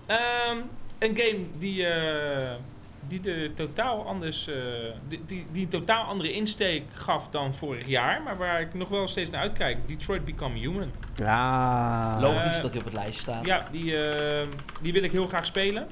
Ehm, 0.07 0.57
een 0.99 1.17
game 1.17 1.39
die, 1.59 1.87
eh, 1.87 2.51
die, 3.09 3.21
de 3.21 3.51
totaal 3.55 4.07
anders, 4.07 4.49
eh, 4.49 4.55
die, 5.09 5.23
die, 5.27 5.47
die 5.53 5.63
een 5.63 5.69
totaal 5.69 6.05
andere 6.05 6.33
insteek 6.33 6.83
gaf 6.93 7.29
dan 7.31 7.55
vorig 7.55 7.87
jaar, 7.87 8.23
maar 8.23 8.37
waar 8.37 8.61
ik 8.61 8.75
nog 8.75 8.89
wel 8.89 9.09
steeds 9.09 9.31
naar 9.31 9.41
uitkijk. 9.41 9.89
Detroit 9.89 10.25
Become 10.25 10.59
Human. 10.59 10.91
ja. 11.15 12.19
Logisch 12.21 12.57
Eh, 12.57 12.63
dat 12.63 12.71
hij 12.71 12.79
op 12.79 12.85
het 12.85 12.95
lijstje 12.95 13.21
staat. 13.21 13.47
Ja, 13.47 13.67
die, 13.73 13.97
eh, 14.09 14.47
die 14.81 14.93
wil 14.93 15.03
ik 15.03 15.13
heel 15.13 15.27
graag 15.27 15.47
spelen. 15.47 15.87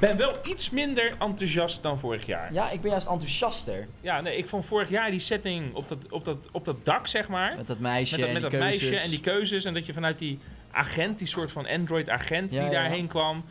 Ben 0.00 0.16
wel 0.16 0.32
iets 0.44 0.70
minder 0.70 1.12
enthousiast 1.18 1.82
dan 1.82 1.98
vorig 1.98 2.26
jaar. 2.26 2.52
Ja, 2.52 2.70
ik 2.70 2.80
ben 2.80 2.90
juist 2.90 3.06
enthousiaster 3.06 3.86
Ja, 4.00 4.20
nee, 4.20 4.36
ik 4.36 4.48
vond 4.48 4.66
vorig 4.66 4.88
jaar 4.90 5.10
die 5.10 5.18
setting 5.20 5.74
op 5.74 5.88
dat, 5.88 5.98
op 6.10 6.24
dat, 6.24 6.36
op 6.52 6.64
dat 6.64 6.84
dak, 6.84 7.06
zeg 7.06 7.28
maar. 7.28 7.56
met 7.56 7.66
dat 7.66 7.78
meisje 7.78 8.16
Met 8.16 8.20
dat, 8.26 8.28
en 8.36 8.42
met 8.42 8.50
die 8.50 8.60
dat 8.60 8.68
keuzes. 8.68 8.88
meisje 8.90 9.04
en 9.04 9.10
die 9.10 9.20
keuzes. 9.20 9.64
En 9.64 9.74
dat 9.74 9.86
je 9.86 9.92
vanuit 9.92 10.18
die 10.18 10.38
agent, 10.70 11.18
die 11.18 11.26
soort 11.26 11.52
van 11.52 11.66
Android-agent 11.66 12.52
Ja, 12.52 12.60
die 12.62 12.70
ja. 12.70 12.80
daarheen 12.80 13.06
kwam, 13.06 13.44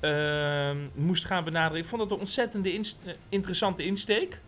ehm, 0.00 0.76
moest 0.94 1.24
gaan 1.24 1.44
benaderen. 1.44 1.82
Ik 1.82 1.88
vond 1.88 2.02
dat 2.02 2.10
een 2.10 2.18
ontzettende 2.18 2.72
eh, 2.72 3.12
interessante 3.28 3.84
insteek. 3.84 4.40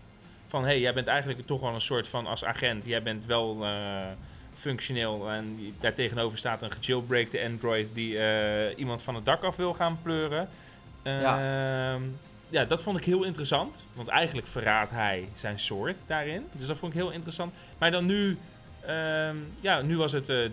Van, 0.49 0.63
hé, 0.63 0.69
hey, 0.69 0.81
jij 0.81 0.95
bent 0.95 1.07
eigenlijk 1.07 1.47
toch 1.47 1.61
wel 1.61 1.75
een 1.75 1.81
soort 1.81 2.09
van, 2.09 2.27
als 2.27 2.45
agent, 2.45 2.85
jij 2.85 3.03
bent 3.03 3.27
wel 3.27 3.65
eh, 3.65 4.07
functioneel. 4.55 5.31
En 5.31 5.75
daar 5.81 5.95
tegenover 5.95 6.39
staat 6.39 6.63
een 6.63 6.71
gejailbreakte 6.71 7.45
Android 7.45 7.89
die 7.93 8.19
eh, 8.19 8.79
iemand 8.79 9.03
van 9.03 9.15
het 9.15 9.25
dak 9.25 9.43
af 9.43 9.57
wil 9.57 9.75
gaan 9.75 9.99
pleuren. 10.03 10.49
Ehm, 11.03 12.03
ja, 12.49 12.65
dat 12.65 12.83
vond 12.83 12.99
ik 12.99 13.05
heel 13.05 13.25
interessant. 13.25 13.85
Want 13.93 14.09
eigenlijk 14.09 14.47
verraadt 14.47 14.91
hij 14.91 15.29
zijn 15.35 15.59
soort 15.59 15.97
daarin. 16.07 16.47
Dus 16.53 16.67
dat 16.67 16.79
vond 16.79 16.93
ik 16.93 16.99
heel 16.99 17.11
interessant. 17.11 17.53
Maar 17.79 17.91
dan 17.91 18.07
nu, 18.07 18.39
ehm, 18.89 19.37
ja, 19.61 19.83
nu 19.83 19.97
was 19.97 20.13
het 20.13 20.29
eh, 20.29 20.49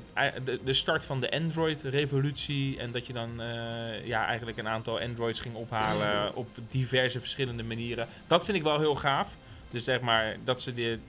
de, 0.46 0.60
de 0.64 0.74
start 0.74 1.06
van 1.06 1.20
de 1.20 1.32
Android-revolutie. 1.32 2.80
En 2.80 2.92
dat 2.92 3.08
je 3.08 3.14
dan 3.14 3.42
eh, 3.42 4.06
ja, 4.08 4.26
eigenlijk 4.26 4.58
een 4.58 4.68
aantal 4.68 5.00
Androids 5.00 5.40
ging 5.40 5.56
ophalen 5.56 6.36
op 6.36 6.48
diverse 6.70 7.20
verschillende 7.20 7.64
manieren. 7.64 8.08
Dat 8.28 8.46
vind 8.46 8.58
ik 8.58 8.64
wel 8.64 8.80
heel 8.80 8.96
gaaf. 8.96 9.36
Dus 9.70 9.84
zeg 9.84 10.00
maar 10.02 10.36
dat 10.44 10.62
ze 10.62 10.74
de, 10.74 11.00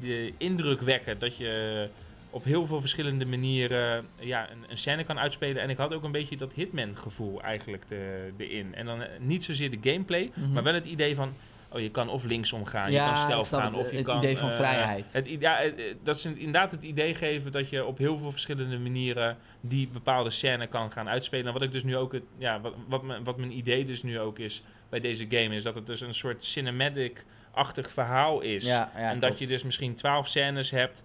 de 0.00 0.32
indruk 0.38 0.80
wekken 0.80 1.18
dat 1.18 1.36
je 1.36 1.88
op 2.30 2.44
heel 2.44 2.66
veel 2.66 2.80
verschillende 2.80 3.26
manieren 3.26 4.06
ja, 4.18 4.50
een, 4.50 4.64
een 4.68 4.78
scène 4.78 5.04
kan 5.04 5.18
uitspelen. 5.18 5.62
En 5.62 5.70
ik 5.70 5.76
had 5.76 5.94
ook 5.94 6.02
een 6.02 6.12
beetje 6.12 6.36
dat 6.36 6.52
Hitman-gevoel 6.52 7.42
eigenlijk 7.42 7.88
de, 7.88 8.30
erin. 8.36 8.74
En 8.74 8.86
dan 8.86 9.02
eh, 9.02 9.08
niet 9.20 9.44
zozeer 9.44 9.70
de 9.80 9.90
gameplay, 9.90 10.30
Mhm. 10.34 10.52
maar 10.52 10.62
wel 10.62 10.74
het 10.74 10.86
idee 10.86 11.14
van... 11.14 11.34
Oh, 11.76 11.82
je 11.82 11.90
kan 11.90 12.08
of 12.08 12.24
linksom 12.24 12.64
gaan, 12.64 12.92
Ja, 12.92 13.04
je 13.04 13.14
kan 13.14 13.46
snap 13.46 13.60
gaan, 13.60 13.72
het, 13.72 13.84
of 13.84 13.90
je 13.90 13.96
het 13.96 14.06
kan... 14.06 14.18
idee 14.18 14.36
van 14.36 14.48
eh, 14.48 14.56
vrijheid. 14.56 15.12
Het, 15.12 15.28
ja, 15.38 15.60
eh, 15.60 15.90
eh, 15.90 15.96
dat 16.02 16.20
ze 16.20 16.38
inderdaad 16.38 16.70
het 16.70 16.82
idee 16.82 17.14
geven 17.14 17.52
dat 17.52 17.68
je 17.68 17.84
op 17.84 17.98
heel 17.98 18.18
veel 18.18 18.30
verschillende 18.30 18.78
manieren 18.78 19.36
die 19.60 19.88
bepaalde 19.88 20.30
scène 20.30 20.66
kan 20.66 20.92
gaan 20.92 21.08
uitspelen. 21.08 21.46
En 21.46 21.52
wat 21.52 21.62
ik 21.62 21.72
dus 21.72 21.84
nu 21.84 21.96
ook, 21.96 22.12
het, 22.12 22.22
ja, 22.38 22.60
wat, 22.60 22.74
wat, 22.88 23.02
mijn, 23.02 23.24
wat 23.24 23.36
mijn 23.36 23.56
idee 23.56 23.84
dus 23.84 24.02
nu 24.02 24.20
ook 24.20 24.38
is 24.38 24.62
bij 24.88 25.00
deze 25.00 25.26
game, 25.28 25.54
is 25.54 25.62
dat 25.62 25.74
het 25.74 25.86
dus 25.86 26.00
een 26.00 26.14
soort 26.14 26.44
cinematic-achtig 26.44 27.90
verhaal 27.90 28.40
is. 28.40 28.64
Ja, 28.64 28.92
ja, 28.96 29.10
en 29.10 29.18
dat 29.18 29.28
klopt. 29.28 29.38
je 29.38 29.46
dus 29.46 29.62
misschien 29.62 29.94
twaalf 29.94 30.28
scènes 30.28 30.70
hebt 30.70 31.02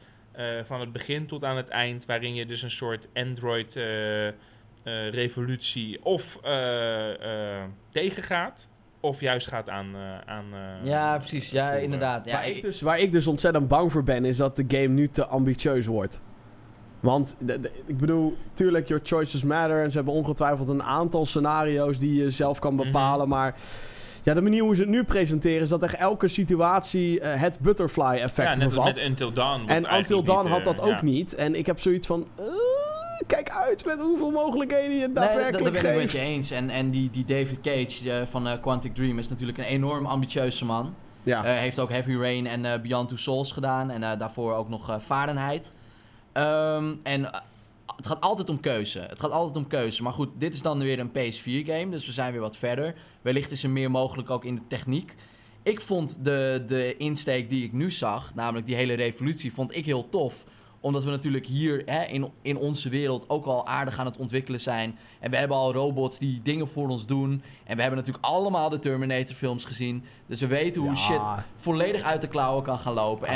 van 0.64 0.80
het 0.80 0.92
begin 0.92 1.28
tot 1.28 1.44
aan 1.44 1.58
het 1.58 1.68
eind, 1.68 2.06
waarin 2.06 2.36
je 2.36 2.46
dus 2.46 2.62
een 2.62 2.72
soort 2.72 3.08
Android 3.14 3.76
eh, 3.76 4.28
eh, 4.28 4.34
revolutie 5.10 6.04
of 6.04 6.40
tegengaat, 7.90 8.70
of 9.02 9.20
juist 9.20 9.48
gaat 9.48 9.70
aan. 9.70 9.88
eh, 9.96 10.34
aan 10.34 10.46
eh, 10.54 10.86
Ja, 10.90 11.18
precies. 11.18 11.50
Ja, 11.50 11.64
voeren. 11.66 11.84
inderdaad. 11.84 12.26
Ja, 12.26 12.32
waar, 12.34 12.48
ik 12.48 12.56
ik- 12.56 12.62
dus, 12.62 12.82
waar 12.82 13.00
ik 13.00 13.12
dus 13.12 13.28
ontzettend 13.28 13.68
bang 13.68 13.92
voor 13.92 14.04
ben, 14.04 14.26
is 14.26 14.38
dat 14.38 14.56
de 14.56 14.66
game 14.68 14.88
nu 14.88 15.08
te 15.08 15.26
ambitieus 15.26 15.86
wordt. 15.86 16.22
Want, 17.00 17.36
de- 17.40 17.60
de- 17.60 17.72
ik 17.86 17.98
bedoel, 17.98 18.38
tuurlijk, 18.54 18.88
your 18.88 19.04
choices 19.06 19.44
matter. 19.44 19.84
En 19.84 19.90
ze 19.92 19.96
hebben 19.98 20.14
ongetwijfeld 20.16 20.68
een 20.70 20.84
aantal 20.84 21.26
scenario's 21.26 21.98
die 21.98 22.24
je 22.24 22.30
zelf 22.30 22.60
kan 22.60 22.74
Mhm. 22.74 22.84
bepalen. 22.84 23.28
Maar 23.28 23.56
ja, 24.24 24.34
de 24.34 24.42
manier 24.42 24.62
hoe 24.64 24.76
ze 24.76 24.82
het 24.82 24.90
nu 24.90 25.04
presenteren 25.04 25.62
is 25.62 25.70
dat 25.70 25.84
echt 25.84 25.96
elke 25.96 26.28
situatie 26.28 27.20
eh, 27.20 27.42
het 27.42 27.60
butterfly 27.60 28.04
effect 28.16 28.38
ja, 28.50 28.56
net 28.56 28.64
als 28.64 28.74
bevat. 28.74 28.94
met 28.96 29.04
Until 29.04 29.34
Dawn. 29.34 29.60
wat 29.62 29.70
en 29.70 29.98
Until 29.98 30.24
Dawn 30.24 30.44
niet, 30.44 30.50
had 30.52 30.60
eh, 30.60 30.66
dat 30.66 30.80
ook 30.82 30.90
ja. 30.92 31.04
niet. 31.04 31.36
En 31.36 31.56
ik 31.56 31.66
heb 31.66 31.80
zoiets 31.80 32.08
van... 32.08 32.28
eh, 32.36 32.46
kijk 33.28 33.50
uit 33.50 33.86
met 33.86 34.00
hoeveel 34.00 34.32
mogelijkheden 34.32 34.92
je 34.92 34.98
Nee, 34.98 35.12
dat, 35.12 35.16
dat 35.16 35.24
daadwerkelijk 35.24 35.82
ben 35.82 35.92
ik 35.92 35.98
met 35.98 36.10
geeft. 36.10 36.26
je 36.26 36.32
eens. 36.32 36.52
En, 36.52 36.70
en 36.70 36.90
die, 36.90 37.10
die 37.10 37.26
David 37.26 37.62
Cage 37.62 38.12
eh, 38.12 38.26
van 38.26 38.48
eh, 38.48 38.62
Quantic 38.62 38.96
Dream 38.96 39.20
is 39.20 39.28
natuurlijk 39.28 39.58
een 39.58 39.64
enorm 39.64 40.06
ambitieuze 40.06 40.66
man. 40.66 40.96
Ja. 41.24 41.44
Eh, 41.44 41.58
heeft 41.58 41.80
ook 41.80 41.90
Heavy 41.90 42.16
Rain 42.16 42.48
en 42.48 42.82
Beyond 42.82 43.08
Two 43.08 43.18
Souls 43.18 43.52
gedaan. 43.52 43.90
En 43.90 44.18
daarvoor 44.18 44.54
ook 44.54 44.70
nog 44.70 45.02
Fahrenheit. 45.02 45.74
Ehm, 46.32 46.96
en 47.04 47.24
het 47.96 48.08
gaat 48.08 48.22
altijd 48.22 48.50
om 48.50 48.60
keuze. 48.60 49.00
Het 49.00 49.20
gaat 49.20 49.32
altijd 49.32 49.58
om 49.58 49.68
keuze. 49.68 50.04
Maar 50.04 50.14
goed, 50.14 50.30
dit 50.38 50.54
is 50.54 50.62
dan 50.62 50.80
weer 50.80 51.00
een 51.00 51.12
PS4-game. 51.12 51.90
Dus 51.90 52.06
we 52.06 52.12
zijn 52.12 52.32
weer 52.32 52.42
wat 52.42 52.58
verder. 52.58 52.96
Wellicht 53.22 53.52
is 53.52 53.64
er 53.64 53.70
meer 53.70 53.92
mogelijk 53.92 54.30
ook 54.30 54.46
in 54.46 54.56
de 54.56 54.68
techniek. 54.68 55.16
Ik 55.64 55.82
vond 55.82 56.24
de, 56.24 56.64
de 56.68 56.98
insteek 56.98 57.50
die 57.50 57.64
ik 57.64 57.74
nu 57.74 57.92
zag, 57.92 58.34
namelijk 58.36 58.66
die 58.66 58.76
hele 58.76 58.94
revolutie, 58.94 59.54
vond 59.54 59.76
ik 59.76 59.86
heel 59.86 60.10
tof 60.10 60.44
omdat 60.82 61.04
we 61.04 61.10
natuurlijk 61.10 61.46
hier 61.46 61.82
hè, 61.86 62.04
in, 62.04 62.32
in 62.42 62.58
onze 62.58 62.90
wereld 62.90 63.30
ook 63.30 63.46
al 63.46 63.68
aardig 63.68 64.00
aan 64.00 64.06
het 64.06 64.18
ontwikkelen 64.18 64.60
zijn. 64.60 64.98
En 65.20 65.32
we 65.32 65.38
hebben 65.38 65.58
al 65.58 65.74
robots 65.74 66.20
die 66.20 66.42
dingen 66.44 66.68
voor 66.68 66.90
ons 66.90 67.06
doen. 67.06 67.32
En 67.64 67.76
we 67.76 67.82
hebben 67.82 68.00
natuurlijk 68.00 68.26
allemaal 68.26 68.70
de 68.70 68.80
Terminator 68.80 69.36
films 69.36 69.66
gezien. 69.66 70.04
Dus 70.26 70.40
we 70.40 70.48
weten 70.48 70.82
hoe 70.82 70.92
Ja. 70.92 70.98
shit 70.98 71.44
volledig 71.58 72.02
uit 72.02 72.22
de 72.22 72.28
klauwen 72.28 72.64
kan 72.64 72.80
gaan 72.80 72.94
lopen. 72.94 73.28
En 73.28 73.34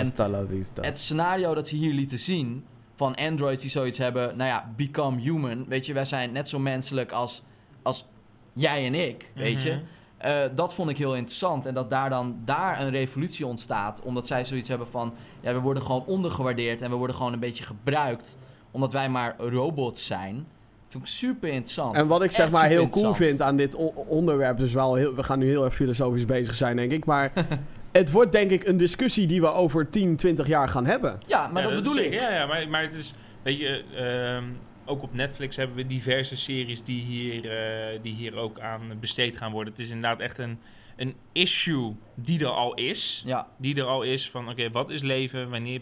het 0.86 0.98
scenario 0.98 1.54
dat 1.54 1.68
ze 1.68 1.76
hier 1.76 1.94
lieten 1.94 2.20
zien 2.20 2.66
van 2.96 3.16
androids 3.16 3.62
die 3.62 3.72
zoiets 3.72 3.98
hebben, 3.98 4.38
nou 4.38 4.50
ja, 4.50 4.74
become 4.76 5.22
human. 5.22 5.66
Weet 5.68 5.86
je, 5.86 5.94
wij 5.94 6.06
zijn 6.06 6.32
net 6.32 6.50
zo 6.50 6.60
menselijk 6.60 7.12
als, 7.12 7.42
als 7.82 8.06
jij 8.54 8.86
en 8.86 8.94
ik, 8.96 9.32
weet 9.34 9.62
je. 9.62 9.80
Eh, 10.18 10.42
dat 10.56 10.74
vond 10.74 10.90
ik 10.90 10.98
heel 10.98 11.16
interessant. 11.16 11.66
En 11.66 11.74
dat 11.74 11.90
daar 11.90 12.10
dan 12.10 12.38
daar 12.46 12.82
een 12.82 12.90
revolutie 12.90 13.46
ontstaat. 13.46 14.02
Omdat 14.04 14.28
zij 14.28 14.46
zoiets 14.46 14.68
hebben 14.68 14.88
van... 14.88 15.14
Ja, 15.42 15.54
we 15.54 15.60
worden 15.60 15.84
gewoon 15.84 16.04
ondergewaardeerd. 16.06 16.82
En 16.82 16.90
we 16.90 16.96
worden 16.96 17.16
gewoon 17.16 17.34
een 17.34 17.40
beetje 17.40 17.64
gebruikt. 17.64 18.38
Omdat 18.72 18.94
wij 18.94 19.10
maar 19.10 19.36
robots 19.38 20.06
zijn. 20.06 20.48
Vind 20.88 21.04
ik 21.04 21.10
super 21.10 21.50
interessant. 21.50 21.96
En 21.96 22.08
wat 22.08 22.24
ik 22.24 22.32
zeg 22.32 22.46
Echt 22.46 22.54
maar 22.54 22.68
heel 22.68 22.88
cool 22.88 23.14
vind 23.14 23.42
aan 23.42 23.56
dit 23.56 23.76
onderwerp, 24.08 24.58
dus 24.58 24.74
wel 24.74 24.96
heel, 24.96 25.16
we 25.16 25.24
gaan 25.24 25.40
nu 25.40 25.48
heel 25.48 25.66
erg 25.66 25.76
filosofisch 25.76 26.26
bezig 26.26 26.56
zijn, 26.56 26.76
denk 26.76 26.92
ik. 26.92 27.06
Maar 27.06 27.32
het 27.92 28.12
wordt 28.12 28.32
denk 28.32 28.52
ik 28.52 28.68
een 28.68 28.78
discussie 28.78 29.28
die 29.28 29.42
we 29.42 29.52
over 29.52 29.90
10, 29.90 30.16
20 30.16 30.48
jaar 30.48 30.70
gaan 30.70 30.86
hebben. 30.86 31.20
Ja, 31.28 31.48
maar 31.48 31.64
Ja, 31.64 31.70
dat 31.70 31.84
bedoel 31.84 31.98
ik. 31.98 32.14
Ja, 32.14 32.34
ja 32.34 32.46
maar, 32.46 32.70
maar 32.70 32.82
het 32.82 32.94
is, 32.94 33.14
weet 33.42 33.58
je, 33.58 33.84
ehm, 33.96 34.44
ook 34.86 35.02
op 35.04 35.14
Netflix 35.14 35.56
hebben 35.56 35.76
we 35.76 35.88
diverse 35.88 36.36
series 36.36 36.84
die 36.84 37.02
hier, 37.04 37.52
eh, 37.52 38.00
die 38.02 38.14
hier 38.14 38.36
ook 38.36 38.60
aan 38.60 38.82
besteed 39.00 39.38
gaan 39.38 39.52
worden. 39.52 39.74
Het 39.74 39.82
is 39.82 39.90
inderdaad 39.90 40.20
echt 40.20 40.38
een, 40.38 40.60
een 40.96 41.16
issue 41.32 41.96
die 42.16 42.40
er 42.40 42.48
al 42.48 42.74
is. 42.74 43.24
Ja, 43.26 43.48
Die 43.58 43.76
er 43.76 43.86
al 43.86 44.02
is 44.04 44.30
van, 44.30 44.50
oké, 44.50 44.72
wat 44.72 44.90
is 44.90 45.02
leven? 45.02 45.50
Wanneer 45.50 45.82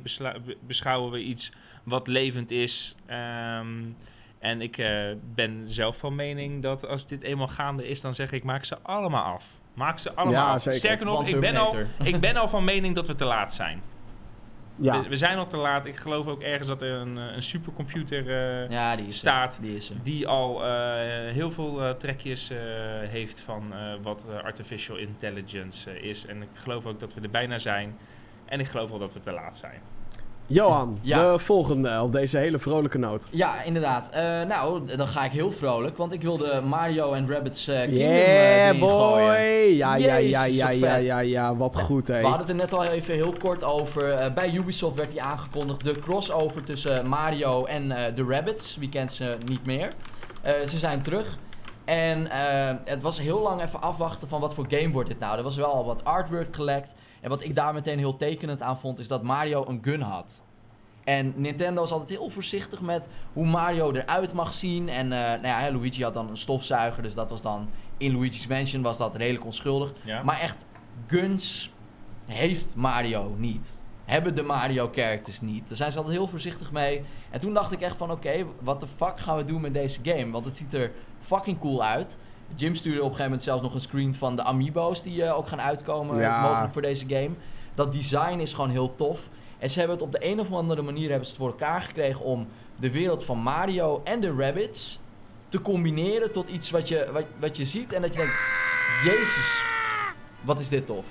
beschouwen 0.68 1.12
we 1.12 1.20
iets 1.24 1.51
wat 1.84 2.08
levend 2.08 2.51
is? 2.51 2.95
Ehm, 3.06 3.68
en 4.39 4.62
ik 4.62 4.78
eh, 4.78 5.12
ben 5.36 5.62
zelf 5.66 5.97
van 5.97 6.16
mening 6.16 6.62
dat 6.62 6.88
als 6.88 7.08
dit 7.08 7.22
eenmaal 7.24 7.47
gaande 7.47 7.88
is, 7.89 8.01
dan 8.01 8.14
zeg 8.14 8.32
ik, 8.32 8.43
maak 8.43 8.64
ze 8.64 8.78
allemaal 8.82 9.24
af. 9.34 9.51
Maak 9.74 9.99
ze 9.99 10.14
allemaal 10.14 10.45
Ja, 10.47 10.54
af. 10.54 10.62
zeker. 10.62 10.80
Sterker 10.80 11.06
nog, 11.06 11.28
ik 11.28 11.39
ben, 11.39 11.56
al, 11.56 11.76
ik 12.04 12.20
ben 12.20 12.36
al 12.36 12.47
van 12.47 12.64
mening 12.64 12.95
dat 12.95 13.08
we 13.08 13.16
te 13.16 13.26
laat 13.26 13.54
zijn. 13.54 13.82
Ja, 14.76 15.01
We, 15.03 15.09
we 15.09 15.15
zijn 15.15 15.38
al 15.38 15.47
te 15.47 15.57
laat. 15.57 15.86
Ik 15.86 15.95
geloof 15.95 16.28
ook 16.28 16.41
ergens 16.41 16.67
dat 16.67 16.82
er 16.82 16.91
een, 16.91 17.17
eh, 17.17 17.36
een 17.36 17.43
supercomputer 17.43 18.30
eh, 18.63 18.69
ja 18.69 18.95
die 18.95 19.07
is 19.07 19.17
staat. 19.17 19.55
er. 19.55 19.61
Die 19.61 19.76
is 19.76 19.89
er. 19.89 19.95
die 20.03 20.28
al 20.28 20.65
eh, 20.65 20.71
heel 21.34 21.51
veel 21.51 21.84
eh, 21.84 21.89
trekjes 21.91 22.49
eh, 22.49 22.57
heeft 22.99 23.39
van 23.39 23.74
eh, 23.74 23.93
wat 24.01 24.26
artificial 24.43 24.97
intelligence 24.97 26.01
is. 26.01 26.26
En 26.26 26.41
ik 26.41 26.47
geloof 26.53 26.86
ook 26.86 26.99
dat 26.99 27.13
we 27.13 27.21
er 27.21 27.30
bijna 27.30 27.57
zijn. 27.57 27.97
En 28.45 28.59
ik 28.59 28.67
geloof 28.67 28.89
wel 28.89 28.99
dat 28.99 29.13
we 29.13 29.19
te 29.19 29.32
laat 29.32 29.57
zijn. 29.57 29.82
Johan, 30.54 30.97
Ja. 31.01 31.32
de 31.32 31.39
volgende 31.39 32.01
op 32.01 32.12
deze 32.12 32.38
hele 32.38 32.60
vrolijke 32.60 32.97
noot. 32.97 33.26
Ja, 33.30 33.64
inderdaad. 33.64 34.10
Eh, 34.10 34.22
nou, 34.47 34.95
dan 34.95 35.08
ga 35.08 35.24
ik 35.26 35.32
heel 35.32 35.51
vrolijk. 35.51 35.97
Want 35.97 36.14
ik 36.14 36.22
wilde 36.22 36.62
Mario 36.62 37.14
en 37.14 37.30
Rabbids 37.30 37.68
eh 37.68 37.80
Kingdom 37.80 37.99
Yeah, 37.99 38.16
eh, 38.60 38.68
erin 38.68 38.80
boy! 38.80 38.89
gooien. 38.89 39.76
Ja, 39.76 39.95
ja, 39.95 40.16
ja, 40.16 40.43
ja, 40.43 40.70
ja, 40.70 40.95
ja, 40.95 41.20
ja, 41.20 41.56
wat 41.56 41.80
goed, 41.82 42.08
hé. 42.08 42.20
We 42.20 42.28
hadden 42.28 42.39
het 42.47 42.49
er 42.49 42.56
net 42.56 42.74
al 42.74 42.84
even 42.86 43.14
heel 43.14 43.34
kort 43.39 43.64
over. 43.64 44.32
Bij 44.36 44.54
Ubisoft 44.54 44.95
werd 44.95 45.12
die 45.12 45.22
aangekondigd. 45.22 45.84
De 45.84 45.99
crossover 45.99 46.64
tussen 46.64 47.08
Mario 47.08 47.66
en 47.66 47.88
de 48.16 48.26
Rabbids. 48.28 48.78
Wie 48.80 48.89
kent 48.89 49.12
ze 49.12 49.38
niet 49.45 49.66
meer? 49.66 49.88
Ze 50.68 50.78
zijn 50.78 51.01
terug. 51.01 51.38
En 51.86 52.27
eh, 52.27 52.77
het 52.86 53.01
was 53.01 53.19
heel 53.19 53.39
lang 53.39 53.61
even 53.61 53.81
afwachten 53.81 54.27
van 54.27 54.41
wat 54.41 54.53
voor 54.53 54.65
game 54.69 54.91
wordt 54.91 55.09
dit 55.09 55.19
nou. 55.19 55.38
Er 55.38 55.43
was 55.43 55.55
wel 55.55 55.73
al 55.73 55.86
wat 55.86 56.03
artwork 56.03 56.55
gelekt. 56.55 56.95
En 57.21 57.29
wat 57.29 57.43
ik 57.43 57.55
daar 57.55 57.73
meteen 57.73 57.97
heel 57.97 58.17
tekenend 58.17 58.61
aan 58.61 58.79
vond, 58.79 58.99
is 58.99 59.07
dat 59.07 59.23
Mario 59.23 59.65
een 59.67 59.79
gun 59.81 60.01
had. 60.01 60.43
En 61.03 61.34
Nintendo 61.36 61.84
is 61.84 61.91
altijd 61.91 62.09
heel 62.09 62.29
voorzichtig 62.29 62.81
met 62.81 63.09
hoe 63.34 63.45
Mario 63.45 63.91
eruit 63.91 64.34
mag 64.34 64.53
zien. 64.53 64.89
En 64.89 65.11
eh, 65.11 65.41
nou 65.41 65.47
ja, 65.47 65.71
Luigi 65.71 66.03
had 66.03 66.13
dan 66.13 66.29
een 66.29 66.38
stofzuiger, 66.38 67.03
dus 67.03 67.13
dat 67.13 67.29
was 67.29 67.41
dan 67.41 67.69
in 67.97 68.13
Luigi's 68.13 68.47
Mansion 68.47 68.81
was 68.81 68.97
dat 68.97 69.15
redelijk 69.15 69.45
onschuldig. 69.45 69.93
Ja? 70.03 70.23
Maar 70.23 70.39
echt, 70.39 70.65
guns 71.07 71.71
heeft 72.25 72.75
Mario 72.75 73.36
niet. 73.38 73.84
Hebben 74.05 74.36
de 74.36 74.41
Mario 74.41 74.89
characters 74.93 75.41
niet. 75.41 75.67
Daar 75.67 75.77
zijn 75.77 75.91
ze 75.91 75.97
altijd 75.97 76.15
heel 76.15 76.27
voorzichtig 76.27 76.71
mee. 76.71 77.03
En 77.29 77.39
toen 77.39 77.53
dacht 77.53 77.71
ik 77.71 77.81
echt 77.81 77.97
van 77.97 78.11
oké, 78.11 78.45
wat 78.59 78.79
de 78.79 78.88
fuck 78.95 79.19
gaan 79.19 79.38
we 79.38 79.45
doen 79.45 79.61
met 79.61 79.73
deze 79.73 79.99
game? 80.03 80.31
Want 80.31 80.45
het 80.45 80.57
ziet 80.57 80.73
er 80.73 80.91
fucking 81.26 81.59
cool 81.59 81.84
uit. 81.84 82.17
Jim 82.55 82.76
stuurde 82.76 82.97
op 82.97 83.03
een 83.03 83.09
gegeven 83.09 83.26
moment 83.32 83.43
zelfs 83.43 83.61
nog 83.61 83.74
een 83.74 83.82
screen 83.82 84.15
van 84.15 84.36
de 84.36 84.43
amiibo's 84.43 85.03
die 85.03 85.24
eh, 85.24 85.38
ook 85.38 85.47
gaan 85.47 85.61
uitkomen 85.61 86.19
Ja. 86.19 86.41
mogelijk 86.41 86.74
voor 86.74 86.82
deze 86.82 87.05
game. 87.07 87.30
Dat 87.76 87.91
design 87.93 88.39
is 88.39 88.53
gewoon 88.53 88.69
heel 88.69 88.95
tof. 88.95 89.19
En 89.59 89.69
ze 89.69 89.80
hebben 89.80 89.97
het 89.97 90.05
op 90.05 90.11
de 90.11 90.26
een 90.26 90.39
of 90.39 90.51
andere 90.51 90.82
manier 90.82 91.09
hebben 91.09 91.26
ze 91.28 91.32
het 91.34 91.41
voor 91.41 91.49
elkaar 91.51 91.82
gekregen 91.82 92.26
om 92.26 92.47
de 92.80 92.91
wereld 92.91 93.24
van 93.24 93.38
Mario 93.38 94.01
en 94.03 94.19
de 94.21 94.34
Rabbids 94.38 94.99
te 95.49 95.61
combineren 95.61 96.32
tot 96.32 96.49
iets 96.49 96.69
wat 96.71 96.88
je, 96.88 97.09
wat, 97.13 97.24
wat 97.39 97.57
je 97.57 97.65
ziet 97.65 97.93
en 97.93 98.01
dat 98.01 98.13
je 98.13 98.19
denkt, 98.19 98.34
jezus, 99.03 99.63
wat 100.41 100.59
is 100.59 100.69
dit 100.69 100.86
tof. 100.86 101.05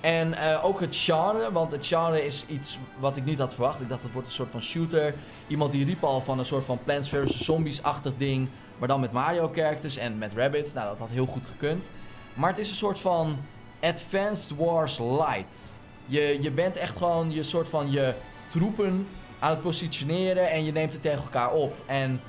En 0.00 0.32
eh, 0.34 0.64
ook 0.64 0.80
het 0.80 0.96
genre, 0.96 1.52
want 1.52 1.70
het 1.70 1.86
genre 1.86 2.24
is 2.26 2.44
iets 2.48 2.78
wat 2.98 3.16
ik 3.16 3.24
niet 3.24 3.38
had 3.38 3.54
verwacht. 3.54 3.80
Ik 3.80 3.88
dacht 3.88 4.02
het 4.02 4.12
wordt 4.12 4.28
een 4.28 4.34
soort 4.34 4.50
van 4.50 4.62
shooter. 4.62 5.14
Iemand 5.46 5.72
die 5.72 5.84
riep 5.84 6.04
al 6.04 6.20
van 6.20 6.38
een 6.38 6.44
soort 6.44 6.64
van 6.64 6.78
Plants 6.84 7.08
vs. 7.08 7.44
Zombies-achtig 7.44 8.12
ding. 8.16 8.48
Maar 8.80 8.88
dan 8.88 9.00
met 9.00 9.12
Mario 9.12 9.50
characters 9.54 9.96
en 9.96 10.18
met 10.18 10.32
rabbits. 10.32 10.72
Nou, 10.72 10.88
dat 10.88 10.98
had 10.98 11.08
heel 11.08 11.26
goed 11.26 11.46
gekund. 11.46 11.90
Maar 12.34 12.50
het 12.50 12.58
is 12.58 12.70
een 12.70 12.76
soort 12.76 12.98
van 12.98 13.38
Advanced 13.80 14.56
Wars 14.56 14.98
Light. 14.98 15.80
Je, 16.06 16.38
je 16.40 16.50
bent 16.50 16.76
echt 16.76 16.96
gewoon 16.96 17.32
je 17.32 17.42
soort 17.42 17.68
van 17.68 17.90
je 17.90 18.14
troepen 18.48 19.06
aan 19.38 19.50
het 19.50 19.62
positioneren 19.62 20.50
en 20.50 20.64
je 20.64 20.72
neemt 20.72 20.92
het 20.92 21.02
tegen 21.02 21.22
elkaar 21.22 21.52
op. 21.52 21.74
En 21.86 22.20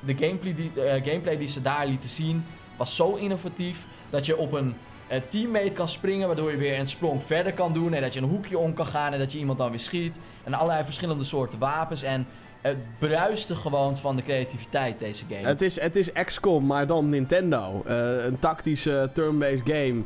de 0.00 0.14
gameplay 0.16 0.54
die, 0.54 0.82
eh, 0.82 1.04
gameplay 1.04 1.36
die 1.36 1.48
ze 1.48 1.62
daar 1.62 1.86
lieten 1.86 2.08
zien 2.08 2.44
was 2.76 2.96
zo 2.96 3.14
innovatief 3.14 3.86
dat 4.10 4.26
je 4.26 4.36
op 4.36 4.52
een, 4.52 4.74
eh, 5.06 5.20
teammate 5.28 5.70
kan 5.70 5.88
springen, 5.88 6.26
waardoor 6.26 6.50
je 6.50 6.56
weer 6.56 6.78
een 6.78 6.86
sprong 6.86 7.22
verder 7.22 7.52
kan 7.54 7.72
doen. 7.72 7.94
En 7.94 8.02
dat 8.02 8.14
je 8.14 8.20
een 8.20 8.28
hoekje 8.28 8.58
om 8.58 8.74
kan 8.74 8.86
gaan 8.86 9.12
en 9.12 9.18
dat 9.18 9.32
je 9.32 9.38
iemand 9.38 9.58
dan 9.58 9.70
weer 9.70 9.80
schiet. 9.80 10.18
En 10.44 10.54
allerlei 10.54 10.84
verschillende 10.84 11.24
soorten 11.24 11.58
wapens. 11.58 12.02
En 12.02 12.26
het 12.64 12.98
bruiste 12.98 13.54
gewoon 13.54 13.96
van 13.96 14.16
de 14.16 14.22
creativiteit, 14.22 14.98
deze 14.98 15.24
game. 15.28 15.46
Het 15.46 15.62
is, 15.62 15.80
het 15.80 15.96
is 15.96 16.12
XCOM, 16.12 16.66
maar 16.66 16.86
dan 16.86 17.08
Nintendo. 17.08 17.82
Eh, 17.86 18.24
een 18.24 18.38
tactische 18.38 19.10
turn-based 19.12 19.62
game. 19.64 20.02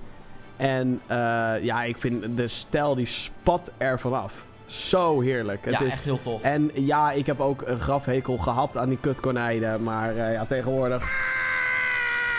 En 0.56 1.00
eh, 1.06 1.16
ja, 1.62 1.82
ik 1.82 1.98
vind 1.98 2.36
de 2.36 2.48
stijl 2.48 2.94
die 2.94 3.06
spat 3.06 3.70
er 3.76 4.00
vanaf. 4.00 4.44
Zo 4.66 5.20
heerlijk. 5.20 5.64
Het 5.64 5.74
ja, 5.78 5.80
is- 5.86 5.90
echt 5.92 6.04
heel 6.04 6.20
tof. 6.22 6.42
En 6.42 6.70
ja, 6.74 7.10
ik 7.12 7.26
heb 7.26 7.40
ook 7.40 7.62
een 7.66 7.80
grafhekel 7.80 8.36
gehad 8.36 8.76
aan 8.76 8.88
die 8.88 8.98
kutkonijnen. 9.00 9.82
Maar 9.82 10.16
eh, 10.16 10.32
ja, 10.32 10.44
tegenwoordig 10.46 11.02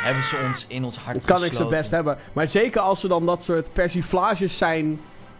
Hebben 0.03 0.23
ze 0.23 0.45
ons 0.47 0.65
in 0.67 0.83
ons 0.83 0.97
hart 0.97 1.25
kan 1.25 1.37
ik 1.37 1.43
ze 1.43 1.49
gesloten. 1.49 1.77
best 1.77 1.91
hebben. 1.91 2.17
Maar 2.33 2.47
zeker 2.47 2.81
als 2.81 3.03
er 3.03 3.09
dan 3.09 3.25
dat 3.25 3.43
soort 3.43 3.73
persiflages 3.73 4.57
zijn 4.57 4.99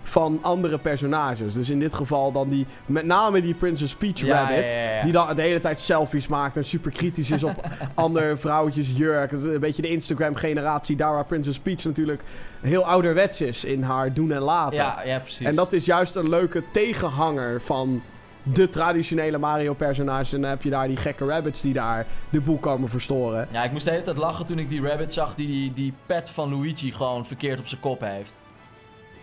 van 0.10 0.40
andere 0.42 0.78
personages. 0.78 1.54
Dus 1.54 1.70
in 1.70 1.80
dit 1.80 1.94
geval 1.94 2.32
dan 2.32 2.50
die, 2.50 2.66
met 2.86 3.06
name 3.06 3.42
die 3.42 3.54
Princess 3.54 3.96
Peach 3.96 4.20
Ja, 4.20 4.40
Rabbit. 4.42 4.72
ja, 4.72 4.78
ja, 4.78 4.92
ja. 4.96 5.04
Die 5.04 5.12
dan 5.12 5.36
de 5.36 5.42
hele 5.42 5.60
tijd 5.60 5.80
selfies 5.80 6.28
maakt 6.28 6.58
en 6.58 6.66
super 6.66 6.92
kritisch 6.92 7.32
is 7.32 7.44
op 7.44 7.68
andere 7.94 8.38
vrouwtjes 8.38 8.92
jurk. 8.96 9.32
Een 9.32 9.60
beetje 9.60 9.82
de 9.82 9.90
Instagram 9.90 10.36
generatie. 10.36 10.96
Daar 10.96 11.14
waar 11.14 11.26
Princess 11.26 11.60
Peach 11.60 11.84
natuurlijk 11.84 12.22
heel 12.62 12.86
ouderwets 12.86 13.42
is 13.42 13.66
in 13.66 13.84
haar 13.84 14.14
doen 14.14 14.32
en 14.32 14.42
laten. 14.42 14.78
Ja, 14.78 15.02
ja, 15.06 15.20
precies. 15.20 15.46
En 15.46 15.56
dat 15.56 15.74
is 15.74 15.86
juist 15.86 16.16
een 16.16 16.30
leuke 16.30 16.64
tegenhanger 16.72 17.62
van 17.62 18.02
de 18.44 18.70
traditionele 18.70 19.38
Mario-personages. 19.38 20.34
En 20.34 20.42
dan 20.42 20.50
heb 20.50 20.64
je 20.64 20.70
daar 20.70 20.88
die 20.88 20.98
gekke 20.98 21.26
rabbits 21.26 21.62
die 21.62 21.74
daar 21.74 22.06
de 22.30 22.42
boel 22.42 22.58
komen 22.58 22.90
verstoren. 22.90 23.48
Ja, 23.52 23.64
ik 23.64 23.72
moest 23.72 23.86
de 23.86 23.92
hele 23.92 24.04
tijd 24.04 24.18
lachen 24.18 24.46
toen 24.46 24.60
ik 24.60 24.70
die 24.70 24.82
rabbit 24.82 25.14
zag 25.14 25.36
die 25.36 25.48
die, 25.48 25.74
die 25.74 25.94
pet 26.06 26.30
van 26.30 26.50
Luigi 26.50 26.92
gewoon 26.92 27.26
verkeerd 27.26 27.60
op 27.60 27.68
zijn 27.68 27.82
kop 27.82 28.02
heeft. 28.02 28.44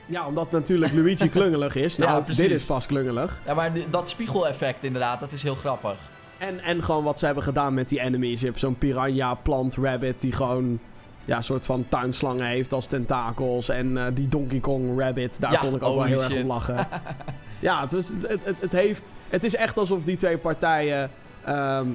Ja, 0.06 0.26
omdat 0.26 0.50
natuurlijk 0.50 0.92
Luigi 0.92 1.28
klungelig 1.28 1.74
is. 1.74 1.96
Nou, 1.98 2.22
Ja, 2.26 2.34
dit 2.34 2.50
is 2.50 2.64
pas 2.64 2.86
klungelig. 2.86 3.40
Ja, 3.46 3.54
maar 3.54 3.72
dat 3.90 4.08
spiegeleffect 4.08 4.84
inderdaad, 4.84 5.20
dat 5.20 5.32
is 5.32 5.42
heel 5.42 5.54
grappig. 5.54 5.96
En, 6.38 6.60
en 6.60 6.82
gewoon 6.82 7.04
wat 7.04 7.18
ze 7.18 7.24
hebben 7.26 7.42
gedaan 7.44 7.74
met 7.74 7.88
die 7.88 8.00
enemies. 8.00 8.40
Je 8.40 8.46
hebt 8.46 8.58
zo'n 8.58 8.78
piranha 8.78 9.34
plant 9.34 9.74
rabbit 9.74 10.20
die 10.20 10.32
gewoon... 10.32 10.78
Ja, 11.24 11.36
een 11.36 11.42
soort 11.44 11.66
van 11.66 11.86
tuinslangen 11.88 12.46
heeft 12.46 12.72
als 12.72 12.86
tentakels. 12.86 13.68
En 13.68 13.96
eh, 13.98 14.04
die 14.14 14.28
Donkey 14.28 14.60
Kong 14.60 15.00
rabbit, 15.00 15.40
daar 15.40 15.52
Ja, 15.52 15.58
kon 15.58 15.74
ik 15.74 15.82
ook 15.82 15.94
wel 15.96 16.04
heel 16.04 16.22
erg 16.22 16.36
om 16.36 16.46
lachen. 16.46 16.88
ja, 17.58 17.80
het, 17.80 17.92
was, 17.92 18.08
het, 18.08 18.44
het, 18.44 18.60
het, 18.60 18.72
heeft, 18.72 19.14
het 19.28 19.44
is 19.44 19.56
echt 19.56 19.78
alsof 19.78 20.02
die 20.04 20.16
twee 20.16 20.38
partijen 20.38 21.10
ehm, 21.44 21.86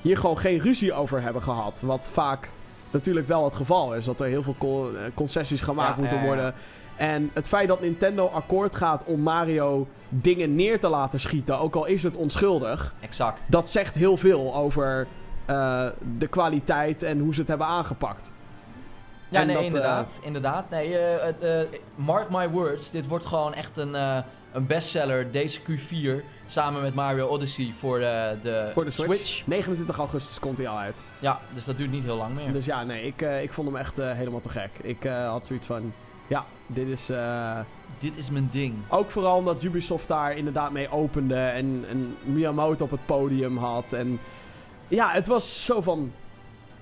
hier 0.00 0.16
gewoon 0.16 0.38
geen 0.38 0.58
ruzie 0.58 0.92
over 0.92 1.22
hebben 1.22 1.42
gehad. 1.42 1.80
Wat 1.84 2.10
vaak 2.12 2.48
natuurlijk 2.90 3.28
wel 3.28 3.44
het 3.44 3.54
geval 3.54 3.94
is. 3.94 4.04
Dat 4.04 4.20
er 4.20 4.26
heel 4.26 4.42
veel 4.42 4.56
eh, 4.94 5.02
concessies 5.14 5.60
gemaakt 5.60 5.94
Ja, 5.94 6.00
moeten 6.00 6.22
worden. 6.22 6.54
En 7.00 7.30
het 7.32 7.48
feit 7.48 7.68
dat 7.68 7.80
Nintendo 7.80 8.26
akkoord 8.26 8.74
gaat 8.76 9.04
om 9.04 9.20
Mario 9.20 9.88
dingen 10.08 10.54
neer 10.54 10.80
te 10.80 10.88
laten 10.88 11.20
schieten, 11.20 11.58
ook 11.58 11.74
al 11.74 11.86
is 11.86 12.02
het 12.02 12.16
onschuldig, 12.16 12.94
Exact. 13.00 13.50
dat 13.50 13.70
zegt 13.70 13.94
heel 13.94 14.16
veel 14.16 14.54
over 14.54 15.06
eh, 15.46 15.86
de 16.18 16.26
kwaliteit 16.26 17.02
en 17.02 17.18
hoe 17.18 17.34
ze 17.34 17.40
het 17.40 17.48
hebben 17.48 17.66
aangepakt. 17.66 18.32
Ja, 19.28 19.40
En 19.40 19.46
nee, 19.46 19.54
dat, 19.56 19.64
inderdaad. 19.64 20.18
Inderdaad. 20.22 20.70
Nee, 20.70 20.98
eh, 20.98 21.24
het, 21.26 21.42
eh, 21.42 21.60
mark 21.94 22.30
my 22.30 22.48
words, 22.48 22.90
dit 22.90 23.06
wordt 23.06 23.26
gewoon 23.26 23.54
echt 23.54 23.76
een, 23.76 23.94
eh, 23.94 24.18
een 24.52 24.66
bestseller 24.66 25.30
deze 25.32 25.60
Q4 25.60 26.24
samen 26.46 26.82
met 26.82 26.94
Mario 26.94 27.26
Odyssey 27.26 27.72
voor, 27.78 27.98
eh, 27.98 28.28
de, 28.42 28.70
Voor 28.72 28.84
de 28.84 28.90
Switch. 28.90 29.46
29 29.46 29.98
augustus 29.98 30.38
komt 30.38 30.58
hij 30.58 30.68
al 30.68 30.78
uit. 30.78 31.04
Ja, 31.18 31.40
dus 31.54 31.64
dat 31.64 31.76
duurt 31.76 31.90
niet 31.90 32.04
heel 32.04 32.16
lang 32.16 32.34
meer. 32.34 32.52
Dus 32.52 32.64
ja, 32.64 32.84
nee, 32.84 33.02
ik, 33.06 33.22
eh, 33.22 33.42
ik 33.42 33.52
vond 33.52 33.68
hem 33.68 33.76
echt 33.76 33.98
eh, 33.98 34.12
helemaal 34.12 34.40
te 34.40 34.48
gek. 34.48 34.70
Ik 34.80 35.04
eh, 35.04 35.28
had 35.28 35.46
zoiets 35.46 35.66
van, 35.66 35.92
ja, 36.26 36.44
dit 36.74 36.88
is... 36.88 37.08
eh, 37.10 37.58
Dit 37.98 38.16
is 38.16 38.30
mijn 38.30 38.48
ding. 38.52 38.74
ook 38.88 39.10
vooral 39.10 39.36
omdat 39.36 39.62
Ubisoft 39.62 40.08
daar 40.08 40.36
inderdaad 40.36 40.70
mee 40.70 40.90
opende 40.90 41.34
en, 41.34 41.84
en 41.88 42.16
Miyamoto 42.22 42.84
op 42.84 42.90
het 42.90 43.06
podium 43.06 43.56
had. 43.56 43.92
En 43.92 44.20
ja, 44.88 45.10
het 45.10 45.26
was 45.26 45.64
zo 45.64 45.80
van... 45.80 46.12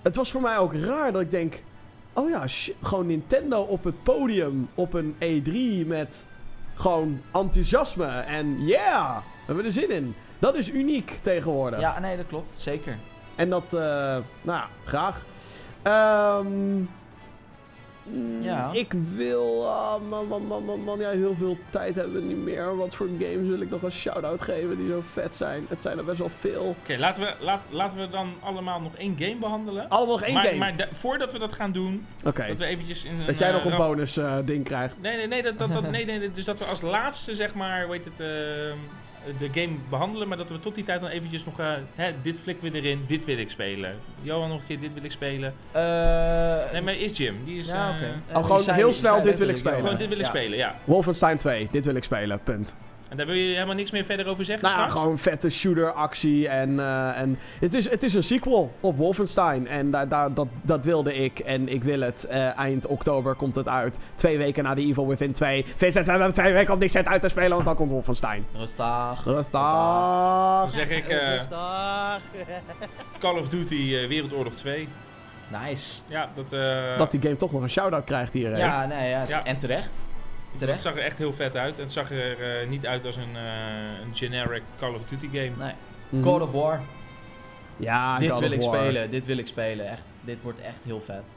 Het 0.02 0.16
was 0.16 0.30
voor 0.30 0.40
mij 0.40 0.58
ook 0.58 0.74
raar 0.74 1.12
dat 1.12 1.20
ik 1.22 1.30
denk... 1.30 1.62
Oh 2.12 2.28
ja, 2.28 2.46
shit, 2.46 2.74
gewoon 2.82 3.06
Nintendo 3.06 3.60
op 3.62 3.84
het 3.84 4.02
podium 4.02 4.68
op 4.74 4.92
een 4.94 5.14
E3 5.14 5.86
met 5.86 6.26
gewoon 6.74 7.20
enthousiasme. 7.32 8.06
En 8.06 8.64
yeah, 8.66 9.16
we 9.16 9.22
hebben 9.46 9.64
er 9.64 9.72
zin 9.72 9.90
in. 9.90 10.14
Dat 10.38 10.56
is 10.56 10.70
uniek 10.70 11.18
tegenwoordig. 11.22 11.80
Ja, 11.80 11.98
nee, 11.98 12.16
dat 12.16 12.26
klopt. 12.26 12.54
Zeker. 12.58 12.96
En 13.34 13.50
dat, 13.50 13.64
eh, 13.64 13.80
nou 13.80 14.22
ja, 14.42 14.68
graag. 14.84 15.24
Ehm, 15.82 16.82
Ja. 18.40 18.70
Ik 18.72 18.94
wil, 19.14 19.68
ah, 19.68 20.02
man, 20.08 20.26
man, 20.26 20.46
man, 20.46 20.64
man, 20.64 20.80
man, 20.80 20.98
ja, 20.98 21.10
heel 21.10 21.34
veel 21.34 21.58
tijd 21.70 21.96
hebben 21.96 22.14
we 22.14 22.20
niet 22.20 22.44
meer. 22.44 22.76
Wat 22.76 22.94
voor 22.94 23.08
games 23.18 23.48
wil 23.48 23.60
ik 23.60 23.70
nog 23.70 23.82
een 23.82 23.92
shout-out 23.92 24.42
geven 24.42 24.76
die 24.76 24.88
zo 24.88 25.02
vet 25.06 25.36
zijn? 25.36 25.66
Het 25.68 25.82
zijn 25.82 25.98
er 25.98 26.04
best 26.04 26.18
wel 26.18 26.30
veel. 26.38 26.76
Oké, 26.82 26.98
laten, 26.98 27.22
we, 27.22 27.32
laat, 27.40 27.60
laten 27.70 27.98
we 27.98 28.08
dan 28.08 28.34
allemaal 28.40 28.80
nog 28.80 28.94
één 28.94 29.16
game 29.18 29.36
behandelen. 29.36 29.88
Allemaal 29.88 30.14
nog 30.16 30.24
één 30.24 30.34
maar, 30.34 30.44
game. 30.44 30.56
Maar 30.56 30.76
da- 30.76 30.88
voordat 30.92 31.32
we 31.32 31.38
dat 31.38 31.52
gaan 31.52 31.72
doen, 31.72 32.06
Oké, 32.24 32.46
dat 32.46 32.58
we 32.58 32.64
eventjes 32.64 33.04
in 33.04 33.26
dat 33.26 33.38
jij 33.38 33.48
eh, 33.48 33.54
nog 33.54 33.64
een 33.64 33.76
bonus 33.76 34.16
eh, 34.16 34.36
ding 34.44 34.64
krijgt. 34.64 34.96
Nee, 35.00 35.16
nee, 35.16 35.26
nee, 35.26 35.42
dat, 35.42 35.58
dat, 35.58 35.72
dat, 35.72 35.90
nee, 35.96 36.04
nee, 36.04 36.32
dus 36.32 36.44
dat 36.44 36.58
we 36.58 36.64
als 36.64 36.80
laatste, 36.80 37.34
zeg 37.34 37.54
maar, 37.54 37.84
hoe 37.84 37.94
heet 37.94 38.04
het, 38.04 38.20
ehm, 38.20 38.76
de 39.38 39.48
game 39.60 39.74
behandelen, 39.90 40.28
maar 40.28 40.36
dat 40.36 40.50
we 40.50 40.60
tot 40.60 40.74
die 40.74 40.84
tijd 40.84 41.00
dan 41.00 41.10
eventjes 41.10 41.44
nog, 41.44 41.58
eh, 41.60 41.72
hè, 41.94 42.12
dit 42.22 42.38
flikken 42.42 42.72
we 42.72 42.78
erin, 42.78 43.04
dit 43.06 43.24
wil 43.24 43.38
ik 43.38 43.50
spelen. 43.50 43.94
Johan 44.22 44.48
nog 44.48 44.60
een 44.60 44.66
keer, 44.66 44.80
dit 44.80 44.94
wil 44.94 45.04
ik 45.04 45.10
spelen. 45.10 45.54
Eh, 45.72 46.72
Nee, 46.72 46.80
maar 46.82 46.94
is 46.96 47.16
Jim, 47.16 47.36
die 47.44 47.58
is... 47.58 47.66
ja, 47.66 47.88
eh, 47.88 47.94
oké. 47.94 48.38
Oh, 48.38 48.44
gewoon 48.44 48.74
heel 48.74 48.92
snel, 48.92 49.22
dit 49.22 49.38
wil 49.38 49.48
ik 49.48 49.56
spelen. 49.56 49.80
Gewoon 49.80 49.96
dit 49.96 50.08
wil 50.08 50.16
ik 50.18 50.22
Ja. 50.24 50.28
spelen, 50.28 50.58
ja. 50.58 50.74
Wolfenstein 50.84 51.36
2, 51.38 51.68
dit 51.70 51.84
wil 51.86 51.94
ik 51.94 52.04
spelen, 52.04 52.40
punt. 52.42 52.74
En 53.08 53.16
daar 53.16 53.26
wil 53.26 53.34
je 53.34 53.52
helemaal 53.52 53.74
niks 53.74 53.90
meer 53.90 54.04
verder 54.04 54.26
over 54.26 54.44
zeggen 54.44 54.64
Nou 54.64 54.78
ja, 54.78 54.84
straks? 54.84 55.02
gewoon 55.02 55.18
vette 55.18 55.50
shooter 55.50 55.92
actie 55.92 56.48
en, 56.48 56.80
eh, 56.80 57.20
en 57.20 57.38
het, 57.60 57.74
is, 57.74 57.90
het 57.90 58.02
is 58.02 58.14
een 58.14 58.22
sequel 58.22 58.72
op 58.80 58.96
Wolfenstein 58.96 59.66
en 59.66 59.90
daar 59.90 60.08
daar 60.08 60.34
dat, 60.34 60.48
dat 60.62 60.84
wilde 60.84 61.14
ik 61.14 61.38
en 61.38 61.68
ik 61.68 61.84
wil 61.84 62.00
het. 62.00 62.24
Eh, 62.24 62.58
eind 62.58 62.86
oktober 62.86 63.34
komt 63.34 63.54
het 63.54 63.68
uit. 63.68 63.98
Twee 64.14 64.38
weken 64.38 64.64
na 64.64 64.74
de 64.74 64.82
Evil 64.82 65.08
Within 65.08 65.32
2. 65.32 65.64
Vincent, 65.76 66.04
we 66.06 66.10
hebben 66.10 66.32
twee 66.32 66.52
weken 66.52 66.72
om 66.72 66.78
niks 66.78 66.96
uit 66.96 67.20
te 67.20 67.28
spelen, 67.28 67.50
want 67.50 67.64
dan 67.64 67.74
komt 67.74 67.90
Wolfenstein. 67.90 68.46
Rustig. 68.56 69.24
Rustig. 69.24 69.60
Dan 69.60 70.70
zeg 70.70 70.88
ik 70.88 71.08
eh, 71.08 71.34
Rustig. 71.34 72.20
Call 73.18 73.38
of 73.38 73.48
Duty 73.48 73.94
eh, 73.94 74.08
Wereldoorlog 74.08 74.54
2. 74.54 74.88
Nice. 75.62 76.00
Ja, 76.06 76.28
dat, 76.34 76.52
eh, 76.52 76.98
Dat 76.98 77.10
die 77.10 77.20
game 77.22 77.36
toch 77.36 77.52
nog 77.52 77.62
een 77.62 77.70
shout-out 77.70 78.04
krijgt 78.04 78.32
hier. 78.32 78.58
Ja, 78.58 78.86
nee, 78.86 79.08
ja. 79.10 79.24
Ja. 79.28 79.44
En 79.44 79.58
terecht. 79.58 80.00
Terecht. 80.56 80.80
zag 80.80 80.96
er 80.96 81.02
echt 81.04 81.18
heel 81.18 81.32
vet 81.32 81.56
uit. 81.56 81.76
En 81.76 81.82
het 81.82 81.92
zag 81.92 82.10
er 82.10 82.60
eh, 82.60 82.68
niet 82.68 82.86
uit 82.86 83.04
als 83.04 83.16
een, 83.16 83.36
eh, 83.36 84.00
een 84.04 84.14
generic 84.16 84.62
Call 84.78 84.94
of 84.94 85.00
Duty 85.08 85.28
game. 85.32 85.50
Nee. 86.10 86.22
God 86.22 86.42
of 86.42 86.50
War. 86.52 86.80
Ja, 87.76 88.18
dit 88.18 88.30
God 88.30 88.38
wil 88.38 88.48
of 88.48 88.54
ik 88.54 88.60
War. 88.62 88.74
spelen. 88.76 89.10
Dit 89.10 89.26
wil 89.26 89.38
ik 89.38 89.46
spelen. 89.46 89.90
Echt. 89.90 90.04
Dit 90.20 90.38
wordt 90.42 90.60
echt 90.60 90.78
heel 90.84 91.02
vet. 91.04 91.32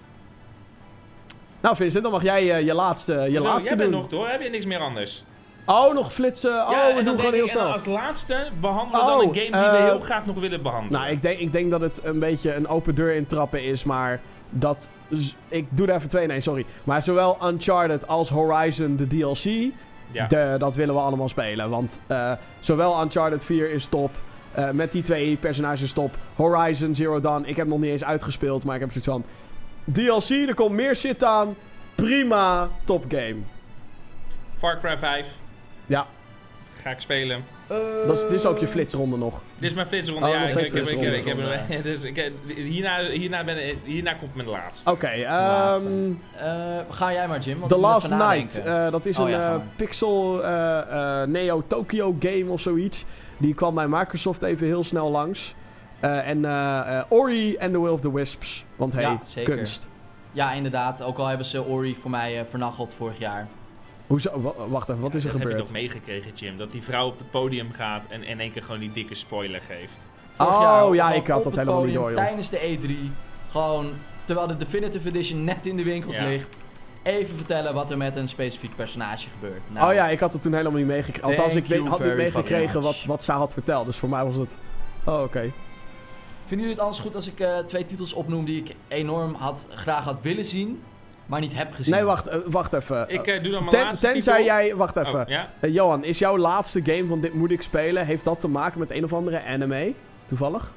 Nou 1.62 1.76
Vincent, 1.76 2.04
dan 2.04 2.12
mag 2.12 2.24
jij 2.24 2.52
eh, 2.52 2.66
je 2.66 2.74
laatste, 2.74 3.14
je 3.14 3.32
Zo, 3.38 3.44
laatste 3.44 3.68
jij 3.70 3.78
doen. 3.78 3.90
bent 3.90 4.02
nog 4.02 4.12
door, 4.12 4.28
heb 4.30 4.42
je 4.42 4.50
niks 4.50 4.66
meer 4.66 4.80
anders? 4.80 5.24
Oh, 5.66 5.94
nog 5.94 6.14
flitsen. 6.14 6.52
Oh, 6.66 6.72
Ja, 6.72 6.96
we 6.96 7.04
doen 7.04 7.18
gewoon 7.20 7.34
heel 7.34 7.44
ik, 7.44 7.50
snel. 7.50 7.72
als 7.72 7.86
laatste 7.86 8.48
behandelen 8.62 9.06
we 9.06 9.12
Oh, 9.12 9.18
dan 9.18 9.28
een 9.28 9.36
game 9.36 9.64
die 9.72 9.80
we 9.80 9.84
heel 9.84 10.00
graag 10.00 10.26
nog 10.26 10.36
willen 10.36 10.62
behandelen. 10.62 11.00
Nou, 11.02 11.12
ik 11.14 11.22
denk, 11.22 11.40
ik 11.40 11.52
denk 11.52 11.72
dat 11.72 11.82
het 11.82 12.00
een 12.04 12.20
beetje 12.20 12.54
een 12.56 12.68
open 12.68 12.96
deur 12.96 13.16
intrappen 13.16 13.64
is, 13.64 13.84
maar 13.84 14.20
dat... 14.50 14.90
z- 15.12 15.34
Ik 15.48 15.68
doe 15.70 15.88
er 15.88 15.96
even 15.96 16.10
twee, 16.10 16.28
nee, 16.28 16.42
sorry. 16.42 16.66
Maar 16.84 17.04
zowel 17.04 17.38
Uncharted 17.52 18.08
als 18.08 18.30
Horizon, 18.30 18.96
de 18.96 19.08
DLC, 19.08 19.72
ja. 20.12 20.28
de, 20.28 20.56
dat 20.60 20.76
willen 20.76 20.96
we 20.96 21.02
allemaal 21.02 21.30
spelen. 21.30 21.70
Want 21.70 22.00
eh, 22.08 22.32
zowel 22.60 23.02
Uncharted 23.04 23.46
4 23.46 23.72
is 23.72 23.86
top, 23.88 24.12
eh, 24.52 24.70
met 24.70 24.92
die 24.92 25.02
twee 25.02 25.36
personages 25.38 25.94
top. 25.94 26.18
Horizon 26.36 26.96
Zero 26.96 27.20
Dawn, 27.20 27.44
ik 27.46 27.56
heb 27.56 27.68
nog 27.68 27.80
niet 27.80 27.92
eens 27.92 28.04
uitgespeeld, 28.04 28.66
maar 28.66 28.76
ik 28.76 28.82
heb 28.82 28.90
zoiets 28.92 29.10
van... 29.10 29.24
DLC, 29.94 30.48
er 30.48 30.54
komt 30.56 30.76
meer 30.76 30.96
shit 30.96 31.24
aan. 31.24 31.56
Prima, 31.96 32.70
top 32.84 33.06
game. 33.08 33.36
Far 34.58 34.80
Cry 34.80 34.98
5 34.98 35.28
Ja, 35.86 36.06
ga 36.82 36.90
ik 36.90 37.00
spelen. 37.00 37.44
Dat 38.08 38.16
is, 38.18 38.22
dit 38.22 38.32
is 38.32 38.46
ook 38.46 38.60
je 38.60 38.68
flitsronde 38.68 39.18
nog. 39.18 39.42
Dit 39.60 39.70
is 39.70 39.76
mijn 39.76 39.88
flitsronde. 39.88 40.26
Oh, 40.28 40.34
ja, 40.34 40.42
ik, 40.42 40.50
ik, 40.50 40.56
ik, 40.56 40.66
ik, 40.66 40.74
ik, 40.74 40.86
flitsronde. 40.88 41.46
heb 41.48 41.70
er- 41.70 41.84
dus 41.84 42.04
ik, 42.04 42.18
eh, 42.18 42.32
hierna, 42.56 43.04
hierna, 43.10 43.44
ben, 43.44 43.58
hierna 43.84 44.14
komt 44.14 44.36
mijn 44.36 44.48
laatste. 44.48 44.92
Oké, 44.92 45.08
ehm... 45.08 46.12
Eh, 46.36 46.78
ga 46.90 47.12
jij 47.14 47.28
maar, 47.28 47.40
Jim. 47.40 47.60
want 47.60 47.72
The 47.72 47.78
Last 47.78 48.10
Night. 48.10 48.62
eh, 48.64 48.92
dat 48.92 49.06
is 49.06 49.20
Oh, 49.20 49.26
een 49.26 49.32
ja, 49.32 49.54
eh, 49.54 49.60
pixel 49.76 50.44
eh, 50.44 51.22
eh, 51.22 51.28
Neo 51.30 51.64
Tokyo 51.68 52.16
game 52.20 52.46
of 52.52 52.62
zoiets. 52.62 53.06
Die 53.38 53.54
kwam 53.54 53.76
bij 53.76 53.88
Microsoft 53.88 54.44
even 54.44 54.68
heel 54.68 54.84
snel 54.84 55.10
langs. 55.12 55.54
Eh, 56.00 56.28
en 56.28 56.46
eh, 56.46 56.98
eh, 56.98 57.04
Ori 57.10 57.58
and 57.60 57.72
the 57.74 57.82
Will 57.82 57.92
of 57.92 58.02
the 58.02 58.14
Wisps. 58.14 58.66
Want 58.76 58.94
hey, 58.94 59.02
Ja, 59.04 59.20
zeker. 59.24 59.56
kunst. 59.56 59.90
Ja, 60.32 60.52
inderdaad. 60.52 61.04
Ook 61.04 61.18
al 61.18 61.26
hebben 61.28 61.46
ze 61.46 61.64
Ori 61.66 61.96
voor 61.96 62.10
mij 62.10 62.40
eh, 62.40 62.46
vernacheld 62.50 62.94
vorig 62.94 63.20
jaar. 63.20 63.48
Hoezo? 64.12 64.42
Wa- 64.42 64.68
Wacht 64.68 64.90
even, 64.90 65.02
wat 65.02 65.16
is 65.16 65.26
er 65.26 65.32
dat 65.32 65.40
heb 65.40 65.48
je 65.50 65.56
gebeurd? 65.56 65.66
toch 65.66 65.82
meegekregen, 65.82 66.32
Jim? 66.34 66.58
Dat 66.58 66.72
die 66.72 66.84
vrouw 66.84 67.08
op 67.08 67.18
het 67.18 67.30
podium 67.32 67.72
gaat 67.74 68.04
en 68.10 68.24
in 68.24 68.40
één 68.40 68.52
keer 68.52 68.64
gewoon 68.64 68.80
die 68.80 68.92
dikke 68.92 69.16
spoiler 69.16 69.62
geeft. 69.62 70.00
Vorig 70.38 70.82
Oh, 70.84 70.96
ja, 70.96 71.12
ik 71.12 71.28
had 71.28 71.44
dat 71.44 71.56
helemaal 71.56 71.84
niet 71.84 71.94
door, 71.94 72.12
joh. 72.12 72.18
Tijdens 72.20 72.50
de 72.50 72.78
E3. 72.80 72.92
Gewoon, 73.52 73.90
terwijl 74.24 74.48
de 74.48 74.58
Definitive 74.58 75.08
Edition 75.08 75.44
net 75.44 75.66
in 75.66 75.78
de 75.78 75.84
winkels 75.84 76.16
Ja. 76.16 76.26
ligt. 76.28 76.58
even 77.04 77.36
vertellen 77.38 77.74
wat 77.74 77.90
er 77.90 77.98
met 77.98 78.16
een 78.16 78.28
specifiek 78.28 78.76
personage 78.76 79.28
gebeurt. 79.34 79.62
Nou, 79.74 79.88
oh 79.90 79.94
ja, 79.94 80.10
ik 80.10 80.20
had 80.20 80.34
het 80.34 80.42
toen 80.42 80.54
helemaal 80.54 80.78
niet 80.78 80.88
meegekregen. 80.88 81.30
Althans, 81.30 81.56
ik 81.56 81.68
had 81.88 82.00
niet 82.04 82.16
meegekregen 82.16 82.82
wat, 82.82 83.04
wat 83.06 83.24
zij 83.24 83.36
had 83.36 83.54
verteld. 83.54 83.86
Dus 83.86 83.98
voor 83.98 84.10
mij 84.10 84.26
was 84.26 84.36
het... 84.36 84.56
Oh, 85.06 85.22
oké. 85.22 85.52
Vinden 86.46 86.68
jullie 86.68 86.70
het 86.74 86.80
anders 86.80 87.00
goed 87.00 87.16
als 87.16 87.28
ik 87.28 87.40
eh, 87.40 87.58
twee 87.58 87.86
titels 87.86 88.14
opnoem 88.14 88.46
die 88.46 88.64
ik 88.64 88.76
enorm 88.88 89.34
had, 89.34 89.68
graag 89.70 90.04
had 90.04 90.22
willen 90.22 90.46
zien, 90.46 90.82
maar 91.26 91.40
niet 91.40 91.56
heb 91.56 91.74
gezien? 91.74 91.94
Nee, 91.94 92.04
wacht, 92.04 92.28
eh, 92.28 92.38
wacht 92.46 92.74
even. 92.74 93.06
Ik 93.10 93.28
eh, 93.28 93.44
doe 93.44 93.52
dan 93.52 93.60
mijn 93.60 93.70
Ten, 93.70 93.84
laatste 93.84 94.12
tenzij 94.12 94.34
titel. 94.38 94.54
jij... 94.56 94.76
Wacht 94.76 94.96
even. 94.96 95.20
Oh, 95.22 95.28
ja? 95.28 95.50
Eh, 95.60 95.74
Johan, 95.74 96.04
is 96.04 96.20
jouw 96.20 96.38
laatste 96.38 96.82
game 96.84 97.08
van 97.08 97.22
dit 97.22 97.34
moet 97.34 97.52
ik 97.52 97.62
spelen... 97.62 98.06
Heeft 98.06 98.24
dat 98.24 98.40
te 98.40 98.48
maken 98.48 98.80
met 98.80 98.92
een 98.92 99.04
of 99.04 99.14
andere 99.14 99.44
anime? 99.46 99.94
Toevallig? 100.26 100.72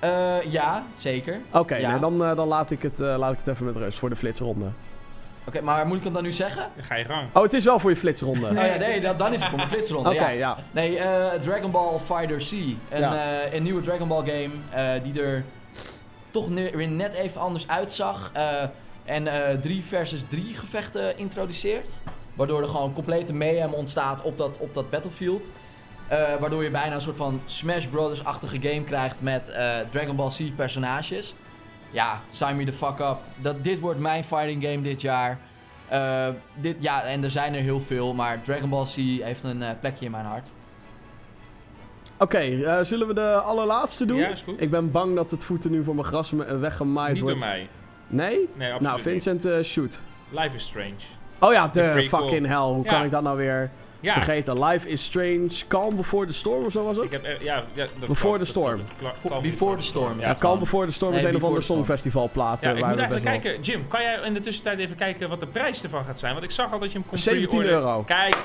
Eh, 0.00 0.42
ja, 0.42 0.84
zeker. 0.94 1.40
Oké, 1.52 1.76
Ja. 1.76 1.90
nee, 1.90 2.00
dan, 2.00 2.18
dan 2.18 2.48
laat, 2.48 2.70
ik 2.70 2.82
het, 2.82 3.00
eh, 3.00 3.14
laat 3.18 3.32
ik 3.32 3.38
het 3.38 3.48
even 3.54 3.64
met 3.66 3.76
rust 3.76 3.98
voor 3.98 4.08
de 4.08 4.16
flitsronde. 4.16 4.66
Oké, 5.46 5.60
maar 5.60 5.86
moet 5.86 5.96
ik 5.98 6.04
hem 6.04 6.12
dan 6.12 6.22
nu 6.22 6.32
zeggen? 6.32 6.68
Dan 6.74 6.84
ga 6.84 6.94
je 6.94 7.04
gang. 7.04 7.28
Oh, 7.32 7.42
het 7.42 7.52
is 7.52 7.64
wel 7.64 7.78
voor 7.78 7.90
je 7.90 7.96
flitsronde. 7.96 8.46
Oh 8.48 8.52
ja, 8.54 8.76
nee, 8.76 9.00
dat, 9.00 9.18
dan 9.18 9.32
is 9.32 9.38
het 9.40 9.48
voor 9.48 9.56
mijn 9.58 9.68
flitsronde. 9.70 10.10
Oké, 10.10 10.22
ja. 10.28 10.28
ja. 10.30 10.56
Nee, 10.70 10.98
eh, 10.98 11.40
Dragon 11.40 11.70
Ball 11.70 11.98
Fighter 11.98 12.36
C. 12.36 12.50
Een, 12.52 13.00
Ja. 13.00 13.42
eh, 13.42 13.52
een 13.54 13.62
nieuwe 13.62 13.80
Dragon 13.80 14.08
Ball 14.08 14.24
game 14.24 14.50
eh, 14.70 15.02
die 15.02 15.22
er 15.22 15.44
toch 16.30 16.48
ne- 16.50 16.70
weer 16.76 16.88
net 16.88 17.14
even 17.14 17.40
anders 17.40 17.68
uitzag. 17.68 18.30
En 19.04 19.26
eh 19.26 19.58
3 19.58 19.82
versus 19.82 20.24
3 20.28 20.54
gevechten 20.54 21.18
introduceert. 21.18 21.98
Waardoor 22.34 22.62
er 22.62 22.68
gewoon 22.68 22.92
complete 22.94 23.32
mayhem 23.32 23.72
ontstaat 23.72 24.22
op 24.22 24.38
dat, 24.38 24.58
op 24.58 24.74
dat 24.74 24.90
battlefield. 24.90 25.50
Eh, 26.08 26.18
waardoor 26.40 26.64
je 26.64 26.70
bijna 26.70 26.94
een 26.94 27.00
soort 27.00 27.16
van 27.16 27.40
Smash 27.46 27.86
Brothers-achtige 27.86 28.60
game 28.60 28.84
krijgt 28.84 29.22
met 29.22 29.48
eh, 29.48 29.76
Dragon 29.90 30.16
Ball 30.16 30.28
C 30.28 30.56
personages. 30.56 31.34
Ja, 31.90 32.20
sign 32.30 32.56
me 32.56 32.64
the 32.64 32.72
fuck 32.72 32.98
up. 32.98 33.16
Dat, 33.36 33.64
dit 33.64 33.80
wordt 33.80 34.00
mijn 34.00 34.24
fighting 34.24 34.62
game 34.62 34.82
dit 34.82 35.00
jaar. 35.00 35.38
Eh, 35.88 36.28
dit, 36.54 36.76
ja, 36.80 37.02
en 37.02 37.24
er 37.24 37.30
zijn 37.30 37.54
er 37.54 37.60
heel 37.60 37.80
veel, 37.80 38.14
maar 38.14 38.42
Dragon 38.42 38.68
Ball 38.68 38.84
C 38.84 38.94
heeft 39.22 39.42
een 39.42 39.62
eh, 39.62 39.70
plekje 39.80 40.04
in 40.04 40.10
mijn 40.10 40.24
hart. 40.24 40.52
Oké, 42.18 42.38
eh, 42.38 42.78
zullen 42.82 43.06
we 43.06 43.14
de 43.14 43.32
allerlaatste 43.32 44.06
doen? 44.06 44.18
Ja, 44.18 44.28
is 44.28 44.42
goed. 44.42 44.60
Ik 44.60 44.70
ben 44.70 44.90
bang 44.90 45.14
dat 45.14 45.30
het 45.30 45.44
voeten 45.44 45.70
nu 45.70 45.84
voor 45.84 45.94
mijn 45.94 46.06
gras 46.06 46.30
weggemaaid 46.60 47.12
Niet 47.12 47.20
door 47.20 47.30
wordt. 47.30 47.44
mij. 47.44 47.68
Nee? 48.06 48.48
Nee, 48.54 48.72
absoluut 48.72 48.80
Nou, 48.80 49.00
Vincent, 49.02 49.44
eh, 49.44 49.62
shoot. 49.62 50.00
Life 50.30 50.54
is 50.56 50.62
Strange. 50.64 50.92
Oh 51.40 51.52
ja, 51.52 51.68
De 51.68 52.06
fucking 52.08 52.46
hell. 52.46 52.56
Hoe 52.56 52.84
Ja. 52.84 52.90
kan 52.90 53.04
ik 53.04 53.10
dat 53.10 53.22
nou 53.22 53.36
weer 53.36 53.70
Ja, 54.00 54.12
vergeten? 54.12 54.64
Life 54.64 54.88
is 54.88 55.04
Strange, 55.04 55.48
Calm 55.68 55.96
Before 55.96 56.26
the 56.26 56.32
Storm 56.32 56.64
of 56.64 56.72
zo 56.72 56.84
was 56.84 56.96
het? 56.96 57.04
ik 57.04 57.10
heb, 57.12 57.24
eh, 57.24 57.40
ja, 57.40 57.62
ja 57.74 57.86
dat 57.98 58.08
Before 58.08 58.38
the 58.38 58.44
Storm. 58.44 58.80
Before 59.42 59.76
the 59.76 59.82
Storm, 59.82 60.20
Ja, 60.20 60.26
ja. 60.26 60.34
Calm 60.38 60.58
Before 60.58 60.86
the 60.86 60.92
Storm 60.92 61.12
is 61.14 61.18
een 61.22 61.26
of 61.26 61.32
Before 61.32 61.46
ander 61.46 61.58
the 61.60 61.64
Storm. 61.64 61.78
songfestivalplaat. 61.84 62.62
Ja, 62.62 62.70
ik 62.70 62.78
waar 62.80 62.88
moet 62.90 62.98
eigenlijk 62.98 63.28
wel- 63.30 63.40
kijken. 63.40 63.62
Jim, 63.62 63.88
kan 63.88 64.02
jij 64.02 64.18
in 64.24 64.34
de 64.34 64.40
tussentijd 64.40 64.78
even 64.78 64.96
kijken 64.96 65.28
wat 65.28 65.40
de 65.40 65.46
prijs 65.46 65.82
ervan 65.82 66.04
gaat 66.04 66.18
zijn? 66.18 66.32
Want 66.32 66.44
ik 66.44 66.50
zag 66.50 66.72
al 66.72 66.78
dat 66.78 66.92
je 66.92 66.98
hem 66.98 67.06
kon 67.08 67.18
17 67.18 67.48
pre-orderen. 67.48 67.78
euro. 67.88 68.02
Kijk. 68.02 68.36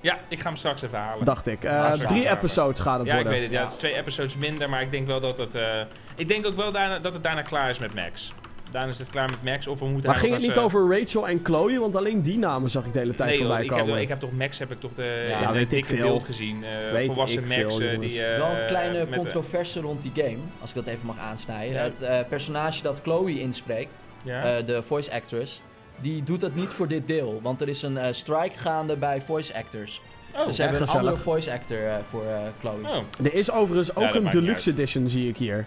Ja, 0.00 0.18
ik 0.28 0.40
ga 0.40 0.48
hem 0.48 0.56
straks 0.56 0.82
even 0.82 0.98
halen. 0.98 1.24
Dacht 1.24 1.46
ik. 1.46 1.64
Eh, 1.64 1.70
Ja, 1.70 1.96
drie 1.96 2.28
episodes 2.30 2.80
gaat 2.80 2.98
het 2.98 3.08
ja, 3.08 3.14
ik 3.14 3.22
worden. 3.22 3.32
weet 3.40 3.42
het. 3.42 3.52
Ja, 3.52 3.58
Ja. 3.58 3.64
het 3.64 3.72
is 3.72 3.78
twee 3.78 3.94
episodes 3.94 4.36
minder, 4.36 4.68
maar 4.70 4.82
ik 4.82 4.90
denk 4.90 5.06
wel 5.06 5.20
dat 5.20 5.38
het... 5.38 5.54
eh, 5.54 5.80
ik 6.16 6.28
denk 6.28 6.46
ook 6.46 6.56
wel 6.56 6.72
daarna, 6.72 6.98
dat 6.98 7.12
het 7.14 7.22
daarna 7.22 7.42
klaar 7.42 7.70
is 7.70 7.78
met 7.78 7.94
Max. 7.94 8.32
Daarna 8.70 8.88
is 8.88 8.98
het 8.98 9.10
klaar 9.10 9.28
met 9.30 9.42
Max, 9.52 9.66
of 9.66 9.78
we 9.78 9.84
moeten 9.86 10.10
Maar 10.10 10.18
ging 10.18 10.32
het 10.32 10.42
niet 10.42 10.58
over 10.58 10.98
Rachel 10.98 11.28
en 11.28 11.40
Chloe? 11.42 11.78
Want 11.80 11.96
alleen 11.96 12.22
die 12.22 12.38
namen 12.38 12.70
zag 12.70 12.84
ik 12.86 12.92
de 12.92 12.98
hele 12.98 13.14
tijd 13.14 13.28
nee, 13.30 13.38
voorbij 13.38 13.62
ik 13.64 13.70
heb, 13.70 13.78
komen. 13.78 14.00
ik 14.00 14.08
heb 14.08 14.20
toch 14.20 14.32
Max 14.32 14.58
heb 14.58 14.70
ik 14.70 14.80
toch 14.80 14.92
de, 14.94 15.26
Ja, 15.28 15.40
in 15.40 15.46
de 15.46 15.52
weet 15.52 15.62
ik 15.62 15.68
dikke 15.70 15.88
veel. 15.88 16.06
beeld 16.06 16.24
gezien. 16.24 16.64
eh, 16.64 16.92
Weet 16.92 17.06
volwassen 17.06 17.42
ik 17.42 17.48
Max 17.62 17.76
veel, 17.76 18.00
die... 18.00 18.24
eh, 18.24 18.36
Wel 18.38 18.50
een 18.50 18.66
kleine 18.66 19.08
controverse 19.08 19.80
rond 19.80 20.02
die 20.02 20.12
game, 20.14 20.38
als 20.60 20.70
ik 20.70 20.76
dat 20.76 20.86
even 20.86 21.06
mag 21.06 21.18
aansnijden. 21.18 21.74
Ja. 21.76 21.82
Het 21.82 22.00
eh, 22.02 22.18
personage 22.28 22.82
dat 22.82 23.00
Chloe 23.02 23.40
inspreekt, 23.40 24.06
ja? 24.24 24.42
eh, 24.42 24.66
de 24.66 24.82
voice 24.82 25.12
actress, 25.12 25.62
die 26.00 26.22
doet 26.22 26.40
dat 26.40 26.54
niet 26.54 26.68
voor 26.68 26.88
dit 26.88 27.06
deel. 27.08 27.40
Want 27.42 27.60
er 27.60 27.68
is 27.68 27.82
een 27.82 27.96
eh, 27.98 28.12
strike 28.12 28.58
gaande 28.58 28.96
bij 28.96 29.20
voice 29.20 29.54
actors. 29.54 30.00
oh, 30.34 30.44
dus 30.44 30.54
ze 30.54 30.62
hebben 30.62 30.80
een 30.80 30.86
gezellig. 30.86 31.06
andere 31.08 31.24
voice 31.24 31.52
actor 31.52 31.86
eh, 31.86 31.96
voor 32.10 32.24
eh, 32.26 32.40
Chloe. 32.60 32.88
oh, 32.88 32.96
Er 33.22 33.34
is 33.34 33.50
overigens 33.50 33.96
ook 33.96 34.14
een 34.14 34.30
deluxe 34.30 34.70
edition, 34.70 35.08
zie 35.08 35.28
ik 35.28 35.36
hier. 35.36 35.66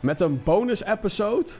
Met 0.00 0.20
een 0.20 0.42
bonus 0.42 0.84
episode. 0.84 1.50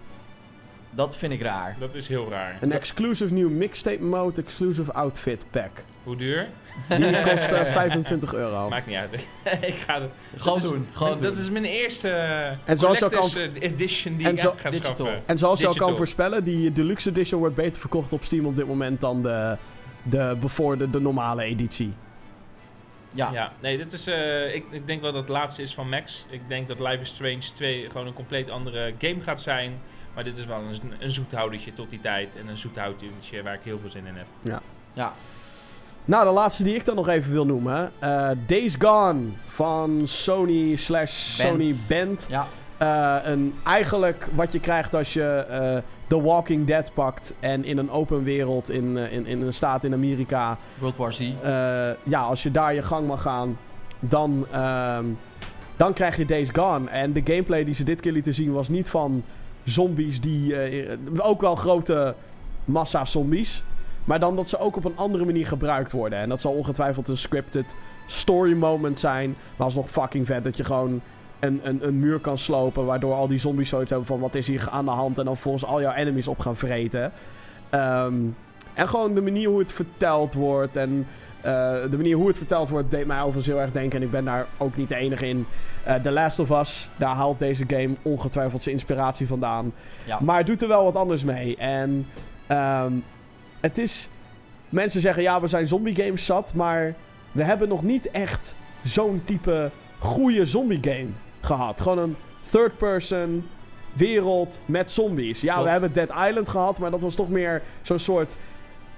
Dat 0.90 1.16
vind 1.16 1.32
ik 1.32 1.42
raar. 1.42 1.76
dat 1.78 1.94
is 1.94 2.08
heel 2.08 2.30
raar. 2.30 2.58
Een 2.60 2.72
exclusive 2.72 3.32
nieuw 3.34 3.48
mixtape 3.50 4.02
mode, 4.02 4.42
exclusive 4.42 4.92
outfit 4.92 5.46
pack. 5.50 5.70
Hoe 6.02 6.16
duur? 6.16 6.48
Die 6.88 7.20
kost 7.20 7.44
eh, 7.52 7.64
25 7.72 8.34
euro. 8.34 8.68
Maakt 8.68 8.86
niet 8.86 8.96
uit. 8.96 9.12
ik 9.60 9.74
ga 9.74 10.00
het... 10.00 10.10
Gewoon 10.36 10.54
dat 10.58 10.64
is- 10.64 10.70
doen, 10.70 10.88
gewoon 10.92 11.18
Dat 11.18 11.32
doen. 11.34 11.42
is 11.42 11.50
mijn 11.50 11.64
eerste 11.64 12.08
eh, 12.10 12.48
En 12.64 12.78
zoals 12.78 12.98
je 12.98 13.04
collectors, 13.04 13.34
eh, 13.34 13.62
edition 13.70 14.16
die 14.16 14.26
en 14.26 14.32
ik 14.32 14.38
zo- 14.38 14.52
ga 14.56 14.70
Digital. 14.70 14.94
schaffen. 14.96 15.22
En 15.26 15.38
zoals 15.38 15.60
je 15.60 15.66
al 15.66 15.74
kan 15.74 15.96
voorspellen, 15.96 16.44
die 16.44 16.72
deluxe 16.72 17.08
edition 17.08 17.40
wordt 17.40 17.54
beter 17.54 17.80
verkocht 17.80 18.12
op 18.12 18.24
Steam 18.24 18.46
op 18.46 18.56
dit 18.56 18.66
moment 18.66 19.00
dan 19.00 19.22
de, 19.22 19.56
de, 20.02 20.36
before 20.40 20.76
de, 20.76 20.90
de 20.90 21.00
normale 21.00 21.42
editie. 21.42 21.92
Ja. 23.10 23.30
Ja, 23.32 23.52
nee, 23.60 23.76
dit 23.76 23.92
is, 23.92 24.06
eh, 24.06 24.54
ik, 24.54 24.64
ik 24.70 24.86
denk 24.86 25.00
wel 25.00 25.12
dat 25.12 25.20
het 25.20 25.30
laatste 25.30 25.62
is 25.62 25.74
van 25.74 25.88
Max. 25.88 26.26
Ik 26.30 26.40
denk 26.48 26.68
dat 26.68 26.78
Life 26.78 26.98
is 27.00 27.08
Strange 27.08 27.52
2 27.54 27.86
gewoon 27.90 28.06
een 28.06 28.12
compleet 28.12 28.50
andere 28.50 28.94
game 28.98 29.22
gaat 29.22 29.40
zijn. 29.40 29.72
Maar 30.14 30.24
dit 30.24 30.38
is 30.38 30.44
wel 30.44 30.58
een, 30.58 30.92
een 30.98 31.10
zoethoudertje 31.10 31.72
tot 31.72 31.90
die 31.90 32.00
tijd. 32.00 32.36
En 32.36 32.48
een 32.48 32.58
zoethoudertje 32.58 33.42
waar 33.42 33.54
ik 33.54 33.60
heel 33.64 33.78
veel 33.78 33.88
zin 33.90 34.06
in 34.06 34.14
heb. 34.16 34.26
ja. 34.92 35.12
Nou, 36.04 36.24
de 36.24 36.30
laatste 36.30 36.62
die 36.62 36.74
ik 36.74 36.84
dan 36.84 36.94
nog 36.94 37.08
even 37.08 37.32
wil 37.32 37.46
noemen. 37.46 37.92
eh, 37.98 38.30
Days 38.46 38.76
Gone 38.78 39.20
van 39.46 40.00
Sony 40.04 40.76
slash. 40.76 41.12
Sony 41.12 41.74
Band. 41.88 42.26
Ja, 42.30 42.46
Eh, 42.78 43.16
een, 43.24 43.54
eigenlijk 43.64 44.28
wat 44.34 44.52
je 44.52 44.60
krijgt 44.60 44.94
als 44.94 45.12
je 45.12 45.22
eh, 45.22 45.76
The 46.06 46.22
Walking 46.22 46.66
Dead 46.66 46.90
pakt 46.94 47.34
en 47.40 47.64
in 47.64 47.78
een 47.78 47.90
open 47.90 48.22
wereld 48.24 48.70
in, 48.70 48.96
in, 48.96 49.26
in 49.26 49.42
een 49.42 49.52
staat 49.52 49.84
in 49.84 49.92
Amerika. 49.92 50.58
World 50.78 50.96
War 50.96 51.12
Z. 51.12 51.32
ja, 52.02 52.20
als 52.20 52.42
je 52.42 52.50
daar 52.50 52.74
je 52.74 52.82
gang 52.82 53.06
mag 53.06 53.22
gaan, 53.22 53.58
dan, 54.00 54.46
ehm, 54.50 55.04
dan 55.76 55.92
krijg 55.92 56.16
je 56.16 56.24
Days 56.24 56.50
Gone. 56.52 56.90
En 56.90 57.12
de 57.12 57.20
gameplay 57.24 57.64
die 57.64 57.74
ze 57.74 57.84
dit 57.84 58.00
keer 58.00 58.12
lieten 58.12 58.34
zien 58.34 58.52
was 58.52 58.68
niet 58.68 58.90
van 58.90 59.24
zombies 59.64 60.20
die... 60.20 60.54
ook 61.16 61.40
wel 61.40 61.54
grote 61.54 62.14
massa 62.64 63.04
zombies. 63.04 63.62
Maar 64.04 64.20
dan 64.20 64.36
dat 64.36 64.48
ze 64.48 64.58
ook 64.58 64.76
op 64.76 64.84
een 64.84 64.96
andere 64.96 65.24
manier 65.24 65.46
gebruikt 65.46 65.92
worden. 65.92 66.18
En 66.18 66.28
dat 66.28 66.40
zal 66.40 66.52
ongetwijfeld 66.52 67.08
een 67.08 67.16
scripted 67.16 67.74
story 68.06 68.56
moment 68.56 69.00
zijn. 69.00 69.36
Maar 69.56 69.66
alsnog 69.66 69.90
fucking 69.90 70.26
vet 70.26 70.44
dat 70.44 70.56
je 70.56 70.64
gewoon 70.64 71.00
een, 71.40 71.60
een, 71.62 71.86
een 71.86 71.98
muur 71.98 72.18
kan 72.18 72.38
slopen. 72.38 72.84
Waardoor 72.84 73.14
al 73.14 73.28
die 73.28 73.38
zombies 73.38 73.68
zoiets 73.68 73.90
hebben 73.90 74.08
van 74.08 74.20
wat 74.20 74.34
is 74.34 74.46
hier 74.46 74.68
aan 74.70 74.84
de 74.84 74.90
hand. 74.90 75.18
En 75.18 75.24
dan 75.24 75.36
volgens 75.36 75.64
al 75.64 75.80
jouw 75.80 75.92
enemies 75.92 76.28
op 76.28 76.38
gaan 76.38 76.56
vreten. 76.56 77.12
Ehm, 77.70 78.14
en 78.74 78.88
gewoon 78.88 79.14
de 79.14 79.22
manier 79.22 79.48
hoe 79.48 79.58
het 79.58 79.72
verteld 79.72 80.34
wordt. 80.34 80.76
En 80.76 81.06
eh, 81.40 81.52
de 81.90 81.96
manier 81.96 82.16
hoe 82.16 82.26
het 82.26 82.36
verteld 82.36 82.68
wordt 82.68 82.90
deed 82.90 83.06
mij 83.06 83.18
overigens 83.18 83.46
heel 83.46 83.60
erg 83.60 83.70
denken. 83.70 83.98
En 83.98 84.04
ik 84.04 84.10
ben 84.10 84.24
daar 84.24 84.46
ook 84.56 84.76
niet 84.76 84.88
de 84.88 84.96
enige 84.96 85.28
in. 85.28 85.46
Eh 85.84 85.94
The 85.94 86.10
Last 86.10 86.38
of 86.38 86.50
Us, 86.50 86.88
daar 86.96 87.14
haalt 87.14 87.38
deze 87.38 87.64
game 87.66 87.96
ongetwijfeld 88.02 88.62
zijn 88.62 88.74
inspiratie 88.74 89.26
vandaan. 89.26 89.72
Ja. 90.04 90.18
Maar 90.20 90.36
het 90.36 90.46
doet 90.46 90.62
er 90.62 90.68
wel 90.68 90.84
wat 90.84 90.96
anders 90.96 91.24
mee. 91.24 91.56
En 91.56 92.06
ehm, 92.46 92.92
het 93.64 93.78
is... 93.78 94.08
Mensen 94.68 95.00
zeggen, 95.00 95.22
ja, 95.22 95.40
we 95.40 95.46
zijn 95.46 95.68
zombie 95.68 95.94
games 95.94 96.26
zat. 96.26 96.54
Maar 96.54 96.94
we 97.32 97.42
hebben 97.42 97.68
nog 97.68 97.82
niet 97.82 98.10
echt 98.10 98.56
zo'n 98.82 99.22
type 99.24 99.70
goede 99.98 100.46
zombie 100.46 100.78
game 100.80 101.08
gehad. 101.40 101.80
Gewoon 101.80 101.98
een 101.98 102.16
third 102.50 102.76
person 102.76 103.48
wereld 103.92 104.60
met 104.64 104.90
zombies. 104.90 105.40
Ja, 105.40 105.52
Klopt. 105.52 105.64
we 105.64 105.70
hebben 105.70 105.92
Dead 105.92 106.28
Island 106.28 106.48
gehad, 106.48 106.78
maar 106.78 106.90
dat 106.90 107.00
was 107.00 107.14
toch 107.14 107.28
meer 107.28 107.62
zo'n 107.82 107.98
soort 107.98 108.36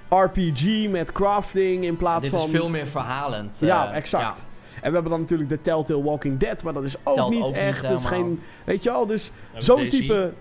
RPG 0.08 0.88
met 0.88 1.12
crafting 1.12 1.84
in 1.84 1.96
plaats 1.96 2.22
Dit 2.22 2.30
van... 2.30 2.44
is 2.44 2.50
veel 2.50 2.68
meer 2.68 2.86
verhalend. 2.86 3.56
Ja, 3.60 3.90
eh, 3.90 3.96
exact. 3.96 4.44
En 4.74 4.88
we 4.88 4.94
hebben 4.94 5.10
dan 5.10 5.20
natuurlijk 5.20 5.48
de 5.48 5.60
Telltale 5.60 6.02
Walking 6.02 6.38
Dead, 6.38 6.62
maar 6.62 6.72
dat 6.72 6.84
is 6.84 6.96
ook 7.04 7.14
Telt 7.14 7.30
niet 7.30 7.42
ook 7.42 7.48
niet 7.48 7.56
echt. 7.56 7.82
dat 7.82 7.98
is 7.98 8.04
geen, 8.04 8.40
weet 8.64 8.82
je 8.82 8.90
wel, 8.90 9.06
dus 9.06 9.30
zo'n 9.56 9.88
type 9.88 10.32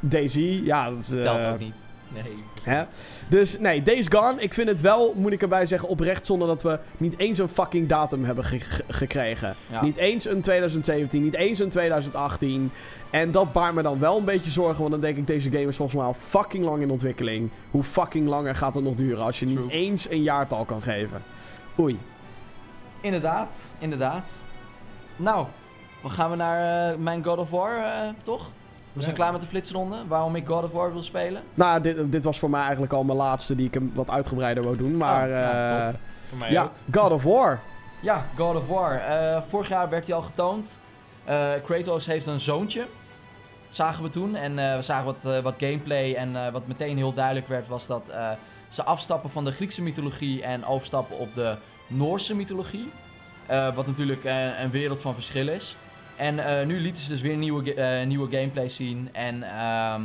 Daisy, 0.00 0.60
ja, 0.64 0.90
dat 0.90 0.98
is, 0.98 1.08
Ja, 1.08 1.16
eh, 1.16 1.22
telt 1.22 1.52
ook 1.52 1.58
niet. 1.58 1.76
Nee. 2.14 2.44
Hè? 2.62 2.84
Dus 3.28 3.58
nee, 3.58 3.82
Days 3.82 4.06
Gone, 4.08 4.40
ik 4.42 4.54
vind 4.54 4.68
het 4.68 4.80
wel, 4.80 5.14
moet 5.16 5.32
ik 5.32 5.42
erbij 5.42 5.66
zeggen, 5.66 5.88
oprecht 5.88 6.26
zonder 6.26 6.48
dat 6.48 6.62
we 6.62 6.78
niet 6.96 7.18
eens 7.18 7.38
een 7.38 7.48
fucking 7.48 7.88
datum 7.88 8.24
hebben 8.24 8.44
ge- 8.44 8.60
ge- 8.60 8.84
gekregen. 8.88 9.54
Ja. 9.70 9.82
Niet 9.84 9.96
eens 9.96 10.24
een 10.26 10.40
2017, 10.40 11.22
niet 11.22 11.34
eens 11.34 11.58
een 11.58 11.68
2018. 11.70 12.72
En 13.10 13.30
dat 13.30 13.52
baart 13.52 13.74
me 13.74 13.82
dan 13.82 13.98
wel 13.98 14.18
een 14.18 14.24
beetje 14.24 14.50
zorgen, 14.50 14.78
want 14.78 14.90
dan 14.90 15.00
denk 15.00 15.16
ik, 15.16 15.26
deze 15.26 15.50
game 15.50 15.66
is 15.66 15.76
volgens 15.76 15.96
mij 15.98 16.06
al 16.06 16.14
fucking 16.14 16.64
lang 16.64 16.82
in 16.82 16.90
ontwikkeling. 16.90 17.50
Hoe 17.70 17.82
fucking 17.82 18.28
langer 18.28 18.54
gaat 18.54 18.74
het 18.74 18.84
nog 18.84 18.94
duren 18.94 19.24
als 19.24 19.40
je 19.40 19.46
niet 19.46 19.68
eens 19.68 20.10
een 20.10 20.22
jaartal 20.22 20.64
kan 20.64 20.82
geven? 20.82 21.22
Oei. 21.78 21.98
Inderdaad, 23.00 23.54
inderdaad. 23.78 24.42
Nou, 25.16 25.46
dan 26.02 26.10
gaan 26.10 26.30
we 26.30 26.36
naar 26.36 26.98
mijn 26.98 27.24
God 27.24 27.38
of 27.38 27.50
War, 27.50 27.76
eh, 27.76 28.08
toch? 28.22 28.48
We 28.92 29.00
zijn 29.02 29.14
Ja. 29.14 29.20
klaar 29.20 29.32
met 29.32 29.40
de 29.40 29.46
flitsronde. 29.46 29.96
Waarom 30.08 30.36
ik 30.36 30.46
God 30.46 30.64
of 30.64 30.70
War 30.72 30.92
wil 30.92 31.02
spelen. 31.02 31.42
Nou, 31.54 31.80
dit, 31.80 32.12
dit 32.12 32.24
was 32.24 32.38
voor 32.38 32.50
mij 32.50 32.60
eigenlijk 32.62 32.92
al 32.92 33.04
mijn 33.04 33.18
laatste 33.18 33.54
die 33.54 33.66
ik 33.66 33.74
hem 33.74 33.90
wat 33.94 34.10
uitgebreider 34.10 34.62
wou 34.62 34.76
doen. 34.76 34.96
Maar 34.96 35.28
Oh, 35.28 35.34
nou, 35.34 35.88
eh. 35.92 35.98
Voor 36.28 36.38
mij 36.38 36.50
ja, 36.50 36.62
ook. 36.62 36.70
God 36.92 37.12
of 37.12 37.22
War. 37.22 37.60
Ja, 38.02 38.26
God 38.36 38.56
of 38.56 38.66
War. 38.66 38.94
Eh, 38.98 39.40
vorig 39.48 39.68
jaar 39.68 39.88
werd 39.88 40.06
hij 40.06 40.14
al 40.16 40.22
getoond. 40.22 40.78
Eh, 41.24 41.50
Kratos 41.64 42.06
heeft 42.06 42.26
een 42.26 42.40
zoontje. 42.40 42.86
zagen 43.68 44.02
we 44.02 44.10
toen. 44.10 44.34
En 44.36 44.58
eh, 44.58 44.76
we 44.76 44.82
zagen 44.82 45.04
wat, 45.04 45.42
wat 45.42 45.54
gameplay. 45.58 46.14
En 46.14 46.36
eh, 46.46 46.52
wat 46.52 46.66
meteen 46.66 46.96
heel 46.96 47.12
duidelijk 47.14 47.48
werd, 47.48 47.68
was 47.68 47.86
dat 47.86 48.08
eh, 48.08 48.30
ze 48.68 48.82
afstappen 48.82 49.30
van 49.30 49.44
de 49.44 49.52
Griekse 49.52 49.82
mythologie 49.82 50.42
en 50.42 50.64
overstappen 50.64 51.18
op 51.18 51.34
de 51.34 51.56
Noorse 51.86 52.34
mythologie. 52.34 52.90
Eh, 53.46 53.74
wat 53.74 53.86
natuurlijk 53.86 54.24
een 54.62 54.70
wereld 54.70 55.00
van 55.00 55.14
verschil 55.14 55.48
is. 55.48 55.76
En 56.16 56.38
eh, 56.38 56.66
nu 56.66 56.80
lieten 56.80 57.02
ze 57.02 57.08
dus 57.08 57.20
weer 57.20 57.36
nieuwe, 57.36 57.74
eh, 57.74 58.06
nieuwe 58.06 58.36
gameplay 58.36 58.68
zien. 58.68 59.08
En 59.12 59.42
ehm, 59.42 60.02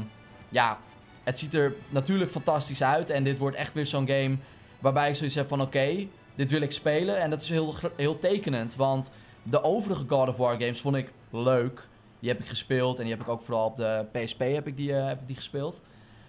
ja, 0.50 0.78
het 1.24 1.40
ziet 1.40 1.54
er 1.54 1.74
natuurlijk 1.90 2.32
fantastisch 2.32 2.84
uit. 2.84 3.10
En 3.10 3.24
dit 3.24 3.38
wordt 3.38 3.56
echt 3.56 3.74
weer 3.74 3.86
zo'n 3.86 4.08
game 4.08 4.38
waarbij 4.80 5.10
ik 5.10 5.16
zoiets 5.16 5.36
heb 5.36 5.48
van 5.48 5.62
oké, 5.62 6.08
dit 6.36 6.52
wil 6.52 6.62
ik 6.62 6.72
spelen. 6.72 7.20
En 7.20 7.30
dat 7.30 7.42
is 7.42 7.50
heel, 7.50 7.76
heel 7.96 8.20
tekenend. 8.20 8.76
Want 8.76 9.12
de 9.44 9.64
overige 9.64 10.04
God 10.08 10.30
of 10.30 10.36
War 10.36 10.52
games 10.52 10.82
vond 10.82 10.96
ik 10.96 11.12
leuk. 11.30 11.88
Die 12.20 12.30
heb 12.30 12.40
ik 12.40 12.48
gespeeld. 12.48 12.98
En 12.98 13.04
die 13.04 13.14
heb 13.14 13.22
ik 13.22 13.30
ook 13.30 13.42
vooral 13.42 13.66
op 13.66 13.76
de 13.76 14.06
PSP 14.12 14.40
heb 14.40 14.68
ik 14.68 14.78
die, 14.78 14.94
eh, 14.94 15.08
heb 15.08 15.20
ik 15.20 15.28
die 15.28 15.36
gespeeld. 15.36 15.82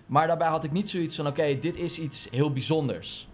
Maar 0.06 0.26
daarbij 0.26 0.48
had 0.48 0.64
ik 0.64 0.72
niet 0.72 0.90
zoiets 0.90 1.16
van 1.16 1.26
oké, 1.26 1.58
dit 1.58 1.76
is 1.76 1.98
iets 1.98 2.28
heel 2.30 2.52
bijzonders. 2.52 3.28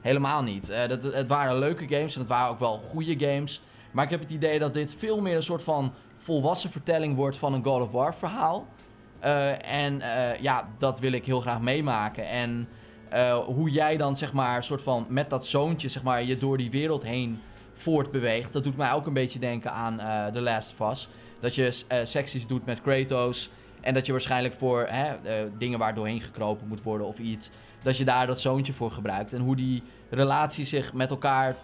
Helemaal 0.00 0.42
niet. 0.42 0.66
Dat, 0.88 1.02
het 1.02 1.26
waren 1.26 1.58
leuke 1.58 1.88
games 1.88 2.14
en 2.14 2.20
het 2.20 2.28
waren 2.28 2.50
ook 2.50 2.58
wel 2.58 2.78
goede 2.78 3.26
games. 3.26 3.62
Maar 3.90 4.04
ik 4.04 4.10
heb 4.10 4.20
het 4.20 4.30
idee 4.30 4.58
dat 4.58 4.74
dit 4.74 4.94
veel 4.94 5.20
meer 5.20 5.36
een 5.36 5.42
soort 5.42 5.62
van 5.62 5.92
volwassen 6.16 6.70
vertelling 6.70 7.16
wordt 7.16 7.38
van 7.38 7.54
een 7.54 7.64
God 7.64 7.82
of 7.82 7.90
War 7.90 8.14
verhaal. 8.14 8.66
Eh, 9.20 9.82
en 9.82 10.00
eh, 10.00 10.40
ja, 10.40 10.68
dat 10.78 11.00
wil 11.00 11.12
ik 11.12 11.24
heel 11.24 11.40
graag 11.40 11.60
meemaken. 11.60 12.28
En 12.28 12.68
eh, 13.08 13.38
hoe 13.38 13.70
jij 13.70 13.96
dan 13.96 14.16
zeg 14.16 14.32
maar 14.32 14.64
soort 14.64 14.82
van 14.82 15.06
met 15.08 15.30
dat 15.30 15.46
zoontje 15.46 15.88
zeg 15.88 16.02
maar 16.02 16.22
je 16.22 16.38
door 16.38 16.56
die 16.56 16.70
wereld 16.70 17.02
heen 17.02 17.38
voortbeweegt. 17.72 18.52
Dat 18.52 18.64
doet 18.64 18.76
mij 18.76 18.92
ook 18.92 19.06
een 19.06 19.12
beetje 19.12 19.38
denken 19.38 19.72
aan 19.72 19.96
The 20.32 20.40
Last 20.40 20.74
of 20.78 20.90
Us. 20.90 21.08
Dat 21.40 21.54
je 21.54 21.84
secties 22.04 22.46
doet 22.46 22.66
met 22.66 22.80
Kratos. 22.80 23.50
En 23.80 23.94
dat 23.94 24.06
je 24.06 24.12
waarschijnlijk 24.12 24.54
voor 24.54 24.86
hè, 24.88 25.14
dingen 25.58 25.78
waar 25.78 25.94
doorheen 25.94 26.20
gekropen 26.20 26.68
moet 26.68 26.82
worden 26.82 27.06
of 27.06 27.18
iets. 27.18 27.50
Dat 27.82 27.96
je 27.96 28.04
daar 28.04 28.26
dat 28.26 28.40
zoontje 28.40 28.72
voor 28.72 28.90
gebruikt. 28.90 29.32
En 29.32 29.40
hoe 29.40 29.56
die 29.56 29.82
relatie 30.10 30.64
zich 30.64 30.92
met 30.92 31.10
elkaar 31.10 31.56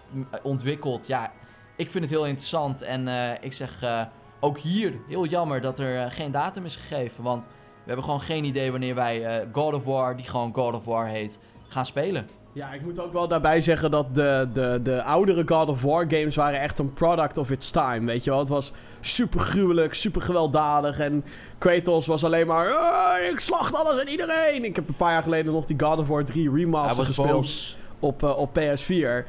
ontwikkelt. 0.43 1.07
Ja, 1.07 1.31
ik 1.77 1.89
vind 1.91 2.03
het 2.03 2.13
heel 2.13 2.25
interessant. 2.25 2.81
En 2.81 3.07
eh, 3.07 3.31
ik 3.41 3.53
zeg 3.53 3.81
eh, 3.81 4.01
ook 4.39 4.57
hier 4.57 4.93
heel 5.07 5.25
jammer 5.25 5.61
dat 5.61 5.79
er 5.79 5.97
eh, 6.03 6.11
geen 6.11 6.31
datum 6.31 6.65
is 6.65 6.75
gegeven. 6.75 7.23
Want 7.23 7.43
we 7.43 7.93
hebben 7.93 8.03
gewoon 8.05 8.21
geen 8.21 8.43
idee 8.43 8.71
wanneer 8.71 8.95
wij 8.95 9.25
eh, 9.25 9.45
God 9.51 9.73
of 9.73 9.83
War, 9.83 10.15
die 10.15 10.25
gewoon 10.25 10.53
God 10.53 10.73
of 10.75 10.85
War 10.85 11.07
heet, 11.07 11.39
gaan 11.67 11.85
spelen. 11.85 12.27
Ja, 12.53 12.73
ik 12.73 12.81
moet 12.81 12.99
ook 12.99 13.13
wel 13.13 13.27
daarbij 13.27 13.61
zeggen 13.61 13.91
dat 13.91 14.15
de, 14.15 14.49
de, 14.53 14.79
de 14.83 15.03
oudere 15.03 15.43
God 15.47 15.69
of 15.69 15.81
War 15.81 16.05
games 16.07 16.35
waren 16.35 16.59
echt 16.59 16.79
een 16.79 16.93
product 16.93 17.37
of 17.37 17.49
its 17.49 17.71
time. 17.71 18.05
Weet 18.05 18.23
je 18.23 18.29
wel, 18.29 18.39
het 18.39 18.49
was 18.49 18.71
super 18.99 19.39
gruwelijk, 19.39 19.93
super 19.93 20.21
gewelddadig. 20.21 20.99
En 20.99 21.23
Kratos 21.57 22.05
was 22.07 22.23
alleen 22.23 22.47
maar. 22.47 22.73
"Ah, 22.73 23.29
ik 23.31 23.39
slacht 23.39 23.73
alles 23.75 23.99
en 23.99 24.07
iedereen. 24.07 24.63
Ik 24.63 24.75
heb 24.75 24.87
een 24.87 24.95
paar 24.95 25.11
jaar 25.11 25.23
geleden 25.23 25.53
nog 25.53 25.65
die 25.65 25.79
God 25.79 25.97
of 25.99 26.07
War 26.07 26.25
3 26.25 26.49
Hij 26.49 26.59
remaster 26.59 27.05
gespeeld 27.05 27.31
boos. 27.31 27.77
op, 27.99 28.23
eh, 28.23 28.37
op 28.37 28.53
PS4. 28.53 29.25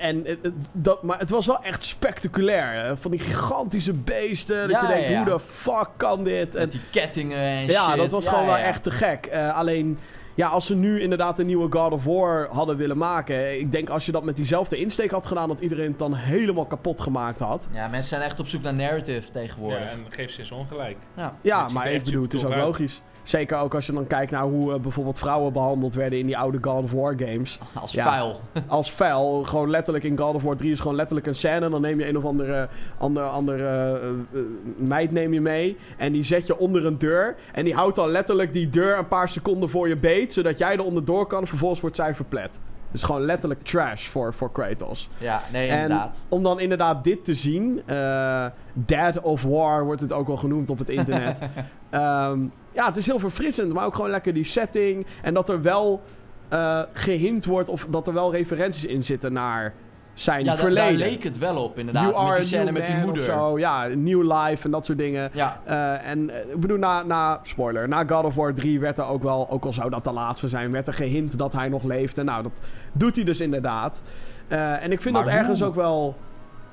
En 0.00 0.26
dat, 0.74 1.02
maar 1.02 1.18
het 1.18 1.30
was 1.30 1.46
wel 1.46 1.62
echt 1.62 1.84
spectaculair. 1.84 2.72
hè. 2.84 2.96
Van 2.96 3.10
die 3.10 3.20
gigantische 3.20 3.92
beesten. 3.92 4.60
Dat 4.60 4.70
Ja, 4.70 4.80
je 4.82 4.86
denkt, 4.88 5.02
ja, 5.08 5.10
ja. 5.10 5.16
hoe 5.22 5.32
de 5.32 5.40
fuck 5.40 5.88
kan 5.96 6.24
dit? 6.24 6.54
En 6.54 6.60
Met 6.60 6.70
die 6.72 6.80
kettingen 6.90 7.38
en 7.38 7.66
ja, 7.66 7.88
shit. 7.88 7.96
dat 7.96 8.10
was 8.10 8.24
Ja, 8.24 8.30
gewoon 8.30 8.44
ja, 8.44 8.50
wel 8.50 8.60
ja. 8.60 8.64
echt 8.66 8.82
te 8.82 8.90
gek. 8.90 9.26
Eh, 9.26 9.56
alleen, 9.56 9.98
ja, 10.34 10.48
als 10.48 10.66
ze 10.66 10.74
nu 10.74 11.00
inderdaad 11.00 11.38
een 11.38 11.46
nieuwe 11.46 11.66
God 11.78 11.92
of 11.92 12.04
War 12.04 12.48
hadden 12.50 12.76
willen 12.76 12.98
maken. 12.98 13.58
Ik 13.60 13.72
denk 13.72 13.88
als 13.88 14.06
je 14.06 14.12
dat 14.12 14.24
met 14.24 14.36
diezelfde 14.36 14.76
insteek 14.78 15.10
had 15.10 15.26
gedaan, 15.26 15.48
dat 15.48 15.60
iedereen 15.60 15.88
het 15.90 15.98
dan 15.98 16.14
helemaal 16.14 16.66
kapot 16.66 17.00
gemaakt 17.00 17.38
had. 17.40 17.68
Ja, 17.72 17.88
mensen 17.88 18.08
zijn 18.08 18.22
echt 18.22 18.40
op 18.40 18.46
zoek 18.48 18.62
naar 18.62 18.74
narrative 18.74 19.30
tegenwoordig. 19.32 19.78
Ja, 19.80 19.88
en 19.90 20.04
geef 20.10 20.30
ze 20.30 20.40
eens 20.40 20.50
ongelijk. 20.50 20.96
Ja. 21.16 21.34
Ja, 21.40 21.68
maar 21.68 21.92
ik 21.92 22.04
bedoel, 22.04 22.22
het 22.22 22.34
is 22.34 22.44
ook 22.44 22.52
uit. 22.52 22.62
logisch. 22.62 23.02
Zeker 23.28 23.58
ook 23.58 23.74
als 23.74 23.86
je 23.86 23.92
dan 23.92 24.06
kijkt 24.06 24.30
naar 24.30 24.42
hoe 24.42 24.74
eh, 24.74 24.80
bijvoorbeeld 24.80 25.18
vrouwen 25.18 25.52
behandeld 25.52 25.94
werden 25.94 26.18
in 26.18 26.26
die 26.26 26.38
oude 26.38 26.58
God 26.60 26.82
of 26.82 26.92
War 26.92 27.14
games. 27.18 27.58
Als 27.72 27.92
Ja. 27.92 28.04
vuil. 28.10 28.40
Als 28.66 28.92
vuil, 28.92 29.44
gewoon 29.44 29.70
letterlijk 29.70 30.04
in 30.04 30.18
God 30.18 30.34
of 30.34 30.42
War 30.42 30.56
3 30.56 30.70
is 30.72 30.80
gewoon 30.80 30.96
letterlijk 30.96 31.26
een 31.26 31.34
scène. 31.34 31.68
Dan 31.70 31.80
neem 31.80 31.98
je 31.98 32.08
een 32.08 32.16
of 32.16 32.24
andere, 32.24 32.68
andere, 32.98 33.26
andere 33.26 33.64
eh, 33.64 34.08
eh, 34.40 34.46
meid 34.76 35.12
neem 35.12 35.32
je 35.32 35.40
mee. 35.40 35.76
En 35.96 36.12
die 36.12 36.22
zet 36.22 36.46
je 36.46 36.58
onder 36.58 36.86
een 36.86 36.98
deur. 36.98 37.34
En 37.52 37.64
die 37.64 37.74
houdt 37.74 37.96
dan 37.96 38.08
letterlijk 38.08 38.52
die 38.52 38.70
deur 38.70 38.98
een 38.98 39.08
paar 39.08 39.28
seconden 39.28 39.70
voor 39.70 39.88
je 39.88 39.96
beet. 39.96 40.32
Zodat 40.32 40.58
jij 40.58 40.72
er 40.72 40.84
onderdoor 40.84 41.26
kan. 41.26 41.46
Vervolgens 41.46 41.80
wordt 41.80 41.96
zij 41.96 42.14
verplet. 42.14 42.60
Dus 42.96 43.04
gewoon 43.04 43.24
letterlijk 43.24 43.62
trash 43.62 44.06
voor, 44.06 44.34
voor 44.34 44.52
Kratos. 44.52 45.08
Ja, 45.18 45.42
nee, 45.52 45.68
En 45.68 45.82
inderdaad. 45.82 46.26
om 46.28 46.42
dan 46.42 46.60
inderdaad 46.60 47.04
dit 47.04 47.24
te 47.24 47.34
zien. 47.34 47.82
eh 47.86 48.46
Dead 48.72 49.20
of 49.20 49.42
War 49.42 49.84
wordt 49.84 50.00
het 50.00 50.12
ook 50.12 50.26
wel 50.26 50.36
genoemd 50.36 50.70
op 50.70 50.78
het 50.78 50.88
internet. 50.88 51.38
Ehm, 51.90 52.40
ja, 52.72 52.86
het 52.86 52.96
is 52.96 53.06
heel 53.06 53.18
verfrissend. 53.18 53.72
Maar 53.72 53.84
ook 53.86 53.94
gewoon 53.94 54.10
lekker 54.10 54.32
die 54.34 54.44
setting. 54.44 55.06
En 55.22 55.34
dat 55.34 55.48
er 55.48 55.62
wel 55.62 56.02
eh 56.48 56.82
gehint 56.92 57.44
wordt. 57.44 57.68
Of 57.68 57.86
dat 57.90 58.06
er 58.06 58.12
wel 58.12 58.32
referenties 58.32 58.84
in 58.84 59.04
zitten 59.04 59.32
naar 59.32 59.74
zijn 60.16 60.44
Ja, 60.44 60.56
verleden. 60.56 60.98
daar 60.98 61.08
leek 61.08 61.24
het 61.24 61.38
wel 61.38 61.62
op 61.64 61.78
inderdaad. 61.78 62.10
You 62.10 62.26
met 62.28 62.36
die 62.36 62.44
scène 62.44 62.72
met 62.72 62.86
die 62.86 62.94
moeder. 62.94 63.24
Zo. 63.24 63.58
Ja, 63.58 63.86
New 63.86 64.22
Life 64.32 64.64
en 64.64 64.70
dat 64.70 64.86
soort 64.86 64.98
dingen. 64.98 65.30
Ja, 65.32 65.60
Eh, 65.64 66.08
en 66.10 66.30
eh, 66.30 66.52
ik 66.52 66.60
bedoel, 66.60 66.78
na, 66.78 67.02
na, 67.02 67.40
spoiler, 67.42 67.88
na 67.88 68.04
God 68.06 68.24
of 68.24 68.34
War 68.34 68.54
3 68.54 68.80
werd 68.80 68.98
er 68.98 69.06
ook 69.06 69.22
wel, 69.22 69.50
ook 69.50 69.64
al 69.64 69.72
zou 69.72 69.90
dat 69.90 70.04
de 70.04 70.12
laatste 70.12 70.48
zijn, 70.48 70.72
werd 70.72 70.86
er 70.88 70.94
gehint 70.94 71.38
dat 71.38 71.52
hij 71.52 71.68
nog 71.68 71.82
leeft. 71.82 72.18
En 72.18 72.24
nou, 72.24 72.42
dat 72.42 72.60
doet 72.92 73.14
hij 73.16 73.24
dus 73.24 73.40
inderdaad. 73.40 74.02
Eh, 74.48 74.82
en 74.84 74.92
ik 74.92 75.00
vind 75.00 75.14
Maar 75.14 75.24
dat 75.24 75.32
ergens 75.32 75.62
ook 75.62 75.74
wel, 75.74 76.16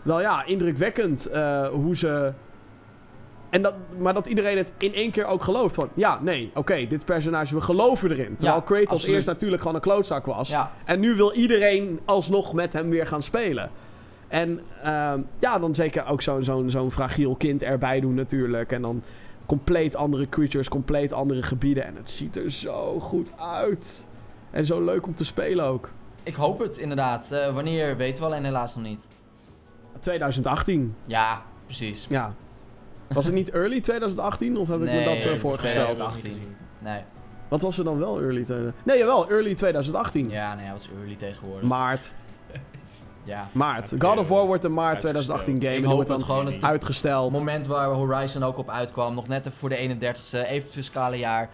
wel 0.02 0.22
ja, 0.22 0.46
indrukwekkend 0.46 1.26
eh, 1.26 1.68
hoe 1.68 1.98
ze... 1.98 2.34
En 3.54 3.62
dat, 3.62 3.74
maar 3.98 4.14
dat 4.14 4.28
iedereen 4.28 4.58
het 4.58 4.74
in 4.78 4.94
één 4.94 5.12
keer 5.12 5.26
ook 5.26 5.44
gelooft. 5.44 5.76
Van, 5.76 5.90
ja, 5.94 6.20
nee, 6.22 6.52
oké, 6.54 6.88
dit 6.88 7.06
personage, 7.06 7.56
we 7.56 7.62
geloven 7.62 8.12
erin. 8.12 8.36
Terwijl 8.38 8.60
Ja, 8.60 8.66
Kratos 8.66 8.92
absoluut. 8.92 9.16
eerst 9.16 9.28
natuurlijk 9.28 9.62
gewoon 9.62 9.76
een 9.76 9.82
klootzak 9.84 10.26
was. 10.26 10.50
ja. 10.50 10.72
En 10.86 11.00
nu 11.00 11.16
wil 11.16 11.34
iedereen 11.34 12.00
alsnog 12.06 12.54
met 12.54 12.74
hem 12.74 12.90
weer 12.90 13.06
gaan 13.08 13.22
spelen. 13.24 13.70
En 14.28 14.60
ehm, 14.84 15.22
ja, 15.40 15.60
dan 15.60 15.76
zeker 15.76 16.06
ook 16.08 16.22
zo'n 16.22 16.44
zo'n 16.44 16.70
zo'n 16.70 16.92
fragiel 16.92 17.36
kind 17.36 17.64
erbij 17.64 18.00
doen 18.00 18.14
natuurlijk. 18.14 18.72
En 18.72 18.82
dan 18.82 19.04
compleet 19.46 19.96
andere 19.96 20.30
creatures, 20.30 20.70
compleet 20.70 21.14
andere 21.14 21.44
gebieden. 21.44 21.86
En 21.86 21.96
het 21.96 22.10
ziet 22.10 22.38
er 22.38 22.52
zo 22.52 23.00
goed 23.00 23.32
uit. 23.40 24.06
En 24.52 24.66
zo 24.66 24.84
leuk 24.84 25.06
om 25.06 25.16
te 25.16 25.26
spelen 25.26 25.66
ook. 25.66 25.90
Ik 26.24 26.36
hoop 26.36 26.60
het 26.60 26.78
inderdaad. 26.78 27.32
Eh, 27.32 27.54
wanneer 27.54 27.98
weten 27.98 28.22
we 28.24 28.28
alleen 28.30 28.44
helaas 28.44 28.76
nog 28.76 28.84
niet. 28.84 29.06
2018, 30.00 30.96
Ja, 31.06 31.42
precies. 31.66 32.06
ja. 32.10 32.34
Was 33.08 33.26
het 33.26 33.34
niet 33.34 33.50
early 33.52 33.82
2018 33.82 34.58
of 34.58 34.68
heb 34.68 34.82
ik 34.82 34.92
me 34.92 35.04
dat 35.04 35.32
eh, 35.34 35.40
voorgesteld? 35.40 35.86
2018. 35.98 36.56
Nee. 36.80 37.02
Wat 37.48 37.62
was 37.62 37.78
er 37.78 37.84
dan 37.84 38.00
wel 38.00 38.22
early? 38.22 38.46
Nee, 38.84 38.98
jawel, 38.98 39.30
early 39.30 39.56
2018. 39.56 40.30
Ja, 40.30 40.56
nee, 40.56 40.70
dat 40.72 40.80
is 40.80 40.90
early 41.00 41.16
tegenwoordig. 41.16 41.70
Maart. 41.70 42.14
ja. 43.24 43.48
Maart. 43.52 43.94
God 44.00 44.18
of 44.18 44.28
War 44.28 44.46
wordt 44.46 44.64
een 44.64 44.74
maart 44.74 45.06
uitgesteld. 45.06 45.44
2018 45.44 45.54
game. 45.62 45.66
Ik 45.70 45.76
en 45.76 45.78
die 45.82 45.86
hoop 45.88 45.96
wordt 45.96 46.10
het 46.10 46.20
dan 46.20 46.28
gewoon 46.38 46.54
het 46.54 46.64
uitgesteld. 46.64 47.32
moment 47.32 47.68
waar 47.68 47.88
Horizon 47.88 48.44
ook 48.44 48.58
op 48.58 48.70
uitkwam. 48.70 49.14
Nog 49.16 49.28
net 49.28 49.46
even 49.46 49.58
voor 49.58 49.70
de 49.70 49.78
31ste. 49.78 50.38
Even 50.38 50.64
het 50.64 50.72
fiscale 50.72 51.18
jaar. 51.18 51.50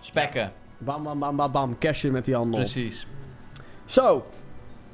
Spekken. 0.00 0.52
Bam, 0.78 1.02
bam, 1.02 1.18
bam, 1.18 1.36
bam, 1.36 1.52
bam. 1.52 1.78
Cashen 1.78 2.12
met 2.12 2.24
die 2.24 2.34
handel. 2.34 2.58
Precies. 2.60 3.06
Zo. 3.84 4.26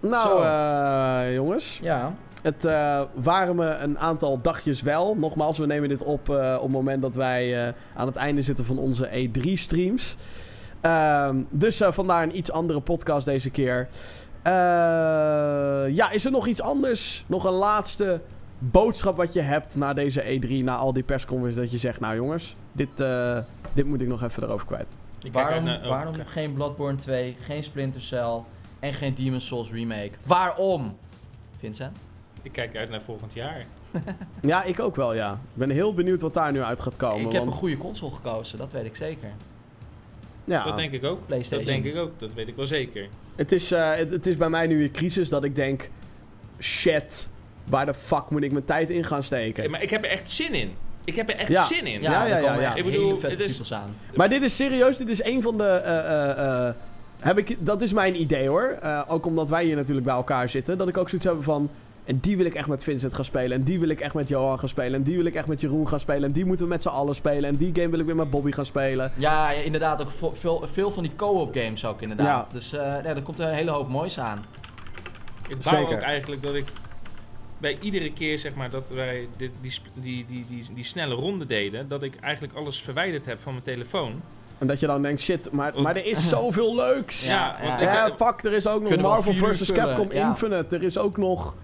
Nou, 0.01 0.29
Zo. 0.29 0.43
eh, 0.43 1.35
jongens. 1.35 1.79
Ja. 1.83 2.13
Het 2.43 2.65
eh, 2.65 3.03
waren 3.15 3.57
me 3.57 3.75
een 3.75 3.99
aantal 3.99 4.39
dagjes 4.43 4.83
wel. 4.83 5.17
Nogmaals, 5.17 5.59
we 5.59 5.67
nemen 5.67 5.89
dit 5.89 6.03
op 6.05 6.29
eh, 6.31 6.55
op 6.57 6.62
het 6.62 6.71
moment 6.73 7.03
dat 7.03 7.15
wij 7.15 7.67
eh, 7.67 7.73
aan 7.95 8.07
het 8.07 8.17
einde 8.17 8.43
zitten 8.43 8.65
van 8.65 8.79
onze 8.79 9.09
E3-streams. 9.09 10.17
dus 11.51 11.81
eh, 11.81 11.93
vandaar 11.93 12.23
een 12.23 12.37
iets 12.37 12.51
andere 12.53 12.81
podcast 12.81 13.25
deze 13.25 13.51
keer. 13.51 13.89
Eh, 14.43 14.53
ja, 15.95 16.11
is 16.11 16.25
er 16.25 16.31
nog 16.31 16.47
iets 16.47 16.61
anders? 16.61 17.25
Nog 17.27 17.45
een 17.45 17.53
laatste 17.53 18.21
boodschap 18.59 19.17
wat 19.17 19.33
je 19.33 19.41
hebt 19.41 19.77
na 19.77 19.93
deze 19.93 20.23
E3, 20.41 20.49
na 20.65 20.77
al 20.77 20.93
die 20.93 21.03
persconferenties, 21.03 21.61
dat 21.62 21.71
je 21.73 21.79
zegt, 21.79 22.01
nou 22.01 22.15
jongens, 22.17 22.57
dit, 22.73 23.01
eh, 23.01 23.39
dit 23.73 23.87
moet 23.87 24.01
ik 24.01 24.09
nog 24.09 24.23
even 24.23 24.43
erover 24.43 24.67
kwijt. 24.67 24.89
Waarom, 25.33 25.65
naar- 25.65 25.81
oh, 25.83 25.89
waarom 25.89 26.15
geen 26.27 26.53
Bloodborne 26.53 26.99
2, 26.99 27.37
geen 27.41 27.62
Splinter 27.65 28.01
Cell 28.01 28.39
en 28.79 28.93
geen 28.95 29.15
Demon's 29.15 29.47
Souls 29.47 29.71
remake? 29.71 30.11
Waarom? 30.27 30.97
Vincent? 31.59 31.97
Ik 32.43 32.53
kijk 32.53 32.77
uit 32.77 32.91
naar 32.91 33.01
volgend 33.03 33.33
jaar. 33.35 33.65
Ja, 34.43 34.62
ik 34.65 34.81
ook 34.81 34.97
wel, 34.97 35.15
ja. 35.15 35.33
Ik 35.33 35.39
ben 35.53 35.71
heel 35.71 35.95
benieuwd 35.95 36.21
wat 36.21 36.35
daar 36.35 36.53
nu 36.53 36.62
uit 36.62 36.81
gaat 36.83 36.97
komen. 36.97 37.27
ik 37.27 37.33
heb 37.33 37.41
want, 37.41 37.53
een 37.53 37.59
goede 37.59 37.77
console 37.79 38.15
gekozen, 38.15 38.59
dat 38.59 38.73
weet 38.73 38.85
ik 38.85 38.97
zeker. 38.97 39.29
ja, 40.45 40.65
Dat 40.65 40.77
denk 40.77 40.93
ik 40.93 41.05
ook. 41.05 41.27
PlayStation. 41.27 41.67
Dat 41.67 41.75
denk 41.83 41.95
ik 41.95 42.01
ook. 42.01 42.11
Dat 42.21 42.33
weet 42.35 42.49
ik 42.49 42.57
wel 42.57 42.67
zeker. 42.67 43.09
Het 43.37 43.53
is, 43.53 43.73
eh, 43.73 43.95
het, 43.95 44.11
het 44.11 44.27
is 44.27 44.37
bij 44.37 44.49
mij 44.49 44.67
nu 44.67 44.83
een 44.83 44.91
crisis 44.91 45.29
dat 45.29 45.45
ik 45.45 45.55
denk... 45.57 45.91
Shit, 46.59 47.29
waar 47.69 47.87
de 47.87 47.95
fuck 47.95 48.31
moet 48.31 48.43
ik 48.43 48.53
mijn 48.53 48.65
tijd 48.65 48.91
in 48.91 49.05
gaan 49.05 49.23
steken? 49.23 49.71
Maar 49.71 49.83
ik 49.83 49.91
heb 49.91 50.05
er 50.05 50.11
echt 50.11 50.31
zin 50.31 50.55
in. 50.55 50.71
Ik 51.05 51.15
heb 51.17 51.29
er 51.29 51.37
echt 51.37 51.49
Ja. 51.49 51.62
zin 51.65 51.87
in. 51.87 52.03
Ja, 52.03 52.27
Ja, 52.27 52.39
ja, 52.39 52.61
ja, 52.61 52.75
Ik 52.75 52.85
bedoel, 52.85 53.21
het 53.23 53.41
is- 53.41 53.73
aan. 53.73 53.95
Maar 54.15 54.29
dit 54.29 54.43
is 54.43 54.57
serieus, 54.57 54.97
dit 54.97 55.09
is 55.09 55.25
een 55.25 55.43
van 55.43 55.59
de... 55.59 55.65
eh, 55.65 55.99
eh, 55.99 56.67
eh, 56.69 56.75
heb 57.21 57.39
ik, 57.39 57.57
dat 57.59 57.83
is 57.83 57.93
mijn 57.93 58.21
idee 58.21 58.49
hoor. 58.49 58.77
Eh, 58.83 59.03
ook 59.09 59.27
omdat 59.27 59.49
wij 59.51 59.65
hier 59.65 59.77
natuurlijk 59.77 60.07
bij 60.07 60.15
elkaar 60.15 60.49
zitten. 60.49 60.79
Dat 60.79 60.89
ik 60.89 60.97
ook 60.97 61.09
zoiets 61.09 61.27
heb 61.27 61.43
van... 61.43 61.71
En 62.11 62.19
die 62.20 62.37
wil 62.37 62.47
ik 62.47 62.55
echt 62.55 62.66
met 62.69 62.85
Vincent 62.85 63.15
gaan 63.15 63.24
spelen. 63.24 63.53
En 63.59 63.62
die 63.65 63.81
wil 63.81 63.89
ik 63.89 64.01
echt 64.01 64.15
met 64.15 64.28
Johan 64.28 64.59
gaan 64.59 64.69
spelen. 64.69 64.95
En 64.95 65.03
die 65.03 65.16
wil 65.16 65.24
ik 65.27 65.35
echt 65.35 65.47
met 65.47 65.61
Jeroen 65.61 65.89
gaan 65.89 66.01
spelen. 66.01 66.23
En 66.23 66.32
die 66.32 66.45
moeten 66.45 66.65
we 66.65 66.70
met 66.73 66.82
z'n 66.82 66.89
allen 66.89 67.15
spelen. 67.15 67.45
En 67.45 67.57
die 67.57 67.70
game 67.74 67.89
wil 67.89 67.99
ik 67.99 68.07
weer 68.07 68.16
met 68.16 68.31
Bobby 68.31 68.51
gaan 68.53 68.66
spelen. 68.66 69.12
Ja, 69.16 69.51
ja, 69.51 69.61
inderdaad. 69.61 70.03
Ook 70.03 70.37
veel, 70.37 70.62
veel 70.66 70.91
van 70.91 71.03
die 71.03 71.12
co-op 71.16 71.55
games 71.55 71.85
ook 71.87 72.03
inderdaad. 72.03 72.47
Ja. 72.47 72.53
Dus 72.53 72.73
eh 72.73 72.78
ja, 72.81 73.05
er 73.05 73.23
komt 73.23 73.39
een 73.39 73.49
hele 73.55 73.70
hoop 73.70 73.89
moois 73.89 74.19
aan. 74.20 74.45
Ik 75.49 75.62
wou 75.62 75.77
Zeker. 75.77 75.95
ook 75.97 76.03
eigenlijk 76.03 76.43
dat 76.43 76.55
ik 76.55 76.65
bij 77.59 77.78
iedere 77.81 78.12
keer 78.12 78.39
zeg 78.39 78.55
maar 78.55 78.70
dat 78.70 78.89
wij 78.89 79.28
dit, 79.37 79.51
die, 79.61 79.73
die, 79.95 80.27
die, 80.28 80.47
die, 80.49 80.66
die 80.74 80.85
snelle 80.85 81.15
ronde 81.15 81.47
deden, 81.47 81.89
dat 81.89 82.03
ik 82.03 82.15
eigenlijk 82.20 82.55
alles 82.55 82.82
verwijderd 82.82 83.27
heb 83.27 83.41
van 83.41 83.53
mijn 83.53 83.65
telefoon. 83.65 84.20
En 84.59 84.66
dat 84.66 84.81
je 84.81 84.87
dan 84.87 85.03
denkt, 85.03 85.20
shit, 85.20 85.53
maar, 85.53 85.81
maar 85.82 85.97
er 85.97 86.07
is 86.07 86.28
zoveel 86.28 86.74
leuks. 86.74 87.27
Ja, 87.27 87.57
Ja, 87.62 87.65
ja, 87.65 87.69
want 87.69 87.81
Ja, 87.82 88.07
ik- 88.07 88.15
fuck, 88.16 88.45
er 88.45 88.53
is 88.53 88.66
ook 88.66 88.82
nog 88.82 88.97
Marvel 89.01 89.32
vs. 89.53 89.73
Capcom 89.73 90.12
ja. 90.12 90.28
Infinite. 90.28 90.77
Er 90.77 90.82
is 90.82 90.99
ook 90.99 91.16
nog... 91.16 91.57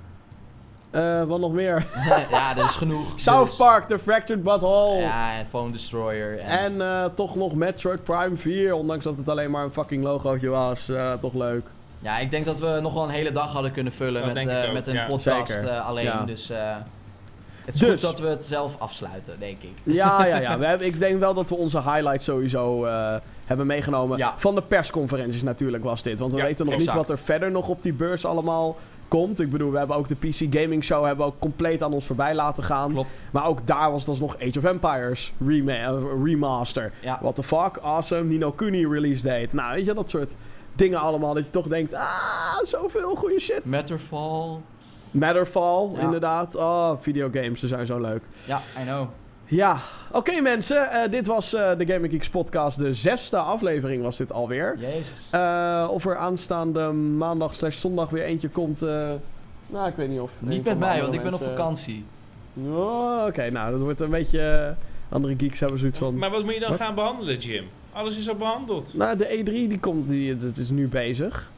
eh, 0.91 1.23
wat 1.25 1.41
nog 1.41 1.53
meer? 1.53 1.87
ja, 2.31 2.55
dat 2.55 2.65
is 2.65 2.75
genoeg. 2.75 3.07
South 3.21 3.47
Dus- 3.47 3.57
Park, 3.57 3.85
The 3.89 3.99
Fractured 3.99 4.43
But 4.43 4.61
Whole. 4.61 5.01
Ja, 5.01 5.33
en 5.39 5.47
Phone 5.47 5.73
Destroyer. 5.73 6.39
En, 6.39 6.59
En 6.59 6.81
eh, 6.81 7.05
toch 7.15 7.37
nog 7.37 7.55
Metroid 7.55 8.03
Prime 8.05 8.37
4. 8.37 8.75
Ondanks 8.75 9.05
dat 9.05 9.17
het 9.17 9.29
alleen 9.29 9.51
maar 9.51 9.65
een 9.65 9.71
fucking 9.73 10.05
logootje 10.05 10.49
was. 10.49 10.89
eh, 10.89 11.13
toch 11.13 11.35
leuk. 11.35 11.67
ja, 11.99 12.19
ik 12.19 12.31
denk 12.31 12.45
dat 12.45 12.59
we 12.59 12.79
nog 12.83 12.95
wel 12.95 13.03
een 13.03 13.09
hele 13.11 13.33
dag 13.33 13.53
hadden 13.53 13.73
kunnen 13.73 13.93
vullen 13.93 14.25
Dat 14.25 14.35
met, 14.35 14.47
eh, 14.47 14.73
met 14.73 14.87
een 14.87 14.95
ja. 14.95 15.07
podcast 15.07 15.47
Zeker. 15.53 15.69
eh, 15.69 15.87
alleen. 15.87 16.05
Ja. 16.05 16.25
Dus 16.25 16.51
eh, 16.51 16.59
het 17.65 17.75
is 17.75 17.81
Dus. 17.81 17.91
goed 17.91 18.01
dat 18.01 18.19
we 18.19 18.27
het 18.29 18.45
zelf 18.45 18.75
afsluiten, 18.79 19.39
denk 19.39 19.63
ik. 19.63 19.73
Ja, 19.83 20.25
ja, 20.27 20.37
ja. 20.37 20.59
We 20.59 20.65
hebben, 20.67 20.87
ik 20.87 20.99
denk 20.99 21.19
wel 21.21 21.35
dat 21.35 21.49
we 21.49 21.55
onze 21.55 21.83
highlights 21.83 22.25
sowieso 22.25 22.85
eh, 22.85 23.15
hebben 23.47 23.67
meegenomen. 23.67 24.19
Ja. 24.19 24.35
Van 24.37 24.55
de 24.55 24.63
persconferenties 24.63 25.43
natuurlijk 25.43 25.85
was 25.85 26.03
dit. 26.03 26.19
Want 26.19 26.33
we 26.33 26.39
Ja, 26.39 26.45
weten 26.45 26.65
nog 26.65 26.75
exact. 26.75 26.97
niet 26.97 27.07
wat 27.07 27.19
er 27.19 27.25
verder 27.25 27.51
nog 27.51 27.69
op 27.69 27.83
die 27.83 27.93
beurs 27.93 28.25
allemaal 28.25 28.77
komt. 29.09 29.41
Ik 29.41 29.51
bedoel, 29.51 29.71
we 29.71 29.79
hebben 29.79 29.97
ook 29.97 30.09
de 30.09 30.15
PC 30.15 30.47
Gaming 30.57 30.85
Show 30.85 31.05
hebben 31.05 31.27
we 31.27 31.33
ook 31.33 31.39
compleet 31.41 31.83
aan 31.83 31.93
ons 31.93 32.05
voorbij 32.07 32.35
laten 32.35 32.65
gaan. 32.65 32.93
Klopt. 32.93 33.23
Maar 33.31 33.47
ook 33.47 33.67
daar 33.67 33.91
was 33.93 34.05
dat 34.05 34.19
nog 34.19 34.37
Age 34.41 34.59
of 34.59 34.65
Empires 34.65 35.33
rema- 35.47 35.73
eh, 35.73 36.03
remaster. 36.25 36.93
Ja. 37.01 37.19
What 37.23 37.35
the 37.35 37.43
fuck, 37.43 37.77
awesome. 37.83 38.23
Nino 38.23 38.53
Kuni 38.53 38.87
release 38.87 39.23
date. 39.23 39.55
Nou, 39.55 39.75
weet 39.75 39.87
je, 39.87 39.95
dat 39.95 40.11
soort 40.11 40.35
dingen 40.75 40.99
allemaal. 40.99 41.35
Dat 41.35 41.45
je 41.45 41.51
toch 41.51 41.67
denkt, 41.69 41.93
ah, 41.95 42.57
zoveel 42.63 43.15
goede 43.15 43.41
shit. 43.41 43.65
Matterfall. 43.65 44.57
Matterfall, 45.11 45.91
Ja. 45.95 46.01
inderdaad. 46.01 46.55
Oh, 46.57 46.93
videogames, 47.01 47.61
ze 47.61 47.67
zijn 47.67 47.87
zo 47.87 48.01
leuk. 48.01 48.23
Ja, 48.45 48.59
I 48.81 48.85
know. 48.85 49.09
Ja, 49.49 49.79
oké 50.13 50.41
mensen. 50.41 50.91
eh, 50.91 51.11
dit 51.11 51.27
was 51.27 51.55
eh, 51.55 51.71
de 51.79 51.87
Gaming 51.87 52.13
Geeks 52.13 52.29
podcast. 52.29 52.79
De 52.79 52.95
zesde 52.95 53.37
aflevering 53.37 54.03
was 54.03 54.17
dit 54.17 54.33
alweer. 54.33 54.77
Jezus. 54.79 55.29
Eh, 55.31 55.89
of 55.91 56.07
er 56.07 56.17
aanstaande 56.17 56.93
maandag 56.93 57.55
slash 57.55 57.77
zondag 57.81 58.11
weer 58.11 58.23
eentje 58.23 58.49
komt... 58.49 58.83
eh, 58.83 59.11
nou, 59.67 59.89
ik 59.89 59.95
weet 59.97 60.09
niet 60.09 60.21
of... 60.21 60.31
Niet 60.39 60.65
met 60.65 60.79
mij, 60.79 61.01
want 61.03 61.15
ik 61.15 61.23
ben 61.23 61.35
op 61.35 61.43
vakantie. 61.43 62.05
Oh, 62.67 63.25
oké, 63.27 63.51
nou, 63.51 63.71
dat 63.71 63.81
wordt 63.81 64.01
een 64.01 64.11
beetje... 64.11 64.75
andere 65.09 65.35
geeks 65.39 65.61
hebben 65.61 65.79
zoiets 65.79 65.99
van... 65.99 66.19
Maar 66.19 66.31
wat 66.31 66.45
moet 66.45 66.55
je 66.55 66.61
dan 66.61 66.71
Wat? 66.71 66.81
gaan 66.81 66.95
behandelen, 66.95 67.39
Jim? 67.39 67.65
Alles 67.93 68.19
is 68.19 68.29
al 68.29 68.35
behandeld. 68.35 68.95
Nou, 68.95 69.17
de 69.17 69.39
E3 69.41 69.45
die 69.51 69.79
komt, 69.79 70.09
die, 70.09 70.37
dat 70.37 70.57
is 70.57 70.71
nu 70.71 70.89
bezig. 70.89 71.51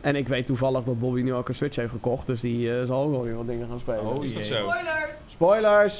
En 0.00 0.16
ik 0.16 0.28
weet 0.28 0.46
toevallig 0.46 0.84
dat 0.84 0.98
Bobby 1.00 1.20
nu 1.20 1.34
ook 1.34 1.48
een 1.48 1.54
Switch 1.54 1.76
heeft 1.76 1.90
gekocht. 1.90 2.26
Dus 2.26 2.40
die 2.40 2.78
eh, 2.78 2.86
zal 2.86 3.02
ook 3.04 3.10
wel 3.10 3.22
weer 3.22 3.36
wat 3.36 3.46
dingen 3.46 3.68
gaan 3.68 3.80
spelen. 3.80 4.06
Oh, 4.06 4.24
is 4.24 4.34
dat 4.34 4.46
jee. 4.48 4.56
zo? 4.56 4.62
Spoilers! 4.68 5.16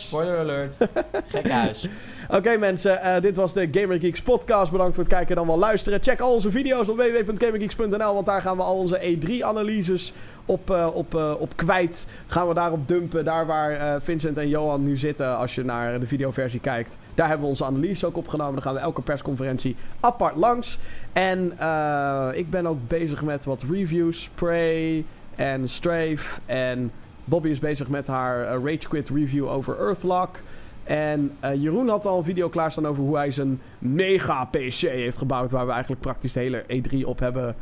Spoiler 0.06 0.39
alert. 0.39 0.77
Gek 1.32 1.51
huis. 1.51 1.89
Oké 2.28 2.56
mensen, 2.56 3.01
eh, 3.01 3.20
dit 3.20 3.36
was 3.36 3.52
de 3.52 3.69
Gamer 3.70 4.01
Geeks 4.01 4.23
podcast. 4.23 4.73
Bedankt 4.73 4.94
voor 4.94 5.05
het 5.05 5.12
kijken 5.12 5.28
en 5.28 5.36
dan 5.36 5.47
wel 5.47 5.59
luisteren. 5.59 6.02
Check 6.02 6.20
al 6.20 6.32
onze 6.32 6.51
video's 6.51 6.89
op 6.89 6.97
www.gamergeeks.nl, 6.97 8.14
want 8.14 8.27
daar 8.27 8.43
gaan 8.43 8.56
we 8.56 8.62
al 8.62 8.77
onze 8.77 9.01
E3-analyses 9.01 10.12
op, 10.47 10.70
eh, 10.70 10.89
op, 10.94 11.14
eh, 11.14 11.35
op 11.39 11.56
kwijt. 11.56 12.06
Gaan 12.27 12.48
we 12.48 12.55
daarop 12.55 12.89
dumpen, 12.89 13.24
daar 13.24 13.47
waar 13.47 13.70
eh, 13.73 13.94
Vincent 14.01 14.39
en 14.39 14.48
Johan 14.48 14.85
nu 14.85 14.97
zitten 14.97 15.36
als 15.36 15.55
je 15.55 15.64
naar 15.64 16.01
de 16.01 16.06
videoversie 16.06 16.60
kijkt. 16.60 16.98
Daar 17.14 17.27
hebben 17.27 17.44
we 17.44 17.51
onze 17.51 17.64
analyses 17.64 18.05
ook 18.05 18.16
opgenomen. 18.16 18.55
Dan 18.55 18.62
gaan 18.62 18.74
we 18.74 18.81
elke 18.81 19.02
persconferentie 19.02 19.77
apart 20.01 20.36
langs. 20.36 20.78
En 21.12 21.52
eh, 21.59 22.28
ik 22.32 22.51
ben 22.51 22.66
ook 22.66 22.89
bezig 22.89 23.23
met 23.23 23.44
wat 23.44 23.64
reviews, 23.70 24.31
Prey 24.35 25.05
en 25.36 25.69
Strafe. 25.69 26.40
En 26.47 26.93
Bobby 27.24 27.49
is 27.49 27.59
bezig 27.59 27.89
met 27.89 28.07
haar 28.07 28.44
eh, 28.44 28.51
Rage 28.53 28.89
Quit 28.89 29.09
review 29.09 29.49
over 29.49 29.78
Earthlock. 29.78 30.39
En 30.85 31.36
eh, 31.40 31.62
Jeroen 31.62 31.89
had 31.89 32.07
al 32.07 32.19
een 32.19 32.24
video 32.24 32.49
klaarstaan 32.49 32.86
over 32.86 33.03
hoe 33.03 33.16
hij 33.16 33.31
zijn 33.31 33.61
mega 33.78 34.44
PC 34.44 34.73
heeft 34.73 35.19
gebouwd. 35.19 35.51
Waar 35.51 35.66
we 35.66 35.73
eigenlijk 35.73 36.01
praktisch 36.01 36.32
de 36.32 36.40
hele 36.40 36.62
E3 36.62 37.07
op 37.07 37.19
hebben 37.19 37.57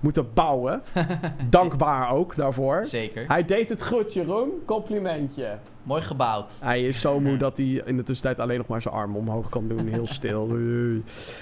moeten 0.00 0.26
bouwen. 0.34 0.82
Dankbaar 1.50 2.10
ook 2.10 2.36
daarvoor. 2.36 2.84
Zeker. 2.84 3.24
Hij 3.28 3.44
deed 3.44 3.68
het 3.68 3.86
goed, 3.86 4.12
Jeroen. 4.12 4.50
Complimentje. 4.66 5.58
Mooi 5.82 6.02
gebouwd. 6.02 6.52
Hij 6.60 6.82
is 6.82 7.00
zo 7.00 7.20
moe 7.20 7.36
dat 7.46 7.56
hij 7.56 7.82
in 7.84 7.96
de 7.96 8.02
tussentijd 8.02 8.38
alleen 8.38 8.58
nog 8.58 8.66
maar 8.66 8.82
zijn 8.82 8.94
arm 8.94 9.16
omhoog 9.16 9.48
kan 9.48 9.68
doen. 9.68 9.86
Heel 9.86 10.06
stil. 10.06 10.42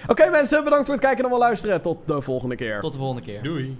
Oké 0.06 0.30
mensen, 0.30 0.64
bedankt 0.64 0.84
voor 0.84 0.94
het 0.94 1.04
kijken 1.04 1.24
en 1.24 1.30
wel 1.30 1.38
luisteren. 1.38 1.82
Tot 1.82 1.98
de 2.04 2.22
volgende 2.22 2.56
keer. 2.56 2.80
Tot 2.80 2.92
de 2.92 2.98
volgende 2.98 3.22
keer. 3.22 3.42
Doei. 3.42 3.76